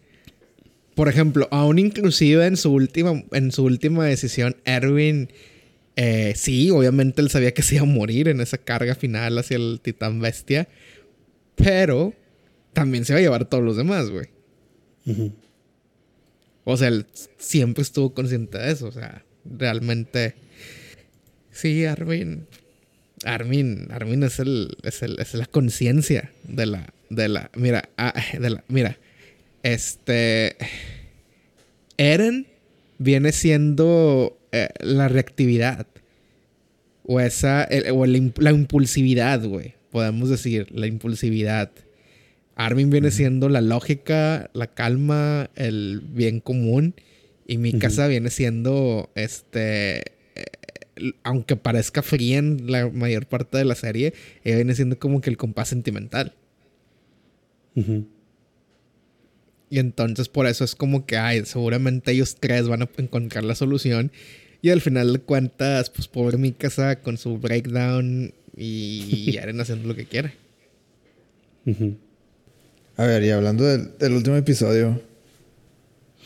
por 0.95 1.07
ejemplo, 1.09 1.47
aún 1.51 1.79
inclusive 1.79 2.45
en 2.45 2.57
su 2.57 2.71
última, 2.71 3.23
en 3.31 3.51
su 3.51 3.63
última 3.63 4.05
decisión, 4.05 4.55
Erwin, 4.65 5.29
eh, 6.03 6.33
sí, 6.35 6.71
obviamente 6.71 7.21
él 7.21 7.29
sabía 7.29 7.53
que 7.53 7.61
se 7.61 7.75
iba 7.75 7.83
a 7.83 7.85
morir 7.85 8.27
en 8.27 8.41
esa 8.41 8.57
carga 8.57 8.95
final 8.95 9.37
hacia 9.37 9.55
el 9.57 9.79
titán 9.83 10.19
bestia, 10.19 10.67
pero 11.55 12.15
también 12.73 13.05
se 13.05 13.13
iba 13.13 13.19
a 13.19 13.21
llevar 13.21 13.41
a 13.43 13.45
todos 13.45 13.63
los 13.63 13.77
demás, 13.77 14.09
güey. 14.09 14.25
O 16.63 16.75
sea, 16.75 16.87
él 16.87 17.05
siempre 17.37 17.83
estuvo 17.83 18.15
consciente 18.15 18.57
de 18.57 18.71
eso, 18.71 18.87
o 18.87 18.91
sea, 18.91 19.23
realmente, 19.45 20.33
sí, 21.51 21.85
Armin. 21.85 22.47
Armin, 23.23 23.87
Armin 23.91 24.23
es 24.23 24.39
el, 24.39 24.75
es 24.81 25.03
el, 25.03 25.19
es 25.19 25.35
la 25.35 25.45
conciencia 25.45 26.31
de 26.45 26.65
la, 26.65 26.91
de 27.11 27.29
la, 27.29 27.51
mira, 27.55 27.87
ah, 27.97 28.19
de 28.39 28.49
la, 28.49 28.63
mira, 28.69 28.97
este, 29.61 30.57
Eren 31.97 32.47
viene 32.97 33.31
siendo 33.33 34.39
eh, 34.51 34.67
la 34.79 35.07
reactividad. 35.07 35.87
O 37.11 37.19
esa, 37.19 37.67
o 37.93 38.05
la 38.05 38.51
impulsividad, 38.51 39.43
güey. 39.43 39.73
Podemos 39.91 40.29
decir, 40.29 40.67
la 40.71 40.87
impulsividad. 40.87 41.69
Armin 42.55 42.89
viene 42.89 43.11
siendo 43.11 43.49
la 43.49 43.59
lógica, 43.59 44.49
la 44.53 44.67
calma, 44.67 45.49
el 45.55 46.01
bien 46.01 46.39
común. 46.39 46.95
Y 47.45 47.57
mi 47.57 47.73
casa 47.73 48.07
viene 48.07 48.29
siendo, 48.29 49.09
este, 49.15 49.97
eh, 50.35 51.13
aunque 51.23 51.57
parezca 51.57 52.01
fría 52.01 52.37
en 52.37 52.71
la 52.71 52.87
mayor 52.89 53.25
parte 53.25 53.57
de 53.57 53.65
la 53.65 53.75
serie, 53.75 54.13
ella 54.45 54.55
viene 54.55 54.73
siendo 54.73 54.97
como 54.97 55.19
que 55.19 55.29
el 55.29 55.35
compás 55.35 55.67
sentimental. 55.67 56.33
Y 59.69 59.79
entonces 59.79 60.29
por 60.29 60.47
eso 60.47 60.63
es 60.63 60.75
como 60.75 61.05
que, 61.05 61.17
ay, 61.17 61.43
seguramente 61.45 62.11
ellos 62.11 62.37
tres 62.39 62.69
van 62.69 62.83
a 62.83 62.89
encontrar 62.97 63.43
la 63.43 63.55
solución. 63.55 64.11
Y 64.61 64.69
al 64.69 64.81
final 64.81 65.13
de 65.13 65.19
cuentas, 65.19 65.89
pues 65.89 66.07
pobre 66.07 66.37
mi 66.37 66.51
casa 66.51 66.97
con 66.97 67.17
su 67.17 67.37
breakdown 67.37 68.33
y 68.55 69.35
Eren 69.37 69.59
haciendo 69.59 69.87
lo 69.87 69.95
que 69.95 70.05
quiere. 70.05 70.33
A 72.97 73.05
ver, 73.05 73.23
y 73.23 73.29
hablando 73.31 73.65
del, 73.65 74.13
último 74.13 74.35
episodio, 74.35 75.01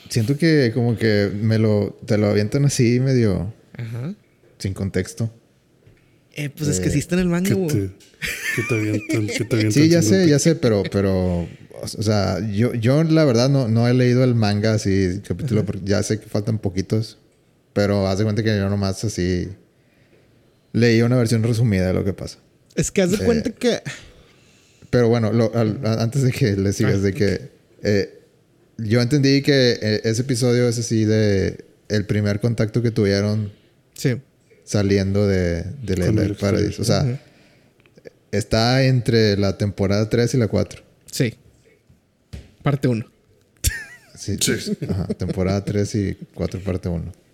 siento 0.09 0.37
que 0.37 0.71
como 0.73 0.97
que 0.97 1.31
me 1.33 1.59
lo, 1.59 1.97
te 2.05 2.17
lo 2.17 2.27
avientan 2.27 2.65
así 2.65 2.99
medio 2.99 3.53
sin 4.57 4.73
contexto. 4.73 5.31
Eh, 6.37 6.49
pues 6.49 6.69
es 6.69 6.81
que 6.81 6.89
sí 6.89 6.99
está 6.99 7.15
en 7.15 7.21
el 7.21 7.29
manga, 7.29 7.53
güey. 7.53 7.69
Que 7.69 8.61
te 8.67 8.75
avientan, 8.75 9.27
que 9.27 9.45
te 9.45 9.55
avientan 9.55 9.71
Sí, 9.71 9.89
ya 9.89 10.01
sé, 10.01 10.27
ya 10.27 10.39
sé, 10.39 10.55
pero, 10.55 10.83
pero, 10.91 11.47
o 11.81 11.87
sea, 11.87 12.39
yo, 12.51 12.73
yo 12.73 13.03
la 13.03 13.23
verdad 13.23 13.49
no, 13.49 13.69
no 13.69 13.87
he 13.87 13.93
leído 13.93 14.23
el 14.23 14.35
manga 14.35 14.73
así, 14.73 15.21
capítulo, 15.25 15.65
porque 15.65 15.85
ya 15.85 16.03
sé 16.03 16.19
que 16.19 16.27
faltan 16.27 16.59
poquitos, 16.59 17.19
pero 17.75 18.07
haz 18.07 18.19
de 18.19 18.23
cuenta 18.23 18.41
que 18.41 18.57
yo 18.57 18.69
nomás 18.69 19.03
así 19.03 19.49
leí 20.71 21.01
una 21.01 21.17
versión 21.17 21.43
resumida 21.43 21.87
de 21.87 21.93
lo 21.93 22.05
que 22.05 22.13
pasa. 22.13 22.39
Es 22.73 22.89
que 22.89 23.01
haz 23.01 23.11
de 23.11 23.17
cuenta 23.17 23.49
eh, 23.49 23.53
que 23.59 23.81
pero 24.89 25.09
bueno, 25.09 25.29
antes 25.83 26.21
de 26.21 26.31
que 26.31 26.55
le 26.55 26.71
sigas, 26.71 27.01
de 27.01 27.13
que 27.13 27.51
eh, 27.83 28.17
yo 28.77 29.01
entendí 29.01 29.41
que 29.41 29.77
eh, 29.81 30.01
ese 30.05 30.21
episodio 30.21 30.69
es 30.69 30.79
así 30.79 31.03
de 31.03 31.65
el 31.89 32.05
primer 32.05 32.39
contacto 32.39 32.81
que 32.81 32.91
tuvieron 32.91 33.51
sí. 33.93 34.21
saliendo 34.63 35.27
de, 35.27 35.63
de 35.83 35.97
la 35.97 36.33
Paradise. 36.35 36.81
O 36.81 36.85
sea, 36.85 37.21
está 38.31 38.85
entre 38.85 39.35
la 39.35 39.57
temporada 39.57 40.09
3 40.09 40.35
y 40.35 40.37
la 40.37 40.47
4. 40.47 40.81
Sí. 41.11 41.33
Parte 42.63 42.87
1. 42.87 43.05
Sí, 44.17 44.37
Ajá, 44.89 45.07
temporada 45.07 45.65
3 45.65 45.95
y 45.95 46.17
4, 46.35 46.61
parte 46.61 46.87
1. 46.87 47.24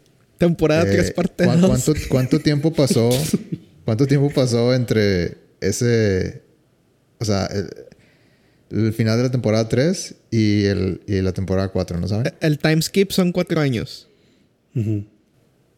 Temporada 0.48 0.84
3, 0.84 1.10
eh, 1.10 1.12
parte 1.14 1.46
2. 1.46 1.68
¿cuánto, 1.68 1.94
¿Cuánto 2.10 2.40
tiempo 2.40 2.74
pasó? 2.74 3.10
¿Cuánto 3.86 4.08
tiempo 4.08 4.32
pasó 4.34 4.74
entre 4.74 5.38
ese 5.60 6.42
o 7.22 7.26
sea, 7.26 7.48
el, 8.72 8.94
final 8.94 9.18
de 9.18 9.24
la 9.24 9.32
temporada 9.32 9.70
3 9.70 10.16
y, 10.32 10.64
el, 10.64 11.02
y 11.06 11.22
la 11.22 11.34
temporada 11.34 11.68
4, 11.70 12.00
¿no 12.00 12.08
saben? 12.08 12.34
El 12.42 12.58
time 12.58 12.82
skip 12.82 13.12
son 13.12 13.32
cuatro 13.32 13.62
años. 13.62 14.08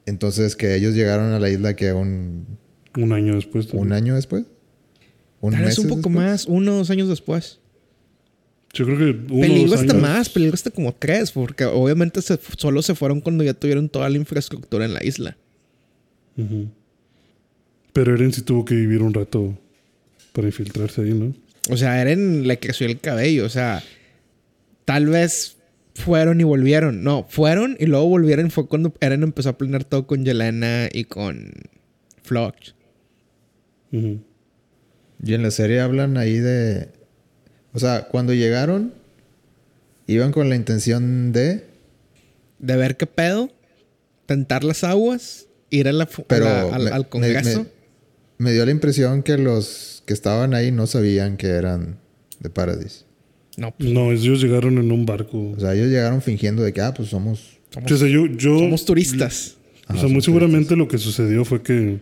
Entonces, 0.05 0.55
que 0.55 0.75
ellos 0.75 0.95
llegaron 0.95 1.33
a 1.33 1.39
la 1.39 1.49
isla 1.49 1.75
que 1.75 1.91
un... 1.91 2.57
Un 2.95 3.11
año 3.11 3.35
después. 3.35 3.73
¿Un 3.73 3.91
año 3.91 4.15
después? 4.15 4.45
¿Un 5.41 5.51
Tal 5.51 5.65
vez 5.65 5.77
un 5.79 5.89
poco 5.89 6.09
más, 6.09 6.45
uno 6.45 6.75
o 6.75 6.77
dos 6.77 6.89
años 6.89 7.09
después. 7.09 7.59
Yo 8.73 8.85
creo 8.85 8.97
que 8.97 9.33
uno 9.33 9.41
Peligro 9.41 9.75
hasta 9.75 9.93
más, 9.93 10.29
peligro 10.29 10.55
hasta 10.55 10.71
como 10.71 10.93
tres, 10.93 11.31
porque 11.31 11.65
obviamente 11.65 12.21
solo 12.57 12.81
se 12.81 12.95
fueron 12.95 13.21
cuando 13.21 13.43
ya 13.43 13.53
tuvieron 13.53 13.87
toda 13.87 14.09
la 14.09 14.17
infraestructura 14.17 14.85
en 14.85 14.93
la 14.95 15.03
isla. 15.03 15.37
Pero 17.93 18.15
Eren 18.15 18.33
sí 18.33 18.41
tuvo 18.41 18.65
que 18.65 18.73
vivir 18.73 19.03
un 19.03 19.13
rato 19.13 19.55
para 20.31 20.47
infiltrarse 20.47 21.01
ahí, 21.01 21.13
¿no? 21.13 21.35
O 21.69 21.77
sea, 21.77 22.01
Eren 22.01 22.47
le 22.47 22.59
creció 22.59 22.87
el 22.87 22.99
cabello. 22.99 23.45
O 23.45 23.49
sea, 23.49 23.83
tal 24.85 25.05
vez 25.05 25.57
fueron 25.93 26.41
y 26.41 26.43
volvieron. 26.43 27.03
No, 27.03 27.27
fueron 27.29 27.77
y 27.79 27.85
luego 27.85 28.07
volvieron. 28.07 28.49
Fue 28.49 28.67
cuando 28.67 28.93
Eren 28.99 29.21
empezó 29.21 29.49
a 29.49 29.57
planear 29.57 29.83
todo 29.83 30.07
con 30.07 30.25
Yelena 30.25 30.89
y 30.91 31.03
con 31.03 31.51
Flox. 32.23 32.73
Y 33.91 35.33
en 35.33 35.43
la 35.43 35.51
serie 35.51 35.79
hablan 35.79 36.17
ahí 36.17 36.39
de. 36.39 36.89
O 37.73 37.79
sea, 37.79 38.07
cuando 38.09 38.33
llegaron, 38.33 38.93
iban 40.07 40.31
con 40.31 40.49
la 40.49 40.55
intención 40.55 41.31
de. 41.31 41.65
De 42.59 42.77
ver 42.77 42.97
qué 42.97 43.07
pedo, 43.07 43.51
tentar 44.25 44.63
las 44.63 44.83
aguas, 44.83 45.47
ir 45.69 45.87
a 45.87 45.91
la, 45.93 46.07
al, 46.71 47.09
Congreso. 47.09 47.65
me 48.37 48.53
dio 48.53 48.65
la 48.65 48.71
impresión 48.71 49.23
que 49.23 49.37
los 49.37 50.03
que 50.05 50.13
estaban 50.13 50.53
ahí 50.53 50.71
no 50.71 50.87
sabían 50.87 51.35
que 51.35 51.47
eran 51.47 51.97
de 52.39 52.49
Paradis. 52.49 53.05
No, 53.57 53.71
pues, 53.71 53.89
no, 53.89 54.11
ellos 54.11 54.41
llegaron 54.41 54.77
en 54.77 54.91
un 54.91 55.05
barco. 55.05 55.51
O 55.51 55.59
sea, 55.59 55.73
ellos 55.73 55.87
llegaron 55.87 56.21
fingiendo 56.21 56.63
de 56.63 56.73
que, 56.73 56.81
ah, 56.81 56.93
pues 56.93 57.09
somos... 57.09 57.59
Somos, 57.73 58.85
turistas. 58.85 59.57
o 59.89 59.97
sea, 59.97 60.07
muy 60.07 60.21
seguramente 60.21 60.75
lo 60.75 60.87
que 60.87 60.99
sucedió 60.99 61.43
fue 61.43 61.63
que... 61.63 61.99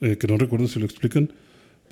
Eh, 0.00 0.16
que 0.16 0.26
no 0.26 0.36
recuerdo 0.36 0.68
si 0.68 0.78
lo 0.78 0.84
explican. 0.84 1.32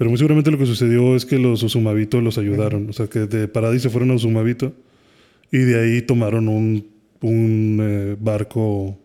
Pero 0.01 0.09
muy 0.09 0.17
seguramente 0.17 0.51
lo 0.51 0.57
que 0.57 0.65
sucedió 0.65 1.15
es 1.15 1.27
que 1.27 1.39
los 1.39 1.63
Usumabito 1.63 2.23
los 2.23 2.39
ayudaron. 2.39 2.89
O 2.89 2.93
sea, 2.95 3.07
que 3.09 3.27
de 3.27 3.49
Paradis 3.49 3.83
se 3.83 3.91
fueron 3.91 4.11
a 4.11 4.15
Usumabito. 4.15 4.73
Y 5.53 5.59
de 5.59 5.79
ahí 5.79 6.01
tomaron 6.01 6.49
un, 6.49 6.87
un 7.21 7.79
eh, 7.83 8.17
barco 8.19 8.99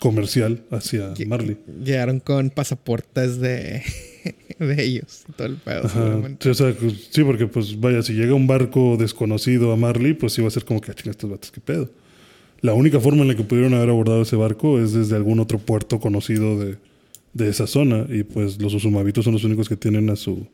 comercial 0.00 0.64
hacia 0.70 1.12
Marley. 1.26 1.58
Llegaron 1.84 2.18
con 2.18 2.48
pasaportes 2.48 3.40
de... 3.40 3.82
de 4.58 4.82
ellos 4.82 5.24
todo 5.36 5.48
el 5.48 5.56
pedo. 5.56 5.90
Sí, 7.10 7.24
porque 7.24 7.46
pues 7.46 7.78
vaya, 7.78 8.00
si 8.00 8.14
llega 8.14 8.32
un 8.32 8.46
barco 8.46 8.96
desconocido 8.96 9.70
a 9.70 9.76
Marley, 9.76 10.14
pues 10.14 10.38
iba 10.38 10.48
a 10.48 10.50
ser 10.50 10.64
como 10.64 10.80
que, 10.80 10.92
ah, 10.92 10.94
estos 11.04 11.30
vatos, 11.30 11.50
qué 11.50 11.60
pedo. 11.60 11.90
La 12.62 12.72
única 12.72 13.00
forma 13.00 13.20
en 13.20 13.28
la 13.28 13.34
que 13.34 13.44
pudieron 13.44 13.74
haber 13.74 13.90
abordado 13.90 14.22
ese 14.22 14.36
barco 14.36 14.80
es 14.80 14.94
desde 14.94 15.14
algún 15.14 15.40
otro 15.40 15.58
puerto 15.58 16.00
conocido 16.00 16.58
de, 16.58 16.78
de 17.34 17.48
esa 17.48 17.66
zona. 17.66 18.06
Y 18.08 18.24
pues 18.24 18.60
los 18.60 18.74
usumabitos 18.74 19.24
son 19.24 19.34
los 19.34 19.44
únicos 19.44 19.68
que 19.68 19.76
tienen 19.76 20.10
a 20.10 20.16
su, 20.16 20.46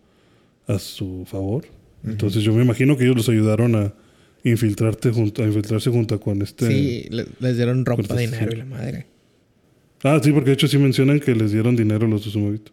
a 0.67 0.79
su 0.79 1.27
favor. 1.31 1.65
Entonces 2.05 2.43
yo 2.43 2.53
me 2.53 2.63
imagino 2.63 2.97
que 2.97 3.05
ellos 3.05 3.17
los 3.17 3.29
ayudaron 3.29 3.75
a 3.75 3.93
infiltrarte 4.45 5.11
junto, 5.11 5.43
a 5.43 5.47
infiltrarse 5.47 5.91
junto 5.91 6.21
con 6.21 6.43
este. 6.43 6.67
Sí, 6.67 7.09
les 7.41 7.57
dieron 7.57 7.85
ropa, 7.85 8.03
este 8.03 8.19
dinero 8.19 8.53
y 8.53 8.57
la 8.57 8.65
madre. 8.65 9.07
Ah, 10.05 10.21
sí, 10.23 10.31
porque 10.31 10.51
de 10.51 10.55
hecho 10.55 10.69
sí 10.69 10.79
mencionan 10.79 11.19
que 11.19 11.35
les 11.35 11.51
dieron 11.51 11.75
dinero 11.75 12.07
a 12.07 12.09
los 12.09 12.25
usumabitos. 12.27 12.73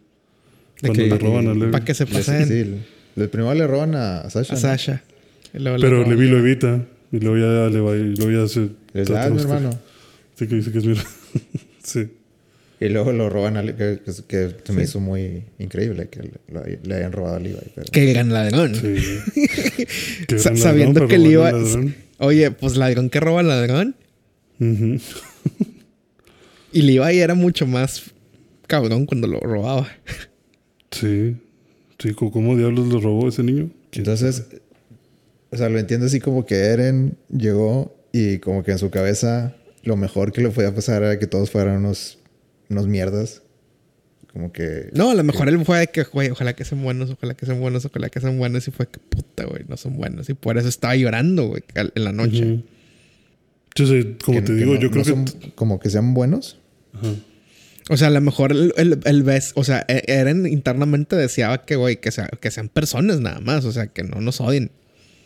Cuando 0.79 1.01
le 1.01 1.17
roban 1.17 1.47
a 1.47 1.53
Levi. 1.53 1.71
Para 1.71 1.83
que 1.83 1.93
se 1.93 2.05
pasen. 2.05 2.47
Sí, 2.47 2.75
el 3.15 3.29
primero 3.29 3.53
le 3.53 3.65
roban 3.65 3.95
a 3.95 4.29
Sasha. 4.29 4.53
A 4.53 4.57
Sasha. 4.57 5.03
Pero 5.51 6.07
Levi 6.07 6.29
lo 6.29 6.37
evita. 6.37 6.85
Y 7.11 7.19
luego 7.19 7.37
ya 7.37 7.69
le 7.69 7.79
va 7.79 7.95
y 7.95 8.15
luego 8.15 8.43
ya 8.43 8.47
se. 8.47 8.69
Es 8.93 9.09
mi 9.09 9.39
hermano. 9.41 9.71
Sí, 10.35 10.47
que 10.47 10.55
dice 10.55 10.71
que 10.71 10.79
es 10.79 10.85
mi 10.85 10.95
Sí. 11.83 12.07
Y 12.79 12.89
luego 12.89 13.13
lo 13.13 13.29
roban 13.29 13.57
a 13.57 13.63
que, 13.63 14.01
que, 14.27 14.55
se 14.63 14.73
me 14.73 14.83
hizo 14.83 14.99
muy 14.99 15.45
increíble 15.59 16.09
que 16.09 16.21
le, 16.21 16.31
le 16.83 16.95
hayan 16.95 17.13
robado 17.13 17.37
a 17.37 17.39
Levi. 17.39 17.57
Pero... 17.73 17.87
Que 17.91 18.05
gran 18.05 18.33
ladrón. 18.33 18.75
Sí. 18.75 18.97
Sabiendo 20.37 21.07
que 21.07 21.17
Levi. 21.17 21.95
Oye, 22.17 22.51
pues 22.51 22.75
ladrón 22.75 23.09
que 23.09 23.19
roba 23.19 23.43
ladrón. 23.43 23.95
y 24.59 24.99
Levi 26.81 27.19
era 27.19 27.33
mucho 27.33 27.65
más 27.65 28.11
cabrón 28.67 29.05
cuando 29.05 29.27
lo 29.27 29.39
robaba. 29.39 29.87
Sí. 30.91 31.37
Sí, 31.99 32.13
¿cómo 32.13 32.57
diablos 32.57 32.87
lo 32.87 32.99
robó 32.99 33.29
ese 33.29 33.43
niño? 33.43 33.69
Entonces, 33.93 34.43
o 35.51 35.57
sea, 35.57 35.69
lo 35.69 35.79
entiendo 35.79 36.07
así 36.07 36.19
como 36.19 36.45
que 36.45 36.55
Eren 36.55 37.17
llegó 37.29 37.95
y 38.11 38.39
como 38.39 38.63
que 38.63 38.71
en 38.71 38.77
su 38.77 38.89
cabeza 38.89 39.55
lo 39.83 39.95
mejor 39.95 40.33
que 40.33 40.41
le 40.41 40.49
podía 40.49 40.73
pasar 40.73 41.03
era 41.03 41.19
que 41.19 41.27
todos 41.27 41.51
fueran 41.51 41.77
unos, 41.77 42.17
unos 42.69 42.87
mierdas. 42.87 43.41
Como 44.31 44.51
que... 44.51 44.89
No, 44.93 45.11
a 45.11 45.15
lo 45.15 45.23
mejor 45.23 45.47
él 45.47 45.63
fue 45.63 45.79
de 45.79 45.87
que, 45.87 46.03
güey, 46.03 46.29
ojalá 46.29 46.53
que 46.53 46.65
sean 46.65 46.83
buenos, 46.83 47.09
ojalá 47.09 47.35
que 47.35 47.45
sean 47.45 47.59
buenos, 47.61 47.85
ojalá 47.85 48.09
que 48.09 48.19
sean 48.19 48.37
buenos. 48.37 48.67
Y 48.67 48.71
fue 48.71 48.87
que, 48.87 48.99
puta, 48.99 49.45
güey, 49.45 49.63
no 49.67 49.77
son 49.77 49.95
buenos. 49.95 50.29
Y 50.29 50.33
por 50.33 50.57
eso 50.57 50.67
estaba 50.67 50.95
llorando, 50.95 51.47
güey, 51.47 51.63
en 51.73 52.03
la 52.03 52.11
noche. 52.11 52.63
Entonces, 53.75 54.05
como 54.23 54.43
te 54.43 54.53
digo, 54.53 54.75
yo 54.75 54.91
creo 54.91 55.03
que... 55.03 55.09
Son 55.09 55.25
como 55.55 55.79
que 55.79 55.89
sean 55.89 56.13
buenos. 56.13 56.59
Ajá. 56.93 57.13
O 57.89 57.97
sea, 57.97 58.07
a 58.07 58.11
lo 58.11 58.21
mejor 58.21 58.51
el, 58.51 58.73
el, 58.75 59.41
o 59.53 59.63
sea, 59.63 59.85
e, 59.87 60.03
Eren 60.07 60.47
internamente 60.47 61.15
deseaba 61.15 61.65
que, 61.65 61.75
güey, 61.75 61.97
que, 61.97 62.11
sea, 62.11 62.27
que 62.27 62.49
sean 62.49 62.67
personas 62.67 63.19
nada 63.19 63.39
más, 63.41 63.63
o 63.65 63.71
sea, 63.71 63.87
que 63.87 64.03
no 64.03 64.21
nos 64.21 64.41
odien. 64.41 64.71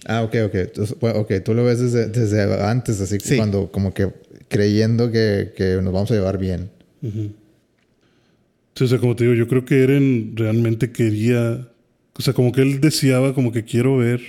Ah, 0.06 0.24
ok, 0.24 0.36
ok. 0.46 0.56
ok, 1.02 1.32
tú 1.44 1.54
lo 1.54 1.64
ves 1.64 1.80
desde, 1.80 2.08
desde 2.08 2.62
antes, 2.64 3.00
así 3.00 3.18
cuando 3.38 3.72
como 3.72 3.94
que 3.94 4.10
creyendo 4.50 5.12
que, 5.12 5.54
que, 5.56 5.80
nos 5.82 5.94
vamos 5.94 6.12
a 6.12 6.16
llevar 6.16 6.38
bien. 6.38 6.70
O 7.02 8.88
sea, 8.88 8.98
como 9.00 9.16
te 9.16 9.26
digo, 9.26 9.36
yo 9.36 9.48
creo 9.48 9.66
que 9.66 9.84
Eren 9.84 10.34
realmente 10.36 10.92
quería, 10.92 11.68
o 12.14 12.22
sea, 12.22 12.34
como 12.34 12.52
que 12.52 12.62
él 12.62 12.82
deseaba, 12.82 13.34
como 13.34 13.52
que 13.52 13.64
quiero 13.64 13.98
ver 13.98 14.22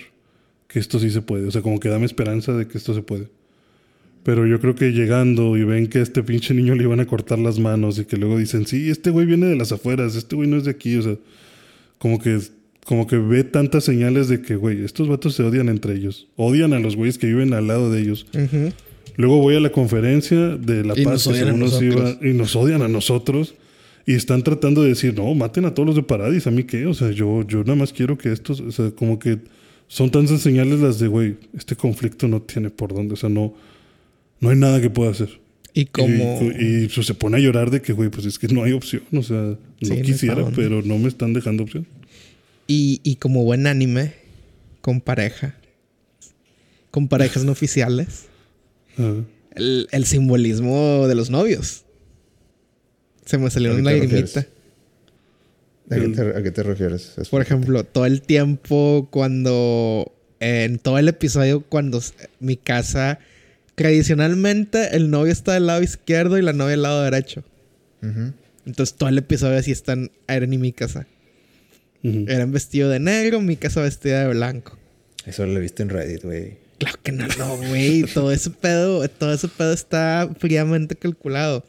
que 0.69 0.79
esto 0.79 0.99
sí 0.99 1.11
se 1.11 1.23
puede, 1.23 1.47
o 1.47 1.51
sea, 1.51 1.63
como 1.63 1.81
que 1.81 1.89
dame 1.89 2.07
esperanza 2.07 2.53
de 2.57 2.67
que 2.67 2.79
esto 2.79 2.95
se 2.95 3.03
puede. 3.03 3.29
Pero 4.23 4.47
yo 4.47 4.61
creo 4.61 4.75
que 4.75 4.93
llegando 4.93 5.57
y 5.57 5.65
ven 5.65 5.87
que 5.87 5.99
a 5.99 6.03
este 6.03 6.23
pinche 6.23 6.53
niño 6.53 6.75
le 6.75 6.85
iban 6.85 7.01
a 7.01 7.07
cortar 7.07 7.39
las 7.39 7.59
manos 7.59 7.99
y 7.99 8.05
que 8.05 8.17
luego 8.17 8.39
dicen, 8.39 8.67
sí, 8.67 8.91
este 8.91 9.11
güey 9.11 9.27
viene 9.27 9.47
de 9.47 9.57
las 9.57 9.73
afueras, 9.73 10.15
este 10.15 10.37
güey 10.37 10.49
no 10.49 10.57
es 10.57 10.65
de 10.65 10.73
aquí, 10.73 10.97
o 10.97 11.03
sea, 11.03 11.17
como 11.99 12.21
que, 12.21 12.39
como 12.85 13.07
que 13.07 13.17
ve 13.17 13.45
tantas 13.45 13.85
señales 13.85 14.29
de 14.29 14.43
que, 14.43 14.57
güey, 14.57 14.85
estos 14.85 15.09
vatos 15.09 15.35
se 15.35 15.43
odian 15.43 15.69
entre 15.69 15.95
ellos. 15.95 16.29
Odian 16.37 16.73
a 16.75 16.81
los 16.81 16.97
güeyes 16.97 17.19
que 17.19 17.29
viven 17.29 17.55
al 17.55 17.67
lado 17.67 17.91
de 17.91 18.01
ellos. 18.01 18.27
Luego 19.21 19.39
voy 19.39 19.55
a 19.55 19.61
la 19.61 19.71
conferencia 19.71 20.57
de 20.57 20.83
La 20.83 20.99
Y 20.99 21.05
Paz 21.05 21.27
nos 21.27 21.79
que 21.79 21.85
iba- 21.85 22.19
y 22.23 22.33
nos 22.33 22.57
odian 22.57 22.81
a 22.81 22.89
nosotros. 22.89 23.55
Y 24.07 24.15
están 24.15 24.43
tratando 24.43 24.83
de 24.83 24.89
decir, 24.89 25.15
no, 25.15 25.35
maten 25.35 25.67
a 25.67 25.75
todos 25.75 25.87
los 25.87 25.95
de 25.97 26.03
Paradis, 26.03 26.47
¿a 26.47 26.51
mí 26.51 26.65
qué? 26.65 26.87
O 26.87 26.95
sea, 26.95 27.11
yo, 27.11 27.47
yo 27.47 27.59
nada 27.61 27.75
más 27.75 27.93
quiero 27.93 28.17
que 28.17 28.33
estos, 28.33 28.61
o 28.61 28.73
sea, 28.73 28.91
como 28.93 29.19
que 29.19 29.39
son 29.89 30.11
tantas 30.11 30.41
señales 30.41 30.81
las 30.81 30.99
de, 30.99 31.07
güey, 31.07 31.37
este 31.57 31.77
conflicto 31.77 32.27
no 32.29 32.41
tiene 32.41 32.71
por 32.71 32.95
dónde, 32.95 33.13
o 33.13 33.17
sea, 33.17 33.29
no, 33.29 33.55
no 34.41 34.49
hay 34.49 34.57
nada 34.57 34.81
que 34.81 34.89
pueda 34.89 35.11
hacer. 35.11 35.39
Y 35.75 35.85
como... 35.85 36.09
Y, 36.59 36.85
y, 36.85 36.89
pues, 36.89 37.07
se 37.07 37.15
pone 37.15 37.37
a 37.37 37.41
llorar 37.41 37.71
de 37.71 37.83
que, 37.83 37.93
güey, 37.93 38.09
pues 38.09 38.25
es 38.25 38.39
que 38.39 38.49
no 38.49 38.65
hay 38.65 38.73
opción, 38.73 39.03
o 39.13 39.23
sea, 39.23 39.37
no 39.37 39.59
Sí, 39.83 40.01
quisiera, 40.03 40.51
pero 40.57 40.81
no 40.83 40.99
me 40.99 41.09
están 41.09 41.35
dejando 41.35 41.65
opción. 41.65 41.87
Y, 42.67 43.01
y 43.05 43.17
como 43.17 43.45
buen 43.45 43.67
anime, 43.67 44.15
con 44.81 45.03
pareja, 45.03 45.57
con 46.91 47.07
parejas 47.07 47.45
no 47.45 47.53
oficiales, 47.53 48.30
El, 49.55 49.89
el 49.91 50.05
simbolismo 50.05 51.07
de 51.09 51.15
los 51.15 51.31
novios. 51.31 51.85
Se 53.25 53.39
me 53.39 53.51
salió 53.51 53.73
¿A 53.73 53.75
qué 53.75 53.81
una 53.81 53.93
lagrimita. 53.93 54.47
¿A 55.91 55.95
qué 55.97 56.09
te, 56.09 56.21
a 56.39 56.43
qué 56.43 56.51
te 56.51 56.63
refieres? 56.63 57.19
Es- 57.19 57.29
Por 57.29 57.43
ejemplo, 57.43 57.85
todo 57.85 58.07
el 58.07 58.23
tiempo 58.23 59.09
cuando... 59.11 60.13
En 60.43 60.79
todo 60.79 60.99
el 60.99 61.09
episodio 61.09 61.63
cuando 61.63 62.01
mi 62.39 62.57
casa... 62.57 63.19
Tradicionalmente 63.75 64.95
el 64.95 65.11
novio 65.11 65.33
está 65.33 65.55
del 65.55 65.67
lado 65.67 65.83
izquierdo 65.83 66.37
y 66.37 66.43
la 66.43 66.53
novia 66.53 66.73
del 66.73 66.83
lado 66.83 67.03
derecho. 67.03 67.43
Entonces 68.67 68.95
todo 68.97 69.09
el 69.09 69.17
episodio 69.17 69.59
así 69.59 69.71
están 69.73 70.11
Eren 70.29 70.53
y 70.53 70.59
mi 70.59 70.73
casa. 70.73 71.07
Ujú. 72.03 72.27
Eren 72.29 72.53
vestido 72.53 72.91
de 72.91 73.01
negro, 73.01 73.41
mi 73.41 73.57
casa 73.57 73.81
vestida 73.81 74.21
de 74.27 74.35
blanco. 74.35 74.79
Eso 75.25 75.47
lo 75.47 75.59
viste 75.61 75.83
en 75.83 75.89
Reddit, 75.89 76.25
güey. 76.25 76.59
Claro 76.81 76.99
que 77.03 77.13
no, 77.13 77.27
no, 77.39 77.59
güey. 77.59 78.05
todo 78.05 78.33
ese 78.33 78.49
pedo, 78.49 79.07
todo 79.07 79.35
ese 79.35 79.49
pedo 79.49 79.75
está 79.75 80.31
fríamente 80.39 80.97
calculado. 80.97 81.63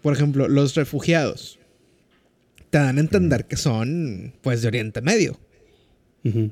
Por 0.00 0.14
ejemplo, 0.14 0.48
los 0.48 0.74
refugiados 0.74 1.58
te 2.70 2.78
dan 2.78 2.96
a 2.96 3.00
entender 3.00 3.44
que 3.44 3.58
son, 3.58 4.32
pues, 4.40 4.62
de 4.62 4.68
Oriente 4.68 5.02
Medio. 5.02 5.38
Ujú. 6.24 6.50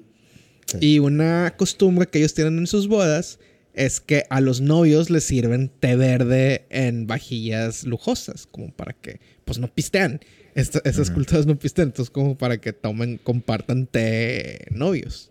Sí. 0.67 0.79
Y 0.81 0.99
una 0.99 1.55
costumbre 1.57 2.07
que 2.07 2.19
ellos 2.19 2.35
tienen 2.35 2.59
en 2.59 2.67
sus 2.67 2.87
bodas 2.87 3.39
es 3.73 4.01
que 4.01 4.25
a 4.29 4.43
los 4.43 4.61
novios 4.61 5.09
les 5.09 5.25
sirven 5.25 5.71
té 5.81 5.97
verde 5.97 6.67
en 6.69 7.07
vajillas 7.07 7.85
lujosas, 7.85 8.47
como 8.47 8.73
para 8.73 8.93
que, 8.93 9.21
pues, 9.47 9.59
no 9.59 9.73
pistean. 9.73 10.21
Esas 10.55 11.11
culturas 11.11 11.47
no 11.47 11.59
pistean, 11.59 11.89
entonces, 11.89 12.11
como 12.11 12.37
para 12.37 12.59
que 12.59 12.75
tomen, 12.75 13.17
compartan 13.17 13.87
té 13.87 14.67
novios. 14.71 15.31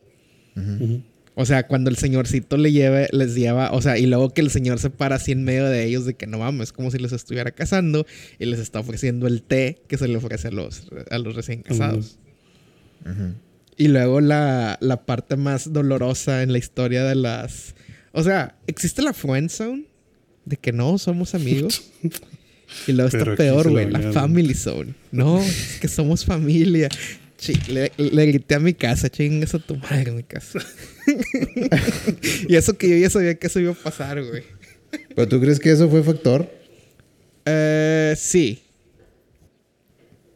Ujú. 0.55 1.03
O 1.35 1.45
sea, 1.45 1.67
cuando 1.67 1.89
el 1.89 1.97
señorcito 1.97 2.55
le 2.55 2.71
lleve, 2.71 3.09
les 3.11 3.35
lleva, 3.35 3.71
o 3.71 3.81
sea, 3.81 3.97
y 3.97 4.05
luego 4.05 4.29
que 4.33 4.39
el 4.39 4.49
señor 4.49 4.79
se 4.79 4.89
para 4.89 5.17
así 5.17 5.33
en 5.33 5.43
medio 5.43 5.65
de 5.65 5.83
ellos 5.85 6.05
de 6.05 6.13
que 6.13 6.27
no 6.27 6.39
mames, 6.39 6.71
como 6.71 6.91
si 6.91 6.97
les 6.97 7.11
estuviera 7.11 7.51
casando 7.51 8.05
y 8.39 8.45
les 8.45 8.59
está 8.59 8.79
ofreciendo 8.79 9.27
el 9.27 9.43
té 9.43 9.81
que 9.87 9.97
se 9.97 10.07
le 10.07 10.15
ofrece 10.15 10.47
a 10.47 10.51
los, 10.51 10.87
a 11.11 11.17
los 11.17 11.35
recién 11.35 11.61
casados. 11.61 12.17
Y 13.77 13.89
luego 13.89 14.21
la, 14.21 14.77
la 14.79 15.05
parte 15.05 15.35
más 15.35 15.73
dolorosa 15.73 16.41
en 16.41 16.53
la 16.53 16.57
historia 16.57 17.03
de 17.03 17.15
las... 17.15 17.75
O 18.13 18.23
sea, 18.23 18.55
existe 18.67 19.01
la 19.01 19.13
friend 19.13 19.49
zone 19.49 19.85
de 20.45 20.55
que 20.55 20.71
no 20.71 20.97
somos 20.97 21.35
amigos. 21.35 21.91
Y 22.87 22.93
luego 22.93 23.11
Pero 23.11 23.33
está 23.33 23.35
peor, 23.35 23.69
güey, 23.69 23.89
la 23.89 24.11
family 24.11 24.53
zone. 24.55 24.95
No, 25.11 25.39
es 25.39 25.77
que 25.79 25.87
somos 25.87 26.25
familia. 26.25 26.89
Chi- 27.37 27.59
le, 27.67 27.91
le 27.97 28.25
grité 28.27 28.55
a 28.55 28.59
mi 28.59 28.73
casa, 28.73 29.09
chingas 29.09 29.53
a 29.55 29.59
tu 29.59 29.75
madre, 29.75 30.11
mi 30.11 30.23
casa. 30.23 30.59
y 32.47 32.55
eso 32.55 32.77
que 32.77 32.89
yo 32.89 32.97
ya 32.97 33.09
sabía 33.09 33.35
que 33.35 33.47
eso 33.47 33.59
iba 33.59 33.71
a 33.71 33.75
pasar, 33.75 34.23
güey. 34.23 34.43
¿Pero 35.15 35.27
tú 35.27 35.41
crees 35.41 35.59
que 35.59 35.71
eso 35.71 35.89
fue 35.89 36.03
factor 36.03 36.49
Eh, 37.45 38.13
sí. 38.17 38.61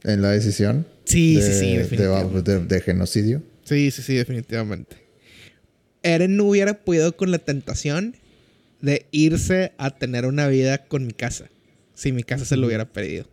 en 0.04 0.22
la 0.22 0.32
decisión? 0.32 0.86
Sí, 1.06 1.36
de, 1.36 1.42
sí, 1.42 1.54
sí, 1.60 1.72
de- 1.72 1.78
definitivamente. 1.80 2.52
de- 2.60 2.66
de 2.66 2.82
genocidio. 2.82 3.44
Sí, 3.64 3.92
sí, 3.92 4.02
sí, 4.02 4.16
definitivamente. 4.16 4.98
Eren 6.04 6.36
no 6.38 6.46
hubiera 6.46 6.74
podido 6.84 7.16
con 7.16 7.32
la 7.32 7.40
tentación 7.40 8.16
de 8.82 9.06
irse 9.12 9.74
a 9.78 9.92
tener 9.98 10.26
una 10.26 10.48
vida 10.48 10.86
con 10.86 11.06
mi 11.08 11.14
casa. 11.14 11.50
Si 11.94 12.12
mi 12.12 12.24
casa 12.24 12.46
se 12.46 12.56
lo 12.58 12.68
hubiera 12.68 12.86
perdido. 12.92 13.28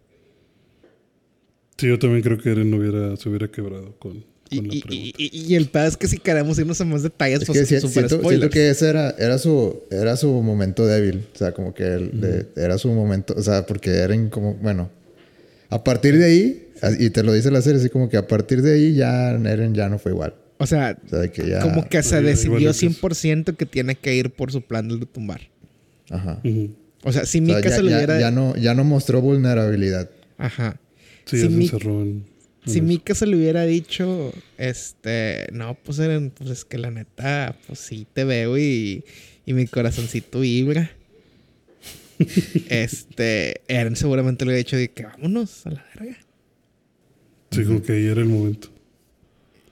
Sí, 1.78 1.88
yo 1.88 1.98
también 1.98 2.22
creo 2.22 2.38
que 2.38 2.50
Eren 2.50 2.70
no 2.70 2.78
hubiera, 2.78 3.16
se 3.16 3.28
hubiera 3.28 3.48
quebrado 3.48 3.94
con, 3.98 4.24
Y, 4.48 4.56
la 4.56 4.62
pregunta. 4.62 4.88
y- 4.94 5.12
y- 5.18 5.52
y 5.52 5.54
el 5.56 5.66
pedo 5.68 5.84
es 5.86 5.96
que 5.96 6.08
si 6.08 6.18
queremos 6.18 6.58
irnos 6.58 6.80
a 6.80 6.84
más 6.84 7.02
detalles, 7.02 7.40
Es 7.42 7.46
pues 7.46 7.58
que 7.58 7.64
si- 7.66 7.88
siento, 7.88 8.48
que 8.50 8.70
ese 8.70 8.88
era, 8.88 9.10
era, 9.18 9.38
su, 9.38 9.82
era 9.90 10.16
su 10.16 10.30
momento 10.42 10.86
débil. 10.86 11.26
O 11.34 11.38
sea, 11.38 11.52
como 11.52 11.74
que 11.74 11.84
él- 11.84 12.10
de- 12.20 12.46
era 12.56 12.78
su 12.78 12.88
momento. 12.88 13.34
O 13.36 13.42
sea, 13.42 13.66
porque 13.66 13.90
Eren 13.90 14.30
como... 14.30 14.54
Bueno. 14.54 14.90
A 15.68 15.82
partir 15.84 16.16
de 16.16 16.24
ahí... 16.24 16.62
Y 17.00 17.10
te 17.10 17.22
lo 17.22 17.32
dice 17.32 17.50
la 17.50 17.60
serie 17.62 17.80
así 17.80 17.88
como 17.90 18.08
que 18.08 18.16
a 18.18 18.26
partir 18.28 18.62
de 18.62 18.74
ahí 18.74 18.94
ya 18.94 19.30
Eren 19.32 19.74
ya 19.74 19.88
no 19.88 19.98
fue 19.98 20.12
igual. 20.12 20.34
O 20.58 20.66
sea, 20.66 20.96
O 21.04 21.08
sea, 21.08 21.18
de 21.20 21.32
que 21.32 21.46
ya... 21.48 21.60
como 21.60 21.86
que 21.88 22.02
se 22.02 22.22
decidió 22.22 22.70
es 22.70 22.82
eso. 22.82 22.86
100% 22.86 23.56
que 23.56 23.66
tiene 23.66 23.94
que 23.96 24.14
ir 24.14 24.30
por 24.30 24.52
su 24.52 24.62
plan 24.62 24.88
de 24.88 25.04
tumbar. 25.06 25.40
Ajá. 26.10 26.40
O 27.02 27.12
sea, 27.12 27.26
si 27.26 27.40
O 27.40 27.46
sea, 27.46 27.56
Mika 27.56 27.68
ya, 27.68 27.76
se 27.76 27.82
lo 27.82 27.90
ya- 27.90 27.96
hubiera... 27.96 28.20
ya 28.20 28.30
no, 28.30 28.54
ya 28.56 28.74
no 28.74 28.84
mostró 28.84 29.20
vulnerabilidad. 29.20 30.08
Ajá. 30.38 30.78
Sí, 31.26 31.36
Si 31.38 31.42
ya 31.42 31.48
se 31.48 31.86
en... 31.86 32.02
en 32.02 32.26
Si. 32.64 32.80
Mika 32.80 33.14
se 33.14 33.26
le 33.26 33.36
hubiera 33.36 33.64
dicho, 33.66 34.32
este, 34.58 35.46
no, 35.52 35.74
pues 35.74 35.98
Eren, 35.98 36.30
pues 36.30 36.50
es 36.50 36.64
que 36.64 36.78
la 36.78 36.90
neta, 36.90 37.56
pues 37.66 37.80
sí 37.80 38.06
te 38.12 38.24
veo 38.24 38.56
y, 38.56 39.04
y 39.44 39.52
mi 39.52 39.66
corazoncito 39.66 40.40
vibra. 40.40 40.90
este, 42.68 43.60
Eren 43.68 43.96
seguramente 43.96 44.44
le 44.44 44.50
hubiera 44.50 44.58
dicho 44.64 44.76
de 44.76 44.88
que 44.88 45.04
vámonos 45.04 45.66
a 45.66 45.70
la 45.70 45.84
verga. 45.94 46.16
Sí, 47.50 47.64
como 47.64 47.82
que 47.82 47.92
ahí 47.92 48.06
era 48.06 48.20
el 48.22 48.28
momento. 48.28 48.68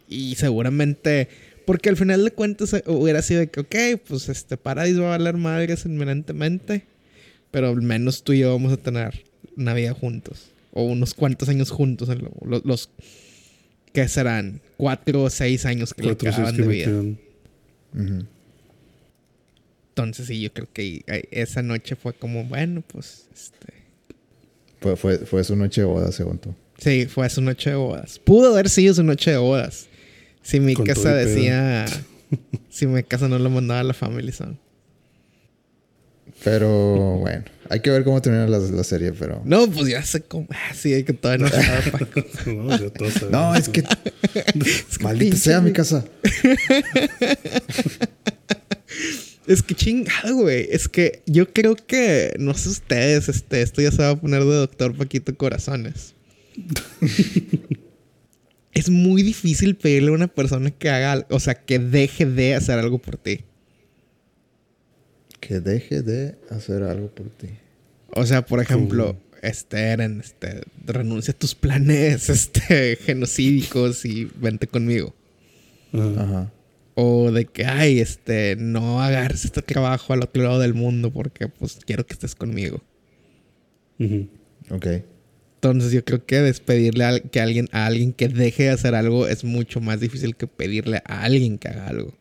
Y 0.09 0.35
seguramente, 0.35 1.29
porque 1.67 1.89
al 1.89 1.97
final 1.97 2.25
de 2.25 2.31
cuentas 2.33 2.73
eh, 2.75 2.85
hubiera 2.87 3.23
sido 3.23 3.41
de 3.41 3.49
que, 3.49 3.61
ok, 3.61 4.01
pues 4.07 4.29
este 4.29 4.57
Paradis 4.57 4.99
va 5.01 5.07
a 5.07 5.19
valer 5.19 5.37
madres 5.37 5.85
inminentemente, 5.87 6.85
pero 7.51 7.69
al 7.69 7.83
menos 7.83 8.23
tú 8.23 8.33
y 8.33 8.41
yo 8.41 8.53
vamos 8.53 8.73
a 8.73 8.77
tener 8.77 9.25
Navidad 9.57 9.97
juntos. 9.97 10.51
O 10.77 10.83
unos 10.83 11.15
cuantos 11.15 11.49
años 11.49 11.71
juntos, 11.71 12.09
los, 12.43 12.91
que 13.93 14.09
serán 14.09 14.61
cuatro 14.77 15.23
o 15.23 15.31
seis 15.31 15.65
años 15.67 15.95
que 15.95 16.03
le 16.03 16.09
Cuatro 16.09 16.33
seis 16.33 16.37
quedaban 16.37 16.57
que 16.57 16.63
de 16.63 16.69
vida. 16.69 18.21
Entonces 19.91 20.27
sí, 20.27 20.41
yo 20.41 20.53
creo 20.53 20.69
que 20.73 21.05
esa 21.31 21.63
noche 21.63 21.95
fue 21.95 22.13
como, 22.13 22.45
bueno, 22.45 22.83
pues, 22.83 23.29
este... 23.33 23.73
Fue, 24.81 24.97
fue, 24.97 25.19
fue 25.19 25.45
su 25.45 25.55
noche 25.55 25.83
de 25.83 25.87
boda, 25.87 26.11
según 26.11 26.39
tú. 26.39 26.53
Sí, 26.79 27.07
fue 27.07 27.31
su 27.31 27.41
noche 27.41 27.71
de 27.71 27.77
bodas. 27.77 28.19
Pudo 28.19 28.53
haber 28.53 28.69
sido 28.69 28.93
su 28.93 29.05
noche 29.05 29.31
de 29.31 29.37
bodas. 29.37 29.87
Si 30.43 30.59
mi 30.59 30.75
Con 30.75 30.87
casa 30.87 31.15
decía... 31.15 31.87
si 32.69 32.89
mi 32.89 33.05
casa 33.05 33.29
no 33.29 33.39
lo 33.39 33.49
mandaba 33.51 33.81
a 33.81 33.85
la 33.85 33.95
Family 33.95 34.33
Zone. 34.33 34.57
Pero 36.43 37.19
bueno, 37.19 37.45
hay 37.71 37.81
que 37.81 37.91
ver 37.91 38.05
cómo 38.05 38.21
termina 38.21 38.47
la, 38.47 38.59
la 38.59 38.85
serie, 38.85 39.13
pero... 39.13 39.43
No, 39.45 39.67
pues 39.71 39.89
ya 39.89 40.03
sé 40.03 40.23
cómo. 40.23 40.47
Ah, 40.51 40.75
sí, 40.75 40.93
hay 40.93 41.05
que 41.05 41.13
todavía 41.13 41.47
no 41.47 41.55
estaba 41.55 41.99
Paco. 41.99 42.23
No, 42.47 42.71
ya 42.71 42.91
todos 42.91 43.13
sabemos. 43.15 43.31
No, 43.33 43.55
es 43.57 43.69
que... 43.69 43.83
Maldita 45.01 45.19
pinche 45.19 45.37
sea 45.39 45.61
mi 45.61 45.73
casa. 45.73 46.05
Es 49.47 49.63
que 49.63 49.75
chingado, 49.75 50.37
güey. 50.37 50.69
Es 50.71 50.89
que 50.89 51.23
yo 51.27 51.53
creo 51.53 51.77
que, 51.77 52.35
no 52.39 52.55
sé 52.55 52.71
ustedes, 52.71 53.29
este, 53.29 53.61
esto 53.61 53.83
ya 53.83 53.91
se 53.91 53.99
va 53.99 54.11
a 54.11 54.17
poner 54.17 54.43
de 54.43 54.55
doctor 54.55 54.97
Paquito 54.97 55.37
Corazones. 55.37 56.15
es 58.73 58.89
muy 58.89 59.23
difícil 59.23 59.77
pedirle 59.77 60.11
a 60.11 60.15
una 60.15 60.29
persona 60.29 60.71
que 60.71 60.89
haga, 60.89 61.27
o 61.29 61.41
sea, 61.41 61.55
que 61.55 61.79
deje 61.79 62.25
de 62.25 62.55
hacer 62.55 62.79
algo 62.79 62.99
por 62.99 63.19
ti. 63.19 63.45
Que 65.47 65.61
deje 65.61 66.01
de 66.01 66.37
hacer 66.49 66.83
algo 66.83 67.09
por 67.09 67.29
ti. 67.29 67.49
O 68.15 68.25
sea, 68.25 68.47
por 68.47 68.61
ejemplo, 68.61 69.17
este, 69.43 69.77
Eren, 69.77 70.21
este, 70.21 70.63
renuncia 70.87 71.33
a 71.33 71.39
tus 71.39 71.55
planes, 71.55 72.29
este, 72.31 72.97
genocídicos 72.97 74.07
y 74.07 74.31
vente 74.37 74.67
conmigo. 74.67 75.15
Ajá. 75.93 76.23
Ajá. 76.23 76.53
O 76.95 77.31
de 77.31 77.45
que, 77.45 77.67
ay, 77.67 77.99
este, 77.99 78.57
no 78.57 79.03
agarres 79.03 79.45
este 79.45 79.61
trabajo 79.61 80.13
al 80.15 80.23
otro 80.23 80.43
lado 80.45 80.61
del 80.61 80.73
mundo 80.73 81.13
porque, 81.13 81.49
pues, 81.49 81.79
quiero 81.85 82.07
que 82.07 82.15
estés 82.15 82.35
conmigo. 82.35 82.81
Ujú. 83.99 84.29
Ok. 84.71 84.87
Entonces 85.57 85.93
yo 85.93 86.05
creo 86.05 86.25
que 86.25 86.41
despedirle 86.41 87.05
a, 87.05 87.21
que 87.21 87.41
alguien, 87.41 87.69
a 87.73 87.87
alguien 87.87 88.13
que 88.13 88.29
deje 88.29 88.65
de 88.65 88.71
hacer 88.71 88.95
algo 88.95 89.27
es 89.27 89.45
mucho 89.45 89.81
más 89.81 90.01
difícil 90.01 90.37
que 90.37 90.47
pedirle 90.47 91.03
a 91.05 91.23
alguien 91.25 91.59
que 91.59 91.69
haga 91.69 91.89
algo. 91.89 92.15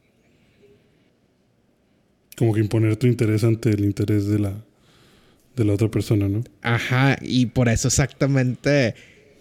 Como 2.38 2.53
que 2.53 2.60
imponer 2.61 2.95
tu 2.97 3.07
interés 3.07 3.43
ante 3.43 3.69
el 3.69 3.85
interés 3.85 4.27
de 4.27 4.39
la, 4.39 4.53
de 5.55 5.65
la 5.65 5.73
otra 5.73 5.89
persona, 5.89 6.27
¿no? 6.27 6.43
Ajá, 6.61 7.18
y 7.22 7.47
por 7.47 7.69
eso 7.69 7.88
exactamente 7.88 8.95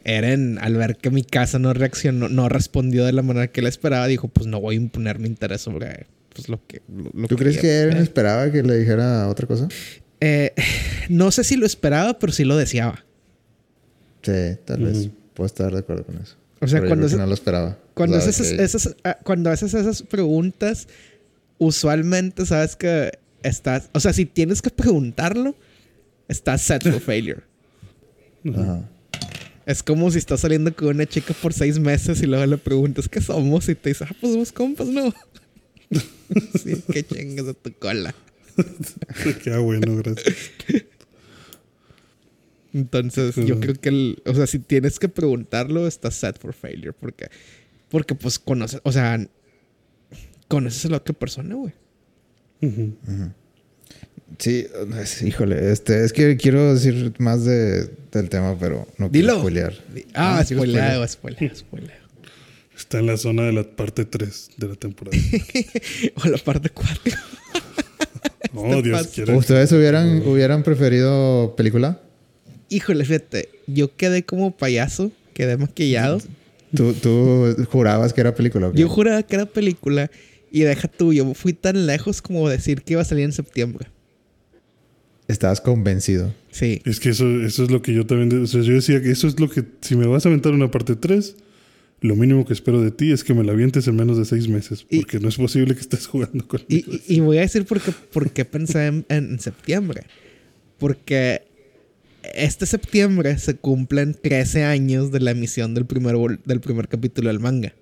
Eren, 0.05 0.59
al 0.61 0.77
ver 0.77 0.97
que 0.97 1.11
mi 1.11 1.23
casa 1.23 1.59
no 1.59 1.73
reaccionó, 1.73 2.29
no 2.29 2.49
respondió 2.49 3.05
de 3.05 3.13
la 3.13 3.23
manera 3.23 3.49
que 3.49 3.61
él 3.61 3.67
esperaba, 3.67 4.07
dijo, 4.07 4.29
pues 4.29 4.47
no 4.47 4.61
voy 4.61 4.75
a 4.75 4.79
imponer 4.79 5.19
mi 5.19 5.29
interés 5.29 5.63
sobre 5.63 6.07
pues, 6.35 6.49
lo 6.49 6.61
que... 6.67 6.83
lo 7.15 7.29
¿Tú 7.29 7.37
crees 7.37 7.59
que 7.59 7.71
Eren 7.71 7.99
esperaba 7.99 8.51
que 8.51 8.63
le 8.63 8.79
dijera 8.79 9.29
otra 9.29 9.47
cosa? 9.47 9.69
Eh, 10.21 10.53
no 11.09 11.31
sé 11.31 11.45
si 11.45 11.57
lo 11.57 11.67
esperaba, 11.67 12.19
pero 12.19 12.33
sí 12.33 12.45
lo 12.45 12.57
deseaba. 12.57 13.05
Sí, 14.23 14.57
tal 14.65 14.83
vez. 14.85 15.11
Puedo 15.35 15.47
estar 15.47 15.73
de 15.73 15.79
acuerdo 15.79 16.05
con 16.05 16.17
eso. 16.19 16.37
O 16.61 16.67
sea, 16.69 16.79
Pero 16.79 16.85
yo 16.85 16.89
cuando 16.91 17.07
que 17.07 17.11
se- 17.11 17.17
no 17.17 17.27
lo 17.27 17.35
esperaba. 17.35 17.79
Cuando, 17.95 18.17
O 18.19 18.21
sea, 18.21 18.31
haces 18.31 18.53
esas, 18.53 18.97
ah, 19.05 19.19
cuando 19.25 19.51
haces 19.51 19.75
esas 19.75 20.03
preguntas, 20.03 20.89
usualmente 21.67 22.45
sabes 22.47 22.77
que 22.77 23.19
estás... 23.43 23.89
O 23.93 24.01
sea, 24.01 24.13
si 24.13 24.27
tienes 24.27 24.63
que 24.63 24.71
preguntarlo, 24.71 25.55
estás 26.29 26.63
set 26.63 26.83
for 26.83 27.01
failure. 27.01 27.43
Es 29.65 29.83
como 29.83 30.11
si 30.11 30.19
estás 30.19 30.41
saliendo 30.41 30.75
con 30.75 30.89
una 30.89 31.07
chica 31.07 31.35
por 31.41 31.53
seis 31.53 31.79
meses 31.79 32.21
y 32.23 32.27
luego 32.27 32.45
le 32.47 32.59
preguntas 32.59 33.09
qué 33.09 33.21
somos 33.21 33.69
y 33.69 33.75
te 33.77 33.91
dice, 33.91 34.05
ah, 34.09 34.15
pues 34.21 34.33
somos 34.33 34.53
compas, 34.53 34.89
no. 34.89 35.15
sí, 36.63 36.83
que 36.93 37.05
chingas 37.05 37.47
a 37.47 37.55
tu 37.55 37.73
cola. 37.75 38.15
Qué 39.45 39.57
bueno, 39.57 39.97
gracias. 39.97 40.35
Entonces, 42.75 43.37
yo 43.37 43.61
creo 43.61 43.75
que, 43.75 43.89
el, 43.89 44.23
o 44.27 44.35
sea, 44.35 44.47
si 44.47 44.59
tienes 44.59 44.99
que 44.99 45.09
preguntarlo, 45.09 45.87
estás 45.87 46.15
set 46.15 46.39
for 46.39 46.53
failure. 46.53 46.93
Porque, 46.93 47.29
porque 47.89 48.15
pues 48.15 48.39
conoces, 48.39 48.81
o 48.83 48.93
sea, 48.93 49.27
conoces 50.53 50.85
a 50.85 50.89
la 50.91 50.97
otra 50.99 51.15
persona, 51.15 51.55
güey. 51.55 51.73
Ujú. 52.61 52.95
Sí, 54.39 54.67
es- 55.01 55.23
híjole, 55.23 55.73
este, 55.73 56.05
es 56.05 56.13
que 56.13 56.37
quiero 56.37 56.75
decir 56.75 57.15
más 57.19 57.45
de, 57.47 57.89
del 58.13 58.29
tema, 58.29 58.55
pero 58.59 58.87
no 58.99 59.11
quiero 59.11 59.29
Dilo. 59.29 59.39
spoilear. 59.39 59.73
Ah, 60.15 60.37
No, 60.41 60.47
quiero 60.47 60.63
spoileado, 60.63 61.09
spoileado, 61.09 61.57
spoileado. 61.57 62.03
Está 62.77 62.99
en 62.99 63.07
la 63.07 63.17
zona 63.17 63.43
de 63.45 63.53
la 63.53 63.63
parte 63.65 64.05
3 64.05 64.51
de 64.59 64.69
la 64.69 64.75
temporada. 64.75 65.17
o 66.25 66.29
la 66.29 66.39
parte 66.39 66.69
4. 66.71 67.01
Oh, 68.55 68.83
Dios 68.83 68.99
paso. 69.01 69.11
quiere. 69.15 69.35
¿Ustedes 69.35 69.73
hubieran, 69.73 70.21
hubieran 70.29 70.63
preferido 70.63 71.55
película? 71.57 72.03
Híjole, 72.69 73.03
fíjate, 73.07 73.49
yo 73.67 73.97
quedé 73.97 74.25
como 74.27 74.55
payaso, 74.55 75.11
quedé 75.33 75.57
maquillado. 75.57 76.21
¿Tú, 76.77 76.93
tú 76.93 77.57
jurabas 77.71 78.13
que 78.13 78.21
era 78.21 78.35
película? 78.35 78.69
o 78.69 78.73
qué? 78.73 78.81
Yo 78.81 78.91
juraba 78.91 79.23
que 79.23 79.37
era 79.37 79.47
película 79.47 80.11
y 80.53 80.61
deja 80.61 80.87
tú, 80.89 81.13
yo 81.13 81.33
fui 81.35 81.53
tan 81.55 81.87
lejos 81.87 82.21
como 82.23 82.49
decir 82.49 82.83
que 82.83 82.93
iba 82.93 83.03
a 83.03 83.05
salir 83.07 83.25
en 83.25 83.33
septiembre. 83.33 83.89
Estabas 85.29 85.61
convencido. 85.61 86.35
Sí. 86.51 86.83
Es 86.85 87.01
que 87.01 87.11
eso, 87.11 87.27
eso 87.43 87.63
es 87.65 87.71
lo 87.71 87.81
que 87.81 87.95
yo 87.95 88.05
también... 88.07 88.29
de- 88.29 88.39
O 88.39 88.47
sea, 88.47 88.61
yo 88.63 88.75
decía 88.75 89.01
que 89.01 89.11
eso 89.11 89.27
es 89.29 89.39
lo 89.41 89.49
que... 89.49 89.65
Si 89.81 89.97
me 89.97 90.07
vas 90.07 90.27
a 90.27 90.29
aventar 90.29 90.53
una 90.53 90.71
parte 90.71 90.95
3, 90.97 91.37
lo 92.01 92.17
mínimo 92.17 92.45
que 92.45 92.53
espero 92.53 92.83
de 92.83 92.91
ti 92.91 93.13
es 93.13 93.25
que 93.25 93.33
me 93.33 93.45
la 93.45 93.53
avientes 93.53 93.87
en 93.89 93.97
menos 93.97 94.19
de 94.19 94.25
seis 94.25 94.49
meses. 94.49 94.85
Y- 94.91 94.99
Porque 94.99 95.21
no 95.21 95.29
es 95.29 95.37
posible 95.37 95.75
que 95.75 95.81
estés 95.81 96.07
jugando 96.09 96.47
conmigo. 96.47 96.67
Y, 96.69 97.03
y- 97.09 97.17
y 97.17 97.21
voy 97.21 97.39
a 97.39 97.43
decir 97.43 97.65
por 97.65 97.81
qué, 97.81 97.93
por 98.13 98.31
qué 98.31 98.45
pensé 98.45 98.87
en, 98.89 99.07
en 99.09 99.39
septiembre. 99.41 100.03
Porque 100.79 101.43
este 102.35 102.67
septiembre 102.67 103.39
se 103.39 103.55
cumplen 103.55 104.15
13 104.21 104.65
años 104.65 105.13
de 105.13 105.21
la 105.21 105.31
emisión 105.31 105.73
del 105.75 105.87
primer, 105.87 106.17
vol- 106.17 106.41
del 106.45 106.61
primer 106.61 106.89
capítulo 106.89 107.29
del 107.29 107.41
manga. 107.41 107.73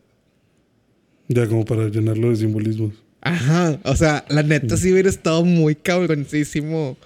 Ya 1.32 1.46
como 1.46 1.64
para 1.64 1.88
llenarlo 1.88 2.30
de 2.30 2.36
simbolismos. 2.36 2.94
Ajá. 3.20 3.78
O 3.84 3.94
sea, 3.94 4.24
la 4.28 4.42
neta 4.42 4.76
sí 4.76 4.92
hubiera 4.92 5.08
estado 5.08 5.44
muy 5.44 5.76
cabroncísimo. 5.76 6.96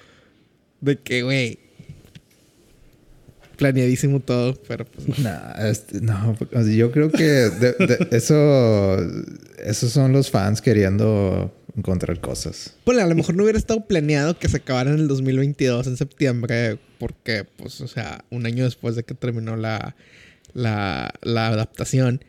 De 0.80 0.96
que, 0.98 1.22
güey. 1.22 1.58
Planeadísimo 3.56 4.18
todo, 4.20 4.54
pero 4.66 4.84
pues 4.84 5.08
no. 5.08 5.14
Nah, 5.24 5.68
este, 5.68 6.00
no, 6.00 6.36
yo 6.74 6.90
creo 6.90 7.10
que 7.12 7.22
de- 7.22 7.72
de- 7.78 8.08
eso, 8.10 8.96
esos 9.64 9.92
son 9.92 10.12
los 10.12 10.28
fans 10.30 10.60
queriendo 10.60 11.54
encontrar 11.76 12.20
cosas. 12.20 12.74
Bueno, 12.84 13.02
a 13.02 13.06
lo 13.06 13.14
mejor 13.14 13.36
no 13.36 13.44
hubiera 13.44 13.58
estado 13.58 13.86
planeado 13.86 14.36
que 14.38 14.48
se 14.48 14.56
acabara 14.56 14.90
en 14.90 14.98
el 14.98 15.08
2022, 15.08 15.86
en 15.86 15.96
septiembre, 15.96 16.78
porque, 16.98 17.44
pues, 17.56 17.80
o 17.80 17.86
sea, 17.86 18.24
un 18.30 18.44
año 18.46 18.64
después 18.64 18.96
de 18.96 19.04
que 19.04 19.14
terminó 19.14 19.56
la, 19.56 19.94
la, 20.52 21.12
la 21.22 21.46
adaptación, 21.48 22.24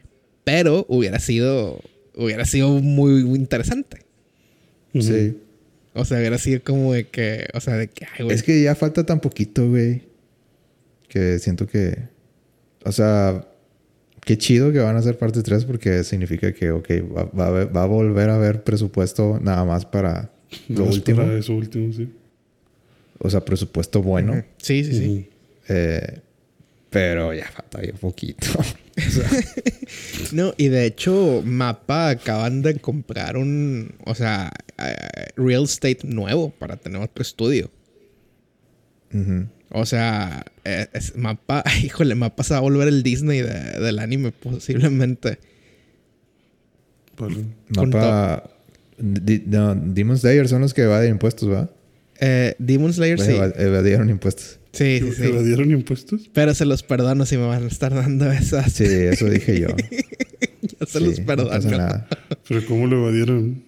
pero 0.45 0.85
hubiera 0.88 1.19
sido, 1.19 1.81
hubiera 2.15 2.45
sido 2.45 2.69
muy, 2.80 3.26
muy 3.26 3.38
interesante. 3.38 3.97
Sí. 4.97 5.38
O 5.93 6.05
sea, 6.05 6.19
hubiera 6.19 6.38
sido 6.38 6.61
como 6.63 6.93
de 6.93 7.07
que, 7.09 7.47
o 7.53 7.59
sea, 7.59 7.76
de 7.76 7.88
que, 7.89 8.05
ay, 8.05 8.23
güey. 8.23 8.35
Es 8.35 8.43
que 8.43 8.61
ya 8.63 8.76
falta 8.76 9.05
tan 9.05 9.19
poquito, 9.19 9.67
güey. 9.69 10.03
Que 11.09 11.38
siento 11.39 11.67
que. 11.67 11.97
O 12.85 12.91
sea, 12.91 13.45
qué 14.23 14.38
chido 14.38 14.72
que 14.72 14.80
van 14.80 14.95
a 14.95 14.99
hacer 14.99 15.17
parte 15.17 15.41
3 15.41 15.65
porque 15.65 16.03
significa 16.03 16.53
que, 16.53 16.72
ok, 16.72 16.89
va, 17.15 17.23
va 17.26 17.45
a, 17.45 17.47
haber- 17.47 17.76
va 17.76 17.84
a 17.84 17.88
volver 17.88 18.30
a 18.30 18.35
haber 18.35 18.63
presupuesto 18.63 19.39
nada 19.41 19.63
más 19.65 19.85
para 19.85 20.31
lo 20.69 20.85
más 20.85 20.95
último. 20.95 21.17
para 21.23 21.38
eso 21.38 21.53
último, 21.53 21.91
sí. 21.93 22.09
O 23.19 23.30
sea, 23.30 23.43
presupuesto 23.43 24.01
bueno. 24.01 24.43
Sí, 24.57 24.84
sí, 24.84 24.93
sí. 24.93 25.30
Eh, 25.69 26.19
pero 26.89 27.34
ya 27.34 27.49
falta 27.49 27.80
bien 27.81 27.95
poquito. 27.97 28.47
No, 30.31 30.53
y 30.57 30.67
de 30.69 30.85
hecho, 30.85 31.41
Mapa 31.45 32.09
acaban 32.09 32.61
de 32.61 32.76
comprar 32.80 33.38
un, 33.38 33.95
o 34.05 34.15
sea, 34.15 34.51
eh, 34.77 35.27
real 35.35 35.63
estate 35.63 35.99
nuevo 36.03 36.49
para 36.51 36.77
tener 36.77 37.01
otro 37.01 37.22
estudio. 37.22 37.69
O 39.72 39.85
sea, 39.85 40.45
eh, 40.65 40.88
es 40.93 41.15
mapa, 41.15 41.63
híjole, 41.84 42.15
mapa 42.15 42.43
se 42.43 42.53
va 42.53 42.57
a 42.57 42.61
volver 42.61 42.88
el 42.88 43.01
Disney 43.03 43.41
de- 43.41 43.80
del 43.80 43.99
anime, 43.99 44.31
posiblemente. 44.31 45.39
Mapa. 47.69 48.49
No, 48.97 49.76
Demon 49.76 50.17
Slayer 50.17 50.47
son 50.47 50.61
los 50.61 50.73
que 50.73 50.84
evaden 50.84 51.11
impuestos, 51.11 51.49
¿va? 51.49 51.69
Eh, 52.19 52.55
Demon 52.59 52.93
Slayer 52.93 53.19
sí. 53.19 53.31
Eva- 53.31 53.53
Evadieron 53.57 54.09
impuestos. 54.09 54.59
Sí, 54.76 54.99
sí, 54.99 55.11
sí. 55.14 55.23
¿Evadieron 55.23 55.72
impuestos? 55.72 56.30
Pero 56.34 56.53
se 56.53 56.65
los 56.65 56.84
perdono 56.84 57.26
si 57.26 57.38
me 57.38 57.45
van 57.47 57.64
a 57.64 57.68
estar 57.68 57.93
dando 57.93 58.31
esas. 58.31 58.72
Sí, 58.73 58.84
eso 58.85 59.30
dije 59.30 59.60
yo. 59.60 59.68
Yo 60.61 60.85
se 60.88 60.99
Sí, 60.99 61.06
los 61.06 61.19
no 61.19 61.26
perdono. 61.26 61.49
pasa 61.49 61.69
nada. 61.72 62.07
¿Pero 62.47 62.65
cómo 62.65 62.88
lo 62.88 63.03
evadieron? 63.03 63.64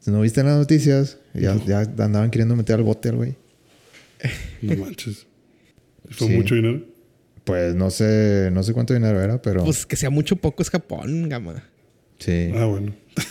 Si 0.00 0.10
no 0.10 0.20
viste 0.20 0.40
en 0.40 0.46
las 0.46 0.56
noticias, 0.58 1.18
ya, 1.34 1.56
ya 1.66 1.80
andaban 1.80 2.30
queriendo 2.30 2.54
meter 2.56 2.76
al 2.76 2.82
bote 2.84 3.08
al 3.08 3.16
güey. 3.16 3.34
No 4.62 4.76
manches. 4.76 5.26
¿Fue 6.10 6.28
Sí. 6.28 6.34
mucho 6.34 6.54
dinero? 6.54 6.84
Pues 7.44 7.74
no 7.74 7.90
sé, 7.90 8.50
no 8.52 8.62
sé 8.62 8.72
cuánto 8.72 8.94
dinero 8.94 9.20
era, 9.20 9.40
pero 9.42 9.64
Pues 9.64 9.86
que 9.86 9.96
sea 9.96 10.10
mucho 10.10 10.36
poco 10.36 10.62
es 10.62 10.70
Japón, 10.70 11.28
gama. 11.28 11.64
sí. 12.18 12.50
Ah, 12.54 12.66
bueno. 12.66 12.94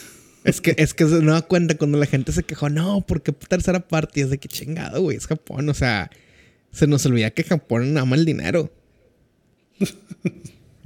Es 0.46 0.62
que, 0.62 0.76
es 0.78 0.94
que 0.94 1.08
se 1.08 1.22
no 1.24 1.34
da 1.34 1.42
cuenta 1.42 1.76
cuando 1.76 1.98
la 1.98 2.06
gente 2.06 2.32
se 2.32 2.44
quejó, 2.44 2.70
no, 2.70 3.04
porque 3.08 3.32
tercera 3.32 3.80
parte? 3.88 4.22
Es 4.22 4.30
de 4.30 4.38
que 4.38 4.48
chingado, 4.48 5.02
güey, 5.02 5.18
es 5.18 5.26
Japón. 5.26 5.68
O 5.70 5.74
sea, 5.74 6.12
se 6.76 6.88
nos 6.88 7.06
olvida 7.06 7.32
que 7.32 7.44
Japón 7.44 7.98
ama 7.98 8.16
el 8.16 8.26
dinero. 8.26 8.72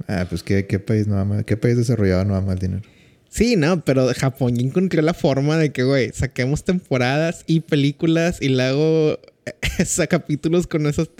Ah, 0.08 0.26
pues 0.28 0.42
qué, 0.42 0.66
qué 0.66 0.80
país 0.80 1.06
no 1.06 1.16
ama, 1.18 1.44
qué 1.44 1.56
país 1.56 1.76
desarrollado 1.76 2.24
no 2.24 2.34
ama 2.34 2.54
el 2.54 2.58
dinero. 2.58 2.82
Sí, 3.28 3.54
no, 3.54 3.84
pero 3.84 4.08
Japón 4.12 4.56
ya 4.56 4.66
encontró 4.66 5.00
la 5.02 5.14
forma 5.14 5.56
de 5.56 5.70
que, 5.70 5.84
güey, 5.84 6.10
saquemos 6.12 6.64
temporadas 6.64 7.44
y 7.46 7.60
películas 7.60 8.38
y 8.42 8.48
luego 8.48 9.20
esa 9.78 10.08
capítulos 10.08 10.66
con 10.66 10.86
esas 10.88 11.10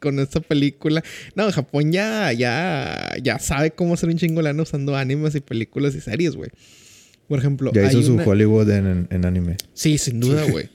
con 0.00 0.18
esa 0.18 0.40
película. 0.40 1.04
No, 1.34 1.52
Japón 1.52 1.92
ya 1.92 2.32
ya 2.32 3.12
ya 3.22 3.38
sabe 3.38 3.72
cómo 3.72 3.94
hacer 3.94 4.08
un 4.08 4.16
chingo 4.16 4.36
de 4.38 4.44
lana 4.44 4.62
usando 4.62 4.96
animes 4.96 5.34
y 5.34 5.40
películas 5.40 5.94
y 5.94 6.00
series, 6.00 6.34
güey. 6.34 6.48
Por 7.28 7.40
ejemplo, 7.40 7.70
Ya 7.74 7.82
hizo 7.86 8.02
su 8.02 8.14
una- 8.14 8.24
Hollywood 8.24 8.70
en- 8.70 9.08
en 9.10 9.24
anime. 9.26 9.58
Sí, 9.74 9.98
sin 9.98 10.20
duda, 10.20 10.44
güey. 10.50 10.70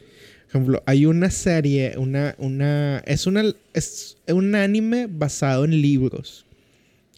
Por 0.53 0.61
ejemplo, 0.61 0.83
hay 0.85 1.07
una 1.07 1.31
serie, 1.31 1.95
una, 1.97 2.35
una, 2.37 2.99
es 3.07 3.25
una, 3.25 3.43
es 3.73 4.17
un 4.27 4.53
anime 4.53 5.07
basado 5.07 5.65
en 5.65 5.81
libros 5.81 6.45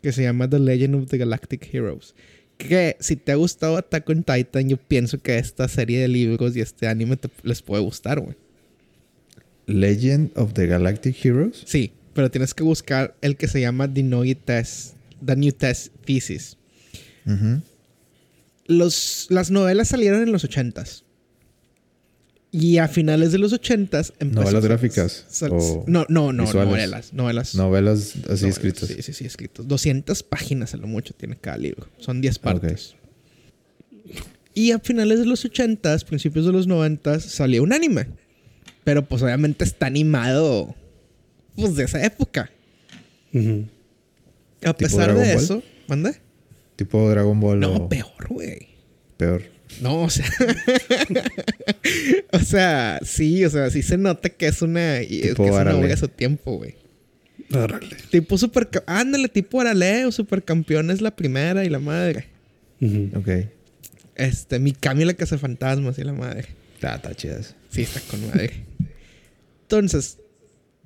que 0.01 0.13
se 0.13 0.23
llama 0.23 0.49
The 0.49 0.57
Legend 0.59 0.95
of 0.95 1.09
the 1.09 1.17
Galactic 1.17 1.67
Heroes. 1.73 2.15
Que 2.57 2.95
si 3.01 3.17
te 3.17 3.33
ha 3.33 3.35
gustado 3.35 3.75
Attack 3.75 4.09
on 4.09 4.23
Titan, 4.23 4.69
yo 4.69 4.77
pienso 4.77 5.17
que 5.19 5.37
esta 5.37 5.67
serie 5.67 5.99
de 5.99 6.07
libros 6.07 6.55
y 6.55 6.61
este 6.61 6.87
anime 6.87 7.17
te- 7.17 7.29
les 7.43 7.61
puede 7.61 7.83
gustar, 7.83 8.21
güey. 8.21 8.35
Legend 9.67 10.31
of 10.37 10.53
the 10.53 10.67
Galactic 10.67 11.17
Heroes. 11.25 11.63
Sí, 11.65 11.91
pero 12.13 12.31
tienes 12.31 12.53
que 12.53 12.63
buscar 12.63 13.15
el 13.21 13.35
que 13.35 13.47
se 13.49 13.59
llama 13.59 13.93
The 13.93 14.03
New 14.03 14.33
Test, 14.45 14.95
The 15.25 15.35
New 15.35 15.51
Test 15.51 15.93
Thesis. 16.05 16.55
Los, 18.67 19.27
las 19.29 19.51
novelas 19.51 19.89
salieron 19.89 20.23
en 20.23 20.31
los 20.31 20.43
ochentas. 20.43 21.03
Y 22.57 22.77
a 22.77 22.87
finales 22.87 23.33
de 23.33 23.37
los 23.37 23.51
ochentas 23.51 24.13
empezó 24.17 24.43
¿Novelas 24.43 24.63
gráficas 24.63 25.25
o 25.51 25.83
no, 25.87 26.05
no, 26.07 26.31
no, 26.31 26.43
visuales? 26.43 26.69
novelas. 26.71 27.13
Novelas. 27.13 27.55
Novelas 27.55 27.99
así 28.15 28.15
novelas, 28.21 28.43
escritas. 28.43 28.87
Sí, 28.87 29.01
sí, 29.01 29.11
sí, 29.13 29.25
escritos. 29.25 29.67
200 29.67 30.23
páginas 30.23 30.73
a 30.73 30.77
lo 30.77 30.87
mucho 30.87 31.13
tiene 31.13 31.35
cada 31.35 31.57
libro. 31.57 31.89
Son 31.97 32.21
10 32.21 32.39
partes. 32.39 32.95
Y 34.53 34.71
a 34.71 34.79
finales 34.79 35.19
de 35.19 35.25
los 35.25 35.43
80s, 35.43 36.05
principios 36.05 36.45
de 36.45 36.53
los 36.53 36.65
90s, 36.69 37.19
salió 37.19 37.61
un 37.61 37.73
anime. 37.73 38.07
Pero 38.85 39.03
pues 39.03 39.21
obviamente 39.21 39.65
está 39.65 39.87
animado 39.87 40.75
pues 41.57 41.75
de 41.75 41.83
esa 41.83 42.05
época. 42.05 42.49
A 43.33 44.73
¿Tipo 44.73 44.77
pesar 44.77 45.09
de 45.13 45.33
Ball? 45.33 45.43
eso, 45.43 45.63
¿manda? 45.87 46.13
Tipo 46.77 47.09
Dragon 47.09 47.37
Ball 47.39 47.59
No, 47.59 47.73
o 47.75 47.89
peor, 47.89 48.27
güey. 48.29 48.69
peor. 49.17 49.43
No, 49.81 50.03
o 50.03 50.09
sea. 50.09 50.25
o 52.31 52.39
sea, 52.39 52.99
sí, 53.03 53.43
o 53.45 53.49
sea, 53.49 53.69
sí 53.69 53.81
se 53.81 53.97
nota 53.97 54.29
que 54.29 54.47
es 54.47 54.61
una. 54.61 54.99
Tipo 54.99 55.43
que 55.43 55.49
es 55.49 55.55
una 55.55 55.75
obra 55.75 55.93
a 55.93 55.97
su 55.97 56.07
tiempo, 56.07 56.57
güey. 56.57 56.75
Árale. 57.51 57.95
Tipo 58.09 58.37
super. 58.37 58.69
Ándale, 58.87 59.29
tipo 59.29 59.61
Arale 59.61 60.05
o 60.05 60.11
Supercampeón 60.11 60.91
es 60.91 61.01
la 61.01 61.15
primera 61.15 61.65
y 61.65 61.69
la 61.69 61.79
madre. 61.79 62.27
Ujú. 62.81 63.11
Ok. 63.15 63.29
Este, 64.15 64.59
Mikami 64.59 65.05
la 65.05 65.13
Casa 65.13 65.37
Fantasmas 65.37 65.99
y 65.99 66.03
la 66.03 66.13
madre. 66.13 66.45
Ah, 66.81 66.95
está 66.95 67.13
chida 67.13 67.39
eso. 67.39 67.53
Sí, 67.69 67.81
está 67.81 67.99
con 68.01 68.25
madre. 68.27 68.65
Entonces, 69.63 70.19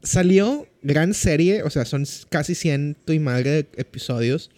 salió 0.03 0.67
gran 0.81 1.13
serie, 1.13 1.63
o 1.63 1.69
sea, 1.69 1.85
son 1.85 2.05
casi 2.29 2.55
ciento 2.55 3.13
y 3.13 3.19
madre 3.19 3.67
episodios. 3.75 4.49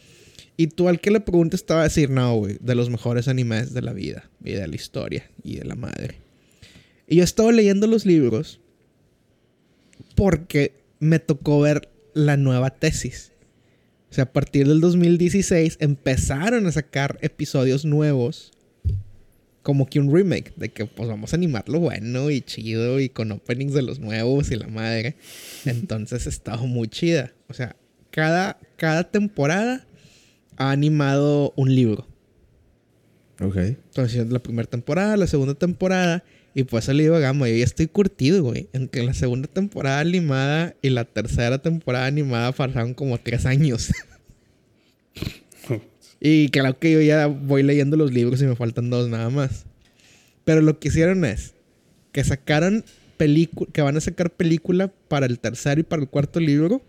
Y 0.57 0.67
tú 0.67 0.87
al 0.87 0.99
que 0.99 1.11
le 1.11 1.19
preguntes 1.19 1.65
te 1.65 1.73
va 1.73 1.81
a 1.81 1.85
decir, 1.85 2.09
no, 2.09 2.35
güey, 2.35 2.57
de 2.59 2.75
los 2.75 2.89
mejores 2.89 3.27
animes 3.27 3.73
de 3.73 3.81
la 3.81 3.93
vida 3.93 4.29
y 4.43 4.51
de 4.51 4.67
la 4.67 4.75
historia 4.75 5.29
y 5.43 5.55
de 5.55 5.65
la 5.65 5.75
madre. 5.75 6.17
Y 7.07 7.17
yo 7.17 7.23
estaba 7.23 7.51
leyendo 7.51 7.87
los 7.87 8.05
libros 8.05 8.59
porque 10.15 10.73
me 10.99 11.19
tocó 11.19 11.59
ver 11.61 11.89
la 12.13 12.37
nueva 12.37 12.69
tesis. 12.69 13.31
O 14.09 14.13
sea, 14.13 14.25
a 14.25 14.33
partir 14.33 14.67
del 14.67 14.81
2016 14.81 15.77
empezaron 15.79 16.67
a 16.67 16.71
sacar 16.71 17.17
episodios 17.21 17.85
nuevos 17.85 18.51
como 19.61 19.87
que 19.87 19.99
un 19.99 20.13
remake 20.13 20.53
de 20.55 20.69
que 20.69 20.85
pues 20.85 21.07
vamos 21.07 21.33
a 21.33 21.35
animarlo 21.35 21.79
bueno 21.79 22.31
y 22.31 22.41
chido 22.41 22.99
y 22.99 23.09
con 23.09 23.31
openings 23.31 23.73
de 23.73 23.83
los 23.83 23.99
nuevos 23.99 24.51
y 24.51 24.55
la 24.55 24.67
madre. 24.67 25.15
Entonces 25.65 26.27
estaba 26.27 26.63
muy 26.63 26.87
chida. 26.87 27.33
O 27.47 27.53
sea, 27.53 27.75
cada, 28.09 28.59
cada 28.75 29.09
temporada 29.09 29.85
ha 30.61 30.71
animado 30.71 31.53
un 31.55 31.73
libro. 31.73 32.07
Ok. 33.41 33.57
Entonces 33.57 34.29
la 34.31 34.39
primera 34.39 34.69
temporada, 34.69 35.17
la 35.17 35.27
segunda 35.27 35.55
temporada 35.55 36.23
y 36.53 36.63
pues 36.63 36.88
el 36.89 36.97
libro 36.97 37.19
gama. 37.19 37.47
Yo 37.49 37.55
ya 37.55 37.63
estoy 37.63 37.88
curtido, 37.88 38.43
güey. 38.43 38.67
Entre 38.73 39.03
la 39.03 39.13
segunda 39.13 39.47
temporada 39.47 39.99
animada 39.99 40.75
y 40.81 40.89
la 40.89 41.05
tercera 41.05 41.57
temporada 41.61 42.05
animada 42.05 42.51
pasaron 42.51 42.93
como 42.93 43.17
tres 43.19 43.45
años. 43.45 43.91
Y 46.23 46.49
claro 46.49 46.77
que 46.77 46.91
yo 46.91 47.01
ya 47.01 47.25
voy 47.25 47.63
leyendo 47.63 47.97
los 47.97 48.11
libros 48.13 48.39
y 48.43 48.45
me 48.45 48.55
faltan 48.55 48.91
dos 48.91 49.09
nada 49.09 49.31
más. 49.31 49.65
Pero 50.45 50.61
lo 50.61 50.77
que 50.79 50.89
hicieron 50.89 51.25
es 51.25 51.55
que 52.11 52.23
sacaron 52.23 52.85
película, 53.17 53.71
que 53.73 53.81
van 53.81 53.97
a 53.97 54.01
sacar 54.01 54.29
película 54.29 54.89
para 55.07 55.25
el 55.25 55.39
tercer 55.39 55.79
y 55.79 55.83
para 55.83 56.03
el 56.03 56.09
cuarto 56.09 56.39
libro, 56.39 56.83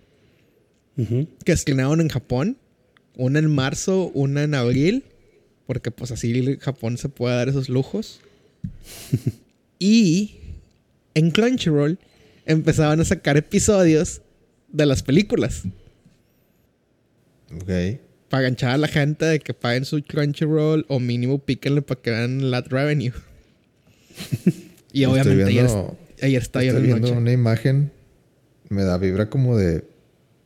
Ujú. 0.99 1.27
que 1.47 1.53
estrenaron 1.53 2.03
en 2.03 2.11
Japón. 2.11 2.59
Una 3.17 3.39
en 3.39 3.51
marzo, 3.51 4.11
una 4.15 4.43
en 4.43 4.55
abril, 4.55 5.05
porque 5.67 5.91
pues 5.91 6.11
así 6.13 6.57
Japón 6.61 6.97
se 6.99 7.09
puede 7.09 7.37
dar 7.37 7.49
esos 7.49 7.69
lujos. 7.69 8.21
y 9.79 10.37
en 11.15 11.31
Crunchyroll 11.31 11.99
empezaban 12.47 13.01
a 13.01 13.05
sacar 13.05 13.37
episodios 13.37 14.23
de 14.69 14.87
las 14.87 15.03
películas. 15.03 15.63
Ok. 17.55 17.99
para 18.31 18.45
ganchar 18.45 18.71
a 18.71 18.79
la 18.79 18.89
gente 18.89 19.27
de 19.27 19.41
que 19.41 19.53
paguen 19.53 19.85
su 19.85 20.03
Crunchyroll 20.03 20.87
o 20.89 20.99
mínimo 20.99 21.39
píquenle 21.39 21.83
para 21.83 22.01
que 22.01 22.11
vean 22.11 22.51
la 22.51 22.63
revenue. 22.63 23.13
y 24.93 25.05
obviamente 25.05 25.45
ayer, 25.45 25.65
viendo- 25.67 25.99
ayer 26.23 26.27
ayer 26.27 26.43
Estoy 26.43 26.69
en 26.69 26.83
viendo 26.83 27.09
noche. 27.09 27.13
una 27.19 27.33
imagen. 27.33 27.91
Me 28.71 28.85
da 28.85 28.97
vibra 28.97 29.29
como 29.29 29.57
de 29.59 29.85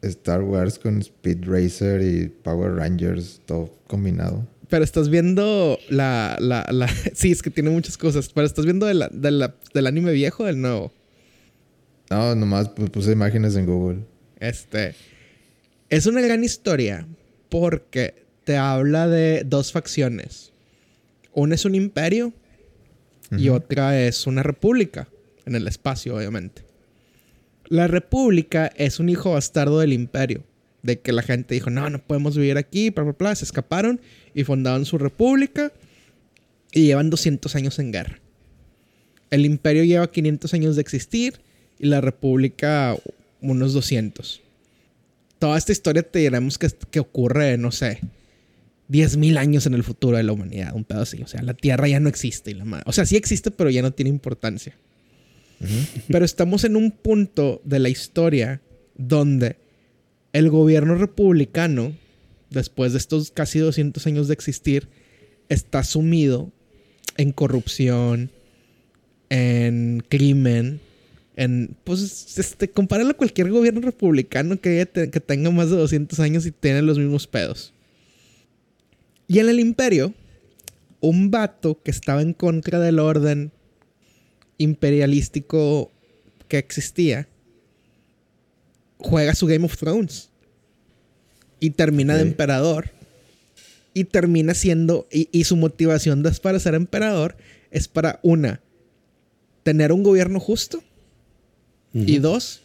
Star 0.09 0.43
Wars 0.43 0.78
con 0.78 0.99
Speed 1.01 1.45
Racer 1.47 2.03
y 2.03 2.28
Power 2.28 2.74
Rangers, 2.74 3.41
todo 3.47 3.73
combinado. 3.87 4.47
Pero 4.69 4.83
estás 4.85 5.09
viendo 5.11 5.78
la, 5.89 6.37
la, 6.41 6.66
la... 6.70 6.89
Sí, 7.15 7.31
es 7.31 7.43
que 7.43 7.51
tiene 7.51 7.70
muchas 7.70 7.97
cosas. 7.97 8.28
Pero 8.35 8.47
estás 8.47 8.65
viendo 8.65 8.87
de 8.87 8.95
la, 8.95 9.09
de 9.09 9.31
la- 9.31 9.55
del 9.74 9.87
anime 9.87 10.12
viejo 10.12 10.43
o 10.43 10.47
del 10.47 10.61
nuevo. 10.61 10.93
No, 12.11 12.35
nomás 12.35 12.69
pu- 12.74 12.91
puse 12.91 13.12
imágenes 13.12 13.55
en 13.57 13.66
Google. 13.66 14.01
Este... 14.41 14.95
Es 15.89 16.07
una 16.07 16.20
gran 16.20 16.43
historia 16.43 17.07
porque 17.49 18.24
te 18.45 18.57
habla 18.57 19.07
de 19.07 19.45
dos 19.47 19.70
facciones. 19.70 20.53
Una 21.33 21.55
es 21.55 21.65
un 21.65 21.77
imperio 21.77 22.33
y 23.39 23.49
otra 23.51 24.01
es 24.01 24.27
una 24.27 24.43
república 24.43 25.09
en 25.45 25.55
el 25.55 25.69
espacio, 25.69 26.16
obviamente. 26.16 26.62
La 27.68 27.88
república 27.88 28.70
es 28.76 29.01
un 29.01 29.09
hijo 29.09 29.32
bastardo 29.32 29.80
del 29.80 29.93
imperio. 29.93 30.44
De 30.82 31.01
que 31.01 31.10
la 31.12 31.22
gente 31.22 31.55
dijo, 31.55 31.68
no, 31.68 31.90
no 31.90 31.98
podemos 31.98 32.36
vivir 32.36 32.56
aquí, 32.59 32.90
bla, 32.90 33.02
bla, 33.02 33.16
bla. 33.18 33.34
Se 33.34 33.44
escaparon 33.44 34.01
y 34.34 34.44
fundaron 34.44 34.84
su 34.84 34.98
república 34.98 35.72
y 36.72 36.84
llevan 36.86 37.10
200 37.10 37.56
años 37.56 37.78
en 37.80 37.90
guerra. 37.90 38.20
El 39.30 39.44
imperio 39.44 39.82
lleva 39.82 40.10
500 40.10 40.55
años 40.55 40.76
de 40.76 40.82
existir 40.82 41.40
y 41.80 41.86
la 41.86 42.01
república 42.01 42.97
unos 43.40 43.72
200. 43.72 44.40
Toda 45.40 45.59
esta 45.59 45.72
historia 45.72 46.05
te 46.05 46.20
diremos 46.20 46.56
que, 46.56 46.68
que 46.90 47.01
ocurre, 47.01 47.59
no 47.59 47.72
sé, 47.72 47.98
10.000 48.88 49.36
años 49.38 49.66
en 49.66 49.74
el 49.74 49.82
futuro 49.82 50.16
de 50.16 50.22
la 50.22 50.32
humanidad, 50.32 50.72
un 50.74 50.84
pedo 50.84 51.01
así. 51.01 51.20
O 51.22 51.26
sea, 51.26 51.43
la 51.43 51.55
Tierra 51.55 51.88
ya 51.88 51.98
no 51.98 52.09
existe. 52.09 52.52
Y 52.52 52.55
la 52.55 52.64
ma- 52.64 52.82
o 52.86 52.93
sea, 52.93 53.05
sí 53.06 53.16
existe, 53.16 53.51
pero 53.51 53.70
ya 53.70 53.82
no 53.82 53.93
tiene 53.93 54.10
importancia. 54.10 54.76
Pero 56.09 56.24
estamos 56.24 56.65
en 56.65 56.77
un 56.77 56.91
punto 56.91 57.61
de 57.65 57.78
la 57.78 57.89
historia 57.89 58.61
donde 58.97 59.57
el 60.33 60.51
gobierno 60.51 60.97
republicano, 60.97 61.95
después 62.51 62.93
de 62.93 62.99
estos 62.99 63.31
casi 63.31 63.59
200 63.59 64.07
años 64.07 64.28
de 64.28 64.35
existir, 64.35 64.89
está 65.49 65.83
sumido 65.83 66.53
en 67.16 67.33
corrupción, 67.33 68.31
en 69.31 70.05
crimen, 70.09 70.81
en, 71.37 71.77
pues, 71.85 72.39
este, 72.39 72.69
compáralo 72.69 73.11
a 73.11 73.15
cualquier 73.15 73.51
gobierno 73.51 73.81
republicano 73.81 74.61
que, 74.61 74.87
que 75.12 75.20
tenga 75.20 75.51
más 75.51 75.70
de 75.70 75.77
200 75.77 76.19
años 76.20 76.47
y 76.47 76.53
tiene 76.53 76.83
los 76.83 76.99
mismos 76.99 77.27
pedos. 77.27 77.73
Y 79.28 79.39
en 79.39 79.49
el 79.49 79.61
imperio, 79.61 80.15
un 81.01 81.31
vato 81.31 81.81
que 81.83 81.91
estaba 81.91 82.23
en 82.23 82.33
contra 82.33 82.78
del 82.81 82.99
orden 82.99 83.53
imperialístico 84.59 85.91
que 86.49 86.59
existía, 86.59 87.28
juega 88.99 89.35
su 89.35 89.47
Game 89.47 89.65
of 89.65 89.77
Thrones. 89.77 90.31
Y 91.61 91.70
termina 91.70 92.16
de 92.16 92.23
emperador. 92.23 92.91
Y 93.95 94.05
termina 94.05 94.53
siendo, 94.55 95.07
y, 95.11 95.28
y 95.33 95.45
su 95.45 95.57
motivación 95.57 96.23
de- 96.23 96.31
para 96.33 96.59
ser 96.61 96.74
emperador 96.74 97.37
es 97.70 97.89
para, 97.89 98.20
una, 98.23 98.61
tener 99.62 99.91
un 99.93 100.03
gobierno 100.03 100.39
justo. 100.39 100.83
Y 101.95 102.19
dos, 102.19 102.61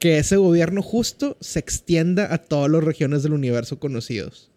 que 0.00 0.18
ese 0.18 0.36
gobierno 0.36 0.82
justo 0.82 1.36
se 1.40 1.60
extienda 1.60 2.34
a 2.34 2.38
todas 2.38 2.68
las 2.68 2.82
regiones 2.82 3.22
del 3.22 3.34
universo 3.34 3.78
conocidos. 3.78 4.50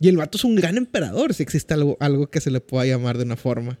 Y 0.00 0.08
el 0.08 0.18
vato 0.18 0.36
es 0.36 0.44
un 0.44 0.54
gran 0.54 0.76
emperador, 0.76 1.32
si 1.32 1.42
existe 1.42 1.72
algo, 1.72 1.96
algo 1.98 2.28
que 2.28 2.42
se 2.42 2.50
le 2.50 2.60
pueda 2.60 2.84
llamar 2.84 3.16
de 3.16 3.24
una 3.24 3.36
forma. 3.36 3.78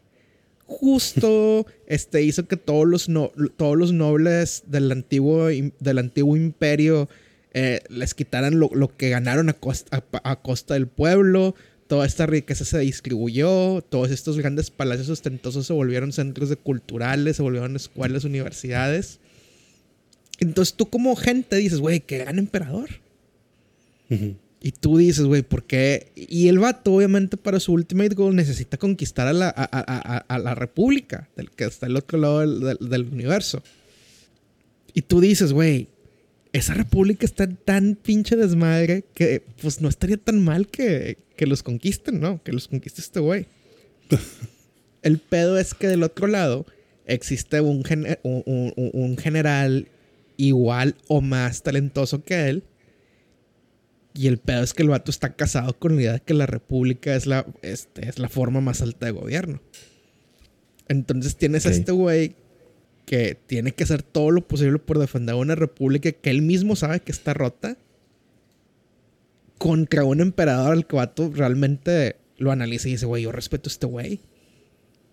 Justo 0.68 1.66
este, 1.86 2.22
hizo 2.22 2.46
que 2.46 2.58
todos 2.58 2.86
los, 2.86 3.08
no- 3.08 3.32
todos 3.56 3.76
los 3.76 3.92
nobles 3.94 4.64
del 4.66 4.92
antiguo, 4.92 5.46
del 5.48 5.98
antiguo 5.98 6.36
imperio 6.36 7.08
eh, 7.54 7.80
les 7.88 8.12
quitaran 8.12 8.60
lo, 8.60 8.68
lo 8.74 8.94
que 8.94 9.08
ganaron 9.08 9.48
a 9.48 9.54
costa, 9.54 10.04
a 10.22 10.36
costa 10.42 10.74
del 10.74 10.86
pueblo. 10.86 11.54
Toda 11.86 12.04
esta 12.06 12.26
riqueza 12.26 12.66
se 12.66 12.78
distribuyó. 12.80 13.80
Todos 13.80 14.10
estos 14.10 14.36
grandes 14.36 14.70
palacios 14.70 15.08
ostentosos 15.08 15.66
se 15.66 15.72
volvieron 15.72 16.12
centros 16.12 16.50
de 16.50 16.56
culturales, 16.56 17.36
se 17.36 17.42
volvieron 17.42 17.74
escuelas, 17.74 18.24
universidades. 18.24 19.20
Entonces 20.38 20.74
tú 20.74 20.90
como 20.90 21.16
gente 21.16 21.56
dices, 21.56 21.80
güey, 21.80 22.00
qué 22.00 22.18
gran 22.18 22.38
emperador. 22.38 22.90
Ujú. 24.10 24.36
Y 24.60 24.72
tú 24.72 24.96
dices, 24.98 25.24
güey, 25.24 25.42
¿por 25.42 25.64
qué? 25.64 26.10
Y 26.16 26.48
el 26.48 26.58
vato, 26.58 26.92
obviamente, 26.94 27.36
para 27.36 27.60
su 27.60 27.72
ultimate 27.72 28.14
goal 28.16 28.34
necesita 28.34 28.76
conquistar 28.76 29.28
a 29.28 29.32
la, 29.32 29.48
a, 29.48 29.68
a- 29.70 30.18
a- 30.18 30.38
la 30.38 30.54
república, 30.56 31.28
del 31.36 31.50
que 31.50 31.64
está 31.64 31.86
al 31.86 31.96
otro 31.96 32.18
lado 32.18 32.40
del, 32.40 32.60
del- 32.60 32.88
del 32.90 33.02
universo. 33.04 33.62
Y 34.94 35.02
tú 35.02 35.20
dices, 35.20 35.52
güey, 35.52 35.86
esa 36.52 36.74
república 36.74 37.24
está 37.24 37.48
tan 37.48 37.94
pinche 37.94 38.34
desmadre 38.34 39.04
que, 39.14 39.44
pues, 39.62 39.80
no 39.80 39.88
estaría 39.88 40.16
tan 40.16 40.42
mal 40.42 40.66
que, 40.66 41.18
que 41.36 41.46
los 41.46 41.62
conquisten, 41.62 42.18
¿no? 42.18 42.42
Que 42.42 42.52
los 42.52 42.66
conquiste 42.66 43.00
este 43.00 43.20
güey. 43.20 43.46
el 45.02 45.18
pedo 45.18 45.56
es 45.58 45.74
que 45.74 45.86
del 45.86 46.02
otro 46.02 46.26
lado 46.26 46.66
existe 47.06 47.60
un, 47.60 47.84
un- 48.22 48.72
un- 48.76 48.90
un 48.92 49.16
general 49.18 49.86
igual 50.36 50.96
o 51.06 51.20
más 51.20 51.62
talentoso 51.62 52.24
que 52.24 52.48
él 52.48 52.64
Y 54.18 54.26
el 54.26 54.38
pedo 54.38 54.64
es 54.64 54.74
que 54.74 54.82
el 54.82 54.88
vato 54.88 55.12
está 55.12 55.36
casado 55.36 55.78
con 55.78 55.94
la 55.94 56.02
idea 56.02 56.12
de 56.14 56.20
que 56.20 56.34
la 56.34 56.46
república 56.46 57.14
es 57.14 57.26
la, 57.26 57.46
este, 57.62 58.08
es 58.08 58.18
la 58.18 58.28
forma 58.28 58.60
más 58.60 58.82
alta 58.82 59.06
de 59.06 59.12
gobierno. 59.12 59.62
Entonces 60.88 61.36
tienes 61.36 61.66
a 61.66 61.70
este 61.70 61.92
güey 61.92 62.34
que 63.06 63.38
tiene 63.46 63.70
que 63.70 63.84
hacer 63.84 64.02
todo 64.02 64.32
lo 64.32 64.48
posible 64.48 64.80
por 64.80 64.98
defender 64.98 65.36
una 65.36 65.54
república 65.54 66.10
que 66.10 66.30
él 66.30 66.42
mismo 66.42 66.74
sabe 66.74 66.98
que 66.98 67.12
está 67.12 67.32
rota 67.32 67.76
contra 69.56 70.02
un 70.02 70.20
emperador 70.20 70.72
al 70.72 70.88
que 70.88 70.96
vato 70.96 71.30
realmente 71.32 72.16
lo 72.38 72.50
analiza 72.50 72.88
y 72.88 72.92
dice, 72.92 73.06
güey, 73.06 73.22
yo 73.22 73.30
respeto 73.30 73.68
a 73.68 73.72
este 73.72 73.86
güey. 73.86 74.20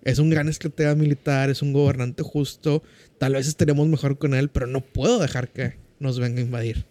Es 0.03 0.17
un 0.17 0.31
gran 0.31 0.49
estratega 0.49 0.95
militar, 0.95 1.51
es 1.51 1.61
un 1.61 1.73
gobernante 1.73 2.23
justo. 2.23 2.81
Tal 3.19 3.33
vez 3.33 3.47
estaremos 3.47 3.87
mejor 3.87 4.17
con 4.17 4.33
él, 4.33 4.49
pero 4.49 4.65
no 4.65 4.81
puedo 4.81 5.19
dejar 5.19 5.49
que 5.49 5.75
nos 5.99 6.19
venga 6.19 6.39
a 6.39 6.45
invadir. 6.45 6.87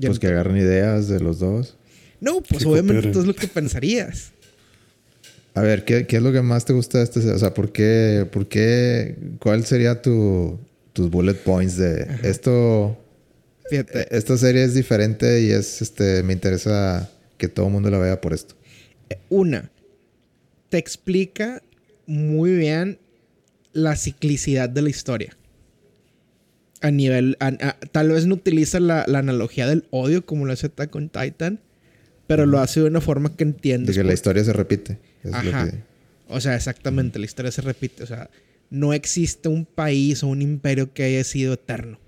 Pues 0.00 0.18
que 0.18 0.26
agarren 0.28 0.56
ideas 0.56 1.08
de 1.08 1.20
los 1.20 1.38
dos. 1.38 1.76
No, 2.20 2.40
pues 2.40 2.62
Que 2.62 2.68
obviamente 2.68 2.94
cooperen. 2.94 3.12
tú 3.12 3.20
es 3.20 3.26
lo 3.26 3.34
que 3.34 3.46
pensarías. 3.48 4.32
A 5.54 5.62
ver, 5.62 5.84
¿qué, 5.84 6.06
qué 6.06 6.16
es 6.16 6.22
lo 6.22 6.32
que 6.32 6.42
más 6.42 6.64
te 6.64 6.72
gusta 6.74 6.98
de 6.98 7.04
este? 7.04 7.20
O 7.30 7.38
sea, 7.38 7.54
¿por 7.54 7.72
qué? 7.72 8.26
¿Por 8.30 8.46
qué? 8.46 9.16
¿Cuál 9.38 9.64
sería 9.64 10.02
tu, 10.02 10.58
tus 10.92 11.08
bullet 11.10 11.34
points 11.34 11.76
de 11.78 12.06
esto? 12.22 12.98
Fíjate, 13.70 14.14
Esta 14.16 14.36
serie 14.36 14.64
es 14.64 14.74
diferente 14.74 15.40
y 15.40 15.50
es, 15.50 15.80
este, 15.82 16.22
me 16.22 16.32
interesa 16.34 17.10
que 17.38 17.48
todo 17.48 17.66
el 17.66 17.72
mundo 17.72 17.90
la 17.90 17.98
vea 17.98 18.20
por 18.20 18.32
esto. 18.34 18.54
una, 19.30 19.70
te 20.68 20.78
explica 20.78 21.62
muy 22.06 22.52
bien 22.52 22.98
la 23.72 23.96
ciclicidad 23.96 24.68
de 24.68 24.82
la 24.82 24.90
historia. 24.90 25.36
A 26.82 26.90
nivel, 26.90 27.36
a- 27.40 27.46
a- 27.48 27.78
tal 27.92 28.10
vez 28.10 28.26
no 28.26 28.34
utiliza 28.34 28.80
la, 28.80 29.04
la 29.08 29.18
analogía 29.20 29.66
del 29.66 29.84
odio 29.90 30.26
como 30.26 30.44
lo 30.46 30.52
hace 30.52 30.66
Attack 30.66 30.94
on 30.94 31.08
Titan, 31.08 31.60
pero 32.26 32.44
lo 32.46 32.58
hace 32.60 32.80
de 32.80 32.86
una 32.86 33.00
forma 33.00 33.30
que 33.36 33.44
De 33.44 33.50
entiendes. 33.50 33.96
que 33.96 34.04
la 34.04 34.12
historia 34.12 34.44
se 34.44 34.52
repite. 34.52 34.98
Es 35.22 35.30
lo 35.30 35.36
Ajá. 35.38 35.70
que- 35.70 35.78
O 36.28 36.40
sea, 36.40 36.54
exactamente, 36.56 37.18
la 37.18 37.24
historia 37.24 37.50
se 37.52 37.62
repite. 37.62 38.02
O 38.02 38.06
sea, 38.06 38.28
no 38.68 38.92
existe 38.92 39.48
un 39.48 39.64
país 39.64 40.22
o 40.22 40.26
un 40.26 40.42
imperio 40.42 40.92
que 40.92 41.04
haya 41.04 41.22
sido 41.24 41.54
eterno. 41.54 41.98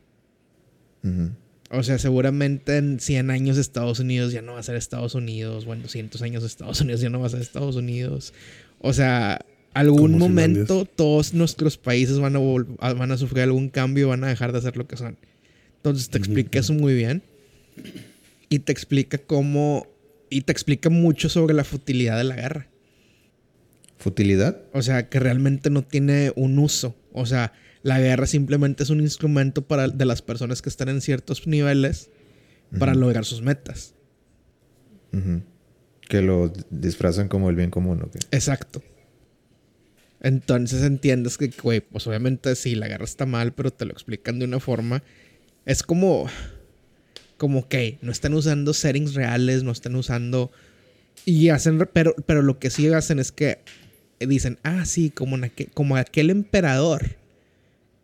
O 1.70 1.82
sea, 1.82 1.98
seguramente 1.98 2.76
en 2.78 2.98
100 3.00 3.30
años 3.30 3.56
Estados 3.58 4.00
Unidos 4.00 4.32
ya 4.32 4.42
no 4.42 4.54
va 4.54 4.60
a 4.60 4.62
ser 4.62 4.76
Estados 4.76 5.14
Unidos, 5.14 5.64
o 5.66 5.72
en 5.74 5.82
200 5.82 6.20
años 6.22 6.42
Estados 6.44 6.80
Unidos 6.80 7.00
ya 7.00 7.10
no 7.10 7.20
va 7.20 7.26
a 7.26 7.30
ser 7.30 7.40
Estados 7.40 7.76
Unidos. 7.76 8.32
O 8.80 8.92
sea, 8.92 9.40
algún 9.74 10.12
Como 10.12 10.28
momento 10.28 10.84
todos 10.84 11.34
nuestros 11.34 11.76
países 11.76 12.18
van 12.18 12.36
a, 12.36 12.92
van 12.94 13.12
a 13.12 13.16
sufrir 13.16 13.42
algún 13.42 13.68
cambio 13.68 14.06
y 14.06 14.08
van 14.08 14.24
a 14.24 14.28
dejar 14.28 14.52
de 14.52 14.60
ser 14.60 14.76
lo 14.76 14.86
que 14.86 14.96
son. 14.96 15.16
Entonces 15.76 16.10
te 16.10 16.18
explica 16.18 16.58
eso 16.58 16.72
muy 16.72 16.94
bien. 16.94 17.22
Y 18.48 18.60
te 18.60 18.72
explica 18.72 19.18
cómo... 19.18 19.86
Y 20.30 20.42
te 20.42 20.52
explica 20.52 20.90
mucho 20.90 21.28
sobre 21.28 21.54
la 21.54 21.64
futilidad 21.64 22.18
de 22.18 22.24
la 22.24 22.36
guerra. 22.36 22.68
¿Futilidad? 23.98 24.62
O 24.72 24.82
sea, 24.82 25.08
que 25.08 25.20
realmente 25.20 25.70
no 25.70 25.82
tiene 25.82 26.32
un 26.36 26.58
uso. 26.58 26.94
O 27.12 27.26
sea, 27.26 27.52
la 27.82 27.98
guerra 28.00 28.26
simplemente 28.26 28.82
es 28.82 28.90
un 28.90 29.00
instrumento 29.00 29.62
para, 29.66 29.88
de 29.88 30.04
las 30.04 30.22
personas 30.22 30.60
que 30.62 30.68
están 30.68 30.88
en 30.88 31.00
ciertos 31.00 31.46
niveles 31.46 32.10
para 32.78 32.94
lograr 32.94 33.24
sus 33.24 33.42
metas. 33.42 33.94
Que 36.08 36.20
lo 36.20 36.52
disfrazan 36.70 37.28
como 37.28 37.48
el 37.50 37.56
bien 37.56 37.70
común, 37.70 38.02
¿ok? 38.02 38.16
Exacto. 38.30 38.82
Entonces 40.20 40.82
entiendes 40.82 41.38
que, 41.38 41.50
güey, 41.62 41.80
pues 41.80 42.06
obviamente 42.06 42.54
sí, 42.56 42.74
la 42.74 42.88
guerra 42.88 43.04
está 43.04 43.26
mal, 43.26 43.52
pero 43.52 43.70
te 43.70 43.84
lo 43.84 43.92
explican 43.92 44.38
de 44.38 44.46
una 44.46 44.60
forma. 44.60 45.02
Es 45.64 45.82
como. 45.82 46.28
Como 47.36 47.68
que 47.68 47.98
no 48.02 48.10
están 48.10 48.34
usando 48.34 48.74
settings 48.74 49.14
reales, 49.14 49.62
no 49.62 49.70
están 49.70 49.94
usando. 49.94 50.50
Y 51.24 51.50
hacen. 51.50 51.78
Pero, 51.92 52.14
pero 52.26 52.42
lo 52.42 52.58
que 52.58 52.70
sí 52.70 52.88
hacen 52.88 53.20
es 53.20 53.30
que 53.30 53.58
dicen, 54.18 54.58
ah, 54.64 54.84
sí, 54.84 55.10
como, 55.10 55.36
en 55.36 55.44
aquel, 55.44 55.70
como 55.70 55.96
aquel 55.96 56.30
emperador 56.30 57.16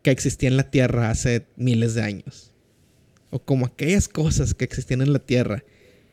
que 0.03 0.11
existía 0.11 0.49
en 0.49 0.57
la 0.57 0.71
tierra 0.71 1.11
hace 1.11 1.47
miles 1.57 1.95
de 1.95 2.03
años. 2.03 2.53
O 3.31 3.41
como 3.41 3.67
aquellas 3.67 4.07
cosas 4.07 4.55
que 4.55 4.65
existían 4.65 5.03
en 5.03 5.13
la 5.13 5.19
tierra. 5.19 5.65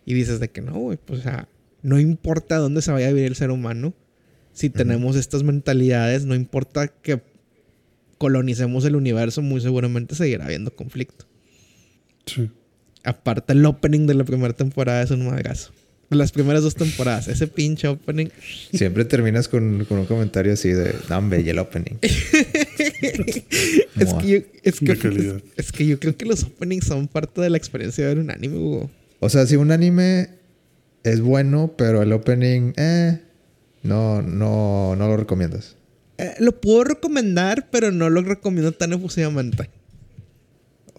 Y 0.06 0.16
dices 0.16 0.40
de 0.40 0.50
que 0.50 0.62
no, 0.62 0.74
güey, 0.74 0.98
pues 0.98 1.20
o 1.20 1.24
sea, 1.24 1.48
no 1.84 2.00
importa 2.00 2.58
dónde 2.58 2.82
se 2.82 2.92
vaya 2.92 3.08
a 3.08 3.12
vivir 3.12 3.28
el 3.28 3.36
ser 3.36 3.52
humano. 3.52 3.94
Si 4.54 4.70
tenemos 4.70 5.16
estas 5.16 5.44
mentalidades, 5.44 6.26
no 6.26 6.36
importa 6.36 6.88
que 6.88 7.22
colonicemos 8.18 8.86
el 8.86 8.96
universo, 8.96 9.42
muy 9.42 9.62
seguramente 9.62 10.16
seguirá 10.16 10.46
habiendo 10.46 10.76
conflicto. 10.76 11.26
Sí. 12.26 12.50
Aparte, 13.04 13.54
el 13.54 13.66
opening 13.66 14.06
de 14.06 14.14
la 14.14 14.24
primera 14.24 14.54
temporada 14.54 15.02
es 15.02 15.12
un 15.12 15.26
madrazo. 15.26 15.72
De 16.10 16.18
las 16.18 16.32
primeras 16.32 16.62
dos 16.62 16.76
temporadas, 16.76 17.30
ese 17.30 17.48
pinche 17.48 17.88
opening. 17.88 18.28
Siempre 18.74 19.06
terminas 19.06 19.48
con, 19.48 19.86
con 19.86 20.00
un 20.00 20.06
comentario 20.06 20.54
así 20.54 20.70
de, 20.70 20.94
dame, 21.08 21.40
y 21.40 21.50
el 21.50 21.58
opening. 21.58 21.98
es, 22.02 22.14
que 24.20 24.28
yo, 24.28 24.38
es, 24.62 24.80
que, 24.82 24.92
es, 24.92 25.00
es 25.56 25.72
que 25.72 25.88
yo 25.88 26.00
creo 26.00 26.18
que 26.18 26.26
los 26.26 26.44
openings 26.44 26.86
son 26.86 27.08
parte 27.08 27.40
de 27.40 27.50
la 27.50 27.58
experiencia 27.58 28.04
de 28.04 28.14
ver 28.14 28.24
un 28.24 28.30
anime, 28.30 28.58
Hugo. 28.58 28.92
O 29.20 29.30
sea, 29.30 29.48
si 29.48 29.56
un 29.56 29.72
anime 29.72 30.30
es 31.04 31.22
bueno, 31.22 31.74
pero 31.78 32.02
el 32.02 32.12
opening, 32.12 32.74
eh, 32.76 33.22
no, 33.84 34.22
no, 34.22 34.96
no 34.96 35.08
lo 35.08 35.18
recomiendas. 35.18 35.76
Eh, 36.18 36.36
lo 36.40 36.60
puedo 36.60 36.84
recomendar, 36.84 37.70
pero 37.72 37.92
no 37.92 38.10
lo 38.10 38.22
recomiendo 38.22 38.72
tan 38.72 38.94
efusivamente. 38.94 39.70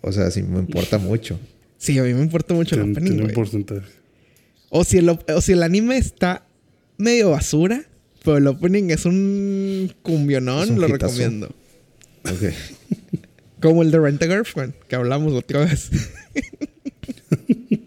O 0.00 0.10
sea, 0.12 0.30
sí 0.30 0.42
me 0.42 0.58
importa 0.58 0.98
mucho. 0.98 1.38
Sí, 1.78 1.98
a 1.98 2.02
mí 2.02 2.12
me 2.14 2.22
importa 2.22 2.54
mucho 2.54 2.74
el 2.74 2.82
opening, 2.82 3.00
tiene 3.02 3.16
un 3.18 3.22
güey. 3.24 3.34
porcentaje. 3.34 3.86
O 4.70 4.84
si, 4.84 4.98
el, 4.98 5.08
o 5.10 5.40
si 5.40 5.52
el 5.52 5.62
anime 5.62 5.96
está 5.98 6.44
medio 6.96 7.30
basura, 7.30 7.84
pero 8.24 8.36
el 8.38 8.46
opening 8.46 8.90
es 8.90 9.04
un 9.04 9.92
cumbionón, 10.02 10.64
Es 10.64 10.70
un 10.70 10.80
lo 10.80 10.88
hitazo. 10.88 11.06
recomiendo. 11.06 11.46
Ok. 12.24 12.52
Como 13.60 13.82
el 13.82 13.90
de 13.92 13.98
Rent 14.00 14.22
a 14.22 14.26
Girlfriend, 14.26 14.74
que 14.88 14.96
hablamos 14.96 15.32
otra 15.34 15.64
vez. 15.64 15.90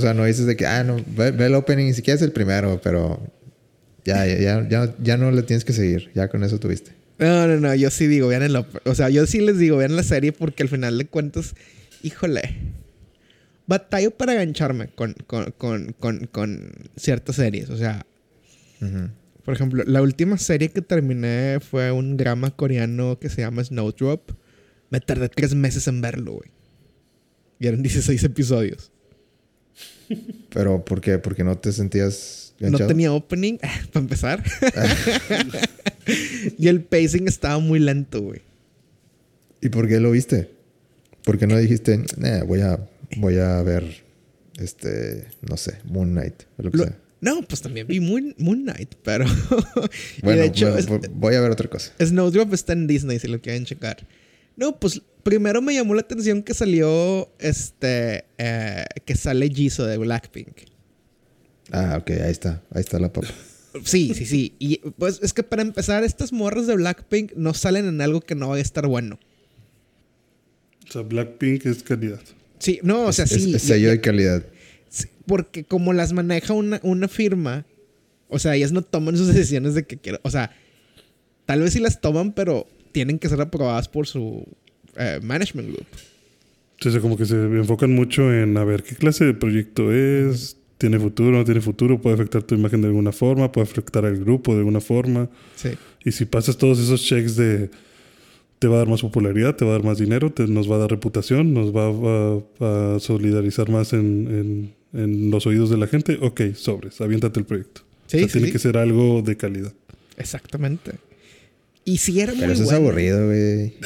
O 0.00 0.02
sea, 0.02 0.14
no 0.14 0.24
dices 0.24 0.46
de 0.46 0.56
que, 0.56 0.66
ah, 0.66 0.82
no, 0.82 0.96
ve, 1.16 1.30
ve 1.30 1.46
el 1.46 1.54
opening, 1.54 1.92
si 1.92 2.02
quieres 2.02 2.22
el 2.22 2.32
primero, 2.32 2.80
pero 2.82 3.20
ya, 4.04 4.26
ya, 4.26 4.38
ya, 4.38 4.68
ya, 4.68 4.94
ya 5.02 5.16
no 5.16 5.30
le 5.30 5.42
tienes 5.42 5.64
que 5.64 5.72
seguir. 5.72 6.10
Ya 6.14 6.28
con 6.28 6.42
eso 6.42 6.58
tuviste. 6.58 6.92
No, 7.18 7.46
no, 7.46 7.60
no, 7.60 7.74
yo 7.74 7.90
sí 7.90 8.06
digo, 8.06 8.28
vean 8.28 8.42
el 8.42 8.56
op- 8.56 8.80
O 8.86 8.94
sea, 8.94 9.10
yo 9.10 9.26
sí 9.26 9.40
les 9.40 9.58
digo, 9.58 9.76
vean 9.76 9.94
la 9.94 10.02
serie 10.02 10.32
porque 10.32 10.62
al 10.62 10.70
final 10.70 10.96
de 10.96 11.04
cuentas, 11.06 11.54
híjole, 12.02 12.56
batallo 13.66 14.10
para 14.10 14.32
engancharme 14.32 14.88
con, 14.88 15.14
con, 15.26 15.52
con, 15.52 15.92
con, 15.98 16.26
con 16.32 16.72
ciertas 16.96 17.36
series. 17.36 17.68
O 17.70 17.76
sea, 17.76 18.06
Ujú. 18.80 19.10
por 19.44 19.54
ejemplo, 19.54 19.84
la 19.86 20.00
última 20.02 20.38
serie 20.38 20.70
que 20.70 20.80
terminé 20.82 21.58
fue 21.60 21.92
un 21.92 22.16
drama 22.16 22.50
coreano 22.50 23.18
que 23.20 23.28
se 23.28 23.42
llama 23.42 23.62
Snowdrop. 23.62 24.30
Me 24.90 25.00
tardé 25.00 25.28
tres 25.28 25.54
meses 25.54 25.86
en 25.88 26.00
verlo, 26.00 26.32
güey. 26.32 26.50
Y 27.58 27.66
eran 27.66 27.82
16 27.82 28.24
episodios. 28.24 28.90
Pero, 30.52 30.84
¿por 30.84 31.00
qué? 31.00 31.18
Porque 31.18 31.44
no 31.44 31.56
te 31.58 31.72
sentías 31.72 32.54
No 32.58 32.78
tenía 32.78 33.12
opening, 33.12 33.58
para 33.92 34.00
empezar. 34.02 34.42
y 36.58 36.68
el 36.68 36.82
pacing 36.82 37.28
estaba 37.28 37.58
muy 37.58 37.78
lento, 37.78 38.20
güey. 38.22 38.40
¿Y 39.60 39.68
por 39.68 39.88
qué 39.88 40.00
lo 40.00 40.10
viste? 40.10 40.50
¿Por 41.24 41.38
qué 41.38 41.46
no 41.46 41.56
dijiste, 41.58 42.02
"Nah, 42.16 42.44
voy 42.44 42.60
a, 42.62 42.80
voy 43.18 43.38
a 43.38 43.62
ver, 43.62 43.84
este, 44.58 45.26
no 45.48 45.56
sé, 45.56 45.78
Moon 45.84 46.10
Knight 46.12 46.42
o 46.58 46.62
lo 46.62 46.70
que 46.70 46.78
Lo- 46.78 46.84
sea? 46.84 46.96
no, 47.20 47.42
pues 47.42 47.60
también 47.60 47.86
vi 47.86 48.00
Moon, 48.00 48.34
Moon 48.38 48.62
Knight, 48.62 48.94
pero... 49.04 49.26
Bueno, 50.22 50.40
de 50.40 50.46
hecho, 50.46 50.72
bueno, 50.72 50.78
es- 51.02 51.10
voy 51.12 51.34
a 51.34 51.40
ver 51.40 51.50
otra 51.50 51.68
cosa. 51.68 51.92
Snowdrop 52.02 52.54
está 52.54 52.72
en 52.72 52.86
Disney, 52.86 53.18
si 53.18 53.28
lo 53.28 53.40
quieren 53.40 53.64
checar. 53.66 53.98
No, 54.56 54.78
pues 54.78 55.00
primero 55.22 55.60
me 55.62 55.74
llamó 55.74 55.94
la 55.94 56.00
atención 56.02 56.42
que 56.42 56.54
salió, 56.54 57.30
este, 57.38 58.24
eh, 58.38 58.84
que 59.04 59.14
sale 59.16 59.48
Jisoo 59.50 59.86
de 59.86 59.98
Blackpink. 59.98 60.68
Ah, 61.72 61.96
ok, 62.00 62.10
ahí 62.10 62.30
está, 62.30 62.62
ahí 62.72 62.80
está 62.80 62.98
la 62.98 63.12
papa. 63.12 63.28
Sí, 63.84 64.12
sí, 64.14 64.26
sí. 64.26 64.54
Y 64.58 64.78
pues 64.98 65.20
es 65.22 65.32
que 65.32 65.42
para 65.44 65.62
empezar, 65.62 66.02
estas 66.02 66.32
morras 66.32 66.66
de 66.66 66.74
Blackpink 66.74 67.32
no 67.36 67.54
salen 67.54 67.86
en 67.86 68.00
algo 68.00 68.20
que 68.20 68.34
no 68.34 68.48
vaya 68.48 68.60
a 68.60 68.62
estar 68.62 68.86
bueno. 68.86 69.18
O 70.88 70.92
sea, 70.92 71.02
Blackpink 71.02 71.66
es 71.66 71.82
calidad. 71.82 72.20
Sí, 72.58 72.80
no, 72.82 73.04
o 73.06 73.12
sea, 73.12 73.24
Es- 73.26 73.30
sí. 73.30 73.54
es 73.54 73.62
sello 73.62 73.90
de 73.90 74.00
calidad. 74.00 74.44
sí, 74.88 75.06
porque 75.26 75.62
como 75.64 75.92
las 75.92 76.12
maneja 76.12 76.52
una, 76.52 76.80
una 76.82 77.06
firma, 77.08 77.64
o 78.28 78.38
sea, 78.40 78.56
ellas 78.56 78.72
no 78.72 78.82
toman 78.82 79.16
sus 79.16 79.28
decisiones 79.34 79.74
de 79.74 79.84
que 79.84 79.96
quiero. 79.96 80.18
O 80.24 80.30
sea, 80.30 80.50
tal 81.46 81.60
vez 81.62 81.72
sí 81.72 81.78
las 81.78 82.00
toman, 82.00 82.32
pero 82.32 82.66
tienen 82.92 83.18
que 83.18 83.28
ser 83.28 83.40
aprobadas 83.40 83.88
por 83.88 84.06
su 84.06 84.46
eh, 84.96 85.20
management 85.22 85.68
group. 85.68 85.86
Sea, 86.80 87.00
como 87.00 87.16
que 87.16 87.26
se 87.26 87.36
enfocan 87.36 87.92
mucho 87.92 88.32
en 88.32 88.56
a 88.56 88.64
ver 88.64 88.82
qué 88.82 88.94
clase 88.94 89.24
de 89.26 89.34
proyecto 89.34 89.92
es, 89.92 90.56
tiene 90.78 90.98
futuro, 90.98 91.36
no 91.36 91.44
tiene 91.44 91.60
futuro, 91.60 92.00
puede 92.00 92.14
afectar 92.14 92.42
tu 92.42 92.54
imagen 92.54 92.80
de 92.80 92.88
alguna 92.88 93.12
forma, 93.12 93.52
puede 93.52 93.66
afectar 93.66 94.06
al 94.06 94.16
grupo 94.18 94.54
de 94.54 94.60
alguna 94.60 94.80
forma. 94.80 95.28
Sí. 95.56 95.70
Y 96.04 96.12
si 96.12 96.24
pasas 96.24 96.56
todos 96.56 96.78
esos 96.78 97.02
checks 97.02 97.36
de 97.36 97.70
te 98.58 98.68
va 98.68 98.76
a 98.76 98.78
dar 98.78 98.88
más 98.88 99.00
popularidad, 99.00 99.56
te 99.56 99.64
va 99.64 99.72
a 99.72 99.74
dar 99.74 99.84
más 99.84 99.98
dinero, 99.98 100.30
te, 100.30 100.46
nos 100.46 100.70
va 100.70 100.76
a 100.76 100.78
dar 100.80 100.90
reputación, 100.90 101.54
nos 101.54 101.74
va 101.74 101.88
a, 102.60 102.94
a 102.94 103.00
solidarizar 103.00 103.70
más 103.70 103.94
en, 103.94 104.72
en, 104.92 105.00
en, 105.00 105.30
los 105.30 105.46
oídos 105.46 105.70
de 105.70 105.78
la 105.78 105.86
gente. 105.86 106.18
Ok, 106.20 106.42
sobres, 106.54 107.00
aviéntate 107.00 107.40
el 107.40 107.46
proyecto. 107.46 107.82
Sí, 108.06 108.18
o 108.18 108.20
sea, 108.20 108.28
sí, 108.28 108.32
tiene 108.32 108.46
sí. 108.48 108.52
que 108.52 108.58
ser 108.58 108.76
algo 108.76 109.22
de 109.22 109.36
calidad. 109.36 109.72
Exactamente. 110.18 110.92
Y 111.90 111.98
sí 111.98 112.20
era 112.20 112.32
Pero 112.32 112.46
muy 112.46 112.54
eso 112.54 112.62
es 112.62 112.70
aburrido, 112.72 113.26
güey. 113.26 113.74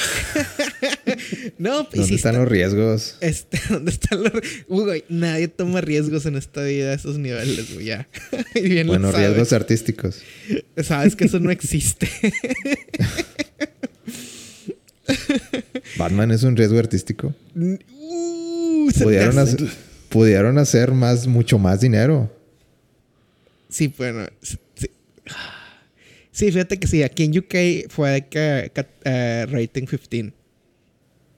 No, 1.59 1.89
y 1.93 1.99
¿Dónde 1.99 2.15
están 2.17 2.33
está- 2.33 2.33
los 2.33 2.49
riesgos? 2.49 3.17
Este, 3.21 3.59
¿dónde 3.71 3.91
están 3.93 4.23
los... 4.25 4.33
Güey, 4.69 5.05
nadie 5.09 5.49
toma 5.49 5.81
riesgos 5.81 6.27
en 6.27 6.37
esta 6.37 6.63
vida 6.65 6.91
a 6.91 6.95
esos 6.95 7.19
niveles, 7.19 7.73
güey, 7.73 7.87
ya. 7.87 8.09
Y 8.55 8.61
bien 8.69 8.87
lo 8.89 8.93
Bueno, 8.95 9.11
riesgos 9.13 9.53
artísticos. 9.55 10.21
Sabes 10.83 11.17
que 11.17 11.25
eso 11.25 11.41
no 11.41 11.51
existe. 11.51 12.09
Batman 15.97 16.31
es 16.31 16.43
un 16.43 16.57
riesgo 16.57 16.79
artístico. 16.79 17.35
Uh, 17.55 18.91
Pudieron 19.03 19.39
hace- 19.39 19.55
hacer, 19.57 19.69
pudieron 20.11 20.59
hacer 20.59 20.93
más, 20.93 21.27
mucho 21.27 21.59
más 21.59 21.81
dinero. 21.81 22.31
Sí, 23.71 23.93
bueno. 23.97 24.27
Sí, 26.35 26.51
fíjate 26.51 26.79
que 26.79 26.89
sí. 26.89 27.03
Aquí 27.05 27.23
en 27.23 27.39
UK 27.39 27.89
fue 27.91 28.11
de 28.11 28.27
que, 28.27 28.73
que, 28.75 28.87
eh, 29.05 29.47
rating 29.49 29.87
15. 29.87 30.33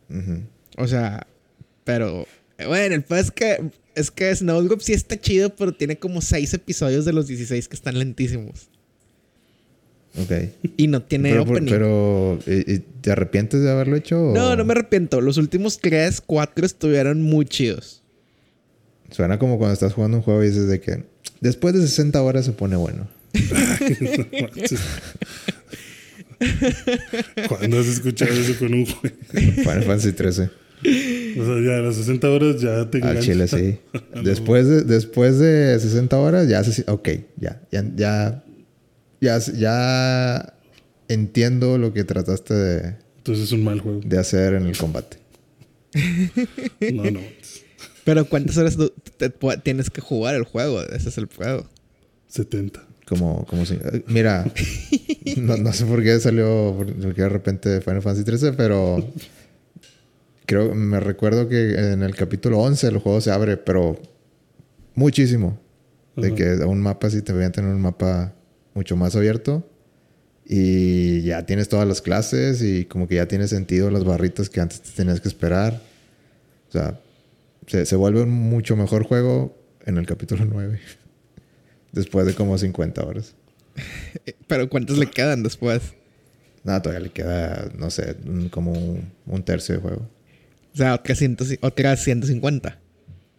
Ujú. 0.08 0.40
O 0.78 0.86
sea, 0.88 1.26
pero... 1.84 2.26
eh, 2.56 2.66
Bueno, 2.66 2.94
el 2.94 3.02
peor 3.04 3.20
es 3.20 3.30
que... 3.30 3.70
Es 3.94 4.10
que 4.10 4.34
Snowdrop 4.34 4.80
sí 4.80 4.92
está 4.94 5.18
chido, 5.20 5.54
pero 5.54 5.72
tiene 5.72 5.98
como 5.98 6.20
6 6.22 6.52
episodios 6.54 7.04
de 7.04 7.12
los 7.12 7.26
16 7.28 7.68
que 7.68 7.76
están 7.76 7.98
lentísimos. 7.98 8.68
Ok. 10.18 10.32
Y 10.78 10.86
no 10.86 11.02
tiene 11.02 11.30
Pero, 11.30 11.42
opening. 11.42 11.70
pero, 11.70 12.38
¿y- 12.46 12.72
y 12.74 12.78
¿te 13.02 13.10
arrepientes 13.12 13.60
de 13.62 13.70
haberlo 13.70 13.96
hecho? 13.96 14.30
o- 14.30 14.34
No, 14.34 14.56
no 14.56 14.64
me 14.64 14.72
arrepiento. 14.72 15.20
Los 15.20 15.36
últimos 15.36 15.78
3, 15.78 16.22
4 16.24 16.64
estuvieron 16.64 17.20
muy 17.22 17.44
chidos. 17.44 18.02
Suena 19.10 19.38
como 19.38 19.58
cuando 19.58 19.74
estás 19.74 19.92
jugando 19.92 20.16
un 20.18 20.22
juego 20.22 20.42
y 20.42 20.48
dices 20.48 20.68
de 20.68 20.80
que 20.80 21.04
después 21.40 21.74
de 21.74 21.80
60 21.82 22.20
horas 22.22 22.44
se 22.46 22.52
pone 22.52 22.76
bueno. 22.76 23.08
¿Cuándo 27.48 27.78
has 27.80 27.86
escuchado 27.86 28.32
eso 28.32 28.58
con 28.58 28.74
un 28.74 28.84
juego? 28.86 29.16
Final 29.32 29.82
Fantasy 29.84 30.12
13. 30.12 30.42
O 30.42 31.44
sea, 31.44 31.60
ya 31.64 31.76
a 31.78 31.80
las 31.80 31.96
60 31.96 32.30
horas 32.30 32.60
ya 32.60 32.90
te 32.90 32.98
Al 32.98 33.16
enganchas. 33.16 33.24
chile 33.24 33.48
sí. 33.48 33.78
Después 34.22 34.68
de, 34.68 34.82
después 34.82 35.38
de 35.38 35.78
60 35.80 36.18
horas 36.18 36.46
ya 36.48 36.62
se... 36.64 36.84
Ok, 36.90 37.08
ya. 37.36 37.62
Ya, 37.72 37.84
ya, 37.96 38.44
ya, 39.20 39.38
ya 39.38 40.54
entiendo 41.08 41.78
lo 41.78 41.92
que 41.94 42.04
trataste 42.04 42.52
de, 42.54 42.96
Entonces 43.18 43.44
es 43.44 43.52
un 43.52 43.64
mal 43.64 43.80
juego. 43.80 44.00
de 44.04 44.18
hacer 44.18 44.54
en 44.54 44.66
el 44.66 44.76
combate. 44.76 45.18
No, 46.92 47.10
no. 47.10 47.20
Pero 48.04 48.26
¿cuántas 48.26 48.56
horas 48.58 48.76
tú- 48.76 48.92
te- 49.16 49.32
pu- 49.32 49.60
tienes 49.62 49.88
que 49.90 50.00
jugar 50.02 50.34
el 50.34 50.44
juego? 50.44 50.82
Ese 50.82 51.08
es 51.08 51.16
el 51.18 51.26
juego. 51.26 51.66
70. 52.28 52.86
Como, 53.06 53.44
como 53.46 53.64
si... 53.64 53.74
eh, 53.74 54.02
Mira, 54.08 54.44
no, 55.36 55.56
no 55.56 55.72
sé 55.72 55.84
por 55.86 56.02
qué 56.02 56.18
salió, 56.18 56.74
por 56.76 56.92
por 56.92 57.14
qué 57.14 57.22
de 57.22 57.28
repente 57.28 57.80
Final 57.80 58.02
Fantasy 58.02 58.24
13, 58.24 58.52
pero 58.54 59.08
creo, 60.44 60.74
me 60.74 60.98
recuerdo 61.00 61.48
que 61.48 61.74
en 61.92 62.02
el 62.02 62.14
capítulo 62.16 62.58
11 62.58 62.88
el 62.88 62.98
juego 62.98 63.20
se 63.20 63.30
abre, 63.30 63.56
pero 63.56 64.00
muchísimo. 64.94 65.58
De 66.16 66.34
que 66.34 66.54
un 66.64 66.80
mapa 66.80 67.10
sí 67.10 67.20
te 67.20 67.32
voy 67.34 67.44
a 67.44 67.52
tener 67.52 67.70
un 67.70 67.80
mapa 67.80 68.32
mucho 68.72 68.96
más 68.96 69.14
abierto 69.16 69.68
y 70.46 71.20
ya 71.22 71.44
tienes 71.44 71.68
todas 71.68 71.86
las 71.86 72.00
clases 72.00 72.62
y 72.62 72.86
como 72.86 73.06
que 73.06 73.16
ya 73.16 73.28
tiene 73.28 73.46
sentido 73.48 73.90
las 73.90 74.02
barritas 74.04 74.48
que 74.48 74.60
antes 74.62 74.80
te 74.80 74.90
tenías 74.92 75.20
que 75.20 75.28
esperar. 75.28 75.78
O 76.70 76.72
sea, 76.72 76.98
se, 77.66 77.84
se 77.84 77.96
vuelve 77.96 78.22
un 78.22 78.30
mucho 78.30 78.76
mejor 78.76 79.04
juego 79.04 79.58
en 79.84 79.98
el 79.98 80.06
capítulo 80.06 80.46
9. 80.46 80.80
Después 81.96 82.26
de 82.26 82.34
como 82.34 82.56
50 82.56 83.04
horas. 83.04 83.34
Pero 84.46 84.68
¿cuántas 84.68 84.98
le 84.98 85.06
quedan 85.06 85.42
después? 85.42 85.94
Nada, 86.62 86.82
todavía 86.82 87.00
le 87.06 87.10
queda, 87.12 87.70
no 87.76 87.90
sé, 87.90 88.16
como 88.50 88.72
un, 88.72 89.12
un 89.26 89.42
tercio 89.42 89.76
de 89.76 89.80
juego. 89.80 90.08
O 90.72 90.76
sea, 90.76 90.94
otras, 90.94 91.18
ciento, 91.18 91.44
otras 91.62 92.04
150. 92.04 92.78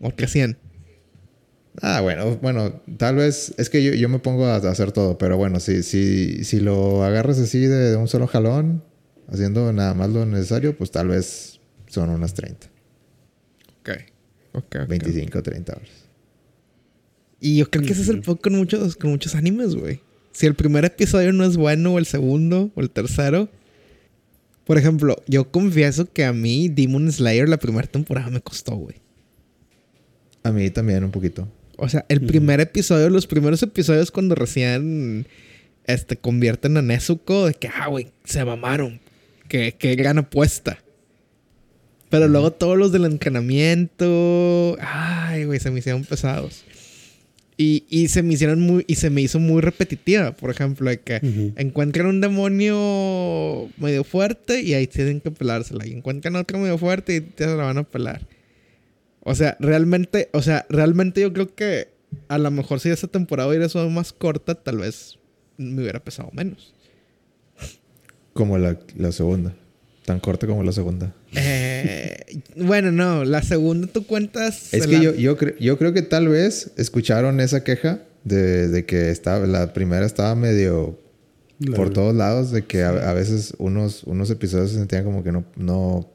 Otras 0.02 0.32
100. 0.32 0.58
Ah, 1.82 2.02
bueno, 2.02 2.38
bueno, 2.38 2.82
tal 2.98 3.18
vez 3.18 3.54
es 3.58 3.70
que 3.70 3.84
yo, 3.84 3.94
yo 3.94 4.10
me 4.10 4.18
pongo 4.18 4.48
a, 4.48 4.56
a 4.56 4.72
hacer 4.72 4.92
todo, 4.92 5.18
pero 5.20 5.38
bueno, 5.38 5.60
si, 5.60 5.84
si, 5.84 6.44
si 6.44 6.60
lo 6.60 7.04
agarras 7.04 7.38
así 7.38 7.60
de, 7.60 7.92
de 7.92 7.96
un 7.96 8.08
solo 8.08 8.26
jalón, 8.26 8.84
haciendo 9.28 9.72
nada 9.72 9.94
más 9.94 10.10
lo 10.10 10.26
necesario, 10.26 10.76
pues 10.76 10.90
tal 10.90 11.10
vez 11.10 11.60
son 11.88 12.10
unas 12.10 12.34
30, 12.34 12.68
Ok. 13.82 13.90
Ok, 14.54 14.76
ok. 14.82 14.88
25, 14.88 15.44
30 15.44 15.74
horas. 15.74 16.07
Y 17.40 17.58
yo 17.58 17.70
creo 17.70 17.86
que 17.86 17.94
ese 17.94 18.02
es 18.02 18.10
el 18.10 18.22
poco 18.22 18.44
con 18.44 18.56
muchos, 18.56 18.96
con 18.96 19.12
muchos 19.12 19.36
animes, 19.36 19.76
güey. 19.76 20.02
Si 20.32 20.46
el 20.46 20.56
primer 20.56 20.86
episodio 20.86 21.34
no 21.34 21.44
es 21.44 21.58
bueno, 21.58 21.94
o 21.94 22.00
el 22.00 22.06
segundo, 22.06 22.72
o 22.76 22.82
el 22.82 22.90
tercero. 22.90 23.50
Por 24.66 24.78
ejemplo, 24.78 25.24
yo 25.28 25.50
confieso 25.50 26.12
que 26.12 26.26
a 26.26 26.34
mí 26.34 26.68
Demon 26.68 27.12
Slayer 27.12 27.48
la 27.48 27.58
primera 27.58 27.88
temporada 27.88 28.30
me 28.30 28.42
costó, 28.42 28.76
güey. 28.76 28.98
A 30.44 30.52
mí 30.52 30.70
también 30.70 31.04
un 31.04 31.12
poquito. 31.12 31.48
O 31.78 31.88
sea, 31.90 32.06
el 32.10 32.22
primer 32.22 32.60
episodio, 32.60 33.10
los 33.10 33.28
primeros 33.28 33.62
episodios 33.62 34.12
cuando 34.12 34.36
recién 34.36 35.28
este, 35.86 36.18
convierten 36.18 36.76
a 36.78 36.82
Nezuko, 36.82 37.48
de 37.48 37.54
que, 37.54 37.70
ah, 37.70 37.88
güey, 37.88 38.12
se 38.24 38.44
mamaron. 38.44 39.00
Qué, 39.48 39.76
qué 39.78 39.96
gran 39.96 40.18
apuesta. 40.18 40.80
Pero 42.10 42.28
luego 42.28 42.52
todos 42.52 42.78
los 42.78 42.92
del 42.92 43.06
encanamiento, 43.06 44.78
ay, 44.80 45.46
güey, 45.46 45.60
se 45.60 45.72
me 45.72 45.80
hicieron 45.80 46.04
pesados. 46.04 46.64
Y, 47.60 47.86
y 47.90 48.10
se 48.10 48.22
me 48.22 48.36
hicieron 48.36 48.62
muy, 48.62 48.86
y 48.88 48.96
se 48.96 49.10
me 49.10 49.22
hizo 49.22 49.40
muy 49.40 49.62
repetitiva, 49.62 50.32
por 50.34 50.52
ejemplo, 50.52 50.90
de 50.92 51.00
que 51.00 51.54
encuentran 51.56 52.06
un 52.06 52.22
demonio 52.22 53.68
medio 53.78 54.04
fuerte 54.04 54.62
y 54.62 54.76
ahí 54.76 54.86
tienen 54.86 55.22
que 55.22 55.32
pelársela. 55.32 55.88
Y 55.88 55.94
encuentran 55.94 56.36
otro 56.36 56.60
medio 56.60 56.78
fuerte 56.78 57.16
y 57.16 57.22
te 57.22 57.48
la 57.48 57.56
van 57.56 57.80
a 57.80 57.84
pelar. 57.84 58.28
O 59.22 59.34
sea, 59.34 59.58
realmente, 59.60 60.30
o 60.34 60.42
sea, 60.44 60.68
realmente 60.70 61.20
yo 61.22 61.34
creo 61.34 61.54
que 61.54 61.90
a 62.28 62.38
lo 62.38 62.52
mejor 62.52 62.80
si 62.80 62.90
esa 62.90 63.08
temporada 63.08 63.50
hubiera 63.50 63.68
sido 63.68 63.90
más 63.90 64.14
corta, 64.14 64.56
tal 64.56 64.78
vez 64.78 65.18
me 65.58 65.82
hubiera 65.82 66.00
pesado 66.00 66.30
menos. 66.34 66.76
Como 68.34 68.58
la, 68.60 68.78
la 68.96 69.12
segunda. 69.12 69.56
Tan 70.08 70.22
corta 70.22 70.48
como 70.48 70.64
la 70.64 70.72
segunda. 70.72 71.14
Eh, 71.36 72.40
bueno, 72.56 72.94
no, 72.94 73.26
la 73.26 73.42
segunda 73.42 73.88
tú 73.88 74.08
cuentas. 74.08 74.74
Es 74.74 74.88
que 74.88 74.94
la- 74.94 75.04
yo, 75.04 75.14
yo, 75.16 75.38
cre- 75.38 75.58
yo 75.60 75.78
creo 75.78 75.92
que 75.92 76.02
tal 76.02 76.30
vez 76.30 76.72
escucharon 76.78 77.42
esa 77.42 77.66
queja 77.66 78.00
de, 78.24 78.70
de 78.70 78.86
que 78.86 79.10
estaba, 79.12 79.46
la 79.46 79.74
primera 79.74 80.06
estaba 80.06 80.34
medio 80.34 80.98
La- 81.60 81.76
por 81.76 81.90
todos 81.92 82.16
lados, 82.16 82.52
de 82.52 82.64
que 82.64 82.84
a, 82.84 82.92
a 83.10 83.14
veces 83.14 83.54
unos, 83.58 84.06
unos 84.06 84.30
episodios 84.30 84.72
se 84.72 84.78
sentían 84.78 85.04
como 85.04 85.26
que 85.26 85.34
no, 85.34 85.44
no, 85.58 86.10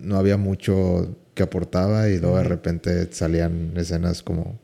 no 0.00 0.16
había 0.18 0.36
mucho 0.36 1.14
que 1.34 1.44
aportaba 1.44 2.08
y 2.08 2.18
luego 2.18 2.38
de 2.38 2.44
repente 2.44 3.06
salían 3.12 3.72
escenas 3.76 4.24
como, 4.24 4.58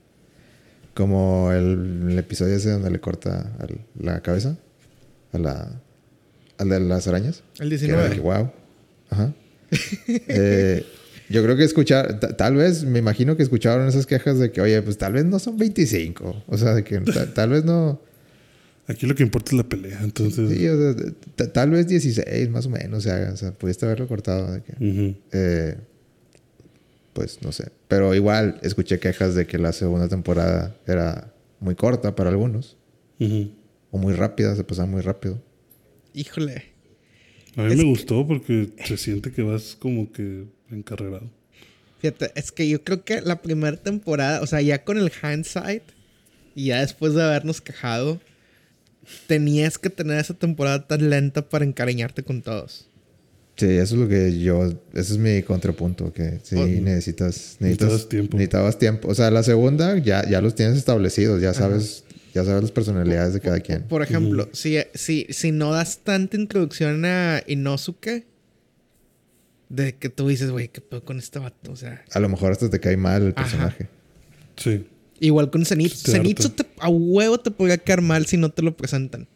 como 0.95 1.53
el, 1.53 2.09
el 2.11 2.19
episodio 2.19 2.57
ese 2.57 2.71
donde 2.71 2.91
le 2.91 2.99
corta 3.01 3.53
al- 3.61 3.87
la 4.01 4.21
cabeza 4.21 4.57
a 5.33 5.39
la, 5.39 5.81
al 6.63 6.69
de 6.71 6.81
las 6.81 7.07
arañas. 7.07 7.43
El 7.61 7.69
Que 7.71 7.85
era 7.85 8.03
de 8.05 8.09
19. 8.11 8.15
que, 8.17 8.21
wow. 8.21 8.51
Ajá. 9.11 9.33
Eh, 10.29 10.85
yo 11.29 11.43
creo 11.43 11.57
que 11.57 11.65
escuchar, 11.65 12.21
ta- 12.21 12.37
tal 12.37 12.57
vez, 12.57 12.85
me 12.85 12.99
imagino 12.99 13.37
que 13.37 13.43
escucharon 13.43 13.89
esas 13.89 14.07
quejas 14.07 14.39
de 14.39 14.51
que, 14.53 14.61
oye, 14.61 14.83
pues 14.83 14.99
tal 14.99 15.15
vez 15.15 15.25
no 15.25 15.39
son 15.39 15.57
25. 15.57 16.45
O 16.47 16.59
sea, 16.59 16.75
de 16.75 16.85
que 16.85 16.99
ta- 17.01 17.33
tal 17.33 17.51
vez 17.51 17.65
no. 17.65 18.01
Aquí 18.87 19.07
lo 19.07 19.15
que 19.15 19.23
importa 19.23 19.51
es 19.53 19.57
la 19.57 19.65
pelea. 19.65 20.01
Entonces. 20.03 20.51
Sí, 20.51 20.69
o 20.69 20.77
sea, 20.95 21.13
ta- 21.37 21.53
tal 21.53 21.71
vez 21.71 21.87
16, 21.89 22.51
más 22.51 22.67
o 22.67 22.71
menos. 22.71 22.99
O 22.99 23.01
sea, 23.01 23.31
o 23.33 23.37
sea, 23.37 23.53
pudiste 23.53 23.87
haberlo 23.87 24.09
cortado. 24.09 24.53
De 24.53 24.63
que, 24.63 25.17
eh, 25.33 25.77
pues 27.15 27.39
no 27.43 27.53
sé. 27.53 27.69
Pero 27.89 28.15
igual 28.15 28.59
escuché 28.63 28.99
quejas 28.99 29.35
de 29.35 29.47
que 29.47 29.57
la 29.59 29.73
segunda 29.73 30.09
temporada 30.09 30.75
era 30.87 31.33
muy 31.61 31.75
corta 31.77 32.15
para 32.15 32.31
algunos. 32.31 32.77
O 33.91 33.99
muy 33.99 34.15
rápida, 34.15 34.57
se 34.57 34.65
pasaba 34.65 34.87
muy 34.87 35.01
rápido. 35.01 35.41
Híjole. 36.15 36.65
A 37.57 37.63
mí 37.63 37.73
Es 37.73 37.77
me 37.77 37.83
que- 37.85 37.89
gustó 37.91 38.27
porque 38.27 38.71
se 38.85 38.97
siente 38.97 39.31
que 39.33 39.43
vas 39.43 39.77
como 39.79 40.11
que 40.13 40.45
encarrerado. 40.71 41.31
Fíjate, 42.01 42.33
es 42.35 42.51
que 42.51 42.69
yo 42.69 42.83
creo 42.83 43.05
que 43.05 43.21
la 43.21 43.43
primera 43.43 43.77
temporada, 43.77 44.41
o 44.41 44.47
sea, 44.47 44.61
ya 44.61 44.83
con 44.85 44.99
el 44.99 45.11
hindsight 45.23 45.83
y 46.55 46.67
ya 46.67 46.81
después 46.81 47.15
de 47.15 47.23
habernos 47.23 47.61
quejado, 47.61 48.21
tenías 49.27 49.79
que 49.79 49.91
tener 49.91 50.19
esa 50.19 50.35
temporada 50.35 50.87
tan 50.87 51.11
lenta 51.11 51.49
para 51.49 51.65
encariñarte 51.65 52.23
con 52.23 52.43
todos. 52.43 52.89
Sí, 53.57 53.67
eso 53.67 53.95
es 53.95 54.01
lo 54.01 54.09
que 54.09 54.39
yo, 54.41 54.65
ese 54.95 55.13
es 55.13 55.19
mi 55.19 55.43
contrapunto, 55.43 56.13
que 56.13 56.41
sí 56.43 56.57
Oh. 56.57 56.67
necesitas, 56.67 57.57
necesitas 57.61 57.61
Necesitabas 57.61 58.09
tiempo. 58.09 58.37
Necesitabas 58.37 58.79
tiempo. 58.79 59.09
O 59.09 59.15
sea, 59.15 59.31
la 59.31 59.43
segunda 59.43 59.99
ya, 59.99 60.29
ya 60.29 60.41
los 60.41 60.55
tienes 60.55 60.79
establecidos, 60.79 61.43
ya 61.43 61.53
sabes 61.53 62.05
Ya 62.35 62.45
sabes 62.45 62.63
las 62.63 62.73
personalidades 62.73 63.35
de 63.35 63.41
cada 63.41 63.61
quien. 63.61 63.83
Por 63.83 64.03
ejemplo, 64.03 64.49
si, 64.53 64.79
si, 64.95 65.27
si 65.31 65.53
no 65.53 65.73
das 65.73 65.99
tanta 65.99 66.37
introducción 66.37 67.05
a 67.05 67.43
Inosuke, 67.47 68.27
de 69.69 69.95
que 69.95 70.09
tú 70.09 70.29
dices, 70.29 70.51
güey, 70.51 70.69
¿qué 70.69 70.81
pedo 70.81 71.05
con 71.05 71.19
este 71.19 71.39
vato? 71.39 71.73
O 71.73 71.77
sea, 71.77 72.05
A 72.13 72.21
lo 72.21 72.29
mejor 72.29 72.53
hasta 72.53 72.69
te 72.71 72.81
cae 72.81 72.97
mal 72.97 73.23
el 73.23 73.29
Ajá. 73.37 73.43
personaje. 73.43 73.89
Sí. 74.57 74.87
igual 75.21 75.51
con 75.51 75.65
Zenitsu. 75.65 76.11
Zenitsu 76.11 76.51
te- 76.51 76.67
a 76.79 76.89
huevo 76.89 77.39
te 77.39 77.51
podría 77.51 77.79
caer 77.79 78.01
mal 78.03 78.27
si 78.27 78.37
no 78.37 78.51
te 78.51 78.61
lo 78.63 78.77
presentan. 78.77 79.27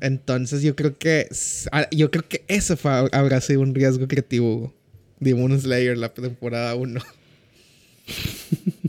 Entonces 0.00 0.62
yo 0.62 0.74
creo 0.74 0.96
que 0.98 1.28
yo 1.92 2.10
creo 2.10 2.26
que 2.28 2.44
eso 2.48 2.76
fue- 2.76 3.08
habrá 3.12 3.40
sido 3.40 3.60
un 3.60 3.74
riesgo 3.74 4.08
creativo. 4.08 4.72
Demon 5.20 5.60
Slayer 5.60 5.96
la 5.98 6.08
temporada 6.14 6.74
1. 6.74 7.00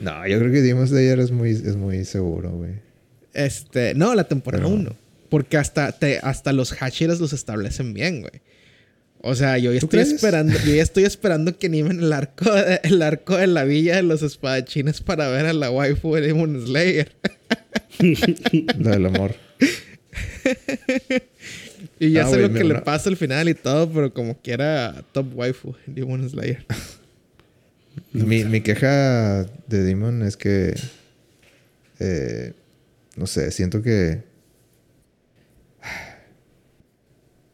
No, 0.00 0.26
yo 0.26 0.38
creo 0.38 0.50
que 0.52 0.60
Demon 0.62 0.86
Slayer 0.88 1.18
es 1.20 1.30
muy, 1.30 1.50
es 1.50 1.76
muy 1.76 2.04
seguro, 2.04 2.50
güey. 2.50 2.72
Este, 3.34 3.94
no, 3.94 4.14
la 4.14 4.24
temporada 4.24 4.64
Pero- 4.64 4.74
1. 4.74 4.96
Porque 5.28 5.56
hasta, 5.56 5.92
te, 5.92 6.18
hasta 6.22 6.52
los 6.52 6.72
Hashiras 6.72 7.20
los 7.20 7.32
establecen 7.32 7.94
bien, 7.94 8.22
güey. 8.22 8.42
O 9.22 9.34
sea, 9.36 9.58
yo 9.58 9.72
ya 9.72 9.78
¿Tú 9.80 9.86
estoy 9.86 10.00
crees? 10.00 10.12
esperando, 10.14 10.54
yo 10.66 10.74
ya 10.74 10.82
estoy 10.90 11.04
esperando 11.04 11.56
que 11.58 11.66
animen 11.68 12.00
el 12.00 12.12
arco, 12.12 12.50
de- 12.52 12.80
el 12.84 13.00
arco 13.02 13.36
de 13.36 13.46
la 13.46 13.64
villa 13.64 13.96
de 13.96 14.02
los 14.02 14.22
espadachines 14.22 15.00
para 15.02 15.28
ver 15.28 15.46
a 15.46 15.52
la 15.52 15.70
waifu 15.70 16.14
de 16.16 16.22
Demon 16.22 16.60
Slayer. 16.66 17.12
La 18.78 18.90
del 18.92 19.06
amor. 19.06 19.34
Y 21.98 22.12
ya 22.12 22.26
Ah, 22.26 22.30
sé 22.30 22.38
lo 22.38 22.52
que 22.52 22.64
le 22.64 22.76
pasa 22.76 23.10
al 23.10 23.16
final 23.16 23.48
y 23.48 23.54
todo, 23.54 23.90
pero 23.90 24.12
como 24.12 24.38
quiera 24.40 25.04
top 25.12 25.26
waifu 25.34 25.74
Demon 25.86 26.28
Slayer. 26.28 26.64
Mi, 28.12 28.44
mi 28.44 28.60
queja 28.60 29.44
de 29.44 29.82
Demon 29.82 30.22
es 30.22 30.36
que. 30.36 30.74
eh, 31.98 32.52
no 33.16 33.26
sé, 33.26 33.50
siento 33.50 33.82
que. 33.82 34.22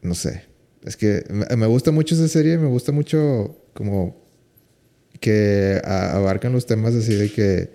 No 0.01 0.15
sé. 0.15 0.43
Es 0.85 0.95
que 0.95 1.25
me, 1.29 1.65
gusta 1.65 1.91
mucho 1.91 2.15
esa 2.15 2.27
serie, 2.29 2.57
me 2.57 2.67
gusta 2.67 2.91
mucho 2.93 3.57
como 3.73 4.15
que 5.19 5.81
abarcan 5.83 6.53
los 6.53 6.65
temas 6.65 6.95
así 6.95 7.13
de 7.13 7.29
que 7.29 7.69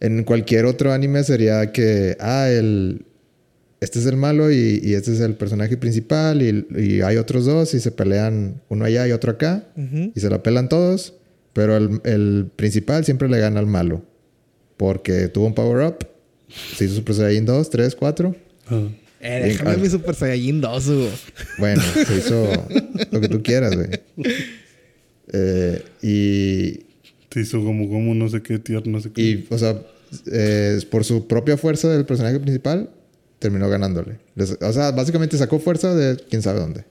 en 0.00 0.24
cualquier 0.24 0.64
otro 0.64 0.92
anime 0.92 1.22
sería 1.24 1.72
que, 1.72 2.16
ah, 2.20 2.48
el, 2.48 3.04
este 3.80 3.98
es 3.98 4.06
el 4.06 4.16
malo 4.16 4.50
y, 4.50 4.80
y 4.82 4.94
este 4.94 5.12
es 5.12 5.20
el 5.20 5.34
personaje 5.34 5.76
principal 5.76 6.40
y, 6.40 6.66
y 6.80 7.02
hay 7.02 7.16
otros 7.18 7.44
dos 7.44 7.74
y 7.74 7.80
se 7.80 7.90
pelean 7.90 8.62
uno 8.68 8.84
allá 8.84 9.06
y 9.06 9.12
otro 9.12 9.32
acá 9.32 9.66
y 10.14 10.18
se 10.18 10.30
la 10.30 10.42
pelan 10.42 10.68
todos, 10.70 11.14
pero 11.56 11.74
el, 11.78 12.02
el 12.04 12.50
principal 12.54 13.06
siempre 13.06 13.30
le 13.30 13.38
gana 13.38 13.60
al 13.60 13.66
malo 13.66 14.02
porque 14.76 15.28
tuvo 15.28 15.46
un 15.46 15.54
power 15.54 15.86
up, 15.86 16.06
se 16.76 16.84
hizo 16.84 16.96
Super 16.96 17.14
Saiyan 17.14 17.46
2, 17.46 17.70
3, 17.70 17.96
4. 17.96 18.36
Ah. 18.68 18.88
Eh, 19.20 19.40
déjame 19.44 19.78
mi 19.78 19.88
Super 19.88 20.14
Saiyajin 20.14 20.60
2, 20.60 20.86
Hugo. 20.88 21.08
Bueno, 21.58 21.82
se 22.06 22.18
hizo 22.18 22.46
lo 23.10 23.20
que 23.22 23.28
tú 23.30 23.42
quieras, 23.42 23.74
güey. 23.74 23.88
Eh, 25.32 25.82
y, 26.02 26.84
Se 27.32 27.40
hizo 27.40 27.64
como, 27.64 27.88
como 27.88 28.14
no 28.14 28.28
sé 28.28 28.42
qué, 28.42 28.58
tier, 28.58 28.86
no 28.86 29.00
sé 29.00 29.10
qué. 29.12 29.22
y, 29.22 29.46
o 29.48 29.56
sea, 29.56 29.80
eh, 30.30 30.78
por 30.90 31.04
su 31.06 31.26
propia 31.26 31.56
fuerza 31.56 31.88
del 31.88 32.04
personaje 32.04 32.38
principal, 32.38 32.90
terminó 33.38 33.70
ganándole. 33.70 34.18
Les- 34.34 34.58
O 34.60 34.72
sea, 34.74 34.90
básicamente 34.92 35.38
sacó 35.38 35.58
fuerza 35.58 35.94
de 35.94 36.18
quién 36.28 36.42
sabe 36.42 36.60
dónde. 36.60 36.84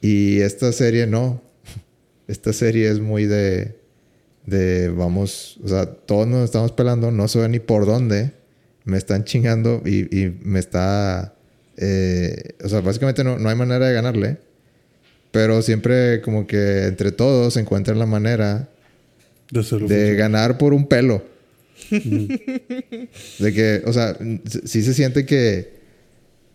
Y 0.00 0.38
esta 0.40 0.70
serie 0.70 1.08
no. 1.08 1.42
Esta 2.28 2.52
serie 2.52 2.90
es 2.90 3.00
muy 3.00 3.26
de. 3.26 3.76
De 4.46 4.88
vamos. 4.88 5.58
O 5.64 5.68
sea, 5.68 5.86
todos 5.86 6.26
nos 6.26 6.44
estamos 6.44 6.72
pelando, 6.72 7.10
no 7.10 7.26
sé 7.28 7.48
ni 7.48 7.58
por 7.58 7.86
dónde. 7.86 8.32
Me 8.84 8.96
están 8.98 9.24
chingando 9.24 9.82
y, 9.84 10.02
y 10.16 10.38
me 10.42 10.60
está. 10.60 11.34
eh, 11.76 12.54
o 12.62 12.68
sea, 12.68 12.80
básicamente 12.80 13.24
no, 13.24 13.38
no 13.38 13.48
hay 13.48 13.56
manera 13.56 13.88
de 13.88 13.94
ganarle. 13.94 14.38
Pero 15.32 15.60
siempre, 15.62 16.20
como 16.22 16.46
que 16.46 16.84
entre 16.84 17.12
todos 17.12 17.54
se 17.54 17.60
encuentran 17.60 17.98
la 17.98 18.06
manera 18.06 18.68
De 19.88 20.14
ganar 20.16 20.58
por 20.58 20.72
un 20.72 20.86
pelo. 20.86 21.22
de 21.90 23.52
que, 23.52 23.82
o 23.84 23.92
sea, 23.92 24.16
sí 24.64 24.82
se 24.82 24.94
siente 24.94 25.26
que 25.26 25.74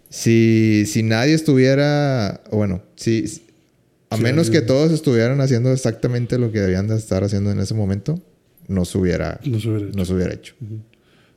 si, 0.10 0.86
si 0.88 1.04
nadie 1.04 1.34
estuviera, 1.34 2.42
bueno, 2.52 2.82
si, 2.96 3.26
a 4.12 4.18
Sí, 4.18 4.22
menos 4.24 4.50
que 4.52 4.62
todos 4.62 4.92
estuvieran 4.92 5.42
haciendo 5.42 5.72
exactamente 5.72 6.38
lo 6.38 6.52
que 6.52 6.60
debían 6.60 6.88
de 6.88 6.96
estar 6.98 7.24
haciendo 7.24 7.52
en 7.52 7.60
ese 7.60 7.74
momento, 7.74 8.22
no 8.68 8.86
se 8.86 8.98
hubiera, 9.00 9.40
No 9.46 9.60
se 9.60 9.70
hubiera 9.70 9.88
hecho. 9.88 9.98
no 9.98 10.06
se 10.06 10.14
hubiera 10.14 10.34
hecho. 10.34 10.54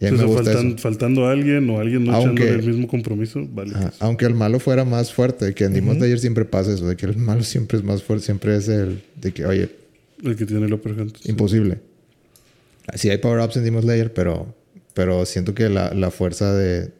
Y 0.01 0.07
a 0.07 0.09
O 0.09 0.13
mí 0.13 0.19
sea, 0.19 0.27
me 0.27 0.33
gusta 0.35 0.51
faltan- 0.53 0.67
eso. 0.69 0.79
faltando 0.79 1.27
a 1.27 1.31
alguien 1.33 1.71
o 1.71 1.81
alguien 1.81 2.05
no 2.05 2.13
Aunque- 2.13 2.43
echándole 2.45 2.63
el 2.67 2.69
mismo 2.73 2.89
compromiso, 2.89 3.47
vale. 3.51 3.73
Pues. 3.73 3.95
Aunque 4.01 4.27
el 4.27 4.35
malo 4.35 4.59
fuera 4.61 4.85
más 4.85 5.13
fuerte, 5.15 5.55
que 5.55 5.65
en 5.65 5.73
Demon 5.73 5.97
Slayer 5.97 6.19
siempre 6.19 6.45
pasa 6.45 6.75
eso, 6.75 6.87
de 6.87 6.97
que 6.97 7.07
el 7.07 7.17
malo 7.17 7.43
siempre 7.45 7.79
es 7.79 7.85
más 7.85 8.03
fuerte, 8.03 8.25
siempre 8.27 8.57
es 8.57 8.69
el 8.69 9.03
de 9.21 9.33
que, 9.33 9.47
oye, 9.47 9.71
El 10.23 10.37
que 10.37 10.45
tiene 10.47 10.67
el 10.67 10.73
upper 10.75 10.93
hand. 11.01 11.13
sí. 11.21 11.31
Imposible. 11.31 11.79
Sí 12.95 13.09
hay 13.09 13.19
power-ups 13.19 13.57
en 13.57 13.65
Demon 13.65 13.83
Slayer, 13.83 14.13
pero, 14.13 14.55
pero 14.95 15.25
siento 15.27 15.55
que 15.55 15.69
la, 15.69 15.95
la 15.95 16.11
fuerza 16.11 16.53
de, 16.55 16.91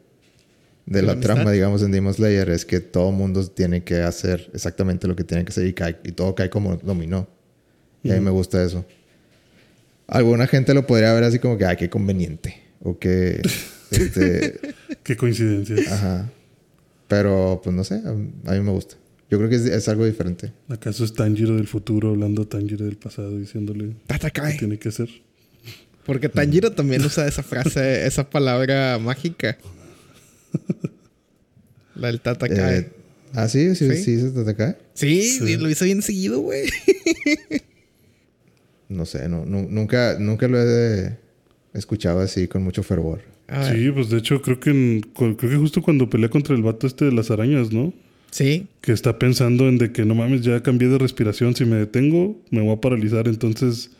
de 0.85 1.01
la 1.01 1.15
la 1.15 1.19
trama, 1.19 1.51
digamos, 1.51 1.81
en 1.81 1.91
Demon 1.91 2.13
Slayer 2.13 2.49
es 2.49 2.65
que 2.65 2.79
todo 2.79 3.11
mundo 3.11 3.45
tiene 3.47 3.83
que 3.83 4.01
hacer 4.01 4.49
exactamente 4.53 5.07
lo 5.07 5.15
que 5.15 5.23
tiene 5.23 5.43
que 5.43 5.49
hacer 5.49 5.65
y, 5.65 5.73
cae, 5.73 5.97
y 6.03 6.11
todo 6.11 6.35
cae 6.35 6.49
como 6.49 6.77
dominó. 6.77 7.27
Y 8.03 8.11
a 8.11 8.13
mí 8.15 8.19
me 8.19 8.29
gusta 8.29 8.63
eso. 8.63 8.85
Alguna 10.07 10.45
gente 10.45 10.75
lo 10.75 10.85
podría 10.85 11.11
ver 11.13 11.23
así 11.23 11.39
como 11.39 11.57
que, 11.57 11.65
ay, 11.65 11.75
qué 11.75 11.89
conveniente. 11.89 12.61
O 12.81 12.99
que, 12.99 13.41
este, 13.91 14.59
Qué 15.01 15.17
coincidencia. 15.17 15.75
ajá. 15.91 16.31
Pero, 17.07 17.61
pues 17.63 17.75
no 17.75 17.83
sé, 17.83 17.95
a, 17.95 18.09
a 18.09 18.53
mí 18.53 18.59
me 18.59 18.71
gusta. 18.71 18.95
Yo 19.29 19.39
creo 19.39 19.49
que 19.49 19.55
es, 19.55 19.65
es 19.65 19.87
algo 19.89 20.05
diferente. 20.05 20.53
¿Acaso 20.69 21.03
es 21.03 21.13
Tanjiro 21.13 21.55
del 21.55 21.67
futuro 21.67 22.09
hablando 22.11 22.43
a 22.43 22.45
Tanjiro 22.49 22.85
del 22.85 22.97
pasado 22.97 23.35
diciéndole 23.37 23.89
qué 23.89 23.95
Tatakai. 24.05 24.57
tiene 24.57 24.77
que 24.77 24.89
hacer? 24.89 25.09
Porque 26.05 26.29
Tanjiro 26.29 26.71
también 26.71 27.03
usa 27.03 27.27
esa 27.27 27.41
frase, 27.41 28.05
esa 28.05 28.29
palabra 28.29 28.99
mágica. 28.99 29.57
La 31.95 32.07
del 32.07 32.19
Tatakai. 32.21 32.79
Eh, 32.79 32.89
ah, 33.33 33.47
sí, 33.47 33.75
sí, 33.75 33.89
Sí. 33.95 34.19
sí, 34.19 34.31
se 34.45 34.55
cae. 34.55 34.75
sí, 34.93 35.21
sí. 35.21 35.57
lo 35.57 35.69
hizo 35.69 35.85
bien 35.85 36.01
seguido, 36.01 36.39
güey. 36.41 36.63
No 38.87 39.05
sé, 39.05 39.27
no, 39.29 39.45
nu- 39.45 39.67
nunca, 39.69 40.17
nunca 40.19 40.47
lo 40.47 40.59
he 40.61 41.17
escuchado 41.73 42.19
así 42.19 42.47
con 42.47 42.63
mucho 42.63 42.83
fervor. 42.83 43.21
Sí, 43.71 43.89
pues 43.91 44.09
de 44.09 44.17
hecho 44.19 44.41
creo 44.41 44.59
que 44.59 44.69
en- 44.71 45.01
creo 45.01 45.35
que 45.37 45.55
justo 45.55 45.81
cuando 45.81 46.09
pelea 46.09 46.29
contra 46.29 46.55
el 46.55 46.61
vato 46.61 46.85
este 46.87 47.05
de 47.05 47.11
las 47.11 47.31
arañas, 47.31 47.71
¿no? 47.71 47.93
Sí. 48.31 48.67
Que 48.81 48.91
está 48.91 49.17
pensando 49.17 49.67
en 49.69 49.77
de 49.77 49.91
que 49.91 50.05
no 50.05 50.13
mames, 50.15 50.41
ya 50.41 50.61
cambié 50.61 50.87
de 50.87 50.97
respiración, 50.99 51.55
si 51.55 51.65
me 51.65 51.77
detengo, 51.77 52.39
me 52.51 52.61
voy 52.61 52.73
a 52.75 52.81
paralizar, 52.81 53.27
entonces 53.27 53.91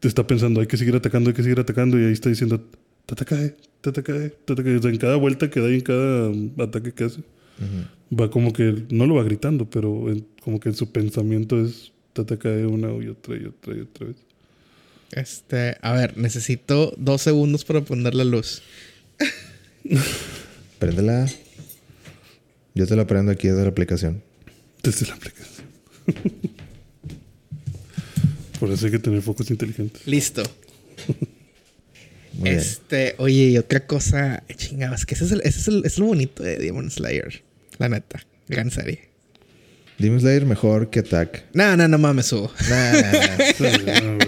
te 0.00 0.08
está 0.08 0.26
pensando, 0.26 0.60
hay 0.60 0.66
que 0.66 0.76
seguir 0.76 0.94
atacando, 0.96 1.30
hay 1.30 1.34
que 1.34 1.42
seguir 1.42 1.60
atacando, 1.60 1.98
y 2.00 2.04
ahí 2.04 2.12
está 2.12 2.28
diciendo, 2.30 2.62
Tatacae, 3.80 4.30
Tatacae. 4.44 4.76
O 4.76 4.82
sea, 4.82 4.90
en 4.90 4.98
cada 4.98 5.16
vuelta 5.16 5.48
que 5.50 5.60
da 5.60 5.70
y 5.70 5.74
en 5.74 5.80
cada 5.80 6.30
ataque 6.64 6.92
que 6.92 7.04
hace, 7.04 7.20
va 8.12 8.30
como 8.30 8.52
que, 8.52 8.84
no 8.90 9.06
lo 9.06 9.14
va 9.14 9.22
gritando, 9.24 9.68
pero 9.68 10.10
en- 10.10 10.26
como 10.42 10.58
que 10.60 10.68
en 10.70 10.74
su 10.74 10.90
pensamiento 10.92 11.60
es 11.60 11.92
Tatacae 12.12 12.66
una 12.66 12.88
y 13.04 13.08
otra 13.08 13.36
y 13.36 13.44
otra 13.44 13.76
y 13.76 13.80
otra 13.80 14.06
vez. 14.08 14.16
Este, 15.12 15.76
a 15.80 15.92
ver, 15.92 16.18
necesito 16.18 16.92
dos 16.98 17.22
segundos 17.22 17.64
para 17.64 17.80
prender 17.82 18.14
la 18.14 18.24
luz. 18.24 18.62
Préndela. 20.78 21.26
Yo 22.74 22.86
te 22.86 22.94
la 22.96 23.06
prendo 23.06 23.32
aquí 23.32 23.48
desde 23.48 23.62
la 23.62 23.68
aplicación. 23.70 24.22
Desde 24.82 25.06
la 25.06 25.14
aplicación. 25.14 25.66
Por 28.60 28.70
eso 28.70 28.86
hay 28.86 28.92
que 28.92 28.98
tener 28.98 29.22
focos 29.22 29.50
inteligentes. 29.50 30.06
Listo. 30.06 30.42
Muy 32.38 32.50
bien. 32.50 32.60
este, 32.60 33.14
oye, 33.18 33.48
y 33.50 33.58
otra 33.58 33.86
cosa, 33.86 34.42
chingados, 34.56 35.04
que 35.06 35.14
ese 35.14 35.24
es, 35.26 35.32
el, 35.32 35.40
ese 35.44 35.60
es, 35.60 35.68
el- 35.68 35.82
es 35.84 35.98
lo 35.98 36.06
bonito 36.06 36.42
de 36.42 36.56
Demon 36.56 36.90
Slayer. 36.90 37.42
La 37.78 37.88
neta, 37.88 38.24
gran 38.48 38.70
serie. 38.70 39.08
Demon 39.98 40.20
Slayer 40.20 40.46
mejor 40.46 40.90
que 40.90 41.00
Attack. 41.00 41.44
No, 41.54 41.76
no, 41.76 41.88
no 41.88 41.98
mames, 41.98 42.32
Hugo. 42.32 42.52
Nah, 42.70 42.92
nah, 42.92 43.12
nah. 43.12 44.18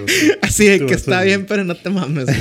Así 0.42 0.66
de 0.66 0.78
Te 0.80 0.86
que 0.86 0.94
está 0.94 1.20
al- 1.20 1.26
bien, 1.26 1.46
pero 1.46 1.62
no 1.64 1.76
te 1.76 1.90
mames, 1.90 2.26
Tú 2.26 2.32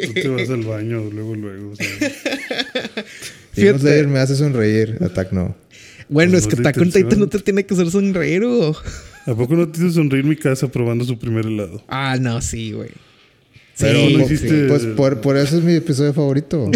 güey. 0.00 0.12
te 0.14 0.28
vas 0.28 0.50
al 0.50 0.62
baño 0.62 1.02
luego, 1.10 1.34
luego. 1.34 1.70
O 1.72 1.76
sea, 1.76 1.86
Demon. 3.56 3.80
Slayer 3.80 4.06
me 4.08 4.18
hace 4.18 4.36
sonreír. 4.36 4.98
Attack 5.00 5.32
no. 5.32 5.56
Bueno, 6.08 6.32
Pues 6.32 6.42
es 6.42 6.48
que 6.48 6.54
es 6.54 6.60
Attack 6.60 6.76
on 6.78 6.90
Titan 6.92 7.18
no 7.18 7.28
te 7.28 7.38
tiene 7.38 7.64
que 7.64 7.72
hacer 7.74 7.90
sonreír, 7.90 8.44
Hugo. 8.44 8.76
¿A 9.26 9.34
poco 9.34 9.54
no 9.56 9.66
te 9.68 9.78
hizo 9.78 9.90
sonreír 9.90 10.24
mi 10.24 10.36
casa 10.36 10.68
probando 10.68 11.04
su 11.04 11.18
primer 11.18 11.46
helado? 11.46 11.82
Ah, 11.88 12.18
no, 12.20 12.42
sí, 12.42 12.72
güey. 12.72 12.90
Pero 13.78 13.98
Sí, 13.98 14.16
no 14.16 14.24
hiciste- 14.24 14.68
pues 14.68 14.86
por, 14.86 15.20
por 15.20 15.36
eso 15.36 15.58
es 15.58 15.64
mi 15.64 15.74
episodio 15.74 16.12
favorito. 16.14 16.70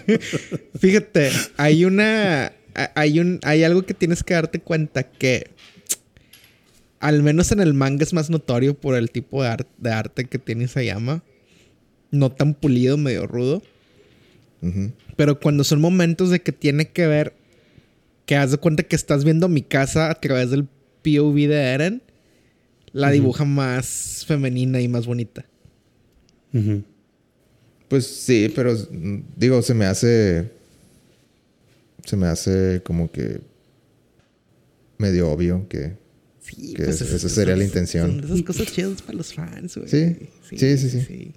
Fíjate, 0.78 1.30
hay 1.56 1.84
una. 1.84 2.52
Hay 2.94 3.20
un. 3.20 3.40
Hay 3.42 3.62
algo 3.64 3.82
que 3.82 3.94
tienes 3.94 4.22
que 4.22 4.34
darte 4.34 4.60
cuenta 4.60 5.02
que. 5.04 5.48
Al 7.00 7.22
menos 7.22 7.50
en 7.52 7.60
el 7.60 7.72
manga 7.74 8.02
es 8.02 8.12
más 8.12 8.28
notorio 8.28 8.74
por 8.78 8.94
el 8.94 9.10
tipo 9.10 9.42
de, 9.42 9.48
ar- 9.48 9.66
de 9.78 9.90
arte 9.90 10.24
que 10.26 10.38
tiene 10.38 10.64
Isayama. 10.64 11.22
no 12.10 12.30
tan 12.30 12.54
pulido, 12.54 12.96
medio 12.98 13.26
rudo. 13.26 13.62
Pero 15.16 15.40
cuando 15.40 15.64
son 15.64 15.80
momentos 15.80 16.28
de 16.28 16.40
que 16.42 16.52
tiene 16.52 16.88
que 16.88 17.06
ver, 17.06 17.32
que 18.26 18.36
haz 18.36 18.50
de 18.50 18.58
cuenta 18.58 18.82
que 18.82 18.94
estás 18.96 19.24
viendo 19.24 19.48
mi 19.48 19.62
casa 19.62 20.10
a 20.10 20.14
través 20.20 20.50
del 20.50 20.64
POV 21.02 21.34
de 21.48 21.62
Eren, 21.72 22.02
la 22.92 23.10
dibuja 23.10 23.46
más 23.46 24.24
femenina 24.28 24.82
y 24.82 24.88
más 24.88 25.06
bonita. 25.06 25.46
Pues 27.88 28.06
sí, 28.06 28.52
pero 28.54 28.76
digo, 29.36 29.62
se 29.62 29.74
me 29.74 29.84
hace. 29.86 30.50
Se 32.04 32.16
me 32.16 32.26
hace 32.26 32.80
como 32.84 33.10
que. 33.10 33.40
medio 34.98 35.30
obvio 35.30 35.66
que. 35.68 35.98
Sí, 36.40 36.74
Que 36.74 36.84
pues 36.84 37.00
esa 37.00 37.14
es- 37.26 37.32
sería 37.32 37.56
la 37.56 37.64
intención. 37.64 38.10
Son 38.10 38.24
esas 38.24 38.42
cosas 38.42 38.72
chidas 38.72 39.02
para 39.02 39.18
los 39.18 39.32
fans, 39.34 39.76
güey. 39.76 39.88
Sí. 39.88 40.16
Sí, 40.56 40.78
sí, 40.78 40.88
sí. 41.00 41.32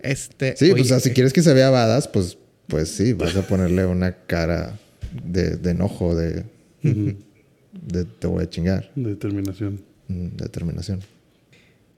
Este. 0.00 0.56
Sí, 0.56 0.70
pues 0.70 0.82
o 0.82 0.84
sea, 0.84 0.96
oye, 0.98 1.04
si 1.04 1.10
quieres 1.10 1.32
que 1.32 1.42
se 1.42 1.52
vea 1.54 1.70
badass, 1.70 2.08
pues, 2.08 2.36
pues 2.66 2.88
sí, 2.88 3.12
vas 3.14 3.34
a 3.36 3.46
ponerle 3.46 3.86
una 3.86 4.12
cara 4.26 4.78
de, 5.24 5.56
de 5.56 5.70
enojo, 5.70 6.14
de, 6.14 6.44
de 6.82 8.04
te 8.04 8.26
voy 8.26 8.42
a 8.44 8.50
chingar, 8.50 8.90
Determinación. 8.94 9.80
mm, 10.08 10.36
determinación. 10.36 11.00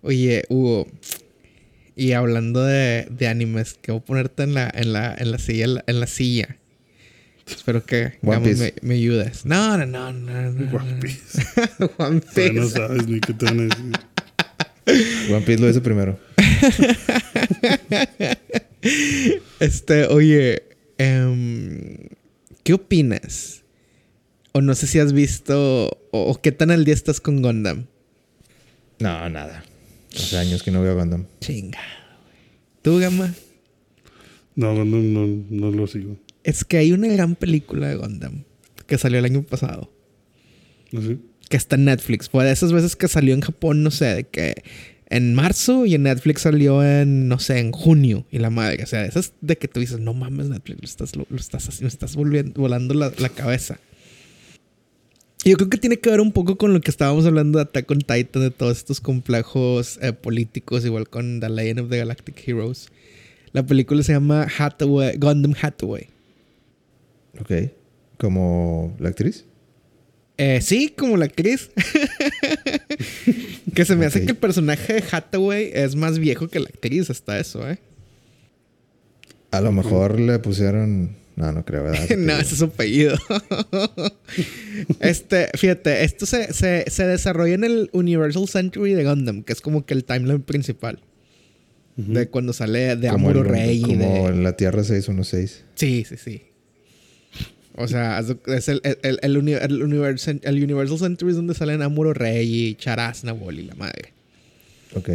Oye, 0.03 0.45
Hugo. 0.49 0.87
Y 1.97 2.13
hablando 2.13 2.65
de, 2.65 3.07
de 3.11 3.29
animes, 3.29 3.75
que 3.75 3.93
voy 3.93 4.01
a 4.01 4.05
ponerte 4.05 4.43
en 4.45 4.55
la, 4.55 4.71
en 4.73 4.93
la, 4.93 5.15
en 5.19 5.33
la 5.33 5.39
silla, 5.39 5.65
en 5.65 5.75
la, 5.75 5.85
en 5.87 6.01
la 6.01 6.07
silla. 6.07 6.57
Espero 7.47 7.85
que 7.85 8.19
digamos, 8.23 8.59
me, 8.59 8.75
me 8.83 8.95
ayudes. 8.95 9.45
No, 9.45 9.77
no, 9.77 9.87
no, 9.87 10.13
no. 10.13 10.53
no, 10.53 10.77
One. 10.77 10.95
Piece. 11.01 11.43
One 11.99 12.23
no 12.55 12.69
sabes 12.69 13.07
ni 13.07 13.21
qué 13.21 13.35
te 13.35 13.45
van 13.45 13.61
a 13.61 13.63
decir. 13.65 13.93
One 15.35 15.41
Piece 15.43 15.61
lo 15.61 15.69
hice 15.69 15.81
primero. 15.81 16.19
Este, 19.61 20.07
oye, 20.07 20.63
em, 20.97 21.99
¿qué 22.63 22.73
opinas? 22.73 23.63
O 24.53 24.63
no 24.63 24.75
sé 24.75 24.87
si 24.87 24.99
has 24.99 25.13
visto, 25.13 25.89
o, 26.13 26.31
o 26.31 26.41
qué 26.41 26.51
tan 26.51 26.71
al 26.71 26.87
día 26.87 26.95
estás 26.95 27.21
con 27.21 27.43
Gundam. 27.43 27.85
No, 29.01 29.29
nada. 29.29 29.63
Hace 30.15 30.39
años 30.39 30.63
que 30.63 30.71
no 30.71 30.83
veo 30.83 30.97
Gundam. 30.97 31.27
Chinga. 31.41 31.81
¿Tú, 32.83 32.99
Gama? 32.99 33.33
No, 34.57 34.85
no, 34.85 34.85
no, 34.85 35.45
no 35.49 35.71
lo 35.71 35.87
sigo. 35.87 36.17
Es 36.43 36.65
que 36.65 36.79
hay 36.79 36.93
una 36.93 37.09
gran 37.09 37.37
película 37.37 37.89
de 37.89 37.97
Gundam 37.97 38.45
que 38.87 38.99
salió 38.99 39.19
el 39.19 39.25
año 39.25 39.43
pasado. 39.43 39.93
¿No 40.91 41.03
sé? 41.03 41.19
Que 41.49 41.57
está 41.57 41.77
en 41.77 41.85
Netflix. 41.85 42.29
Fue 42.29 42.45
de 42.45 42.53
esas 42.53 42.73
veces 42.73 42.97
que 42.97 43.09
salió 43.09 43.35
en 43.35 43.41
Japón, 43.41 43.83
no 43.83 43.91
sé, 43.91 44.07
de 44.07 44.25
que 44.25 44.63
en 45.09 45.35
marzo 45.35 45.87
y 45.87 45.95
en 45.95 46.05
Netflix 46.05 46.43
salió 46.43 46.85
en, 46.85 47.29
no 47.29 47.39
sé, 47.39 47.59
en 47.59 47.73
junio. 47.73 48.27
Y 48.31 48.39
la 48.39 48.51
madre, 48.51 48.83
o 48.83 48.87
sea, 48.87 49.05
esas 49.05 49.33
de 49.41 49.59
que 49.59 49.69
tú 49.69 49.81
dices, 49.81 50.01
no 50.01 50.15
mames, 50.15 50.49
Netflix, 50.49 50.81
lo 50.81 50.85
estás, 50.87 51.17
lo, 51.17 51.27
lo 51.29 51.37
estás 51.37 51.69
haciendo, 51.69 51.85
me 51.85 51.89
estás 51.89 52.17
volviendo, 52.17 52.61
volando 52.61 52.95
la, 52.95 53.13
la 53.19 53.29
cabeza. 53.29 53.79
Yo 55.45 55.57
creo 55.57 55.71
que 55.71 55.79
tiene 55.79 55.99
que 55.99 56.11
ver 56.11 56.21
un 56.21 56.33
poco 56.33 56.57
con 56.57 56.75
lo 56.75 56.81
que 56.81 56.91
estábamos 56.91 57.25
hablando 57.25 57.59
de 57.59 57.63
Attack 57.63 57.91
on 57.91 58.01
Titan, 58.01 58.43
de 58.43 58.51
todos 58.51 58.77
estos 58.77 59.01
complejos 59.01 59.99
eh, 60.03 60.13
políticos, 60.13 60.85
igual 60.85 61.09
con 61.09 61.41
The 61.41 61.49
Legend 61.49 61.81
of 61.81 61.89
the 61.89 61.99
Galactic 61.99 62.47
Heroes. 62.47 62.89
La 63.53 63.65
película 63.65 64.03
se 64.03 64.13
llama 64.13 64.47
Hathaway, 64.59 65.17
Gundam 65.17 65.55
Hathaway. 65.61 66.09
Ok. 67.41 67.71
¿Como 68.19 68.95
la 68.99 69.09
actriz? 69.09 69.47
Eh, 70.37 70.61
sí, 70.61 70.93
como 70.97 71.17
la 71.17 71.25
actriz. 71.25 71.71
que 73.75 73.85
se 73.85 73.97
me 73.97 74.07
hace 74.07 74.25
que 74.25 74.33
el 74.33 74.37
personaje 74.37 74.95
de 74.95 75.05
Hathaway 75.11 75.71
es 75.73 75.97
más 75.97 76.19
viejo 76.19 76.49
que 76.49 76.61
la 76.61 76.69
actriz, 76.69 77.09
hasta 77.09 77.39
eso, 77.39 77.69
¿eh? 77.69 77.79
A 79.51 79.61
lo 79.61 79.73
mejor 79.73 80.21
le 80.21 80.39
pusieron. 80.39 81.17
No, 81.41 81.53
no 81.53 81.65
creo, 81.65 81.85
¿verdad? 81.85 82.09
no, 82.19 82.33
ese 82.35 82.53
es 82.53 82.59
su 82.59 82.67
apellido. 82.67 83.17
este, 85.01 85.49
fíjate, 85.57 86.05
esto 86.05 86.27
se, 86.27 86.53
se, 86.53 86.85
se 86.91 87.07
desarrolla 87.07 87.55
en 87.55 87.65
el 87.65 87.91
Universal 87.93 88.47
Century 88.49 88.93
de 88.95 89.05
Gundam, 89.05 89.43
que 89.43 89.53
es 89.53 89.61
como 89.61 89.85
que 89.87 89.95
el 89.95 90.05
timeline 90.05 90.43
principal. 90.43 91.01
De 91.97 92.29
cuando 92.29 92.53
sale 92.53 92.97
de 92.97 93.09
Como, 93.09 93.29
Amuro 93.29 93.41
el- 93.43 93.49
Rey. 93.49 93.81
como 93.83 93.97
de- 93.97 94.27
en 94.29 94.43
la 94.45 94.57
Tierra 94.57 94.83
616. 94.85 95.65
Sí, 95.75 96.05
sí, 96.09 96.17
sí. 96.17 96.43
O 97.77 97.87
sea, 97.89 98.21
es 98.47 98.69
el, 98.69 98.81
el, 98.85 98.99
el, 99.03 99.19
el 99.23 99.37
uni- 99.37 99.53
el 99.53 99.83
Universal, 99.83 100.41
el 100.45 100.63
Universal 100.63 100.99
Century 100.99 101.31
es 101.31 101.37
donde 101.37 101.55
salen 101.55 101.83
Amuro 101.83 102.13
Rey 102.15 102.69
y 102.69 102.75
Charaz 102.75 103.25
Nabol 103.25 103.59
y 103.59 103.63
la 103.65 103.75
madre. 103.75 104.13
Ok. 104.95 105.11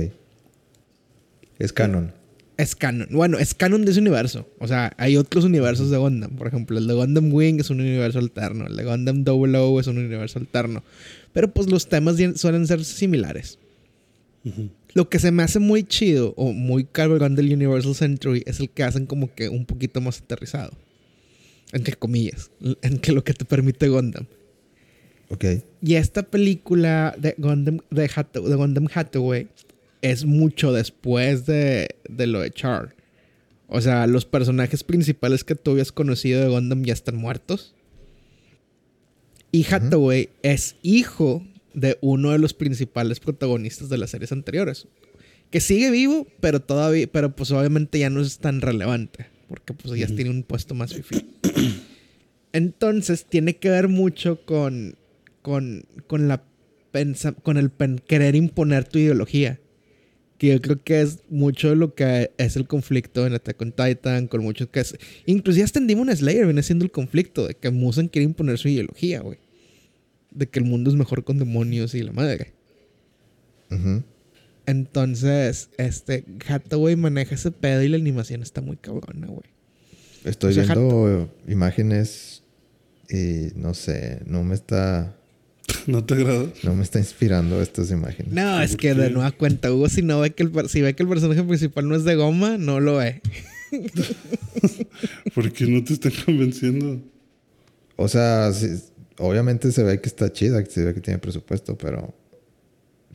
Es 1.60 1.72
canon. 1.74 2.14
Es 2.57 2.76
canon. 2.76 3.07
Bueno, 3.11 3.38
es 3.38 3.53
canon 3.53 3.84
de 3.84 3.91
ese 3.91 3.99
universo. 3.99 4.48
O 4.60 4.68
sea, 4.68 4.94
hay 4.98 5.18
otros 5.18 5.44
universos 5.44 5.90
de 5.90 5.98
Gundam. 5.98 6.32
Por 6.38 6.48
ejemplo, 6.48 6.77
el 6.77 6.88
de 6.88 6.94
Gundam 6.94 7.34
Wing 7.34 7.60
es 7.60 7.69
un 7.69 7.82
universo 7.82 8.19
alterno. 8.19 8.65
El 8.68 8.76
de 8.77 8.84
Gundam 8.86 9.23
Double 9.26 9.57
O 9.57 9.80
es 9.80 9.88
un 9.88 9.98
universo 9.98 10.40
alterno. 10.40 10.82
Pero 11.34 11.52
pues 11.53 11.69
los 11.69 11.90
temas 11.90 12.15
suelen 12.36 12.65
ser 12.65 12.86
similares. 12.86 13.60
Lo 14.94 15.10
que 15.10 15.19
se 15.19 15.32
me 15.32 15.44
hace 15.44 15.60
muy 15.60 15.84
chido 15.84 16.34
o 16.38 16.53
muy 16.53 16.86
cabrón 16.86 17.36
del 17.36 17.52
Universal 17.52 17.95
Century 17.95 18.44
es 18.45 18.60
el 18.61 18.69
que 18.69 18.84
hacen 18.84 19.06
como 19.06 19.34
que 19.34 19.49
un 19.49 19.65
poquito 19.65 19.99
más 19.99 20.22
aterrizado. 20.22 20.72
Entre 21.73 21.95
comillas. 21.95 22.52
En 22.82 22.99
que 22.99 23.11
lo 23.11 23.23
que 23.23 23.34
te 23.34 23.44
permite 23.44 23.90
Gundam. 23.90 24.27
Ok. 25.30 25.44
Y 25.82 25.95
esta 25.95 26.23
película 26.23 27.15
de 27.18 27.36
Gundam, 27.38 27.80
de, 27.90 28.06
Hatha- 28.07 28.40
de 28.40 28.56
Gundam 28.56 28.88
Hathaway 28.94 29.48
es 30.11 30.26
mucho 30.26 30.72
después 30.72 31.45
de, 31.45 31.95
de 32.10 32.27
lo 32.27 32.40
de 32.41 32.52
Char. 32.52 32.95
O 33.68 33.82
sea, 33.82 34.06
los 34.07 34.26
personajes 34.26 34.84
principales 34.84 35.44
que 35.44 35.56
tú 35.56 35.72
habías 35.72 35.91
conocido 35.91 36.41
de 36.41 36.49
Gundam 36.49 36.84
ya 36.84 36.94
están 36.94 37.15
muertos. 37.15 37.73
Y 39.52 39.65
Hathaway 39.72 40.30
es 40.44 40.76
hijo 40.84 41.44
de 41.73 41.98
uno 42.02 42.32
de 42.32 42.38
los 42.40 42.53
principales 42.53 43.19
protagonistas 43.19 43.90
de 43.90 43.98
las 43.98 44.11
series 44.11 44.32
anteriores. 44.32 44.88
Que 45.49 45.60
sigue 45.61 45.90
vivo, 45.91 46.27
pero 46.40 46.60
todavía, 46.60 47.07
pero 47.11 47.36
pues 47.36 47.52
obviamente 47.52 47.98
ya 47.99 48.10
no 48.10 48.22
es 48.22 48.38
tan 48.40 48.61
relevante. 48.61 49.27
Porque 49.48 49.73
pues 49.73 49.98
ya 49.99 50.07
tiene 50.07 50.30
un 50.32 50.44
puesto 50.44 50.76
más 50.76 50.94
fifi. 50.94 51.26
Entonces 52.53 53.26
tiene 53.26 53.57
que 53.57 53.69
ver 53.69 53.88
mucho 53.88 54.45
con, 54.45 54.95
con, 55.41 55.86
con 56.07 56.27
la 56.27 56.44
pensa- 56.91 57.34
con 57.34 57.57
el 57.57 57.69
pen- 57.69 58.02
querer 58.07 58.36
imponer 58.36 58.88
tu 58.88 58.99
ideología. 58.99 59.60
Que 60.38 60.48
yo 60.48 60.62
creo 60.62 60.84
que 60.84 61.02
es 61.02 61.20
mucho 61.30 61.70
de 61.70 61.76
lo 61.76 61.95
que 61.95 62.32
es 62.38 62.56
el 62.56 62.68
conflicto 62.68 63.26
en 63.26 63.34
Attack 63.34 63.62
on 63.62 63.72
Titan, 63.72 64.28
con 64.28 64.44
muchos 64.44 64.68
que 64.68 64.82
es... 64.82 64.95
Inclusive 65.26 65.64
hasta 65.64 65.80
en 65.80 65.88
Demon 65.88 66.16
Slayer 66.16 66.45
viene 66.45 66.62
siendo 66.64 66.84
el 66.84 66.91
conflicto 66.91 67.48
de 67.48 67.56
que 67.56 67.72
Musan 67.72 68.10
quiere 68.10 68.26
imponer 68.26 68.57
su 68.57 68.68
ideología, 68.68 69.22
güey. 69.22 69.40
De 70.32 70.48
que 70.48 70.60
el 70.60 70.66
mundo 70.66 70.90
es 70.90 70.95
mejor 70.98 71.24
con 71.24 71.40
demonios 71.40 71.95
y 71.95 72.03
la 72.03 72.12
madre. 72.12 72.53
Ujú. 73.72 74.03
Entonces, 74.66 75.70
este, 75.78 76.26
Hathaway 76.48 76.95
maneja 76.95 77.36
ese 77.36 77.52
pedo 77.52 77.84
y 77.84 77.88
la 77.88 77.98
animación 77.98 78.41
está 78.41 78.62
muy 78.62 78.78
cabrona, 78.78 79.28
güey. 79.28 79.44
Estoy 80.24 80.52
O 80.52 80.66
sea, 80.66 80.76
viendo 80.76 81.30
imágenes 81.48 82.41
y 83.10 83.49
no 83.56 83.74
sé, 83.76 84.22
no 84.26 84.44
me 84.44 84.56
está, 84.56 85.16
¿No 85.91 86.03
te 86.03 86.14
agrada? 86.16 86.45
no 86.64 86.76
me 86.76 86.84
está 86.84 86.99
inspirando 86.99 87.62
estas 87.62 87.91
imágenes. 87.91 88.34
No, 88.34 88.62
es 88.62 88.72
¿Por 88.72 88.80
que 88.80 88.94
de 88.94 89.10
nueva 89.12 89.32
cuenta, 89.32 89.72
Hugo, 89.72 89.88
si 89.90 90.02
no 90.02 90.20
ve 90.20 90.32
que 90.32 90.44
el, 90.44 90.70
si 90.70 90.82
ve 90.82 90.95
que 90.95 91.03
el 91.03 91.10
personaje 91.10 91.44
principal 91.44 91.88
no 91.88 91.95
es 91.95 92.03
de 92.03 92.16
goma, 92.16 92.57
no 92.57 92.80
lo 92.80 92.98
ve. 92.98 93.22
¿Por 95.34 95.52
qué 95.52 95.66
no 95.68 95.84
te 95.84 95.94
están 95.94 96.14
convenciendo? 96.26 97.02
O 97.95 98.07
sea, 98.07 98.52
sí, 98.53 98.68
obviamente 99.18 99.72
se 99.72 99.84
ve 99.84 99.99
que 100.02 100.07
está 100.10 100.32
chida, 100.32 100.64
que 100.64 100.70
se 100.70 100.84
ve 100.84 100.94
que 100.94 101.02
tiene 101.02 101.20
presupuesto, 101.20 101.78
pero 101.78 102.14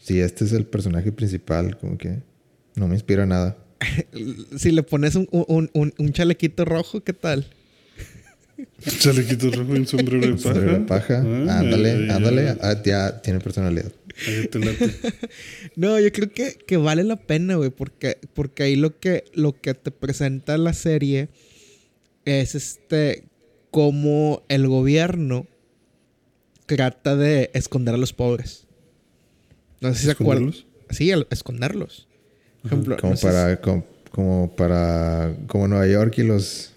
si 0.00 0.20
este 0.20 0.44
es 0.44 0.52
el 0.52 0.66
personaje 0.66 1.12
principal, 1.12 1.78
como 1.78 1.98
que 1.98 2.22
no 2.76 2.88
me 2.88 2.94
inspira 2.94 3.26
nada. 3.26 3.56
Si 4.58 4.70
le 4.72 4.82
pones 4.82 5.14
un, 5.14 5.26
un- 5.30 5.70
un- 5.72 5.94
un 5.98 6.12
chalequito 6.12 6.64
rojo, 6.64 7.02
¿qué 7.02 7.12
tal? 7.12 7.46
Chalequito 9.00 9.50
rojo 9.50 9.74
y 9.76 9.78
un 9.80 9.86
sombrero 9.86 10.20
de 10.26 10.32
paja. 10.32 10.42
Sombrero 10.42 10.72
de 10.72 10.80
paja, 10.86 11.14
Ah, 11.48 11.58
ándale, 11.60 12.10
ándale, 12.12 12.48
ay. 12.50 12.56
ah, 12.62 12.82
ya 12.84 13.20
tiene 13.22 13.40
personalidad. 13.40 13.90
No, 15.76 15.98
yo 15.98 16.12
creo 16.12 16.30
que, 16.32 16.54
que 16.66 16.76
vale 16.76 17.04
la 17.04 17.16
pena, 17.16 17.54
güey, 17.56 17.70
porque, 17.70 18.18
porque 18.34 18.64
ahí 18.64 18.76
lo 18.76 18.98
que, 18.98 19.24
lo 19.34 19.58
que 19.60 19.74
te 19.74 19.90
presenta 19.90 20.58
la 20.58 20.72
serie 20.74 21.28
es 22.24 22.54
este 22.54 23.24
cómo 23.70 24.42
el 24.48 24.66
gobierno 24.68 25.46
trata 26.66 27.16
de 27.16 27.50
esconder 27.54 27.94
a 27.94 27.98
los 27.98 28.12
pobres. 28.12 28.66
No 29.80 29.92
sé 29.94 30.00
si 30.00 30.04
se 30.06 30.10
acuerdan. 30.12 30.48
¿Esconderlos? 30.50 30.66
Sí, 30.90 31.10
esconderlos. 31.30 32.08
Por 32.62 32.66
ejemplo, 32.72 32.96
Como 32.98 33.12
no 33.12 33.16
sé 33.16 33.20
si- 33.28 33.32
para, 33.32 33.60
como, 33.60 33.84
como 34.10 34.54
para, 34.56 35.34
como 35.46 35.66
Nueva 35.68 35.86
York 35.86 36.18
y 36.18 36.24
los, 36.24 36.72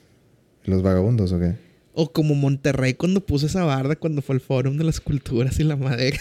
y 0.65 0.71
los 0.71 0.81
vagabundos, 0.81 1.31
¿o 1.33 1.39
qué? 1.39 1.55
O 1.93 2.11
como 2.11 2.33
Monterrey 2.35 2.95
cuando 2.95 3.25
puso 3.25 3.45
esa 3.45 3.63
barda 3.63 3.95
cuando 3.95 4.21
fue 4.21 4.35
el 4.35 4.41
Fórum 4.41 4.77
de 4.77 4.83
las 4.83 4.99
Culturas 4.99 5.59
y 5.59 5.63
la 5.63 5.75
madera. 5.75 6.19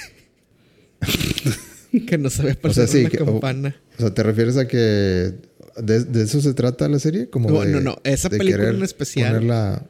que 2.07 2.19
no 2.19 2.31
sabía 2.31 2.53
O 2.53 2.55
sea, 2.55 2.61
pasar 2.63 2.89
sí, 2.89 3.01
una 3.01 3.11
que- 3.11 3.19
campana. 3.19 3.77
O 3.99 4.01
sea, 4.01 4.15
¿te 4.15 4.23
refieres 4.23 4.57
a 4.57 4.67
que 4.69 5.35
¿De, 5.77 6.05
de 6.05 6.23
eso 6.23 6.41
se 6.43 6.53
trata 6.53 6.87
la 6.89 6.99
serie? 6.99 7.31
Como 7.31 7.51
No, 7.51 7.61
de- 7.63 7.73
no, 7.73 7.81
no. 7.81 7.97
Esa 8.05 8.29
de 8.29 8.37
película 8.39 8.69
en 8.69 8.83
especial- 8.83 9.35
ponerla- 9.41 9.87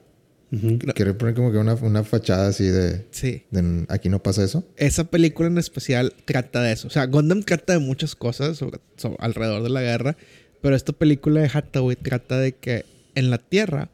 querer 0.94 1.16
poner 1.16 1.34
como 1.34 1.50
que 1.50 1.58
una, 1.58 1.74
una 1.74 2.04
fachada 2.04 2.46
así 2.48 2.64
de, 2.64 3.04
Sí. 3.10 3.42
de, 3.50 3.84
Aquí 3.88 4.08
no 4.08 4.22
pasa 4.22 4.44
eso. 4.44 4.64
Esa 4.76 5.04
película 5.10 5.48
en 5.48 5.58
especial 5.58 6.12
trata 6.24 6.62
de 6.62 6.72
eso. 6.72 6.86
O 6.86 6.90
sea, 6.90 7.06
Gundam 7.06 7.42
trata 7.42 7.72
de 7.72 7.78
muchas 7.80 8.14
cosas 8.14 8.56
sobre- 8.58 8.78
sobre- 8.96 9.16
alrededor 9.18 9.62
de 9.64 9.70
la 9.70 9.80
guerra. 9.82 10.16
Pero 10.60 10.76
esta 10.76 10.92
película 10.92 11.40
de 11.40 11.50
Hathaway 11.52 11.96
trata 11.96 12.38
de 12.38 12.52
que 12.52 12.84
en 13.16 13.30
la 13.30 13.38
Tierra 13.38 13.90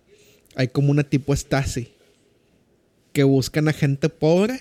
hay 0.59 0.67
como 0.69 0.91
una 0.91 1.05
tipo 1.05 1.35
Stasi. 1.35 1.89
Que 3.13 3.23
buscan 3.23 3.69
a 3.69 3.73
gente 3.73 4.09
pobre. 4.09 4.61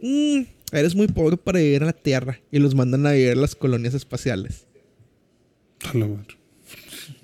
Mm, 0.00 0.42
eres 0.72 0.94
muy 0.94 1.08
pobre 1.08 1.38
para 1.38 1.58
vivir 1.58 1.80
en 1.80 1.86
la 1.86 1.94
Tierra. 1.94 2.38
Y 2.52 2.58
los 2.58 2.74
mandan 2.74 3.06
a 3.06 3.12
vivir 3.12 3.30
a 3.30 3.34
las 3.34 3.54
colonias 3.54 3.94
espaciales. 3.94 4.66
A 5.90 5.96
la 5.96 6.06
madre. 6.06 6.36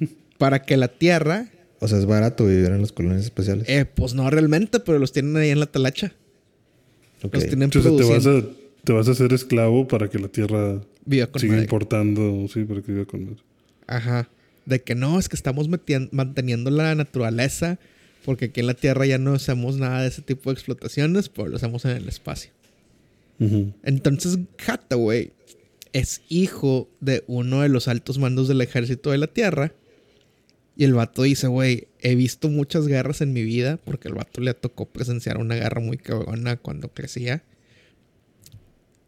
Para 0.39 0.63
que 0.63 0.79
la 0.79 0.89
Tierra... 0.89 1.51
O 1.81 1.89
sea, 1.89 1.99
es 1.99 2.07
barato 2.07 2.47
vivir 2.47 2.71
en 2.71 2.81
las 2.81 2.93
colonias 2.93 3.25
especiales. 3.25 3.69
Eh, 3.69 3.85
pues 3.85 4.15
no 4.15 4.29
realmente, 4.31 4.81
pero 4.81 4.99
los 4.99 5.13
tienen 5.13 5.37
ahí 5.37 5.51
en 5.51 5.61
la 5.61 5.67
talacha. 5.67 6.15
Ok. 7.23 7.35
Los 7.35 7.47
tienen 7.47 7.65
Entonces 7.65 7.95
te 7.95 8.05
vas, 8.05 8.27
a, 8.27 8.43
te 8.85 8.93
vas 8.95 9.09
a 9.09 9.11
hacer 9.11 9.35
esclavo 9.35 9.87
para 9.87 10.09
que 10.09 10.19
la 10.19 10.29
tierra 10.29 10.81
Viva 11.05 11.27
con 11.27 11.41
siga 11.41 11.53
madre. 11.53 11.65
importando, 11.65 12.49
sí, 12.49 12.65
para 12.65 12.81
que 12.81 12.93
viva 12.93 13.05
con 13.05 13.27
madre. 13.27 13.43
Ajá. 13.87 14.31
De 14.67 14.83
que 14.83 14.95
no, 14.95 15.19
es 15.19 15.29
que 15.29 15.37
estamos 15.37 15.69
manteniendo 15.69 16.71
la 16.71 16.95
naturaleza. 16.95 17.79
Porque 18.25 18.47
aquí 18.47 18.61
en 18.61 18.67
la 18.67 18.75
Tierra 18.75 19.07
ya 19.07 19.19
no 19.19 19.35
hacemos 19.35 19.77
nada 19.77 20.03
de 20.03 20.09
ese 20.09 20.21
tipo 20.21 20.51
de 20.51 20.55
explotaciones, 20.55 21.29
pero 21.29 21.49
lo 21.49 21.57
hacemos 21.57 21.85
en 21.85 21.93
el 21.93 22.09
espacio. 22.09 22.51
Entonces, 23.39 24.39
Hathaway 24.67 25.33
es 25.93 26.23
hijo 26.29 26.91
de 27.01 27.23
uno 27.27 27.63
de 27.63 27.69
los 27.69 27.87
altos 27.87 28.19
mandos 28.19 28.49
del 28.49 28.61
ejército 28.61 29.13
de 29.13 29.19
la 29.19 29.29
Tierra. 29.29 29.73
Y 30.77 30.85
el 30.85 30.93
vato 30.93 31.23
dice, 31.23 31.47
güey, 31.47 31.89
he 32.01 32.17
visto 32.17 32.49
muchas 32.49 32.87
guerras 32.87 33.21
en 33.21 33.33
mi 33.33 33.43
vida, 33.43 33.79
porque 33.79 34.09
el 34.09 34.15
vato 34.15 34.41
le 34.41 34.53
tocó 34.53 34.87
presenciar 34.87 35.39
una 35.39 35.55
guerra 35.55 35.81
muy 35.81 35.97
cabrona 35.97 36.57
cuando 36.57 36.89
crecía. 36.89 37.45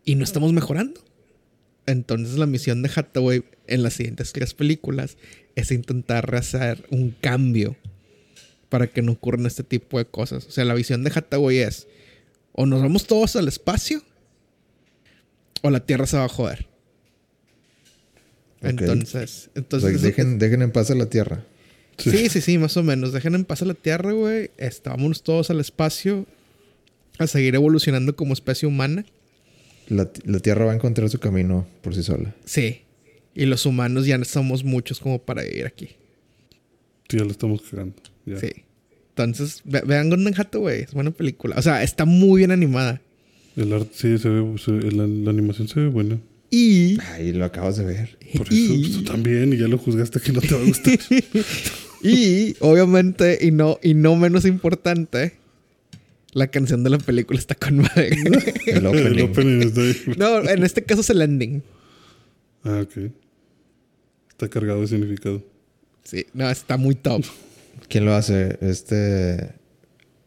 Y 0.05 0.15
no 0.15 0.25
estamos 0.25 0.53
mejorando. 0.53 1.03
Entonces 1.85 2.39
la 2.39 2.47
misión 2.47 2.83
de 2.83 2.91
Hathaway 2.95 3.45
en 3.67 3.83
las 3.83 3.95
siguientes 3.95 4.33
tres 4.33 4.55
películas 4.55 5.17
es 5.59 5.73
intentar 5.73 6.33
hacer 6.37 6.87
un 6.91 7.11
cambio 7.11 7.77
para 8.69 8.87
que 8.87 9.03
no 9.03 9.13
ocurran 9.13 9.45
este 9.47 9.65
tipo 9.65 9.99
de 9.99 10.05
cosas. 10.05 10.47
O 10.47 10.51
sea, 10.53 10.65
la 10.65 10.75
visión 10.75 11.03
de 11.03 11.11
Hathaway 11.13 11.59
es, 11.59 11.89
o 12.53 12.65
nos 12.65 12.81
vamos 12.81 13.07
todos 13.07 13.35
al 13.35 13.49
espacio, 13.49 14.03
o 15.63 15.71
la 15.71 15.81
Tierra 15.81 16.07
se 16.07 16.17
va 16.17 16.25
a 16.25 16.29
joder. 16.29 16.67
Entonces, 18.61 19.49
O 19.49 19.53
sea, 19.53 19.53
entonces 19.57 20.03
dejen, 20.03 20.39
dejen 20.39 20.63
en 20.63 20.71
paz 20.71 20.91
a 20.91 20.95
la 20.95 21.07
Tierra. 21.07 21.45
Sí, 21.97 22.29
sí, 22.29 22.41
sí, 22.41 22.59
más 22.59 22.77
o 22.77 22.85
menos. 22.85 23.13
Dejen 23.13 23.35
en 23.35 23.45
paz 23.45 23.63
a 23.63 23.65
la 23.65 23.75
Tierra, 23.75 24.13
güey. 24.13 24.53
Este, 24.57 24.89
vámonos 24.89 25.25
todos 25.25 25.51
al 25.51 25.59
espacio 25.59 26.27
a 27.19 27.27
seguir 27.27 27.57
evolucionando 27.57 28.15
como 28.15 28.33
especie 28.33 28.69
humana. 28.69 29.05
La, 29.89 30.09
la 30.25 30.39
Tierra 30.39 30.67
va 30.67 30.73
a 30.73 30.75
encontrar 30.77 31.09
su 31.11 31.19
camino 31.19 31.67
por 31.83 31.97
sí 31.97 32.05
sola. 32.05 32.35
Sí. 32.45 32.83
Y 33.39 33.47
los 33.47 33.65
humanos 33.66 34.05
ya 34.06 34.19
no 34.19 34.24
somos 34.24 34.65
muchos 34.65 34.98
como 35.01 35.20
para 35.20 35.43
vivir 35.43 35.65
aquí. 35.66 35.90
Sí, 37.09 37.16
ya 37.19 37.24
lo 37.24 37.31
estamos 37.31 37.62
cagando. 37.62 37.94
Ya. 38.27 38.39
Sí. 38.39 38.51
Entonces, 39.10 39.62
ve- 39.65 39.82
vean 39.86 40.10
Golden 40.10 40.35
Hathaway. 40.36 40.81
Es 40.82 40.93
buena 40.93 41.10
película. 41.12 41.56
O 41.56 41.62
sea, 41.62 41.82
está 41.82 42.05
muy 42.05 42.39
bien 42.40 42.51
animada. 42.51 43.01
El 43.56 43.73
arte, 43.73 43.90
sí, 43.93 44.19
se 44.19 44.28
ve, 44.28 44.59
se- 44.59 44.73
la, 44.93 45.06
la 45.06 45.31
animación 45.31 45.69
se 45.69 45.81
ve 45.81 45.86
buena. 45.89 46.19
Y... 46.51 46.98
Ay, 47.12 47.32
lo 47.32 47.44
acabas 47.44 47.77
de 47.77 47.85
ver. 47.85 48.19
Por 48.36 48.47
eso 48.48 48.55
y- 48.56 48.78
pues, 48.82 48.93
tú 48.93 49.05
también, 49.05 49.52
y 49.52 49.56
ya 49.59 49.69
lo 49.69 49.78
juzgaste 49.78 50.19
que 50.20 50.32
no 50.32 50.40
te 50.40 50.55
va 50.55 50.60
a 50.60 50.65
gustar. 50.65 50.98
Y, 52.02 52.55
obviamente, 52.60 53.39
y 53.40 53.51
no, 53.51 53.78
y 53.82 53.94
no 53.94 54.15
menos 54.15 54.44
importante, 54.44 55.35
la 56.32 56.47
canción 56.47 56.85
de 56.85 56.90
la 56.90 56.98
película 56.98 57.39
está 57.40 57.56
con 57.56 57.78
madre. 57.78 58.10
El 58.66 58.77
el 58.77 58.86
opening. 58.86 59.24
opening 59.24 59.62
está 59.62 59.81
ahí. 59.81 59.97
no, 60.16 60.48
en 60.48 60.62
este 60.62 60.85
caso 60.85 61.01
es 61.01 61.10
el 61.10 61.23
ending. 61.23 61.60
Ah, 62.62 62.85
ok. 62.85 63.10
Está 64.39 64.48
cargado 64.48 64.81
de 64.82 64.86
significado. 64.86 65.43
Sí, 66.05 66.24
no, 66.32 66.48
está 66.48 66.77
muy 66.77 66.94
top. 66.94 67.24
¿Quién 67.89 68.05
lo 68.05 68.15
hace? 68.15 68.56
¿Este. 68.60 69.51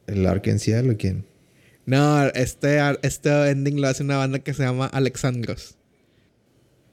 ¿El 0.08 0.26
Arkansas 0.26 0.84
o 0.86 0.98
quién? 0.98 1.24
No, 1.86 2.26
este, 2.28 2.78
este 3.04 3.50
ending 3.50 3.80
lo 3.80 3.88
hace 3.88 4.04
una 4.04 4.18
banda 4.18 4.40
que 4.40 4.54
se 4.54 4.64
llama 4.64 4.88
Alexandros. 4.88 5.76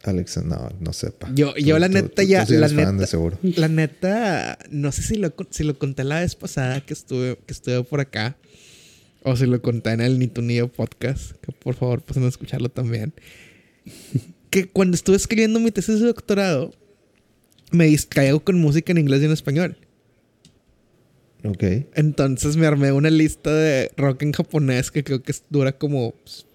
Alex, 0.05 0.45
no, 0.45 0.71
no 0.79 0.93
sepa. 0.93 1.29
Yo- 1.35 1.57
yo 1.57 1.77
la 1.81 1.89
neta 1.89 2.23
ya- 2.23 2.47
sí 2.47 2.55
eres 2.55 2.73
la 2.73 2.85
fan 2.85 2.95
neta- 2.95 3.01
de 3.01 3.07
seguro. 3.09 3.39
La 3.43 3.67
neta, 3.67 4.57
no 4.71 4.93
sé 4.93 5.03
si 5.03 5.17
lo, 5.17 5.35
si 5.51 5.65
lo 5.65 5.77
conté 5.77 6.05
la 6.05 6.21
vez 6.21 6.37
pasada 6.37 6.81
que 6.81 6.93
estuve, 6.95 7.37
que 7.45 7.53
estuve 7.53 7.83
por 7.83 7.99
acá. 8.01 8.37
O 9.25 9.37
si 9.37 9.47
lo 9.47 9.61
conté 9.61 9.91
en 9.91 10.01
el 10.01 10.21
Ni 10.21 10.29
tu 10.29 10.41
ni 10.41 10.55
yo 10.57 10.69
podcast. 10.69 11.33
Que 11.41 11.51
por 11.51 11.75
favor 11.75 12.01
pasen 12.03 12.23
a 12.23 12.29
escucharlo 12.29 12.69
también. 12.69 13.13
que 14.51 14.69
cuando 14.69 14.95
estuve 14.95 15.17
escribiendo 15.17 15.59
mi 15.59 15.73
tesis 15.73 15.99
de 15.99 16.07
doctorado, 16.07 16.73
me 17.73 17.87
distraigo 17.87 18.41
con 18.41 18.59
música 18.59 18.93
en 18.93 18.99
inglés 18.99 19.23
y 19.23 19.27
en 19.27 19.33
español. 19.33 19.77
Ok. 21.45 21.63
Entonces 21.95 22.57
me 22.57 22.67
armé 22.67 22.93
una 22.93 23.11
lista 23.11 23.55
de 23.55 23.91
rock 23.97 24.23
en 24.23 24.33
japonés 24.33 24.91
que 24.91 25.05
creo 25.05 25.23
que 25.23 25.33
dura 25.51 25.73
como 25.77 26.13
pues, 26.25 26.47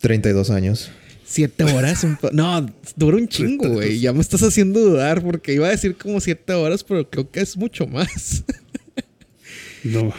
32 0.00 0.50
años. 0.50 0.90
siete 1.24 1.64
horas. 1.64 2.04
no, 2.32 2.66
dura 2.96 3.16
un 3.16 3.28
chingo, 3.28 3.68
güey. 3.68 4.00
Ya 4.00 4.12
me 4.12 4.20
estás 4.20 4.42
haciendo 4.42 4.80
dudar 4.80 5.22
porque 5.22 5.54
iba 5.54 5.68
a 5.68 5.70
decir 5.70 5.96
como 5.96 6.20
siete 6.20 6.52
horas, 6.52 6.82
pero 6.82 7.08
creo 7.08 7.30
que 7.30 7.40
es 7.40 7.56
mucho 7.56 7.86
más. 7.86 8.44
No. 9.84 10.12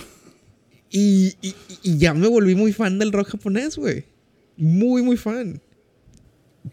Y, 0.90 1.36
y- 1.42 1.56
y 1.82 1.98
ya 1.98 2.14
me 2.14 2.28
volví 2.28 2.54
muy 2.56 2.72
fan 2.74 3.00
del 3.00 3.12
rock 3.12 3.30
japonés, 3.30 3.78
güey. 3.78 4.06
Muy, 4.58 5.02
muy 5.02 5.18
fan. 5.18 5.60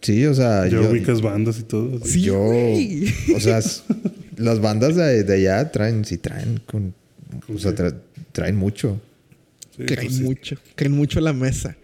Sí, 0.02 0.24
o 0.26 0.34
sea, 0.34 0.66
yo. 0.68 0.88
ubicas 0.90 1.20
bandas 1.20 1.58
y 1.58 1.62
todo. 1.64 2.04
Sí, 2.04 2.22
yo. 2.22 2.38
güey. 2.44 3.12
O 3.34 3.40
sea, 3.40 3.60
las 4.36 4.60
bandas 4.60 4.96
de, 4.96 5.24
de 5.24 5.34
allá 5.34 5.70
traen, 5.72 6.04
sí 6.04 6.16
traen 6.18 6.60
con. 6.66 6.94
O 7.52 7.58
sea, 7.58 7.74
tra- 7.74 7.98
traen 8.32 8.56
mucho. 8.56 9.00
Sí, 9.76 9.84
Creen 9.84 10.06
pues 10.06 10.16
sí. 10.16 10.22
mucho. 10.22 10.56
Creen 10.76 10.92
mucho 10.92 11.20
la 11.20 11.32
mesa. 11.32 11.76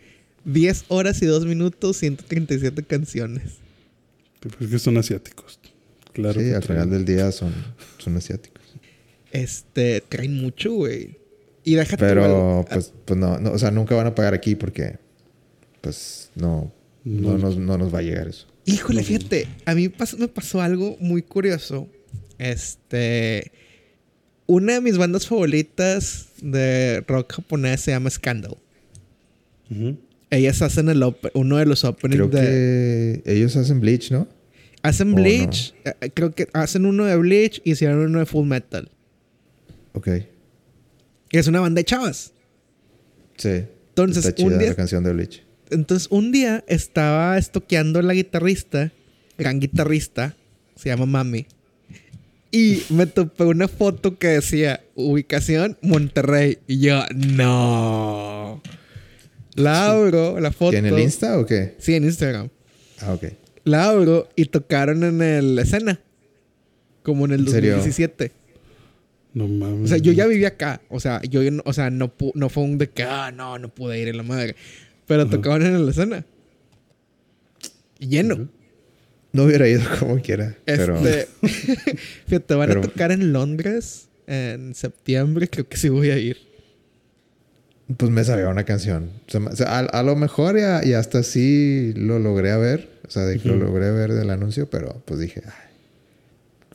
10 0.44 0.84
horas 0.88 1.20
y 1.22 1.26
2 1.26 1.44
minutos, 1.46 1.96
137 1.98 2.82
canciones. 2.84 3.54
Pues 4.40 4.54
es 4.60 4.68
que 4.70 4.78
son 4.78 4.96
asiáticos. 4.98 5.58
Claro. 6.12 6.40
sí, 6.40 6.46
al 6.52 6.62
traen. 6.62 6.82
final 6.82 6.90
del 6.90 7.04
día 7.04 7.32
son, 7.32 7.52
son 7.98 8.16
asiáticos. 8.16 8.62
Este, 9.32 10.00
traen 10.08 10.34
mucho, 10.40 10.72
güey. 10.72 11.18
Y 11.64 11.74
déjate 11.74 11.96
Pero, 12.06 12.24
igual- 12.26 12.64
pues, 12.70 12.92
pues 13.04 13.18
no, 13.18 13.38
no, 13.40 13.52
o 13.52 13.58
sea, 13.58 13.70
nunca 13.72 13.96
van 13.96 14.06
a 14.06 14.14
pagar 14.14 14.34
aquí 14.34 14.54
porque, 14.54 14.98
pues, 15.80 16.30
no, 16.36 16.72
no, 17.06 17.32
No. 17.32 17.38
nos, 17.38 17.56
no 17.56 17.78
nos 17.78 17.94
va 17.94 18.00
a 18.00 18.02
llegar 18.02 18.28
eso. 18.28 18.46
Híjole, 18.64 19.02
fíjate, 19.02 19.46
a 19.64 19.74
mí 19.74 19.88
pas- 19.88 20.18
me 20.18 20.28
pasó 20.28 20.60
algo 20.60 20.96
muy 21.00 21.22
curioso. 21.22 21.88
Este. 22.38 23.52
Una 24.48 24.74
de 24.74 24.80
mis 24.80 24.96
bandas 24.98 25.26
favoritas 25.26 26.26
de 26.40 27.02
rock 27.08 27.32
japonés 27.34 27.80
se 27.80 27.92
llama 27.92 28.10
Scandal. 28.10 28.56
Ujú. 29.70 29.98
Ellas 30.30 30.62
hacen 30.62 30.88
el 30.88 31.02
uno 31.34 31.56
de 31.56 31.66
los 31.66 31.84
openings 31.84 32.16
Creo 32.16 32.28
de. 32.28 33.22
que 33.24 33.32
ellos 33.36 33.56
hacen 33.56 33.80
Bleach, 33.80 34.10
¿no? 34.10 34.28
Hacen 34.82 35.12
¿O 35.12 35.16
Bleach. 35.16 35.74
eh, 35.84 35.94
eh, 36.00 36.10
Creo 36.12 36.32
que 36.32 36.48
hacen 36.52 36.86
uno 36.86 37.04
de 37.04 37.16
Bleach 37.16 37.60
y 37.64 37.72
hicieron 37.72 37.98
uno 37.98 38.18
de 38.20 38.26
Full 38.26 38.46
Metal. 38.46 38.90
Ok. 39.94 40.08
Es 41.30 41.46
una 41.48 41.60
banda 41.60 41.80
de 41.80 41.84
chavas. 41.84 42.32
Sí. 43.36 43.64
Entonces, 43.88 44.24
Está 44.24 44.34
chida 44.34 44.46
un 44.52 44.58
día- 44.58 44.68
la 44.68 44.74
canción 44.74 45.02
de 45.04 45.12
Bleach. 45.12 45.42
Entonces, 45.70 46.08
un 46.10 46.32
día 46.32 46.64
estaba 46.68 47.38
estoqueando 47.38 48.00
la 48.02 48.14
guitarrista, 48.14 48.92
gran 49.38 49.60
guitarrista, 49.60 50.36
se 50.76 50.88
llama 50.88 51.06
Mami. 51.06 51.46
Y 52.52 52.82
me 52.90 53.06
topé 53.06 53.44
una 53.44 53.68
foto 53.68 54.18
que 54.18 54.28
decía 54.28 54.80
ubicación 54.94 55.76
Monterrey. 55.82 56.58
Y 56.66 56.78
yo, 56.78 57.02
no. 57.14 58.62
La 59.54 59.90
abro, 59.90 60.38
la 60.40 60.52
foto. 60.52 60.70
¿Que 60.72 60.78
¿En 60.78 60.86
el 60.86 60.98
Insta 60.98 61.38
o 61.38 61.46
qué? 61.46 61.74
Sí, 61.78 61.94
en 61.94 62.04
Instagram. 62.04 62.48
Ah, 63.00 63.12
ok. 63.14 63.24
La 63.64 63.88
abro 63.88 64.28
y 64.36 64.46
tocaron 64.46 65.02
en 65.04 65.20
el 65.22 65.58
escena. 65.58 66.00
Como 67.02 67.24
en 67.26 67.32
el 67.32 67.40
¿En 67.40 67.48
serio? 67.48 67.70
2017. 67.76 68.32
No 69.34 69.48
mames. 69.48 69.84
O 69.84 69.88
sea, 69.88 69.98
yo 69.98 70.12
ya 70.12 70.26
vivía 70.26 70.48
acá. 70.48 70.80
O 70.88 71.00
sea, 71.00 71.20
yo, 71.22 71.48
no- 71.50 71.62
o 71.66 71.72
sea, 71.72 71.90
no, 71.90 72.12
no 72.34 72.48
fue 72.48 72.62
un 72.62 72.78
de 72.78 72.88
que, 72.88 73.02
ah, 73.02 73.32
no, 73.32 73.58
no 73.58 73.68
pude 73.68 73.98
ir 74.00 74.08
en 74.08 74.16
la 74.16 74.22
madre. 74.22 74.56
Pero 75.06 75.22
Ajá. 75.22 75.30
tocaban 75.30 75.62
en 75.62 75.84
la 75.84 75.90
escena. 75.90 76.24
Lleno. 77.98 78.48
No 79.32 79.44
hubiera 79.44 79.68
ido 79.68 79.82
como 79.98 80.20
quiera. 80.20 80.56
Pero 80.64 80.96
Este, 80.96 81.28
fíjate, 82.26 82.54
van 82.54 82.68
pero- 82.68 82.80
a 82.80 82.82
tocar 82.84 83.12
en 83.12 83.32
Londres 83.32 84.08
en 84.26 84.74
septiembre. 84.74 85.48
Creo 85.48 85.68
que 85.68 85.76
sí 85.76 85.88
voy 85.88 86.10
a 86.10 86.18
ir. 86.18 86.38
pues 87.96 88.10
me 88.10 88.24
sabía 88.24 88.48
una 88.48 88.64
canción. 88.64 89.10
O 89.32 89.54
sea, 89.56 89.68
a, 89.68 89.78
a 89.80 90.02
lo 90.02 90.16
mejor 90.16 90.58
ya, 90.58 90.84
y 90.84 90.94
hasta 90.94 91.22
sí 91.22 91.92
lo 91.96 92.18
logré 92.18 92.50
a 92.50 92.56
ver. 92.56 92.88
O 93.06 93.10
sea, 93.10 93.22
de 93.24 93.38
que 93.38 93.48
lo 93.48 93.56
logré 93.56 93.90
ver 93.92 94.12
del 94.12 94.30
anuncio, 94.30 94.68
pero 94.68 95.00
pues 95.04 95.20
dije, 95.20 95.42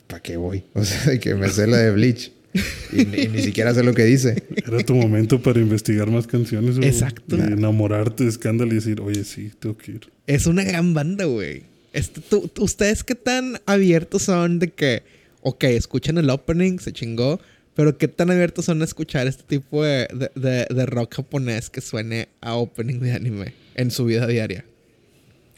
¿para 0.07 0.21
qué 0.21 0.37
voy? 0.37 0.63
O 0.73 0.85
sea, 0.85 1.11
de 1.11 1.19
que 1.19 1.35
me 1.35 1.49
sé 1.49 1.67
la 1.67 1.77
de 1.77 1.91
Bleach. 1.91 2.31
Y, 2.93 3.05
ni- 3.05 3.21
y 3.21 3.27
ni 3.29 3.41
siquiera 3.41 3.73
sé 3.73 3.83
lo 3.83 3.93
que 3.93 4.03
dice. 4.03 4.43
Era 4.55 4.79
tu 4.83 4.93
momento 4.95 5.41
para 5.41 5.59
investigar 5.61 6.09
más 6.11 6.27
canciones. 6.27 6.77
güey. 6.77 6.89
Exacto. 6.89 7.37
Y 7.37 7.39
enamorarte 7.41 8.25
de 8.25 8.31
Scandal 8.31 8.67
y 8.71 8.75
decir, 8.75 8.99
oye, 8.99 9.23
sí, 9.23 9.51
tengo 9.59 9.77
que 9.77 9.91
ir. 9.93 10.11
Es 10.27 10.45
una 10.45 10.63
gran 10.63 10.93
banda, 10.93 11.23
güey. 11.25 11.63
Este, 11.93 12.19
tú- 12.21 12.49
tú- 12.53 12.63
¿Ustedes 12.63 13.03
qué 13.03 13.15
tan 13.15 13.59
abiertos 13.65 14.23
son 14.23 14.59
de 14.59 14.69
que, 14.71 15.03
ok, 15.41 15.63
escuchan 15.65 16.17
el 16.17 16.29
opening, 16.29 16.79
se 16.79 16.91
chingó, 16.91 17.39
pero 17.75 17.97
qué 17.97 18.09
tan 18.09 18.29
abiertos 18.31 18.65
son 18.65 18.81
a 18.81 18.85
escuchar 18.85 19.27
este 19.27 19.43
tipo 19.43 19.83
de, 19.83 20.07
de- 20.13 20.31
de- 20.35 20.67
de 20.73 20.85
rock 20.85 21.15
japonés 21.15 21.69
que 21.69 21.79
suene 21.81 22.27
a 22.41 22.55
opening 22.55 22.99
de 22.99 23.13
anime 23.13 23.53
en 23.75 23.91
su 23.91 24.03
vida 24.05 24.27
diaria? 24.27 24.65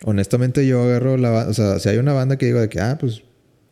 Honestamente, 0.03 0.67
yo 0.67 0.83
agarro 0.83 1.17
la 1.17 1.29
banda. 1.29 1.49
O 1.49 1.53
sea, 1.53 1.79
si 1.79 1.89
hay 1.89 1.97
una 1.97 2.13
banda 2.13 2.37
que 2.37 2.45
digo 2.45 2.59
de 2.59 2.69
que, 2.69 2.79
ah, 2.79 2.97
pues, 2.99 3.21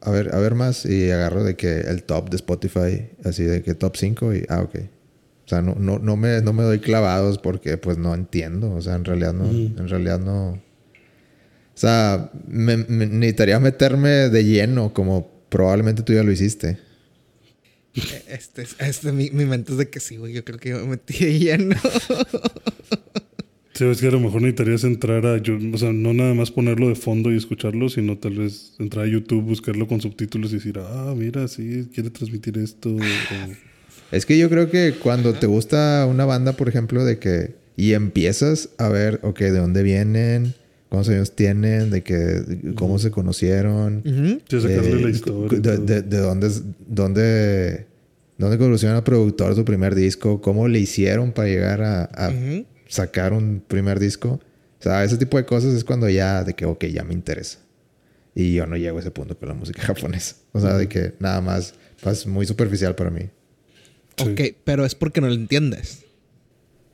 a 0.02 0.12
ver, 0.12 0.34
a 0.36 0.40
ver 0.40 0.56
más. 0.56 0.86
Y 0.86 1.10
agarro 1.12 1.44
de 1.44 1.56
que 1.56 1.80
el 1.82 2.04
top 2.04 2.30
de 2.30 2.36
Spotify, 2.38 3.10
así 3.24 3.44
de 3.44 3.62
que 3.62 3.74
top 3.76 3.96
5 3.98 4.34
y, 4.36 4.46
ah, 4.50 4.62
ok. 4.62 4.76
O 5.46 5.48
sea, 5.52 5.62
no, 5.62 5.76
no, 5.76 6.00
no, 6.00 6.16
me, 6.18 6.42
no 6.42 6.54
me 6.54 6.64
doy 6.64 6.80
clavados 6.80 7.38
porque, 7.38 7.78
pues, 7.78 7.98
no 7.98 8.14
entiendo. 8.16 8.72
O 8.74 8.82
sea, 8.82 8.96
en 8.96 9.06
realidad 9.06 9.34
no. 9.34 9.50
En 9.50 9.88
realidad 9.90 10.20
no. 10.20 10.52
O 10.52 10.62
sea, 11.82 12.32
me, 12.48 12.78
me- 12.78 13.08
necesitaría 13.08 13.60
meterme 13.60 14.10
de 14.30 14.44
lleno, 14.46 14.94
como 14.94 15.30
probablemente 15.50 16.04
tú 16.04 16.14
ya 16.14 16.24
lo 16.24 16.32
hiciste. 16.32 16.78
Este, 18.28 18.66
este, 18.80 19.12
mi, 19.12 19.30
mi 19.32 19.44
mente 19.46 19.74
es 19.74 19.78
de 19.78 19.90
que 19.90 20.00
sí, 20.00 20.16
güey. 20.18 20.32
Yo 20.32 20.46
creo 20.46 20.58
que 20.60 20.70
yo 20.70 20.78
me 20.80 20.88
metí 20.92 21.26
de 21.26 21.40
lleno. 21.40 21.76
Sí, 23.74 23.86
es 23.86 24.02
que 24.02 24.08
a 24.08 24.12
lo 24.12 24.20
mejor 24.20 24.42
necesitarías 24.42 24.84
entrar 24.84 25.26
a, 25.26 25.38
yo- 25.38 25.58
o 25.74 25.78
sea, 25.78 25.94
no 25.94 26.14
nada 26.14 26.34
más 26.34 26.52
ponerlo 26.52 26.90
de 26.90 26.96
fondo 26.96 27.32
y 27.32 27.38
escucharlo, 27.38 27.88
sino 27.90 28.18
tal 28.18 28.36
vez 28.36 28.74
entrar 28.80 29.06
a 29.06 29.08
YouTube, 29.08 29.44
buscarlo 29.44 29.88
con 29.88 30.02
subtítulos 30.02 30.52
y 30.52 30.56
decir, 30.56 30.78
ah, 30.80 31.14
mira, 31.16 31.48
sí, 31.48 31.88
quiere 31.94 32.10
transmitir 32.10 32.58
esto. 32.58 32.90
o- 32.90 33.48
Es 34.12 34.26
que 34.26 34.38
yo 34.38 34.50
creo 34.50 34.70
que 34.70 34.96
cuando 35.02 35.34
te 35.36 35.48
gusta 35.48 36.06
una 36.10 36.26
banda, 36.26 36.52
por 36.54 36.68
ejemplo, 36.68 37.06
de 37.06 37.18
que 37.18 37.56
y 37.78 37.94
empiezas 37.94 38.70
a 38.78 38.90
ver, 38.90 39.22
ok, 39.24 39.40
de 39.40 39.52
dónde 39.58 39.84
vienen, 39.84 40.54
cuántos 40.90 41.14
años 41.14 41.32
tienen, 41.34 41.90
de 41.92 42.04
que 42.04 42.42
cómo 42.76 43.00
se 43.00 43.10
conocieron. 43.10 44.04
Sí, 44.50 44.60
sacarle 44.60 44.98
eh, 44.98 45.00
la 45.02 45.10
historia. 45.10 45.58
y 45.58 45.62
de, 45.62 45.78
de- 45.78 46.02
de 46.02 46.18
dónde, 46.18 46.48
es- 46.48 46.64
dónde, 46.88 47.86
dónde 48.38 48.58
conocieron 48.58 48.98
al 48.98 49.04
productor 49.04 49.56
su 49.56 49.64
primer 49.64 49.96
disco, 49.96 50.42
cómo 50.42 50.68
le 50.68 50.80
hicieron 50.80 51.32
para 51.32 51.48
llegar 51.48 51.82
a, 51.82 52.04
a. 52.14 52.32
sacar 52.92 53.32
un 53.34 53.64
primer 53.66 54.00
disco. 54.00 54.40
O 54.80 54.84
sea, 54.84 55.04
ese 55.04 55.18
tipo 55.18 55.38
de 55.38 55.46
cosas 55.46 55.74
es 55.74 55.84
cuando 55.84 56.10
ya, 56.10 56.44
de 56.44 56.54
que, 56.54 56.66
ok, 56.66 56.86
ya 56.86 57.04
me 57.04 57.14
interesa. 57.14 57.60
Y 58.36 58.54
yo 58.54 58.68
no 58.68 58.76
llego 58.78 58.98
a 58.98 59.02
ese 59.02 59.12
punto 59.12 59.38
con 59.38 59.50
la 59.50 59.56
música 59.56 59.82
japonesa. 59.86 60.36
O 60.52 60.60
sea, 60.60 60.78
de 60.78 60.88
que 60.88 61.14
nada 61.20 61.42
más 61.42 61.74
es 62.06 62.28
muy 62.28 62.46
superficial 62.46 62.96
para 62.96 63.10
mí. 63.10 63.30
Sí. 64.18 64.30
Ok, 64.30 64.42
pero 64.64 64.86
es 64.86 64.94
porque 64.96 65.22
no 65.22 65.28
lo 65.28 65.34
entiendes. 65.34 66.04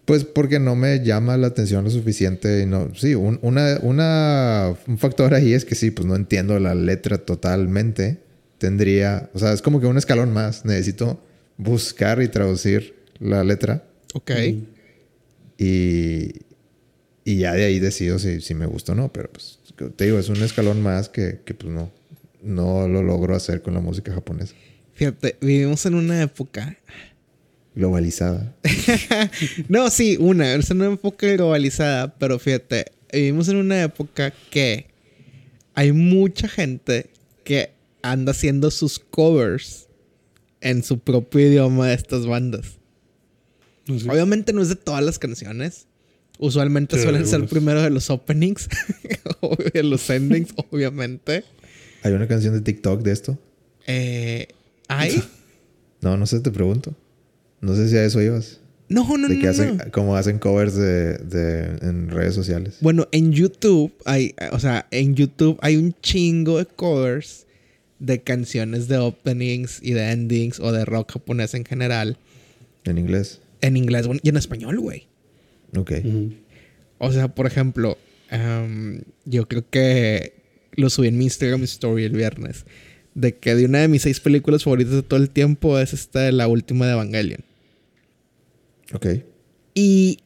Pues 0.05 0.23
porque 0.23 0.59
no 0.59 0.75
me 0.75 1.03
llama 1.03 1.35
la 1.35 1.47
atención 1.47 1.83
lo 1.83 1.89
suficiente 1.89 2.61
y 2.61 2.65
no... 2.65 2.93
Sí, 2.95 3.15
un, 3.15 3.39
una, 3.41 3.77
una, 3.81 4.73
un 4.87 4.97
factor 4.97 5.33
ahí 5.33 5.53
es 5.53 5.65
que 5.65 5.75
sí, 5.75 5.91
pues 5.91 6.07
no 6.07 6.15
entiendo 6.15 6.57
la 6.59 6.75
letra 6.75 7.17
totalmente. 7.17 8.19
Tendría... 8.57 9.29
O 9.33 9.39
sea, 9.39 9.51
es 9.51 9.61
como 9.61 9.81
que 9.81 9.87
un 9.87 9.97
escalón 9.97 10.31
más. 10.31 10.63
Necesito 10.63 11.19
buscar 11.57 12.21
y 12.21 12.27
traducir 12.27 12.95
la 13.19 13.43
letra 13.43 13.83
Ok. 14.13 14.31
y... 14.31 14.67
Y 15.57 16.33
ya 17.25 17.53
de 17.53 17.65
ahí 17.65 17.79
decido 17.79 18.19
si, 18.19 18.41
si 18.41 18.53
me 18.53 18.65
gusta 18.65 18.93
o 18.93 18.95
no. 18.95 19.11
Pero 19.11 19.29
pues 19.31 19.59
te 19.95 20.05
digo, 20.05 20.19
es 20.19 20.29
un 20.29 20.41
escalón 20.43 20.81
más 20.81 21.09
que, 21.09 21.39
que 21.45 21.53
pues 21.53 21.73
no... 21.73 21.91
No 22.43 22.87
lo 22.87 23.01
logro 23.01 23.35
hacer 23.35 23.63
con 23.63 23.73
la 23.73 23.81
música 23.81 24.13
japonesa. 24.13 24.53
Fíjate, 24.93 25.35
vivimos 25.41 25.85
en 25.87 25.95
una 25.95 26.21
época 26.21 26.77
Globalizada. 27.77 28.55
no, 29.69 29.91
sí, 29.91 30.17
una, 30.19 30.55
es 30.55 30.71
una 30.71 30.91
época 30.91 31.27
globalizada, 31.27 32.11
pero 32.17 32.39
fíjate, 32.39 32.87
vivimos 33.13 33.49
en 33.49 33.57
una 33.57 33.83
época 33.83 34.33
que 34.49 34.87
hay 35.75 35.91
mucha 35.91 36.47
gente 36.47 37.11
que 37.43 37.69
anda 38.01 38.31
haciendo 38.31 38.71
sus 38.71 38.97
covers 38.97 39.89
en 40.59 40.81
su 40.81 40.97
propio 40.97 41.41
idioma 41.41 41.89
de 41.89 41.93
estas 41.93 42.25
bandas. 42.25 42.76
Obviamente 43.89 44.53
no 44.53 44.61
es 44.61 44.69
de 44.69 44.75
todas 44.75 45.03
las 45.03 45.19
canciones. 45.19 45.87
Usualmente 46.39 46.97
Sí, 46.97 47.03
suelen 47.03 47.25
ser 47.25 47.47
primero 47.47 47.81
de 47.81 47.89
los 47.89 48.09
openings 48.09 48.69
o 49.41 49.55
de 49.73 49.83
los 49.83 50.07
endings, 50.09 50.53
obviamente. 50.71 51.43
¿Hay 52.03 52.13
una 52.13 52.27
canción 52.27 52.53
de 52.53 52.61
TikTok 52.61 53.01
de 53.01 53.11
esto? 53.11 53.39
Eh, 53.87 54.47
¿Hay? 54.87 55.23
No, 55.99 56.15
no 56.15 56.27
sé, 56.27 56.39
te 56.41 56.51
pregunto. 56.51 56.93
No 57.59 57.75
sé 57.75 57.89
si 57.89 57.97
a 57.97 58.05
eso 58.05 58.21
ibas. 58.21 58.59
No, 58.87 59.17
no, 59.17 59.27
de 59.27 59.33
no. 59.33 59.41
que 59.41 59.47
hacen, 59.47 59.77
no. 59.77 59.91
como 59.91 60.15
hacen 60.15 60.37
covers 60.37 60.75
de, 60.75 61.17
de- 61.17 61.77
en 61.81 62.09
redes 62.09 62.35
sociales. 62.35 62.77
Bueno, 62.81 63.07
en 63.11 63.31
YouTube 63.33 63.91
hay, 64.05 64.35
o 64.51 64.59
sea, 64.59 64.85
en 64.91 65.15
YouTube 65.15 65.57
hay 65.63 65.75
un 65.75 65.95
chingo 66.03 66.59
de 66.59 66.67
covers 66.67 67.47
de 67.97 68.21
canciones 68.21 68.87
de 68.87 68.97
openings 68.99 69.79
y 69.81 69.93
de 69.93 70.11
endings 70.11 70.59
o 70.59 70.71
de 70.71 70.85
rock 70.85 71.13
japonés 71.13 71.55
en 71.55 71.65
general 71.65 72.19
En 72.83 72.99
inglés. 72.99 73.41
En 73.61 73.77
inglés 73.77 74.07
y 74.23 74.29
en 74.29 74.37
español, 74.37 74.79
güey. 74.79 75.07
Ok. 75.75 75.91
O 76.97 77.11
sea, 77.11 77.27
por 77.27 77.45
ejemplo, 77.45 77.97
em, 78.29 79.01
yo 79.25 79.47
creo 79.47 79.69
que 79.69 80.33
lo 80.73 80.89
subí 80.89 81.07
en 81.07 81.17
mi 81.17 81.25
Instagram 81.25 81.63
Story 81.63 82.05
el 82.05 82.13
viernes. 82.13 82.65
De 83.13 83.35
que 83.35 83.55
de 83.55 83.65
una 83.65 83.79
de 83.79 83.87
mis 83.87 84.03
seis 84.03 84.19
películas 84.19 84.63
favoritas 84.63 84.93
de 84.93 85.03
todo 85.03 85.19
el 85.19 85.29
tiempo 85.29 85.79
es 85.79 85.93
esta 85.93 86.21
de 86.21 86.31
la 86.31 86.47
última 86.47 86.85
de 86.85 86.93
Evangelion. 86.93 87.43
Ok. 88.93 89.07
Y 89.73 90.19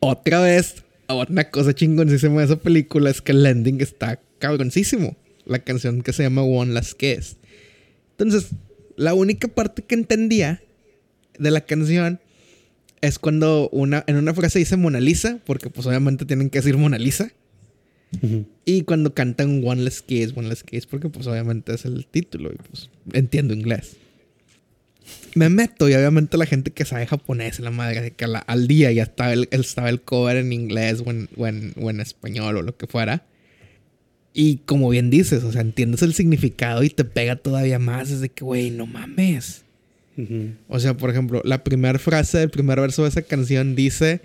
otra 0.00 0.40
vez, 0.42 0.84
una 1.08 1.50
cosa 1.50 1.74
chingoncísima 1.74 2.40
de 2.40 2.44
esa 2.44 2.56
película 2.56 3.10
es 3.10 3.22
que 3.22 3.32
el 3.32 3.44
ending 3.46 3.80
está 3.80 4.20
cabroncísimo. 4.38 5.16
La 5.46 5.58
canción 5.60 6.02
que 6.02 6.12
se 6.12 6.22
llama 6.22 6.42
One 6.42 6.74
Last 6.74 6.92
Kiss. 6.92 7.36
Entonces, 8.18 8.50
la 8.96 9.14
única 9.14 9.48
parte 9.48 9.82
que 9.82 9.94
entendía 9.94 10.62
de 11.38 11.50
la 11.50 11.62
canción 11.62 12.20
es 13.00 13.18
cuando 13.18 13.68
una, 13.70 14.04
en 14.06 14.16
una 14.16 14.34
frase 14.34 14.58
dice 14.58 14.76
Mona 14.76 15.00
Lisa, 15.00 15.38
porque 15.44 15.70
pues 15.70 15.86
obviamente 15.86 16.24
tienen 16.24 16.50
que 16.50 16.58
decir 16.58 16.76
Mona 16.76 16.98
Lisa. 16.98 17.30
Y 18.64 18.82
cuando 18.82 19.12
cantan 19.12 19.62
One 19.64 19.82
Less 19.82 20.00
Kiss, 20.00 20.32
One 20.34 20.48
Less 20.48 20.62
Kiss, 20.64 20.86
porque 20.86 21.08
pues 21.10 21.26
obviamente 21.26 21.74
es 21.74 21.84
el 21.84 22.06
título 22.06 22.50
y 22.52 22.56
pues 22.56 22.88
entiendo 23.12 23.52
inglés. 23.52 23.96
Me 25.34 25.48
meto 25.50 25.88
y 25.88 25.94
obviamente 25.94 26.36
la 26.36 26.46
gente 26.46 26.70
que 26.70 26.84
sabe 26.84 27.06
japonés, 27.06 27.60
la 27.60 27.70
madre, 27.70 28.12
que 28.12 28.26
la- 28.26 28.38
al 28.40 28.66
día 28.66 28.90
ya 28.92 29.02
estaba 29.04 29.32
el, 29.32 29.48
estaba 29.50 29.88
el 29.90 30.00
cover 30.02 30.36
en 30.38 30.52
inglés 30.52 31.02
o 31.04 31.10
en, 31.10 31.28
o 31.36 31.46
en- 31.46 31.74
o 31.80 31.90
en 31.90 32.00
español 32.00 32.56
o 32.56 32.62
lo 32.62 32.76
que 32.76 32.86
fuera. 32.86 33.26
Y 34.34 34.58
como 34.66 34.88
bien 34.90 35.10
dices, 35.10 35.44
o 35.44 35.52
sea, 35.52 35.60
entiendes 35.62 36.02
el 36.02 36.14
significado 36.14 36.82
y 36.82 36.90
te 36.90 37.04
pega 37.04 37.36
todavía 37.36 37.78
más. 37.78 38.10
Es 38.10 38.20
de 38.20 38.28
que, 38.30 38.44
güey, 38.44 38.70
no 38.70 38.86
mames. 38.86 39.64
O 40.68 40.80
sea, 40.80 40.96
por 40.96 41.10
ejemplo, 41.10 41.42
la 41.44 41.62
primera 41.62 41.98
frase 41.98 42.38
del 42.38 42.50
primer 42.50 42.80
verso 42.80 43.02
de 43.02 43.10
esa 43.10 43.22
canción 43.22 43.76
dice: 43.76 44.20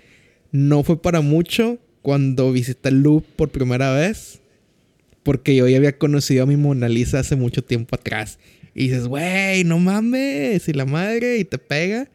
No 0.50 0.82
fue 0.82 1.00
para 1.00 1.20
mucho 1.20 1.78
cuando 2.02 2.52
visité 2.52 2.88
el 2.88 3.02
loop 3.02 3.24
por 3.36 3.50
primera 3.50 3.92
vez, 3.92 4.40
porque 5.22 5.54
yo 5.54 5.68
ya 5.68 5.76
había 5.76 5.96
conocido 5.96 6.42
a 6.42 6.46
mi 6.46 6.56
Mona 6.56 6.88
Lisa 6.88 7.20
hace 7.20 7.36
mucho 7.36 7.62
tiempo 7.62 7.94
atrás. 7.94 8.38
Y 8.74 8.88
dices, 8.88 9.06
güey, 9.06 9.62
no 9.62 9.78
mames, 9.78 10.68
y 10.68 10.72
la 10.72 10.84
madre, 10.84 11.38
y 11.38 11.44
te 11.44 11.58
pega. 11.58 12.08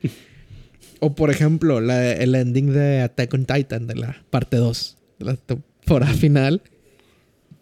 o 0.99 1.15
por 1.15 1.31
ejemplo, 1.31 1.79
el 1.79 2.35
ending 2.35 2.73
de 2.73 2.99
Attack 3.01 3.33
on 3.33 3.45
Titan, 3.45 3.87
de 3.87 3.95
la 3.95 4.21
parte 4.29 4.57
2, 4.57 4.97
de 5.19 5.25
la 5.25 5.35
temporada 5.37 6.13
final. 6.15 6.61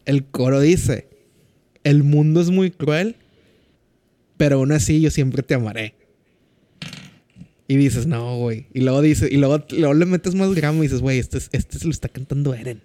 El 0.05 0.25
coro 0.25 0.59
dice: 0.61 1.07
El 1.83 2.01
mundo 2.01 2.41
es 2.41 2.49
muy 2.49 2.71
cruel, 2.71 3.15
pero 4.35 4.55
aún 4.55 4.71
así 4.71 4.99
yo 4.99 5.11
siempre 5.11 5.43
te 5.43 5.53
amaré. 5.53 5.96
Y 7.67 7.75
dices, 7.75 8.07
no, 8.07 8.37
güey. 8.37 8.67
Y 8.73 8.81
luego 8.81 9.01
dice, 9.01 9.27
y 9.31 9.37
luego, 9.37 9.63
luego 9.71 9.93
le 9.93 10.05
metes 10.05 10.35
más 10.35 10.55
drama 10.55 10.79
y 10.79 10.83
dices, 10.83 11.01
güey, 11.01 11.19
este, 11.19 11.37
es- 11.37 11.49
este 11.51 11.79
se 11.79 11.85
lo 11.85 11.91
está 11.91 12.07
cantando 12.09 12.53
Eren. 12.53 12.81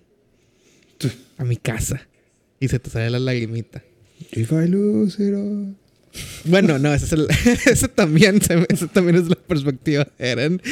A 1.39 1.45
mi 1.45 1.57
casa. 1.57 2.07
Y 2.61 2.69
se 2.69 2.79
te 2.79 2.91
sale 2.91 3.11
la 3.11 3.19
lagrimita. 3.19 3.83
If 4.33 4.53
I 4.53 4.69
lose 4.69 5.23
it 5.23 5.35
all. 5.35 5.75
Bueno, 6.45 6.79
no, 6.79 6.93
ese, 6.93 7.07
es 7.07 7.13
el- 7.13 7.27
ese 7.71 7.89
también, 7.89 8.41
se- 8.43 8.67
ese 8.69 8.87
también 8.89 9.17
es 9.17 9.29
la 9.29 9.37
perspectiva 9.37 10.07
de 10.19 10.29
Eren. 10.31 10.63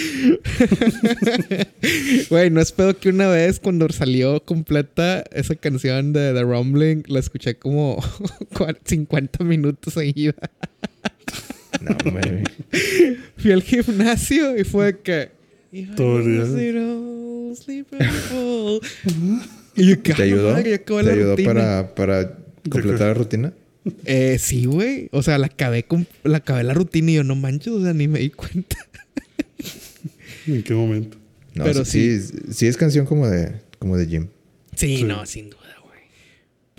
Güey, 2.29 2.51
no 2.51 2.61
es 2.61 2.73
pedo 2.73 2.97
que 2.99 3.09
una 3.09 3.29
vez 3.29 3.59
cuando 3.61 3.89
salió 3.91 4.45
completa 4.45 5.25
esa 5.33 5.55
canción 5.57 6.13
de 6.13 6.33
The 6.33 6.43
Rumbling, 6.43 7.05
la 7.09 7.21
escuché 7.21 7.57
como 7.57 7.97
cua- 8.55 8.77
50 8.85 9.45
minutos 9.45 9.95
seguida. 9.95 10.35
No, 11.81 11.97
hombre. 12.05 12.43
Fui 13.37 13.53
al 13.53 13.63
gimnasio 13.63 14.59
y 14.59 14.65
fue 14.65 14.99
que. 15.01 15.31
Todo 15.97 16.21
y 19.77 19.87
yo, 19.89 20.03
¿qué 20.03 20.15
¿Te 20.15 20.23
ayudó? 20.25 20.53
madre? 20.53 20.75
Acabé 20.75 21.03
¿Te 21.03 21.07
la 21.09 21.13
ayudó 21.15 21.31
rutina. 21.37 21.55
para, 21.55 21.95
para 21.95 22.39
completar 22.69 23.09
la 23.09 23.15
rutina? 23.15 23.53
Eh, 24.05 24.37
sí, 24.39 24.67
güey. 24.67 25.09
O 25.13 25.23
sea, 25.23 25.39
la 25.39 25.47
acabé, 25.47 25.85
con, 25.85 26.07
la 26.25 26.39
acabé 26.39 26.65
la 26.65 26.75
rutina 26.75 27.13
y 27.13 27.15
yo 27.15 27.25
no 27.25 27.35
manches, 27.37 27.73
o 27.73 27.83
sea, 27.83 27.95
ni 27.95 28.09
me 28.09 28.19
di 28.19 28.31
cuenta. 28.31 28.77
¿En 30.47 30.63
qué 30.63 30.75
momento? 30.75 31.17
No, 31.55 31.65
Pero 31.65 31.85
sí, 31.85 32.21
sí, 32.21 32.35
sí 32.53 32.67
es 32.67 32.77
canción 32.77 33.07
como 33.07 33.27
de, 33.29 33.53
como 33.79 33.97
de 33.97 34.07
Jim. 34.07 34.27
Sí, 34.75 34.99
Sí. 34.99 35.05
no, 35.05 35.25
sin 35.27 35.51
duda. 35.51 35.60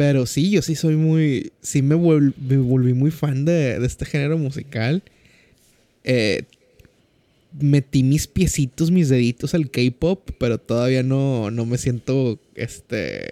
Pero 0.01 0.25
sí, 0.25 0.49
yo 0.49 0.63
sí 0.63 0.73
soy 0.73 0.95
muy. 0.95 1.51
Sí 1.61 1.83
me, 1.83 1.93
vol- 1.93 2.33
me 2.41 2.57
volví 2.57 2.93
muy 2.93 3.11
fan 3.11 3.45
de, 3.45 3.77
de 3.79 3.85
este 3.85 4.03
género 4.03 4.35
musical. 4.39 5.03
Eh, 6.03 6.41
metí 7.59 8.01
mis 8.01 8.25
piecitos, 8.25 8.89
mis 8.89 9.09
deditos 9.09 9.53
al 9.53 9.69
K-pop, 9.69 10.27
pero 10.39 10.57
todavía 10.57 11.03
no, 11.03 11.51
no 11.51 11.67
me 11.67 11.77
siento. 11.77 12.39
Este. 12.55 13.29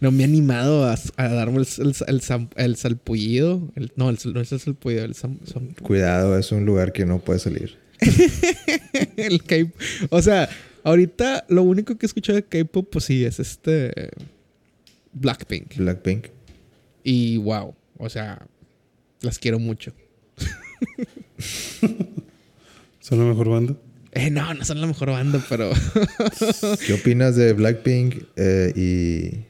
No 0.00 0.10
me 0.10 0.22
he 0.22 0.24
animado 0.24 0.86
a, 0.86 0.96
a 1.16 1.28
darme 1.28 1.58
el, 1.58 1.66
el, 1.80 1.94
el 2.06 2.20
sam- 2.22 2.48
el 2.56 2.76
salpullido. 2.76 3.60
El- 3.76 3.92
no, 3.94 4.08
el, 4.08 4.16
no 4.32 4.40
es 4.40 4.52
el 4.52 4.58
salpullido, 4.60 5.04
el 5.04 5.12
sam- 5.14 5.38
sam- 5.44 5.74
Cuidado, 5.82 6.38
es 6.38 6.50
un 6.50 6.64
lugar 6.64 6.94
que 6.94 7.04
no 7.04 7.18
puede 7.18 7.40
salir. 7.40 7.76
el 9.18 9.42
K 9.42 9.56
O 10.08 10.22
sea, 10.22 10.48
ahorita 10.82 11.44
lo 11.50 11.62
único 11.62 11.98
que 11.98 12.06
he 12.06 12.08
escuchado 12.08 12.36
de 12.36 12.42
K-pop, 12.44 12.88
pues 12.90 13.04
sí, 13.04 13.22
es 13.22 13.38
este. 13.38 13.92
Blackpink. 15.12 15.76
Blackpink. 15.76 16.26
Y 17.04 17.36
wow, 17.38 17.74
o 17.98 18.08
sea, 18.08 18.46
las 19.20 19.38
quiero 19.38 19.58
mucho. 19.58 19.92
¿Son 23.00 23.18
la 23.18 23.24
mejor 23.24 23.48
banda? 23.48 23.74
Eh, 24.12 24.30
no, 24.30 24.52
no 24.54 24.64
son 24.64 24.80
la 24.80 24.86
mejor 24.86 25.10
banda, 25.10 25.42
pero. 25.48 25.70
¿Qué 26.86 26.92
opinas 26.94 27.34
de 27.36 27.52
Blackpink 27.52 28.22
eh, 28.36 28.72
y. 28.76 29.44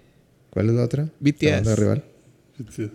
¿Cuál 0.50 0.68
es 0.68 0.74
la 0.74 0.84
otra? 0.84 1.08
BTS. 1.20 1.42
La 1.42 1.54
banda 1.56 1.76
rival. 1.76 2.04
Sí. 2.70 2.90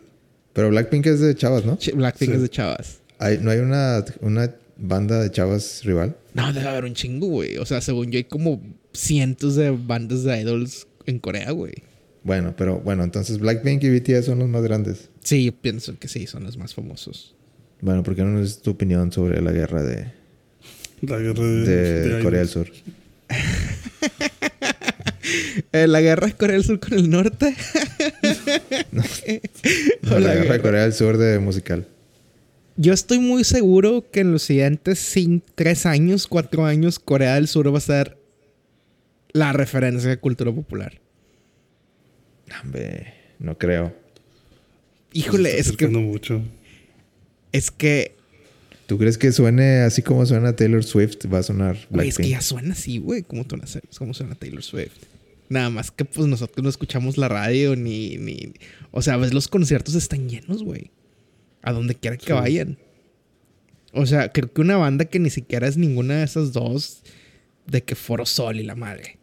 Pero 0.54 0.70
Blackpink 0.70 1.06
es 1.08 1.20
de 1.20 1.36
chavas, 1.36 1.66
¿no? 1.66 1.78
Ch- 1.78 1.94
Blackpink 1.96 2.32
Sí. 2.32 2.36
es 2.36 2.42
de 2.42 2.50
chavas. 2.50 3.00
Hay- 3.20 3.40
¿No 3.42 3.52
hay 3.52 3.60
una, 3.60 4.04
una 4.22 4.54
banda 4.78 5.22
de 5.22 5.30
chavas 5.32 5.82
rival? 5.84 6.16
No, 6.34 6.54
debe 6.54 6.68
haber 6.68 6.86
un 6.86 6.94
chingo, 6.94 7.28
güey. 7.28 7.58
O 7.58 7.66
sea, 7.66 7.82
según 7.82 8.12
yo, 8.12 8.18
hay 8.18 8.24
como 8.24 8.62
cientos 8.94 9.56
de 9.56 9.72
bandas 9.72 10.24
de 10.24 10.40
idols 10.40 10.88
en 11.06 11.20
Corea, 11.20 11.52
güey. 11.52 11.74
Bueno, 12.28 12.54
pero 12.58 12.80
bueno, 12.82 13.06
entonces 13.06 13.40
Blackpink 13.40 13.82
y 13.84 13.90
BTS 14.00 14.26
son 14.26 14.40
los 14.40 14.50
más 14.50 14.62
grandes. 14.62 15.08
Sí, 15.24 15.46
yo 15.46 15.54
pienso 15.54 15.98
que 15.98 16.10
sí, 16.10 16.28
son 16.28 16.44
los 16.44 16.58
más 16.58 16.74
famosos. 16.74 17.34
Bueno, 17.80 18.04
¿por 18.04 18.16
qué 18.16 18.24
no 18.24 18.32
nos 18.32 18.50
es 18.52 18.62
tu 18.62 18.72
opinión 18.72 19.14
sobre 19.14 19.42
la 19.42 19.54
guerra 19.54 19.82
de, 19.82 20.12
La 21.04 21.20
guerra 21.20 21.42
de, 21.42 21.66
de 21.66 22.10
de 22.18 22.22
Corea 22.24 22.40
del. 22.42 22.50
Sur? 22.50 22.68
Eh, 25.74 25.88
la 25.88 26.00
guerra 26.00 26.28
de 26.28 26.34
Corea 26.34 26.54
del 26.56 26.64
Sur 26.64 26.80
con 26.80 26.94
el 26.94 27.10
norte. 27.10 27.54
No, 28.92 29.02
O 30.16 30.20
la, 30.20 30.34
guerra 30.36 30.54
de 30.54 30.62
Corea 30.62 30.82
del 30.84 30.94
Sur 30.94 31.18
de 31.18 31.40
musical. 31.40 31.88
Yo 32.78 32.94
estoy 32.94 33.20
muy 33.20 33.44
seguro 33.44 34.06
que 34.12 34.20
en 34.22 34.32
los 34.32 34.44
siguientes 34.44 35.16
cin- 35.16 35.42
tres 35.56 35.86
años, 35.86 36.28
cuatro 36.28 36.66
años, 36.66 37.00
Corea 37.00 37.36
del 37.36 37.48
Sur 37.48 37.74
va 37.74 37.78
a 37.78 37.82
ser 37.82 38.18
la 39.34 39.52
referencia 39.54 40.10
de 40.10 40.18
cultura 40.18 40.52
popular. 40.54 41.00
Hombre, 42.64 43.14
no 43.40 43.58
creo. 43.58 43.94
Híjole, 45.14 45.58
es 45.60 45.72
que, 45.72 45.88
mucho. 45.88 46.42
es 47.52 47.72
que, 47.72 48.16
¿Tú 48.88 48.98
crees 48.98 49.18
que 49.18 49.32
suene 49.32 49.80
así 49.82 50.02
como 50.02 50.26
suena 50.26 50.56
Taylor 50.56 50.84
Swift? 50.84 51.26
Va 51.32 51.40
a 51.40 51.44
sonar 51.44 51.78
güey, 51.90 52.08
es 52.10 52.16
que 52.18 52.24
Blackpink. 52.24 52.30
ya 52.30 52.42
suena 52.42 52.74
así, 52.74 53.00
güey, 53.00 53.24
como 53.24 53.44
suena, 53.44 53.66
como 53.98 54.14
suena 54.14 54.36
Taylor 54.36 54.64
Swift. 54.64 54.94
Nada 55.50 55.70
más 55.70 55.92
que 55.92 56.04
pues 56.06 56.28
nosotros 56.28 56.64
no 56.64 56.70
escuchamos 56.70 57.18
la 57.18 57.30
radio 57.30 57.76
ni, 57.76 58.18
ni... 58.18 58.54
O 58.92 59.02
sea, 59.02 59.16
ves 59.18 59.34
los 59.34 59.48
conciertos 59.48 59.96
están 59.96 60.30
llenos, 60.30 60.62
güey. 60.64 60.92
A 61.62 61.72
donde 61.72 61.96
quiera 61.96 62.18
que 62.18 62.26
Sí. 62.28 62.32
vayan. 62.34 62.78
O 63.94 64.06
sea, 64.06 64.30
creo 64.32 64.52
que 64.52 64.62
una 64.62 64.76
banda 64.78 65.06
que 65.06 65.20
ni 65.20 65.30
siquiera 65.30 65.68
es 65.68 65.78
ninguna 65.78 66.18
de 66.20 66.24
esas 66.26 66.52
dos, 66.52 67.02
de 67.66 67.82
que 67.84 67.96
Foro 67.96 68.26
Sol 68.26 68.60
y 68.60 68.64
la 68.64 68.76
madre. 68.76 69.18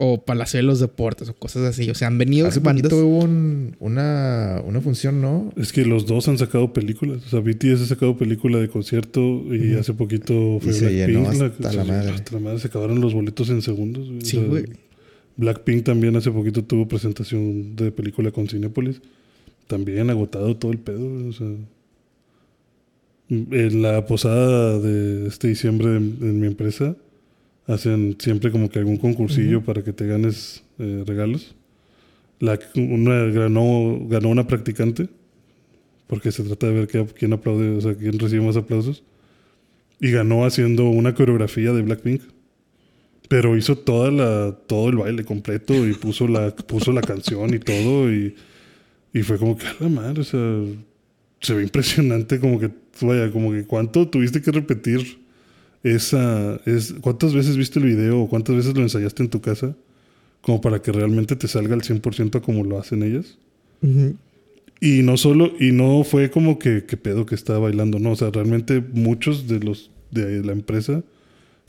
O 0.00 0.24
Palacio 0.24 0.58
de 0.58 0.62
los 0.62 0.78
Deportes 0.78 1.28
o 1.28 1.34
cosas 1.34 1.62
así. 1.64 1.90
O 1.90 1.94
sea, 1.94 2.06
han 2.08 2.18
venido 2.18 2.46
Hace 2.46 2.60
bandas. 2.60 2.82
poquito 2.84 3.04
hubo 3.06 3.18
un- 3.24 3.74
una, 3.80 4.62
una 4.64 4.80
función, 4.80 5.20
¿no? 5.20 5.52
Es 5.56 5.72
que 5.72 5.84
los 5.84 6.06
dos 6.06 6.28
han 6.28 6.38
sacado 6.38 6.72
películas. 6.72 7.26
O 7.26 7.28
sea, 7.28 7.40
BTS 7.40 7.82
ha 7.82 7.86
sacado 7.86 8.16
película 8.16 8.58
de 8.58 8.68
concierto 8.68 9.20
y 9.52 9.74
hace 9.74 9.94
poquito 9.94 10.58
fue 10.60 10.70
Y 10.70 10.74
se 10.74 10.92
llenó 10.94 11.20
Blackpink. 11.22 11.42
hasta 11.42 11.72
la 11.72 11.84
se- 11.84 11.90
madre. 11.90 12.10
hasta 12.12 12.32
la 12.34 12.40
madre. 12.40 12.58
Se 12.60 12.68
acabaron 12.68 13.00
los 13.00 13.12
boletos 13.12 13.50
en 13.50 13.60
segundos. 13.62 14.06
güey. 14.06 14.18
O 14.18 14.24
Sí, 14.24 14.36
sea, 14.36 14.44
güey. 14.46 14.64
Blackpink 15.36 15.84
también 15.84 16.14
hace 16.16 16.30
poquito 16.30 16.62
tuvo 16.64 16.86
presentación 16.88 17.74
de 17.76 17.90
película 17.92 18.30
con 18.30 18.48
Cinépolis. 18.48 19.00
También 19.66 20.10
agotado 20.10 20.56
todo 20.56 20.70
el 20.72 20.78
pedo. 20.78 21.08
güey, 21.10 21.28
O 21.28 21.32
sea, 21.32 21.46
en 23.30 23.82
la 23.82 24.06
posada 24.06 24.78
de 24.78 25.26
este 25.26 25.48
diciembre 25.48 25.88
de- 25.90 25.96
en 25.98 26.40
mi 26.40 26.46
empresa 26.46 26.96
hacen 27.68 28.16
siempre 28.18 28.50
como 28.50 28.68
que 28.70 28.80
algún 28.80 28.96
concursillo 28.96 29.62
para 29.62 29.84
que 29.84 29.92
te 29.92 30.06
ganes 30.06 30.64
eh, 30.80 31.04
regalos. 31.06 31.54
La, 32.40 32.58
una 32.74 33.24
ganó, 33.26 33.98
ganó 34.08 34.28
una 34.30 34.46
practicante 34.46 35.08
porque 36.08 36.32
se 36.32 36.42
trata 36.42 36.66
de 36.68 36.72
ver 36.72 36.88
qué- 36.88 37.06
quién 37.16 37.32
aplaude, 37.34 37.68
o 37.76 37.80
sea, 37.80 37.94
quién 37.94 38.18
recibe 38.18 38.44
más 38.44 38.56
aplausos. 38.56 39.02
Y 40.00 40.10
ganó 40.12 40.44
haciendo 40.46 40.88
una 40.88 41.14
coreografía 41.14 41.72
de 41.72 41.82
Blackpink. 41.82 42.22
Pero 43.28 43.56
hizo 43.58 43.76
toda 43.76 44.10
la, 44.10 44.56
todo 44.66 44.88
el 44.88 44.96
baile 44.96 45.24
completo 45.24 45.86
y 45.86 45.92
puso 45.92 46.26
la, 46.26 46.54
puso 46.66 46.92
la 46.92 47.02
canción 47.02 47.52
y 47.52 47.58
todo. 47.58 48.10
Y, 48.12 48.34
y 49.12 49.22
fue 49.22 49.38
como 49.38 49.56
que 49.58 49.66
a 49.66 49.76
la 49.80 49.88
madre, 49.88 50.20
o 50.22 50.24
sea, 50.24 50.40
se 51.40 51.54
ve 51.54 51.62
impresionante 51.62 52.40
como 52.40 52.58
que, 52.58 52.70
vaya, 53.02 53.30
como 53.30 53.52
que 53.52 53.64
cuánto 53.64 54.08
tuviste 54.08 54.40
que 54.40 54.50
repetir 54.50 55.18
esa, 55.82 56.60
es, 56.66 56.94
cuántas 57.00 57.34
veces 57.34 57.56
viste 57.56 57.78
el 57.78 57.86
video 57.86 58.20
o 58.20 58.28
cuántas 58.28 58.56
veces 58.56 58.74
lo 58.74 58.82
ensayaste 58.82 59.22
en 59.22 59.30
tu 59.30 59.40
casa 59.40 59.76
como 60.40 60.60
para 60.60 60.80
que 60.80 60.92
realmente 60.92 61.36
te 61.36 61.48
salga 61.48 61.74
al 61.74 61.82
100% 61.82 62.40
como 62.40 62.64
lo 62.64 62.78
hacen 62.78 63.02
ellas. 63.02 63.38
Y 64.80 65.02
no 65.02 65.16
solo, 65.16 65.52
y 65.58 65.72
no 65.72 66.04
fue 66.04 66.30
como 66.30 66.58
que, 66.58 66.84
que 66.84 66.96
pedo 66.96 67.26
que 67.26 67.34
estaba 67.34 67.58
bailando, 67.58 67.98
no, 67.98 68.12
o 68.12 68.16
sea, 68.16 68.30
realmente 68.30 68.82
muchos 68.92 69.48
de 69.48 69.60
los 69.60 69.90
de 70.10 70.42
la 70.42 70.52
empresa 70.52 71.02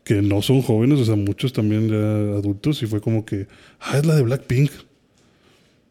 que 0.03 0.22
no 0.22 0.41
son 0.41 0.61
jóvenes, 0.61 0.99
o 0.99 1.06
sea, 1.06 1.15
muchos 1.15 1.53
también 1.53 1.90
ya 1.90 2.38
adultos, 2.38 2.81
y 2.81 2.88
fue 2.88 3.02
como 3.02 3.26
que, 3.26 3.48
ah, 3.80 3.98
es 3.98 4.06
la 4.06 4.15
de 4.15 4.23
Blackpink. 4.23 4.72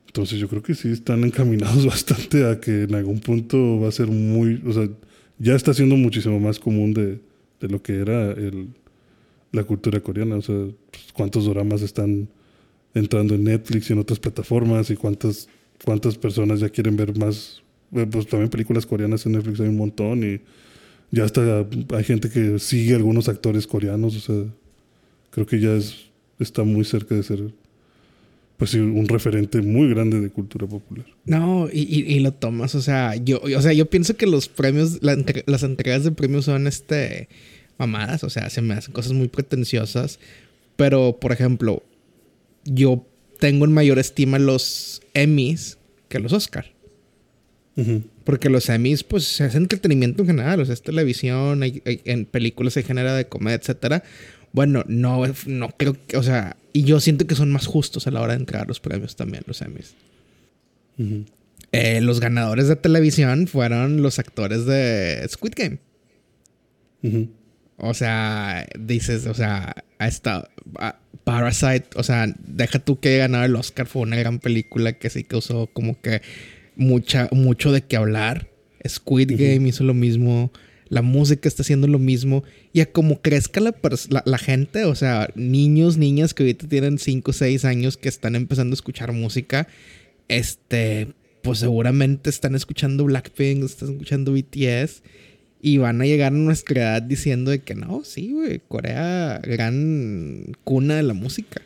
Entonces 0.07 0.39
yo 0.39 0.49
creo 0.49 0.63
que 0.63 0.75
sí 0.75 0.89
están 0.89 1.25
encaminados 1.25 1.85
bastante 1.87 2.45
a 2.45 2.59
que 2.59 2.85
en 2.85 2.95
algún 2.95 3.21
punto 3.21 3.81
va 3.81 3.89
a 3.89 3.93
ser 3.93 4.09
muy, 4.09 4.63
o 4.67 4.73
sea, 4.73 4.89
ya 5.39 5.55
está 5.55 5.75
siendo 5.75 5.97
muchísimo 5.97 6.41
más 6.41 6.59
común 6.59 6.95
de, 6.95 7.21
de 7.61 7.69
lo 7.69 7.83
que 7.83 7.97
era 7.97 8.33
el, 8.33 8.69
la 9.53 9.65
cultura 9.65 10.01
coreana, 10.01 10.37
o 10.37 10.43
sea, 10.43 10.57
pues, 10.91 11.13
cuántos 11.13 11.47
dramas 11.47 11.83
están 11.83 12.29
entrando 12.95 13.35
en 13.35 13.45
Netflix 13.45 13.91
y 13.91 13.93
en 13.93 13.99
otras 13.99 14.19
plataformas 14.19 14.91
y 14.91 14.97
cuántas 14.97 15.49
cuántas 15.85 16.19
personas 16.19 16.61
ya 16.61 16.69
quieren 16.69 16.97
ver 16.97 17.17
más 17.17 17.63
eh, 17.93 18.07
pues 18.11 18.27
también 18.27 18.51
películas 18.51 18.87
coreanas 18.87 19.25
en 19.27 19.33
Netflix 19.33 19.61
hay 19.61 19.69
un 19.69 19.77
montón 19.77 20.25
y 20.25 20.41
ya 21.11 21.25
hasta 21.25 21.67
hay 21.91 22.05
gente 22.05 22.29
que 22.29 22.59
sigue 22.59 22.95
algunos 22.95 23.29
actores 23.29 23.67
coreanos 23.67 24.17
o 24.17 24.21
sea 24.21 24.45
creo 25.31 25.47
que 25.47 25.61
ya 25.61 25.75
es 25.75 26.11
está 26.39 26.65
muy 26.65 26.85
cerca 26.85 27.15
de 27.15 27.23
ser 27.23 27.53
pues 28.59 28.73
sí, 28.73 28.79
un 28.79 29.09
referente 29.09 29.63
muy 29.63 29.89
grande 29.89 30.21
de 30.21 30.29
cultura 30.31 30.67
popular 30.67 31.07
No, 31.25 31.69
y, 31.73 31.81
y- 31.83 32.13
y 32.15 32.21
lo 32.21 32.33
tomas, 32.33 32.75
o 32.75 32.83
sea, 32.83 33.15
yo, 33.17 33.41
o 33.41 33.63
sea, 33.63 33.73
yo 33.73 33.87
pienso 33.89 34.17
que 34.17 34.27
los 34.27 34.49
premios, 34.49 34.99
la 35.01 35.17
las 35.47 35.63
entregas 35.63 36.05
de 36.05 36.11
premios 36.11 36.45
son 36.45 36.67
este 36.67 37.29
mamadas, 37.79 38.25
o 38.25 38.29
sea, 38.31 38.51
se 38.51 38.61
me 38.61 38.75
hacen 38.75 38.93
cosas 38.93 39.13
muy 39.13 39.29
pretenciosas. 39.29 40.19
Pero, 40.77 41.19
por 41.21 41.31
ejemplo, 41.33 41.83
yo 42.65 43.07
tengo 43.41 43.65
en 43.65 43.73
mayor 43.73 43.99
estima 44.01 44.39
los 44.41 45.01
Emmys 45.15 45.79
que 46.09 46.19
los 46.19 46.33
Oscar. 46.33 46.67
Porque 48.25 48.51
los 48.51 48.69
Emmys, 48.69 49.05
pues, 49.05 49.41
es 49.41 49.55
entretenimiento 49.55 50.23
en 50.23 50.29
general. 50.29 50.61
O 50.61 50.65
sea, 50.65 50.75
es 50.75 50.83
televisión, 50.83 51.63
hay- 51.63 51.81
hay- 51.87 52.01
en 52.05 52.25
películas 52.27 52.73
se 52.73 52.83
genera 52.83 53.15
de 53.15 53.29
comedia, 53.29 53.57
etcétera. 53.57 54.03
Bueno, 54.53 54.83
no, 54.89 55.23
no 55.47 55.69
creo 55.77 55.97
que, 56.09 56.17
o 56.17 56.23
sea, 56.25 56.57
y 56.79 56.85
yo 56.85 57.01
siento 57.01 57.27
que 57.27 57.35
son 57.35 57.51
más 57.51 57.67
justos 57.67 58.07
a 58.07 58.11
la 58.11 58.21
hora 58.21 58.35
de 58.35 58.41
entregar 58.41 58.67
los 58.69 58.81
premios 58.81 59.17
también, 59.17 59.43
los 59.47 59.61
Emmys. 59.63 59.95
Eh, 61.73 62.01
los 62.01 62.21
ganadores 62.21 62.69
de 62.69 62.77
televisión 62.77 63.47
fueron 63.47 64.03
los 64.03 64.19
actores 64.19 64.65
de 64.67 65.25
Squid 65.29 65.53
Game. 65.57 65.79
O 67.77 67.95
sea, 67.95 68.67
dices, 68.79 69.27
o 69.27 69.35
sea, 69.35 69.85
esta 70.01 70.49
a- 70.79 70.99
Parasite, 71.25 71.89
o 71.97 72.03
sea, 72.03 72.27
deja 72.47 72.79
tú 72.79 72.99
que 73.01 73.19
ganara 73.19 73.45
el 73.45 73.55
Oscar, 73.55 73.87
fue 73.87 74.03
una 74.03 74.17
gran 74.17 74.39
película 74.39 74.95
que 74.95 75.11
sí 75.11 75.25
causó 75.25 75.67
como 75.73 76.01
que 76.01 76.23
mucha, 76.75 77.29
mucho 77.33 77.71
de 77.71 77.83
qué 77.83 77.97
hablar. 77.97 78.49
Squid. 78.87 79.33
Game 79.37 79.69
hizo 79.69 79.85
lo 79.85 79.95
mismo, 79.95 80.51
la 80.89 81.03
música 81.03 81.49
está 81.49 81.63
haciendo 81.63 81.87
lo 81.87 81.99
mismo. 81.99 82.45
Y 82.73 82.81
a 82.81 82.93
como 82.93 83.21
crezca 83.21 83.61
la, 83.61 83.75
la, 84.11 84.23
la 84.27 84.39
gente, 84.39 84.85
o 84.85 84.95
sea, 84.95 85.31
niños, 85.35 85.97
niñas 85.97 86.35
que 86.35 86.43
ahorita 86.43 86.69
tienen 86.69 86.99
5 86.99 87.31
o 87.31 87.35
6 87.35 87.65
años 87.65 87.97
que 87.97 88.09
están 88.09 88.37
empezando 88.37 88.75
a 88.75 88.75
escuchar 88.75 89.13
música, 89.13 89.69
este, 90.29 91.09
pues 91.43 91.61
seguramente 91.61 92.31
están 92.31 92.55
escuchando 92.55 93.05
Blackpink, 93.05 93.65
están 93.65 93.93
escuchando 93.93 94.33
BTS 94.33 95.03
y 95.61 95.79
van 95.79 96.01
a 96.01 96.07
llegar 96.07 96.33
a 96.33 96.37
nuestra 96.37 96.83
edad 96.83 97.03
diciendo 97.03 97.51
de 97.51 97.61
que 97.61 97.75
no, 97.75 98.05
sí, 98.05 98.33
güey, 98.33 98.61
Corea, 98.69 99.41
gran 99.43 100.55
cuna 100.65 100.97
de 100.97 101.03
la 101.03 101.15
música. 101.15 101.63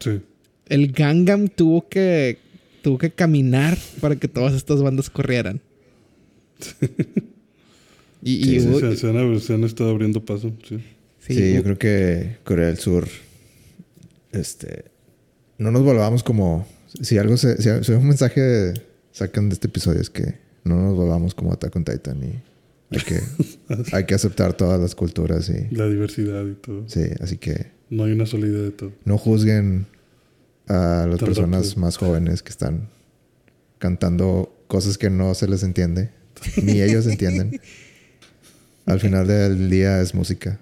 Sí. 0.00 0.20
El 0.68 0.92
Gangnam 0.92 1.48
tuvo 1.48 1.88
que 1.88 2.38
tuvo 2.82 2.98
que 2.98 3.10
caminar 3.10 3.78
para 4.00 4.16
que 4.16 4.28
todas 4.28 4.54
estas 4.54 4.82
bandas 4.82 5.08
corrieran. 5.08 5.60
y, 8.22 8.44
Sí, 8.44 8.56
y 8.56 8.60
sí, 8.60 8.68
hubo- 8.68 8.80
se, 8.80 8.96
se 8.96 9.08
han, 9.10 9.40
se 9.40 9.54
han 9.54 9.64
estado 9.64 9.90
abriendo 9.90 10.24
paso. 10.24 10.52
Sí. 10.68 10.78
sí, 11.20 11.34
Sí, 11.34 11.54
yo 11.54 11.62
creo 11.62 11.78
que 11.78 12.36
Corea 12.44 12.66
del 12.68 12.78
Sur, 12.78 13.06
este, 14.32 14.84
no 15.58 15.70
nos 15.70 15.82
volvamos 15.82 16.22
como, 16.22 16.66
si 17.00 17.18
algo 17.18 17.36
se, 17.36 17.60
si, 17.60 17.84
si 17.84 17.92
un 17.92 18.06
mensaje 18.08 18.74
sacan 19.12 19.48
de 19.48 19.54
este 19.54 19.66
episodio 19.68 20.00
es 20.00 20.10
que 20.10 20.36
no 20.64 20.76
nos 20.80 20.94
volvamos 20.96 21.34
como 21.34 21.52
Attack 21.52 21.74
on 21.76 21.84
Titan 21.84 22.22
y 22.22 22.42
hay 22.96 23.02
que, 23.04 23.20
hay 23.96 24.06
que 24.06 24.14
aceptar 24.14 24.54
todas 24.54 24.80
las 24.80 24.94
culturas 24.94 25.50
y, 25.50 25.74
La 25.74 25.86
diversidad 25.88 26.44
y 26.46 26.54
todo. 26.54 26.84
sí, 26.88 27.02
así 27.20 27.36
que 27.38 27.72
No 27.90 28.04
hay 28.04 28.12
una 28.12 28.26
sola 28.26 28.46
idea 28.46 28.62
de 28.62 28.70
todo. 28.70 28.92
no 29.04 29.18
juzguen 29.18 29.86
a 30.68 31.06
las 31.08 31.18
Tan 31.18 31.26
personas 31.28 31.66
rápido. 31.66 31.80
más 31.82 31.96
jóvenes 31.96 32.42
que 32.42 32.50
están 32.50 32.88
cantando 33.78 34.54
cosas 34.68 34.96
que 34.96 35.10
no 35.10 35.34
se 35.34 35.48
les 35.48 35.62
entiende, 35.62 36.10
ni 36.62 36.80
ellos 36.80 37.06
entienden. 37.06 37.60
Al 38.86 39.00
final 39.00 39.26
del 39.26 39.70
día 39.70 40.00
es 40.00 40.14
música. 40.14 40.58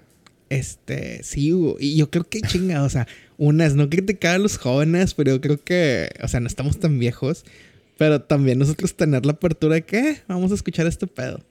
Este, 0.49 1.23
sí, 1.23 1.53
hubo- 1.53 1.77
y 1.79 1.95
yo 1.97 2.09
creo 2.11 2.23
que 2.25 2.41
chinga, 2.41 2.83
o 2.83 2.89
sea, 2.89 3.07
unas, 3.37 3.73
no 3.75 3.89
criticar 3.89 4.35
a 4.35 4.37
los 4.39 4.57
jóvenes, 4.57 5.13
pero 5.13 5.31
yo 5.31 5.41
creo 5.41 5.63
que, 5.63 6.09
o 6.21 6.27
sea, 6.27 6.39
no 6.41 6.47
estamos 6.47 6.79
tan 6.79 6.99
viejos, 6.99 7.45
pero 7.97 8.21
también 8.21 8.59
nosotros 8.59 8.95
tener 8.95 9.25
la 9.25 9.31
apertura 9.33 9.75
de 9.75 9.83
que 9.83 10.17
vamos 10.27 10.51
a 10.51 10.55
escuchar 10.55 10.87
este 10.87 11.07
pedo. 11.07 11.41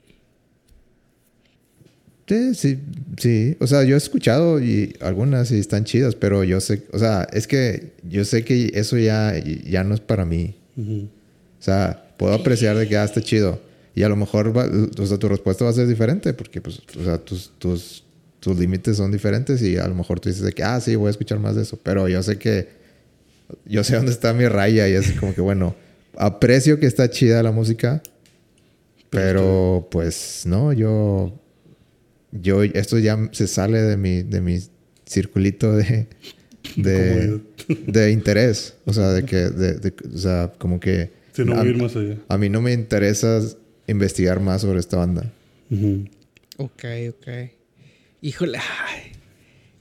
Sí, 2.27 2.55
sí, 2.55 2.79
sí. 3.19 3.57
O 3.59 3.67
sea, 3.67 3.83
yo 3.83 3.97
he 3.97 3.99
escuchado 3.99 4.61
y 4.63 4.95
algunas 5.01 5.51
y 5.51 5.59
están 5.59 5.85
chidas, 5.85 6.15
pero 6.15 6.45
yo 6.45 6.61
sé, 6.61 6.83
o 6.93 6.99
sea, 6.99 7.27
es 7.33 7.49
que 7.49 7.93
yo 8.09 8.25
sé 8.25 8.45
que 8.45 8.71
eso 8.75 8.97
ya, 8.99 9.35
ya 9.69 9.83
no 9.83 9.95
es 9.95 10.01
para 10.01 10.25
mí. 10.25 10.55
O 10.79 11.63
sea, 11.63 12.05
puedo 12.17 12.33
apreciar 12.35 12.77
de 12.77 12.87
que 12.89 12.97
ah, 12.97 13.05
está 13.05 13.21
chido. 13.21 13.61
Y 13.95 14.03
a 14.05 14.09
lo 14.09 14.17
mejor 14.17 14.57
va- 14.57 14.69
o 14.99 15.07
sea, 15.07 15.19
tu 15.19 15.29
respuesta 15.29 15.65
va 15.65 15.71
a 15.71 15.75
ser 15.75 15.87
diferente 15.87 16.33
porque, 16.33 16.61
pues, 16.61 16.81
o 16.99 17.05
sea, 17.05 17.19
tus, 17.19 17.53
tus, 17.59 18.05
tus 18.39 18.59
límites 18.59 18.97
son 18.97 19.11
diferentes 19.11 19.61
y 19.63 19.77
a 19.77 19.87
lo 19.89 19.95
mejor 19.95 20.21
tú 20.21 20.29
dices 20.29 20.45
de 20.45 20.53
que, 20.53 20.63
ah, 20.63 20.81
sí, 20.81 20.95
voy 20.97 21.09
a 21.09 21.11
escuchar 21.11 21.39
más 21.41 21.57
de 21.57 21.63
eso. 21.63 21.79
Pero 21.83 22.09
yo 22.09 22.23
sé 22.23 22.39
que, 22.39 22.69
yo 23.67 23.83
sé 23.85 23.97
dónde 23.97 24.13
está 24.13 24.33
mi 24.33 24.47
raya 24.47 24.89
y 24.89 24.93
es 24.93 25.13
como 25.13 25.35
que, 25.35 25.41
bueno, 25.41 25.75
aprecio 26.17 26.79
que 26.79 26.87
está 26.87 27.11
chida 27.11 27.43
la 27.43 27.51
música, 27.53 28.03
pero 29.11 29.89
pues, 29.91 30.43
no, 30.47 30.73
yo, 30.73 31.33
yo, 32.31 32.63
esto 32.63 32.99
ya 32.99 33.19
se 33.33 33.47
sale 33.49 33.83
de 33.83 33.97
mi, 33.97 34.23
de 34.23 34.41
mi 34.41 34.61
circulito 35.05 35.73
de, 35.77 36.07
de, 36.77 37.41
de 37.87 38.11
interés. 38.13 38.75
O 38.85 38.93
sea, 38.93 39.09
de 39.11 39.25
que, 39.25 39.37
de, 39.37 39.75
de- 39.75 39.95
o 40.15 40.19
sea, 40.19 40.53
como 40.59 40.79
que... 40.79 41.11
Sí, 41.33 41.43
no 41.45 41.55
a- 41.57 41.63
a 41.63 41.67
ir 41.67 41.77
más 41.77 41.97
allá. 41.97 42.17
a 42.29 42.39
mí 42.39 42.49
no 42.49 42.61
me 42.63 42.73
interesa 42.73 43.41
investigar 43.87 44.41
más 44.41 44.61
sobre 44.63 44.79
esta 44.81 44.97
banda. 44.99 45.33
Ujú. 45.71 46.05
Ok, 46.59 46.85
ok. 47.11 47.29
Híjole, 48.23 48.59
ay. 48.59 49.13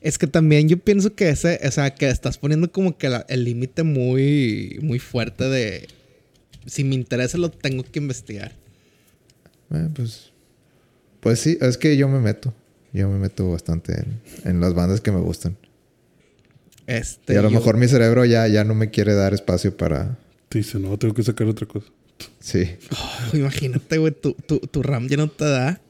Es 0.02 0.18
que 0.18 0.28
también 0.28 0.70
yo 0.70 0.78
pienso 0.78 1.14
que 1.14 1.30
ese, 1.30 1.60
o 1.68 1.72
sea, 1.72 1.94
que 1.94 2.08
estás 2.10 2.38
poniendo 2.38 2.72
como 2.72 2.98
que 2.98 3.10
la- 3.10 3.26
el 3.28 3.44
límite 3.44 3.84
muy, 3.84 4.80
muy 4.82 4.98
fuerte 5.00 5.50
de 5.50 5.88
si 6.66 6.84
me 6.86 6.96
interesa 6.96 7.38
lo 7.38 7.50
tengo 7.52 7.84
que 7.84 8.00
investigar. 8.00 8.54
Eh, 9.72 9.90
pues, 9.94 10.32
pues 11.20 11.40
sí, 11.42 11.58
es 11.60 11.78
que 11.78 11.98
yo 11.98 12.08
me 12.08 12.20
meto. 12.20 12.54
Yo 12.94 13.10
me 13.10 13.20
meto 13.20 13.52
bastante 13.52 13.94
en, 14.00 14.22
en 14.46 14.62
las 14.62 14.74
bandas 14.74 15.02
que 15.02 15.12
me 15.12 15.20
gustan. 15.20 15.58
Este, 16.88 17.34
y 17.34 17.38
a 17.38 17.42
lo 17.42 17.50
yo- 17.50 17.60
mejor 17.60 17.78
mi 17.78 17.88
cerebro 17.88 18.26
ya, 18.26 18.48
ya 18.48 18.64
no 18.64 18.74
me 18.76 18.90
quiere 18.90 19.14
dar 19.14 19.34
espacio 19.34 19.76
para... 19.78 20.18
Te 20.48 20.60
dice, 20.60 20.80
no, 20.80 20.98
tengo 20.98 21.14
que 21.14 21.22
sacar 21.24 21.46
otra 21.48 21.68
cosa. 21.68 21.88
Sí. 22.40 22.70
Oh, 22.92 23.36
imagínate, 23.38 23.98
güey, 23.98 24.14
tu, 24.14 24.34
tu, 24.34 24.60
tu 24.60 24.82
RAM 24.84 25.08
ya 25.08 25.18
no 25.18 25.28
te 25.30 25.46
da. 25.46 25.82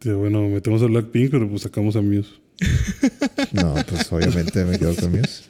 Dice, 0.00 0.14
bueno, 0.14 0.48
metemos 0.48 0.82
a 0.82 0.86
Blackpink, 0.86 1.30
pero 1.30 1.48
pues 1.48 1.62
sacamos 1.62 1.96
a 1.96 2.02
Muse. 2.02 2.30
No, 3.52 3.74
pues 3.88 4.10
obviamente 4.12 4.64
me 4.64 4.78
quedo 4.78 4.94
con 4.96 5.12
míos. 5.12 5.44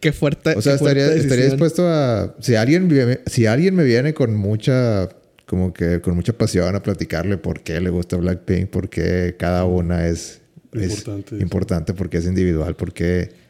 Qué 0.00 0.12
fuerte. 0.12 0.54
O 0.56 0.62
sea, 0.62 0.74
estaría, 0.74 1.12
estaría 1.14 1.46
dispuesto 1.46 1.88
a... 1.88 2.34
Si 2.40 2.54
alguien, 2.54 3.20
si 3.26 3.46
alguien 3.46 3.74
me 3.74 3.84
viene 3.84 4.14
con 4.14 4.34
mucha... 4.34 5.08
Como 5.46 5.74
que 5.74 6.00
con 6.00 6.14
mucha 6.14 6.32
pasión 6.32 6.74
a 6.74 6.82
platicarle 6.82 7.36
por 7.36 7.62
qué 7.62 7.80
le 7.80 7.90
gusta 7.90 8.16
Blackpink, 8.16 8.70
por 8.70 8.88
qué 8.88 9.36
cada 9.38 9.64
una 9.64 10.08
es... 10.08 10.40
es 10.72 10.98
Importante. 10.98 11.36
importante, 11.36 11.94
porque 11.94 12.18
es 12.18 12.26
individual, 12.26 12.76
porque... 12.76 13.43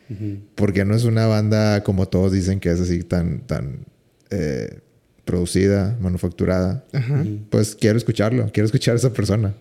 Porque 0.54 0.84
no 0.84 0.94
es 0.94 1.04
una 1.04 1.26
banda 1.26 1.82
como 1.82 2.06
todos 2.08 2.32
dicen 2.32 2.60
que 2.60 2.70
es 2.70 2.80
así 2.80 3.02
tan, 3.02 3.40
tan 3.46 3.86
eh, 4.30 4.80
producida, 5.24 5.96
manufacturada. 6.00 6.84
Ajá. 6.92 7.24
Pues 7.50 7.74
quiero 7.74 7.96
escucharlo, 7.96 8.50
quiero 8.52 8.66
escuchar 8.66 8.94
a 8.94 8.98
esa 8.98 9.12
persona. 9.12 9.54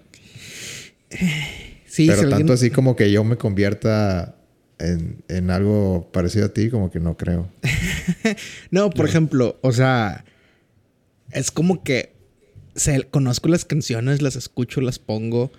Sí, 1.85 2.07
Pero 2.07 2.21
alguien- 2.21 2.39
tanto 2.39 2.53
así 2.53 2.69
como 2.71 2.95
que 2.95 3.11
yo 3.11 3.23
me 3.23 3.37
convierta 3.37 4.35
en, 4.79 5.23
en 5.27 5.49
algo 5.51 6.09
parecido 6.11 6.47
a 6.47 6.49
ti, 6.49 6.69
como 6.69 6.89
que 6.91 6.99
no 6.99 7.15
creo. 7.17 7.49
No, 8.71 8.89
por 8.89 9.07
ejemplo, 9.07 9.59
o 9.61 9.71
sea, 9.71 10.25
es 11.31 11.51
como 11.51 11.83
que 11.83 12.13
se, 12.75 13.03
conozco 13.03 13.47
las 13.49 13.65
canciones, 13.65 14.21
las 14.21 14.35
escucho, 14.35 14.81
las 14.81 14.99
pongo. 14.99 15.51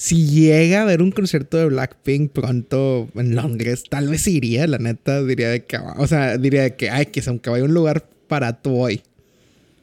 Si 0.00 0.28
llega 0.28 0.78
a 0.78 0.82
haber 0.82 1.02
un 1.02 1.10
concierto 1.10 1.56
de 1.56 1.66
Blackpink 1.66 2.30
pronto 2.30 3.08
en 3.16 3.34
Londres, 3.34 3.82
tal 3.90 4.06
vez 4.06 4.28
iría, 4.28 4.68
la 4.68 4.78
neta, 4.78 5.24
diría 5.24 5.48
de 5.48 5.64
que, 5.64 5.76
o 5.76 6.06
sea, 6.06 6.38
diría 6.38 6.62
de 6.62 6.76
que, 6.76 6.88
ay, 6.88 7.06
que 7.06 7.20
aunque 7.26 7.50
vaya 7.50 7.62
a 7.64 7.66
un 7.66 7.74
lugar 7.74 8.08
barato 8.28 8.70
voy. 8.70 9.02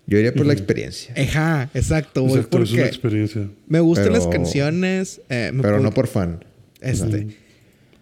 Yo 0.08 0.18
iría 0.18 0.34
por 0.34 0.46
la 0.46 0.54
experiencia, 0.54 1.14
Ajá, 1.18 1.70
exacto, 1.74 2.22
voy 2.22 2.36
Exacto, 2.38 2.64
es 2.64 2.70
una 2.72 2.78
porque 2.84 2.88
experiencia. 2.88 3.50
me 3.68 3.82
gustan 3.82 4.06
Pero- 4.06 4.16
las 4.18 4.28
canciones. 4.28 5.20
eh, 5.28 5.52
me 5.54 5.62
pero 5.62 5.74
puedo- 5.76 5.84
no 5.84 5.94
por 5.94 6.08
fan. 6.08 6.46
Este. 6.80 7.18
El 7.18 7.36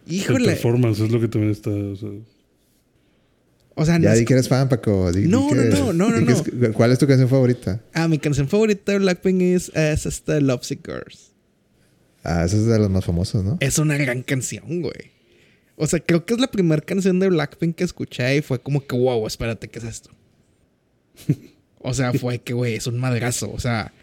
Híjole. 0.07 0.49
performance 0.49 0.99
es 0.99 1.09
lo 1.11 1.19
que 1.19 1.27
también 1.29 1.51
está. 1.51 1.71
O 1.71 1.95
sea, 1.95 2.09
O 3.73 3.85
sea, 3.85 3.97
no 3.97 4.03
Ya 4.03 4.13
es- 4.13 4.19
di 4.19 4.25
que 4.25 4.33
eres 4.33 4.47
fan, 4.47 4.69
Paco. 4.69 5.11
Di- 5.11 5.21
di 5.23 5.27
No, 5.29 5.49
que- 5.49 5.55
no, 5.55 5.93
no, 5.93 6.09
no, 6.11 6.21
no, 6.21 6.31
es- 6.31 6.43
¿Cuál 6.73 6.91
es 6.91 6.99
tu 6.99 7.07
canción 7.07 7.27
favorita? 7.27 7.81
Ah, 7.91 8.07
mi 8.07 8.19
canción 8.19 8.47
favorita 8.47 8.91
de 8.91 8.99
Blackpink 8.99 9.41
es, 9.41 9.71
es 9.73 10.05
este 10.05 10.39
Girls. 10.41 11.32
Ah, 12.23 12.45
esa 12.45 12.55
es 12.55 12.65
de 12.65 12.79
las 12.79 12.89
más 12.89 13.05
famosas, 13.05 13.43
¿no? 13.43 13.57
Es 13.59 13.77
una 13.77 13.97
gran 13.97 14.23
canción, 14.23 14.81
güey. 14.81 15.11
O 15.75 15.87
sea, 15.87 15.99
creo 15.99 16.25
que 16.25 16.33
es 16.35 16.39
la 16.39 16.47
primera 16.47 16.81
canción 16.81 17.19
de 17.19 17.29
Blackpink 17.29 17.75
que 17.75 17.83
escuché 17.83 18.37
y 18.37 18.41
fue 18.41 18.61
como 18.61 18.85
que, 18.85 18.95
wow, 18.95 19.25
espérate, 19.27 19.67
¿qué 19.69 19.79
es 19.79 19.85
esto? 19.85 20.11
o 21.79 21.93
sea, 21.93 22.13
fue 22.13 22.39
que, 22.39 22.53
güey, 22.53 22.75
es 22.75 22.87
un 22.87 22.99
madrazo. 22.99 23.51
O 23.51 23.59
sea, 23.59 23.93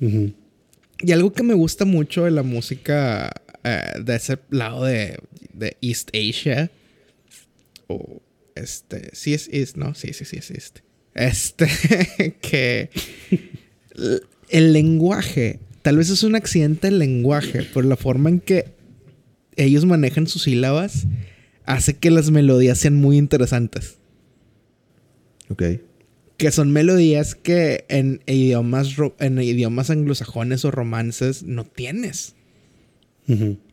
y 0.00 1.12
algo 1.12 1.32
que 1.32 1.42
me 1.42 1.54
gusta 1.54 1.84
mucho 1.84 2.24
de 2.24 2.30
la 2.30 2.42
música 2.42 3.30
eh, 3.64 4.00
de 4.02 4.16
ese 4.16 4.38
lado 4.50 4.84
de, 4.84 5.18
de 5.52 5.76
East 5.80 6.10
Asia, 6.14 6.70
o 7.86 8.20
este, 8.54 9.10
sí 9.12 9.34
es 9.34 9.48
East, 9.52 9.76
¿no? 9.76 9.94
Sí, 9.94 10.12
sí, 10.12 10.24
sí 10.24 10.36
es 10.38 10.50
East. 10.50 10.78
Este, 11.14 12.36
que 12.40 12.90
el 14.48 14.72
lenguaje, 14.72 15.60
tal 15.82 15.96
vez 15.96 16.10
es 16.10 16.22
un 16.22 16.34
accidente 16.34 16.88
el 16.88 16.98
lenguaje, 16.98 17.66
pero 17.72 17.86
la 17.86 17.96
forma 17.96 18.30
en 18.30 18.40
que 18.40 18.66
ellos 19.56 19.84
manejan 19.84 20.26
sus 20.26 20.42
sílabas 20.44 21.06
hace 21.64 21.94
que 21.94 22.10
las 22.10 22.30
melodías 22.30 22.78
sean 22.78 22.96
muy 22.96 23.18
interesantes. 23.18 23.98
Ok. 25.48 25.62
Que 26.36 26.50
son 26.50 26.72
melodías 26.72 27.34
que 27.34 27.84
en 27.88 28.22
idiomas, 28.26 28.96
en 29.18 29.40
idiomas 29.40 29.90
anglosajones 29.90 30.64
o 30.64 30.70
romances 30.70 31.42
no 31.42 31.64
tienes. 31.64 32.34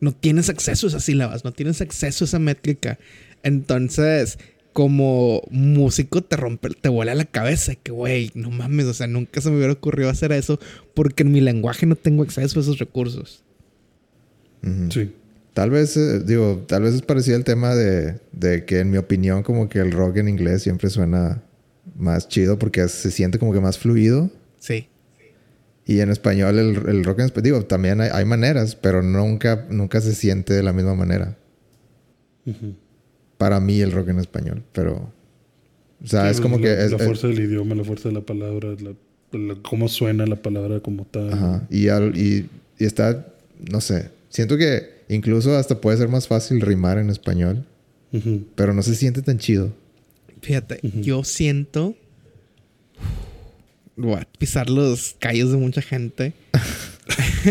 No 0.00 0.12
tienes 0.12 0.50
acceso 0.50 0.86
a 0.86 0.90
esas 0.90 1.04
sílabas, 1.04 1.44
no 1.44 1.52
tienes 1.52 1.80
acceso 1.80 2.24
a 2.24 2.26
esa 2.26 2.38
métrica. 2.38 3.00
Entonces, 3.42 4.38
como 4.78 5.42
músico 5.50 6.22
te 6.22 6.36
rompe, 6.36 6.68
te 6.70 6.88
vuela 6.88 7.12
la 7.16 7.24
cabeza. 7.24 7.74
Que, 7.74 7.90
güey, 7.90 8.30
no 8.36 8.48
mames, 8.48 8.86
o 8.86 8.94
sea, 8.94 9.08
nunca 9.08 9.40
se 9.40 9.50
me 9.50 9.56
hubiera 9.56 9.72
ocurrido 9.72 10.08
hacer 10.08 10.30
eso 10.30 10.60
porque 10.94 11.24
en 11.24 11.32
mi 11.32 11.40
lenguaje 11.40 11.84
no 11.84 11.96
tengo 11.96 12.22
acceso 12.22 12.60
a 12.60 12.62
esos 12.62 12.78
recursos. 12.78 13.42
Sí. 14.90 15.12
Tal 15.52 15.70
vez, 15.70 15.96
eh, 15.96 16.20
digo, 16.20 16.64
tal 16.68 16.82
vez 16.84 16.94
es 16.94 17.02
parecido 17.02 17.36
al 17.36 17.42
tema 17.42 17.74
de, 17.74 18.20
de 18.30 18.66
que 18.66 18.78
en 18.78 18.92
mi 18.92 18.98
opinión 18.98 19.42
como 19.42 19.68
que 19.68 19.80
el 19.80 19.90
rock 19.90 20.18
en 20.18 20.28
inglés 20.28 20.62
siempre 20.62 20.90
suena 20.90 21.42
más 21.96 22.28
chido 22.28 22.56
porque 22.56 22.86
se 22.86 23.10
siente 23.10 23.40
como 23.40 23.52
que 23.52 23.58
más 23.58 23.78
fluido. 23.78 24.30
Sí. 24.60 24.86
Y 25.86 25.98
en 25.98 26.10
español 26.10 26.56
el, 26.56 26.88
el 26.88 27.02
rock 27.02 27.18
en 27.18 27.24
español, 27.24 27.42
digo, 27.42 27.62
también 27.64 28.00
hay, 28.00 28.10
hay 28.12 28.24
maneras, 28.24 28.76
pero 28.76 29.02
nunca, 29.02 29.66
nunca 29.70 30.00
se 30.00 30.14
siente 30.14 30.54
de 30.54 30.62
la 30.62 30.72
misma 30.72 30.94
manera. 30.94 31.36
Para 33.38 33.58
mí 33.60 33.80
el 33.80 33.92
rock 33.92 34.08
en 34.08 34.18
español, 34.18 34.62
pero... 34.72 35.10
O 36.04 36.06
sea, 36.06 36.24
Sí, 36.26 36.30
es 36.32 36.40
como 36.40 36.56
la, 36.58 36.62
que... 36.62 36.84
es- 36.84 36.90
la 36.92 36.96
es- 36.98 37.04
fuerza 37.04 37.26
del 37.28 37.40
idioma, 37.40 37.74
la 37.74 37.84
fuerza 37.84 38.08
de 38.08 38.14
la 38.16 38.20
palabra, 38.20 38.68
la- 38.80 39.38
la- 39.38 39.54
cómo 39.62 39.88
suena 39.88 40.26
la 40.26 40.36
palabra 40.36 40.80
como 40.80 41.04
tal. 41.06 41.32
Ajá. 41.32 41.66
Y, 41.70 41.88
al- 41.88 42.16
y, 42.16 42.48
y 42.78 42.84
está, 42.84 43.26
no 43.70 43.80
sé, 43.80 44.10
siento 44.28 44.56
que 44.58 44.98
incluso 45.08 45.56
hasta 45.56 45.80
puede 45.80 45.96
ser 45.98 46.08
más 46.08 46.28
fácil 46.28 46.60
rimar 46.60 46.98
en 46.98 47.10
español, 47.10 47.64
pero 48.54 48.74
no 48.74 48.82
se 48.82 48.94
siente 48.94 49.22
tan 49.22 49.38
chido. 49.38 49.72
Fíjate, 50.42 50.80
yo 50.82 51.24
siento. 51.24 51.94
Pisar 54.38 54.70
los 54.70 55.16
callos 55.18 55.50
de 55.50 55.56
mucha 55.56 55.82
gente. 55.82 56.32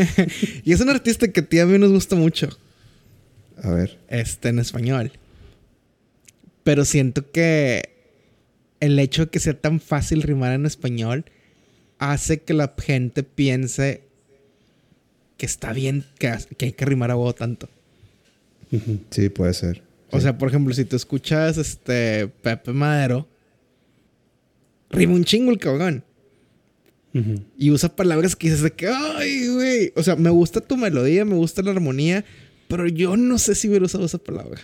y 0.64 0.72
es 0.72 0.80
un 0.82 0.90
artista 0.90 1.28
que 1.28 1.42
a 1.42 1.44
ti 1.46 1.58
y 1.58 1.60
a 1.60 1.66
mí 1.66 1.78
nos 1.78 1.92
gusta 1.92 2.16
mucho. 2.16 2.48
A 3.62 3.72
ver. 3.72 3.98
Este, 4.08 4.50
en 4.50 4.60
español. 4.60 5.12
Pero 6.68 6.84
siento 6.84 7.32
que 7.32 7.92
el 8.82 9.00
hecho 9.00 9.24
de 9.24 9.32
que 9.32 9.40
sea 9.40 9.54
tan 9.54 9.80
fácil 9.80 10.22
rimar 10.22 10.52
en 10.52 10.66
español 10.66 11.24
hace 11.98 12.42
que 12.42 12.54
la 12.54 12.76
gente 12.78 13.24
piense 13.24 14.02
que 15.38 15.46
está 15.46 15.72
bien 15.72 16.04
que, 16.20 16.36
que 16.58 16.66
hay 16.66 16.72
que 16.74 16.84
rimar 16.84 17.10
a 17.10 17.16
huevo 17.16 17.34
tanto. 17.34 17.70
Sí, 19.12 19.30
puede 19.30 19.54
ser. 19.54 19.82
O 20.12 20.20
sea, 20.20 20.38
por 20.38 20.50
ejemplo, 20.50 20.74
si 20.74 20.84
tú 20.84 20.98
escuchas 20.98 21.58
este 21.58 22.28
Pepe 22.28 22.74
Madero, 22.74 23.30
rima 24.90 25.14
un 25.14 25.24
chingo 25.24 25.52
el 25.52 25.60
cabrón. 25.60 26.04
Y 27.58 27.72
usa 27.72 27.96
palabras 27.96 28.36
que 28.36 28.48
dices 28.48 28.62
de 28.62 28.72
que, 28.72 28.90
ay, 28.90 29.48
güey. 29.48 29.94
O 29.96 30.04
sea, 30.04 30.18
me 30.18 30.32
gusta 30.32 30.60
tu 30.60 30.76
melodía, 30.76 31.24
me 31.24 31.36
gusta 31.36 31.62
la 31.62 31.72
armonía, 31.72 32.26
pero 32.68 32.90
yo 32.90 33.16
no 33.16 33.38
sé 33.38 33.56
si 33.56 33.70
hubiera 33.70 33.86
usado 33.86 34.06
esa 34.06 34.18
palabra. 34.18 34.60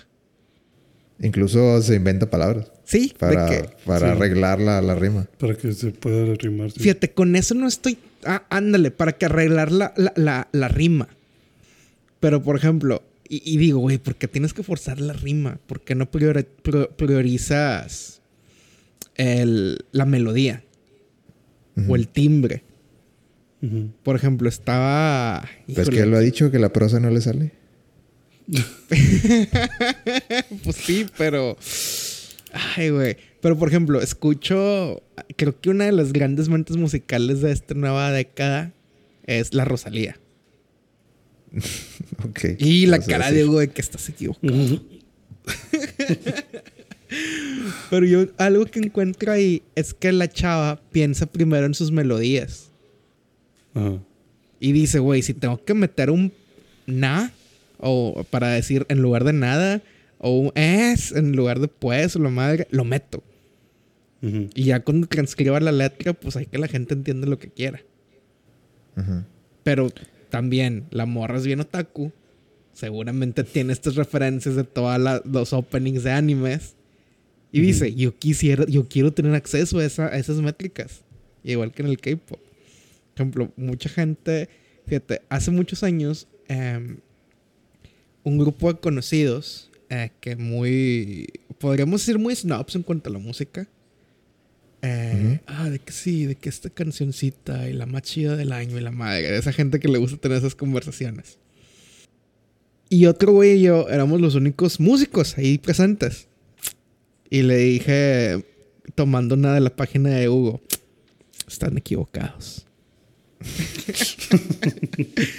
Incluso 1.22 1.82
se 1.82 1.96
inventa 1.96 2.30
palabras 2.30 2.72
Sí, 2.84 3.14
para, 3.18 3.46
de 3.46 3.70
para 3.86 4.00
sí. 4.00 4.06
arreglar 4.18 4.60
la, 4.60 4.82
la 4.82 4.96
rima. 4.96 5.28
Para 5.40 5.56
que 5.56 5.72
se 5.74 5.92
pueda 5.92 6.34
rimar. 6.36 6.72
sí. 6.72 6.80
Fíjate, 6.82 7.12
con 7.12 7.36
eso 7.36 7.54
no 7.56 7.68
estoy. 7.68 7.98
Ah, 8.26 8.44
ándale, 8.50 8.92
para 8.92 9.14
que 9.14 9.26
arreglar 9.26 9.72
la, 9.72 9.94
la, 9.96 10.12
la, 10.16 10.48
la 10.52 10.68
rima. 10.68 11.08
Pero, 12.20 12.42
por 12.42 12.56
ejemplo, 12.58 13.04
y, 13.30 13.42
y 13.46 13.58
digo, 13.58 13.80
güey, 13.80 13.98
¿por 14.00 14.16
qué 14.16 14.28
tienes 14.28 14.54
que 14.54 14.64
forzar 14.64 15.00
la 15.00 15.14
rima? 15.14 15.60
¿Por 15.68 15.82
qué 15.82 15.96
no 15.96 16.10
priori- 16.12 16.46
pro- 16.62 16.90
priorizas 16.90 18.22
el, 19.16 19.86
la 19.92 20.06
melodía 20.06 20.64
o 21.88 21.96
el 21.96 22.08
timbre? 22.08 22.64
Por 24.04 24.18
ejemplo, 24.18 24.50
estaba. 24.50 25.48
Pues 25.68 25.80
híjole, 25.80 25.96
que 25.98 26.04
él 26.04 26.12
lo 26.12 26.18
ha 26.18 26.20
dicho 26.20 26.52
que 26.52 26.60
la 26.60 26.74
prosa 26.74 27.00
no 27.00 27.10
le 27.10 27.22
sale. 27.22 27.54
Pues 30.64 30.76
sí, 30.76 31.06
pero. 31.18 31.58
Ay, 32.76 32.90
güey. 32.90 33.18
Pero 33.42 33.58
por 33.58 33.70
ejemplo, 33.70 34.02
escucho. 34.02 35.02
Creo 35.36 35.60
que 35.60 35.70
una 35.70 35.86
de 35.86 35.92
las 35.92 36.14
grandes 36.14 36.50
mentes 36.50 36.78
musicales 36.78 37.42
de 37.42 37.52
esta 37.52 37.74
nueva 37.74 38.12
década 38.12 38.72
es 39.26 39.54
la 39.54 39.66
Rosalía. 39.66 40.20
Ok. 42.26 42.60
Y 42.60 42.86
la 42.86 43.00
cara 43.00 43.32
de 43.32 43.46
Hugo 43.46 43.60
de 43.60 43.70
que 43.70 43.82
estás 43.82 44.08
equivocado. 44.08 44.54
Pero 47.90 48.06
yo, 48.06 48.28
algo 48.38 48.66
que 48.66 48.80
encuentro 48.80 49.32
ahí 49.32 49.62
es 49.76 49.94
que 49.94 50.12
la 50.12 50.30
chava 50.30 50.82
piensa 50.92 51.26
primero 51.26 51.66
en 51.66 51.74
sus 51.74 51.92
melodías. 51.92 52.70
Y 54.60 54.72
dice, 54.72 55.00
güey, 55.00 55.22
si 55.22 55.34
tengo 55.34 55.64
que 55.64 55.74
meter 55.74 56.10
un 56.10 56.32
na, 56.86 57.32
o 57.84 58.24
para 58.30 58.50
decir 58.50 58.86
en 58.90 59.02
lugar 59.02 59.24
de 59.26 59.34
nada, 59.34 59.82
o 60.18 60.38
un 60.40 60.52
es 60.56 61.12
en 61.12 61.36
lugar 61.36 61.60
de 61.60 61.68
pues, 61.68 62.16
o 62.16 62.20
la 62.20 62.30
madre, 62.30 62.68
lo 62.72 62.84
meto. 62.86 63.22
Y 64.56 64.64
ya 64.64 64.80
cuando 64.80 65.06
transcriba 65.08 65.60
la 65.60 65.74
letra, 65.74 66.14
pues 66.14 66.38
hay 66.38 66.46
que 66.46 66.58
la 66.58 66.70
gente 66.70 66.94
entienda 66.94 67.28
lo 67.28 67.38
que 67.40 67.50
quiera. 67.50 67.82
Pero 69.64 69.90
también, 70.30 70.86
la 70.92 71.06
morra 71.06 71.38
es 71.38 71.46
bien 71.46 71.60
otaku. 71.60 72.12
Seguramente 72.74 73.44
tiene 73.44 73.74
estas 73.74 73.96
referencias 73.96 74.56
de 74.56 74.64
todos 74.64 75.22
los 75.26 75.54
openings 75.54 76.04
de 76.04 76.12
animes. 76.12 76.76
Y 77.52 77.62
dice, 77.62 77.94
yo 77.94 78.18
quisiera, 78.18 78.66
yo 78.66 78.88
quiero 78.88 79.14
tener 79.14 79.36
acceso 79.36 79.78
a, 79.80 79.86
esa- 79.86 80.08
a 80.08 80.18
esas 80.18 80.38
métricas. 80.42 81.02
Igual 81.44 81.72
que 81.72 81.84
en 81.84 81.90
el 81.90 82.00
K-pop. 82.00 82.40
Por 82.40 83.16
ejemplo, 83.16 83.52
mucha 83.58 83.90
gente, 83.90 84.50
fíjate, 84.88 85.22
hace 85.30 85.52
muchos 85.52 85.84
años, 85.84 86.28
em, 86.48 86.98
un 88.24 88.38
grupo 88.38 88.72
de 88.72 88.80
conocidos 88.80 89.70
eh, 89.90 90.12
que 90.20 90.36
muy, 90.36 91.28
podríamos 91.60 92.02
decir 92.02 92.18
muy 92.18 92.36
snobs 92.36 92.76
en 92.76 92.84
cuanto 92.84 93.10
a 93.10 93.14
la 93.14 93.20
música. 93.20 93.68
Eh, 94.82 95.40
Ah, 95.48 95.70
de 95.70 95.80
que 95.80 95.94
sí, 95.94 96.26
de 96.26 96.36
que 96.36 96.50
esta 96.50 96.70
cancioncita 96.70 97.70
y 97.70 97.74
la 97.74 97.86
más 97.86 98.02
chida 98.02 98.36
del 98.36 98.52
año 98.52 98.78
y 98.78 98.82
la 98.82 98.92
madre. 98.92 99.32
de 99.32 99.38
Esa 99.38 99.54
gente 99.54 99.80
que 99.80 99.88
le 99.88 99.98
gusta 99.98 100.18
tener 100.18 100.38
esas 100.38 100.56
conversaciones. 100.56 101.38
Y 102.90 103.06
otro 103.06 103.32
güey 103.32 103.60
y 103.60 103.62
yo 103.62 103.88
éramos 103.90 104.20
los 104.20 104.36
únicos 104.36 104.80
músicos 104.80 105.38
ahí 105.38 105.58
presentes. 105.58 106.28
Y 107.30 107.44
le 107.44 107.58
dije, 107.58 108.46
tomando 108.96 109.36
una 109.36 109.54
de 109.54 109.62
la 109.62 109.76
página 109.76 110.10
de 110.10 110.30
Hugo, 110.30 110.62
están 111.48 111.78
equivocados. 111.78 112.66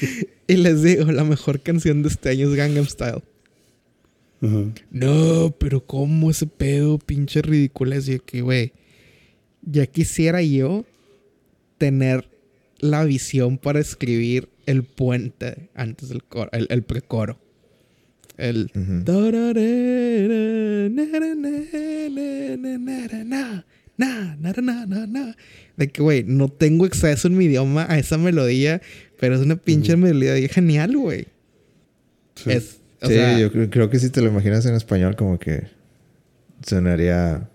y 0.47 0.57
les 0.57 0.83
digo, 0.83 1.11
la 1.13 1.25
mejor 1.25 1.61
canción 1.61 2.03
de 2.03 2.09
este 2.09 2.31
año 2.31 2.51
es 2.51 2.55
Gangnam 2.57 2.87
Style. 2.87 3.23
No, 4.91 5.55
pero 5.59 5.87
¿cómo 5.87 6.31
ese 6.31 6.47
pedo, 6.47 6.99
pinche 6.99 7.41
ridículo? 7.41 7.97
Y 7.97 8.19
que, 8.21 8.43
güey, 8.43 8.73
ya 9.63 9.87
quisiera 9.87 10.43
yo 10.43 10.85
tener 11.79 12.29
la 12.79 13.05
visión 13.05 13.57
para 13.57 13.81
escribir 13.81 14.49
el 14.67 14.83
puente 14.83 15.71
antes 15.75 16.11
del 16.11 16.23
coro, 16.25 16.51
el, 16.53 16.67
el 16.71 16.83
precoro. 16.83 17.39
El... 18.37 18.71
Na, 23.97 24.37
na, 24.87 25.07
na. 25.07 25.37
De 25.77 25.89
que, 25.89 26.03
güey, 26.03 26.25
no 26.25 26.49
tengo 26.49 26.85
acceso 26.85 27.29
en 27.29 27.37
mi 27.37 27.45
idioma 27.47 27.87
a 27.89 27.99
esa 27.99 28.19
melodía, 28.19 28.83
pero 29.19 29.35
es 29.35 29.41
una 29.41 29.57
pinche 29.57 29.97
melodía 29.97 30.49
genial, 30.49 30.97
güey. 30.97 31.27
Sí. 32.37 32.51
Es, 32.51 32.79
o 33.01 33.07
sí, 33.07 33.15
sea, 33.15 33.39
yo 33.39 33.51
creo, 33.53 33.71
creo 33.71 33.91
que 33.91 33.99
si 33.99 34.11
te 34.11 34.21
lo 34.21 34.29
imaginas 34.29 34.65
en 34.67 34.75
español, 34.75 35.15
como 35.17 35.39
que 35.39 35.65
sonaría. 36.67 37.49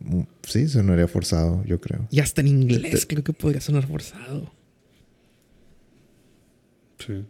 mm, 0.00 0.20
Sí, 0.42 0.68
sonaría 0.68 1.08
forzado, 1.08 1.64
yo 1.64 1.80
creo. 1.80 2.06
Y 2.10 2.20
hasta 2.20 2.40
en 2.42 2.48
inglés 2.48 3.06
creo 3.06 3.24
que 3.24 3.32
podría 3.32 3.60
sonar 3.60 3.86
forzado. 3.86 4.52
Sí. 6.98 7.24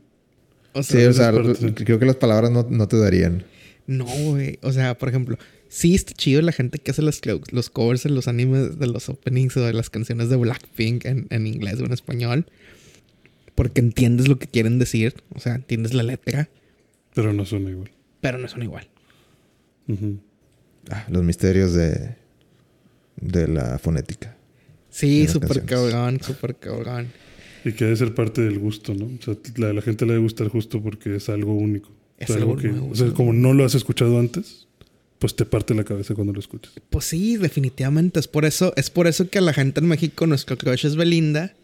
O 0.72 0.82
Sí, 0.82 1.12
sea, 1.12 1.32
o 1.32 1.54
creo 1.74 1.98
que 1.98 2.06
las 2.06 2.16
palabras 2.16 2.50
no, 2.50 2.66
no 2.68 2.88
te 2.88 2.98
darían. 2.98 3.44
no, 3.86 4.04
güey. 4.06 4.58
O 4.62 4.72
sea, 4.72 4.96
por 4.98 5.08
ejemplo, 5.08 5.38
sí 5.68 5.94
está 5.94 6.12
chido 6.14 6.42
la 6.42 6.52
gente 6.52 6.78
que 6.78 6.90
hace 6.90 7.02
los, 7.02 7.20
los 7.52 7.70
covers 7.70 8.02
de 8.02 8.10
los 8.10 8.26
animes, 8.28 8.78
de 8.78 8.86
los 8.88 9.08
openings 9.08 9.56
o 9.56 9.60
de 9.62 9.72
las 9.72 9.90
canciones 9.90 10.28
de 10.28 10.36
Blackpink 10.36 11.04
en, 11.04 11.26
en 11.30 11.46
inglés 11.46 11.80
o 11.80 11.84
en 11.84 11.92
español. 11.92 12.46
Porque 13.54 13.80
entiendes 13.80 14.28
lo 14.28 14.38
que 14.38 14.46
quieren 14.46 14.78
decir. 14.78 15.14
O 15.34 15.40
sea, 15.40 15.54
entiendes 15.54 15.94
la 15.94 16.02
letra. 16.02 16.48
Pero 17.14 17.32
no 17.32 17.44
suena 17.46 17.70
igual. 17.70 17.90
Pero 18.20 18.38
no 18.38 18.48
son 18.48 18.62
igual. 18.62 18.88
Ah, 20.90 21.06
los 21.08 21.22
misterios 21.22 21.74
de, 21.74 22.16
de 23.16 23.48
la 23.48 23.78
fonética. 23.78 24.36
Sí, 24.90 25.26
súper 25.28 25.64
cabrón, 25.64 26.20
súper 26.22 26.56
cabrón. 26.56 27.08
Y 27.64 27.72
que 27.72 27.84
debe 27.84 27.96
ser 27.96 28.14
parte 28.14 28.42
del 28.42 28.58
gusto, 28.58 28.94
¿no? 28.94 29.06
O 29.06 29.22
sea, 29.22 29.36
la, 29.56 29.72
la 29.72 29.82
gente 29.82 30.04
le 30.06 30.12
debe 30.12 30.22
gustar 30.22 30.48
justo 30.48 30.82
porque 30.82 31.16
es 31.16 31.28
algo 31.28 31.54
único. 31.54 31.90
Es 32.18 32.30
O 32.30 32.32
sea, 32.34 32.42
algo 32.42 32.56
que, 32.56 32.68
nuevo, 32.68 32.90
o 32.90 32.94
sea, 32.94 33.10
como 33.12 33.32
no 33.32 33.52
lo 33.54 33.64
has 33.64 33.74
escuchado 33.74 34.18
antes, 34.18 34.68
pues 35.18 35.34
te 35.36 35.44
parte 35.46 35.74
la 35.74 35.84
cabeza 35.84 36.14
cuando 36.14 36.32
lo 36.32 36.40
escuchas. 36.40 36.72
Pues 36.90 37.06
sí, 37.06 37.36
definitivamente. 37.36 38.20
Es 38.20 38.28
por 38.28 38.44
eso, 38.44 38.72
es 38.76 38.90
por 38.90 39.06
eso 39.06 39.28
que 39.28 39.38
a 39.38 39.42
la 39.42 39.52
gente 39.52 39.80
en 39.80 39.86
México 39.86 40.26
nuestro 40.26 40.56
crush 40.58 40.86
es 40.86 40.96
Belinda. 40.96 41.54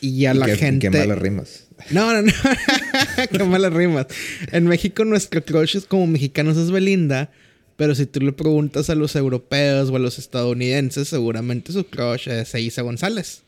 Y 0.00 0.26
a 0.26 0.34
Y 0.34 0.38
la 0.38 0.46
qué- 0.46 0.56
gente. 0.56 0.90
Qué 0.90 0.98
malas 0.98 1.18
rimas. 1.18 1.64
No, 1.90 2.12
no, 2.12 2.22
no. 2.22 2.32
Qué 3.30 3.44
malas 3.44 3.72
rimas. 3.72 4.06
En 4.50 4.66
México 4.66 5.04
nuestro 5.04 5.44
crush 5.44 5.76
es 5.76 5.84
como 5.86 6.06
mexicanos 6.08 6.56
es 6.56 6.70
Belinda. 6.72 7.30
Pero 7.76 7.94
si 7.94 8.06
tú 8.06 8.18
le 8.20 8.32
preguntas 8.32 8.90
a 8.90 8.96
los 8.96 9.14
europeos 9.14 9.88
o 9.90 9.94
a 9.96 9.98
los 10.00 10.18
estadounidenses, 10.18 11.06
seguramente 11.06 11.72
su 11.72 11.84
crush 11.86 12.28
es 12.28 12.52
Eiza 12.56 12.82
González. 12.82 13.42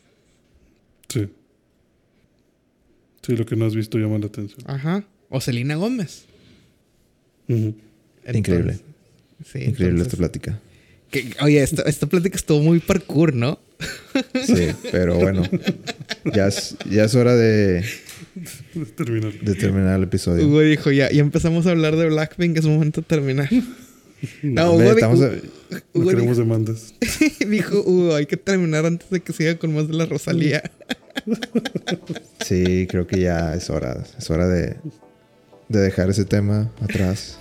Sí. 1.09 1.29
Sí, 3.27 3.37
lo 3.37 3.45
que 3.45 3.57
no 3.57 3.67
has 3.67 3.75
visto 3.75 3.99
llama 3.99 4.19
la 4.19 4.27
atención. 4.27 4.61
Ajá. 4.67 5.05
O 5.29 5.41
Selena 5.41 5.75
Gómez. 5.75 6.27
Increíble. 7.49 7.75
Entonces- 8.27 8.83
Sí, 9.45 9.59
Increíble 9.59 9.87
entonces- 10.03 10.07
esta 10.07 10.17
plática. 10.19 10.61
Que- 11.11 11.35
oye, 11.43 11.63
esta, 11.63 11.83
esta 11.83 12.07
plática 12.07 12.37
estuvo 12.37 12.61
muy 12.61 12.79
parkour, 12.81 13.35
¿no? 13.35 13.59
Sí, 14.45 14.69
pero 14.91 15.17
bueno. 15.17 15.43
Ya 16.35 16.49
es, 16.49 16.77
ya 16.91 17.05
es 17.05 17.15
hora 17.15 17.35
de, 17.35 17.85
Terminar. 18.97 19.33
de 19.41 19.55
terminar 19.55 19.97
el 19.97 20.05
episodio. 20.05 20.47
Hugo 20.47 20.61
dijo, 20.61 20.91
ya, 20.91 21.11
ya 21.11 21.21
empezamos 21.21 21.67
a 21.67 21.71
hablar 21.71 21.97
de 21.97 22.07
Blackpink, 22.09 22.57
es 22.59 22.67
momento 22.67 23.01
de 23.01 23.07
terminar. 23.07 23.49
No, 24.43 24.73
Hombre, 24.73 24.89
Hugo, 24.89 24.97
estamos 24.99 25.21
a- 25.23 25.29
No 25.31 25.81
Hugo 25.95 26.11
queremos 26.11 26.37
demandas. 26.37 26.95
dijo, 27.01 27.49
dijo, 27.49 27.81
Hugo, 27.87 28.15
hay 28.15 28.27
que 28.27 28.37
terminar 28.37 28.85
antes 28.85 29.09
de 29.09 29.21
que 29.21 29.33
siga 29.33 29.57
con 29.57 29.75
más 29.75 29.89
de 29.89 29.95
la 29.95 30.05
Rosalía. 30.05 30.63
Sí, 32.45 32.87
creo 32.89 33.07
que 33.07 33.19
ya 33.21 33.55
es 33.55 33.69
hora. 33.71 34.05
Es 34.19 34.31
hora 34.31 34.47
de, 34.47 34.77
de 35.69 35.81
dejar 35.81 36.09
ese 36.11 36.25
tema 36.25 36.71
atrás. 36.83 37.39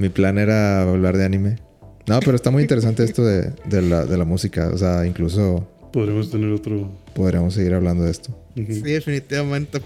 Mi 0.00 0.08
plan 0.08 0.38
era 0.38 0.82
hablar 0.82 1.16
de 1.16 1.24
anime. 1.26 1.58
No, 2.06 2.18
pero 2.20 2.34
está 2.34 2.50
muy 2.50 2.62
interesante 2.62 3.04
esto 3.04 3.22
de, 3.24 3.52
de 3.66 3.82
la, 3.82 4.04
de 4.06 4.16
la 4.16 4.24
música. 4.24 4.70
O 4.72 4.78
sea, 4.78 5.04
incluso 5.06 5.68
Podremos 5.92 6.30
tener 6.30 6.50
otro. 6.52 6.90
podríamos 7.14 7.54
seguir 7.54 7.74
hablando 7.74 8.04
de 8.04 8.10
esto. 8.10 8.34
Sí, 8.56 8.80
definitivamente. 8.80 9.80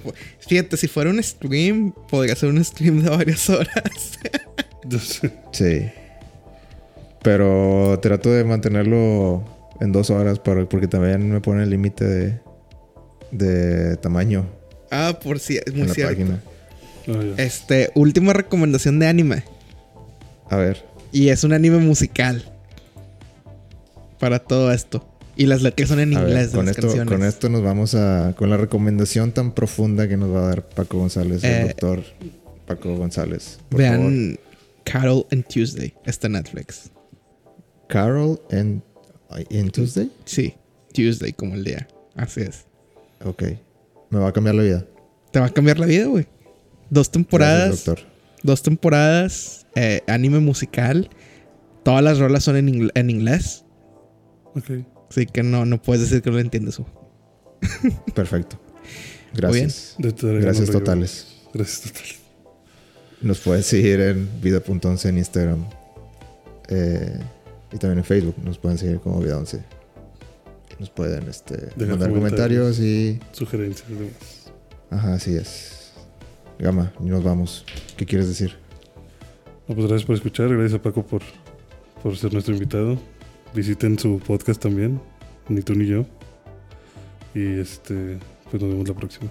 Fíjate, 0.47 0.77
si 0.77 0.87
fuera 0.89 1.11
un 1.11 1.23
stream, 1.23 1.93
podría 2.09 2.37
ser 2.37 2.51
un 2.51 2.65
stream 2.65 3.03
de 3.03 3.11
varias 3.11 3.49
horas. 3.51 3.69
Sí. 5.53 5.87
Pero 7.23 7.99
trato 8.03 8.31
de 8.31 8.45
mantenerlo 8.45 9.43
en 9.81 9.93
dos 9.93 10.11
horas 10.11 10.39
para- 10.39 10.69
porque 10.69 10.87
también 10.89 11.31
me 11.33 11.41
pone 11.41 11.63
el 11.63 11.71
límite 11.71 12.05
de, 12.05 12.39
de 13.31 13.97
tamaño 13.97 14.47
ah, 14.91 15.19
por 15.23 15.39
si, 15.41 15.57
es 15.57 15.75
muy 15.75 15.89
cierto. 15.89 16.13
página. 16.13 16.41
Ah. 17.09 17.35
Este, 17.39 17.91
última 17.95 18.33
recomendación 18.35 18.99
de 18.99 19.07
anime. 19.07 19.45
A 20.51 20.57
ver. 20.57 20.85
Y 21.13 21.29
es 21.29 21.45
un 21.45 21.53
anime 21.53 21.79
musical. 21.79 22.45
Para 24.19 24.39
todo 24.39 24.73
esto. 24.73 25.07
Y 25.37 25.47
las 25.47 25.63
letras 25.63 25.89
son 25.89 26.01
en 26.01 26.17
A 26.17 26.21
ver, 26.21 26.29
inglés 26.31 26.53
de 26.53 26.57
con, 26.57 26.67
las 26.67 26.77
esto, 26.77 26.87
canciones. 26.89 27.13
con 27.13 27.25
esto 27.27 27.49
nos 27.49 27.63
vamos 27.63 27.95
a... 27.95 28.35
Con 28.37 28.51
la 28.51 28.57
recomendación 28.57 29.33
tan 29.33 29.53
profunda 29.53 30.09
que 30.09 30.17
nos 30.17 30.33
va 30.33 30.45
a 30.45 30.49
dar 30.49 30.69
Paco 30.69 30.99
González, 30.99 31.43
el 31.43 31.51
Eh, 31.51 31.63
doctor 31.69 32.05
Paco 32.67 32.97
González. 32.97 33.59
Por 33.69 33.81
favor. 33.83 33.99
Vean 33.99 34.39
Carol 34.85 35.27
and 35.33 35.45
Tuesday. 35.47 35.93
Está 36.05 36.29
Netflix. 36.29 36.91
Carol 37.89 38.41
and... 38.51 38.83
¿En 39.51 39.71
Tuesday? 39.71 40.11
Sí, 40.25 40.55
Tuesday 40.93 41.33
como 41.33 41.55
el 41.55 41.65
día. 41.65 41.89
Así 42.15 42.43
es. 42.43 42.67
Ok. 43.25 43.43
Me 44.11 44.21
va 44.21 44.29
a 44.29 44.33
cambiar 44.33 44.55
la 44.55 44.63
vida. 44.63 44.87
Te 45.33 45.41
va 45.41 45.47
a 45.47 45.51
cambiar 45.51 45.81
la 45.81 45.87
vida, 45.87 46.07
güey. 46.07 46.27
Dos 46.91 47.11
temporadas. 47.11 47.67
Gracias, 47.69 47.85
doctor. 47.87 48.07
Dos 48.45 48.63
temporadas. 48.63 49.64
Eh, 49.75 50.03
anime 50.07 50.41
musical. 50.41 51.11
Todas 51.83 52.03
las 52.03 52.19
rolas 52.19 52.45
son 52.45 52.57
en, 52.57 52.69
ingl- 52.69 52.93
en 52.95 53.11
inglés. 53.11 53.65
Ok. 54.55 54.71
Así 55.11 55.27
que 55.27 55.43
no, 55.43 55.65
no 55.65 55.81
puedes 55.81 56.03
decir 56.03 56.23
que 56.23 56.31
no 56.31 56.37
lo 56.37 56.43
entiendes. 56.43 56.81
Perfecto. 58.15 58.59
Gracias. 59.35 59.97
Gracias 59.99 60.71
totales. 60.71 61.27
Gracias 61.53 61.81
totales. 61.93 62.19
Nos 63.21 63.41
pueden 63.41 63.63
seguir 63.63 64.01
en 64.01 64.29
vida.11 64.43 65.09
en 65.09 65.19
Instagram. 65.19 65.65
Eh, 66.69 67.19
y 67.73 67.79
también 67.79 67.99
en 67.99 68.05
Facebook. 68.05 68.37
Nos 68.45 68.59
pueden 68.59 68.79
seguir 68.79 69.01
como 69.01 69.23
vida11. 69.23 69.61
Nos 70.79 70.91
pueden 70.91 71.29
este, 71.29 71.57
Dejar 71.77 71.89
mandar 71.99 72.11
comentarios 72.13 72.81
y... 72.81 73.21
Sugerencias. 73.33 73.89
Ajá, 74.91 75.15
así 75.15 75.37
es. 75.37 75.93
Gama, 76.59 76.93
y 77.01 77.05
nos 77.05 77.23
vamos. 77.23 77.65
¿Qué 77.97 78.05
quieres 78.07 78.29
decir? 78.29 78.57
No, 79.69 79.75
pues 79.75 79.87
gracias 79.87 80.05
por 80.07 80.17
escuchar. 80.17 80.49
Gracias 80.49 80.75
a 80.79 80.83
Paco 80.83 81.03
por, 81.05 81.23
por 82.03 82.17
ser 82.17 82.33
nuestro 82.33 82.55
invitado. 82.55 82.99
Visiten 83.55 83.99
su 83.99 84.19
podcast 84.19 84.61
también. 84.61 85.01
Ni 85.49 85.63
tú 85.63 85.75
ni 85.75 85.87
yo. 85.87 86.05
Y 87.35 87.59
este, 87.61 88.19
pues 88.51 88.63
nos 88.63 88.73
vemos 88.73 88.89
la 88.89 88.95
próxima. 88.95 89.31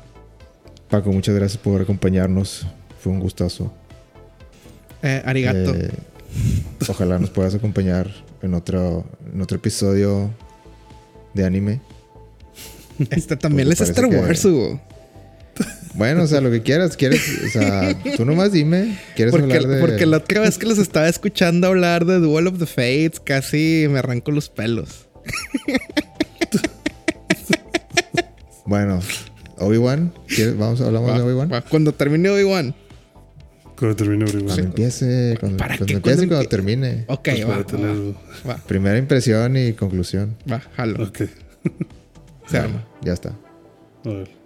Paco, 0.90 1.12
muchas 1.12 1.36
gracias 1.36 1.62
por 1.62 1.82
acompañarnos. 1.82 2.66
Fue 3.00 3.12
un 3.12 3.20
gustazo. 3.20 3.72
Eh, 5.02 5.22
arigato. 5.26 5.74
Eh, 5.76 5.92
ojalá 6.88 7.20
nos 7.20 7.30
puedas 7.30 7.54
acompañar 7.56 8.10
en 8.42 8.54
otro, 8.54 9.06
en 9.34 9.42
otro 9.42 9.58
episodio 9.58 10.30
de 11.34 11.46
anime. 11.46 11.82
este 13.10 13.36
también 13.38 13.72
es 13.72 13.82
Star 13.82 14.10
que- 14.10 14.18
Wars, 14.18 14.46
Hugo. 14.46 14.80
Bueno, 15.96 16.24
o 16.24 16.28
sea, 16.28 16.42
lo 16.42 16.50
que 16.50 16.62
quieras, 16.64 16.98
quieres, 16.98 17.22
o 17.46 17.50
sea, 17.50 17.96
tú 18.18 18.26
nomás 18.26 18.52
dime, 18.52 18.98
¿quieres 19.16 19.32
Porque, 19.32 19.54
hablar 19.54 19.68
de 19.70 19.80
porque 19.80 20.06
la 20.08 20.18
otra 20.18 20.42
vez 20.42 20.58
que 20.58 20.66
los 20.66 20.80
estaba 20.80 21.08
escuchando 21.08 21.68
hablar 21.68 22.06
de 22.06 22.20
Duel 22.20 22.48
of 22.48 22.58
the 22.58 22.66
Fates, 22.66 23.20
casi 23.24 23.86
me 23.90 24.00
arranco 24.00 24.32
los 24.32 24.50
pelos. 24.50 25.08
Bueno, 28.66 29.00
Obi-Wan, 29.58 30.14
¿quieres- 30.28 30.58
vamos 30.58 30.82
hablamos 30.82 31.12
Va, 31.12 31.18
de 31.18 31.22
Obi-Wan. 31.24 31.64
Cuando 31.70 31.94
termine 31.94 32.30
Obi-Wan. 32.30 32.74
Cuando 33.78 33.96
termine 33.96 34.26
Cuando 34.26 34.46
Obi-Wan. 34.46 34.60
empiece, 34.66 35.38
cuando, 35.40 35.58
¿Para 35.58 35.78
cuando 35.78 35.86
qué? 35.86 35.94
empiece, 35.94 36.18
Cuando 36.18 36.36
cuando 36.36 36.50
termine. 36.50 37.06
Ok, 37.08 37.24
Pues 37.24 37.46
va, 38.46 38.54
va, 38.54 38.58
Primera 38.66 38.98
impresión 38.98 39.58
y 39.58 39.74
conclusión. 39.74 40.38
va, 40.52 40.60
jalo. 40.76 41.04
Ok. 41.04 41.22
Se 42.48 42.58
arma. 42.58 42.86
Ya 43.04 43.14
está. 43.14 43.36
A 44.06 44.10
ver. 44.10 44.43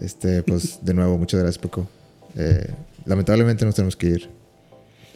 Este, 0.00 0.42
pues 0.42 0.78
de 0.84 0.94
nuevo, 0.94 1.18
muchas 1.18 1.40
gracias, 1.40 1.58
Paco. 1.62 1.88
Eh, 2.36 2.66
lamentablemente 3.04 3.64
nos 3.64 3.74
tenemos 3.74 3.96
que 3.96 4.06
ir. 4.06 4.30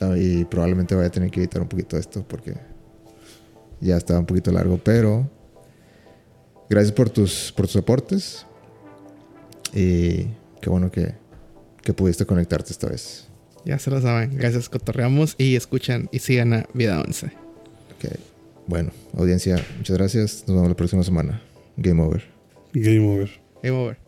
Ah, 0.00 0.16
Y 0.18 0.44
probablemente 0.44 0.94
vaya 0.94 1.08
a 1.08 1.10
tener 1.12 1.30
que 1.30 1.40
editar 1.40 1.62
un 1.62 1.68
poquito 1.68 1.96
esto 1.96 2.24
porque 2.26 2.54
ya 3.80 3.96
está 3.96 4.18
un 4.18 4.26
poquito 4.26 4.50
largo, 4.50 4.78
pero 4.78 5.28
gracias 6.68 6.92
por 6.92 7.10
tus, 7.10 7.52
por 7.52 7.66
tus 7.66 7.76
aportes. 7.76 8.46
Y 9.72 10.28
qué 10.60 10.70
bueno 10.70 10.90
que, 10.90 11.14
que 11.82 11.92
pudiste 11.92 12.26
conectarte 12.26 12.72
esta 12.72 12.88
vez. 12.88 13.28
Ya 13.64 13.78
se 13.78 13.90
lo 13.90 14.00
saben. 14.00 14.36
Gracias, 14.36 14.68
cotorreamos 14.68 15.34
y 15.38 15.56
escuchan 15.56 16.08
y 16.12 16.18
sigan 16.18 16.52
a 16.52 16.66
Vida 16.74 17.00
11. 17.00 17.26
Ok. 17.26 18.14
Bueno, 18.66 18.92
audiencia, 19.16 19.64
muchas 19.76 19.96
gracias. 19.96 20.44
Nos 20.46 20.56
vemos 20.56 20.68
la 20.68 20.76
próxima 20.76 21.02
semana. 21.02 21.42
Game 21.76 22.02
over. 22.02 22.24
Game 22.72 23.06
over. 23.06 23.30
Game 23.62 23.76
over. 23.76 24.03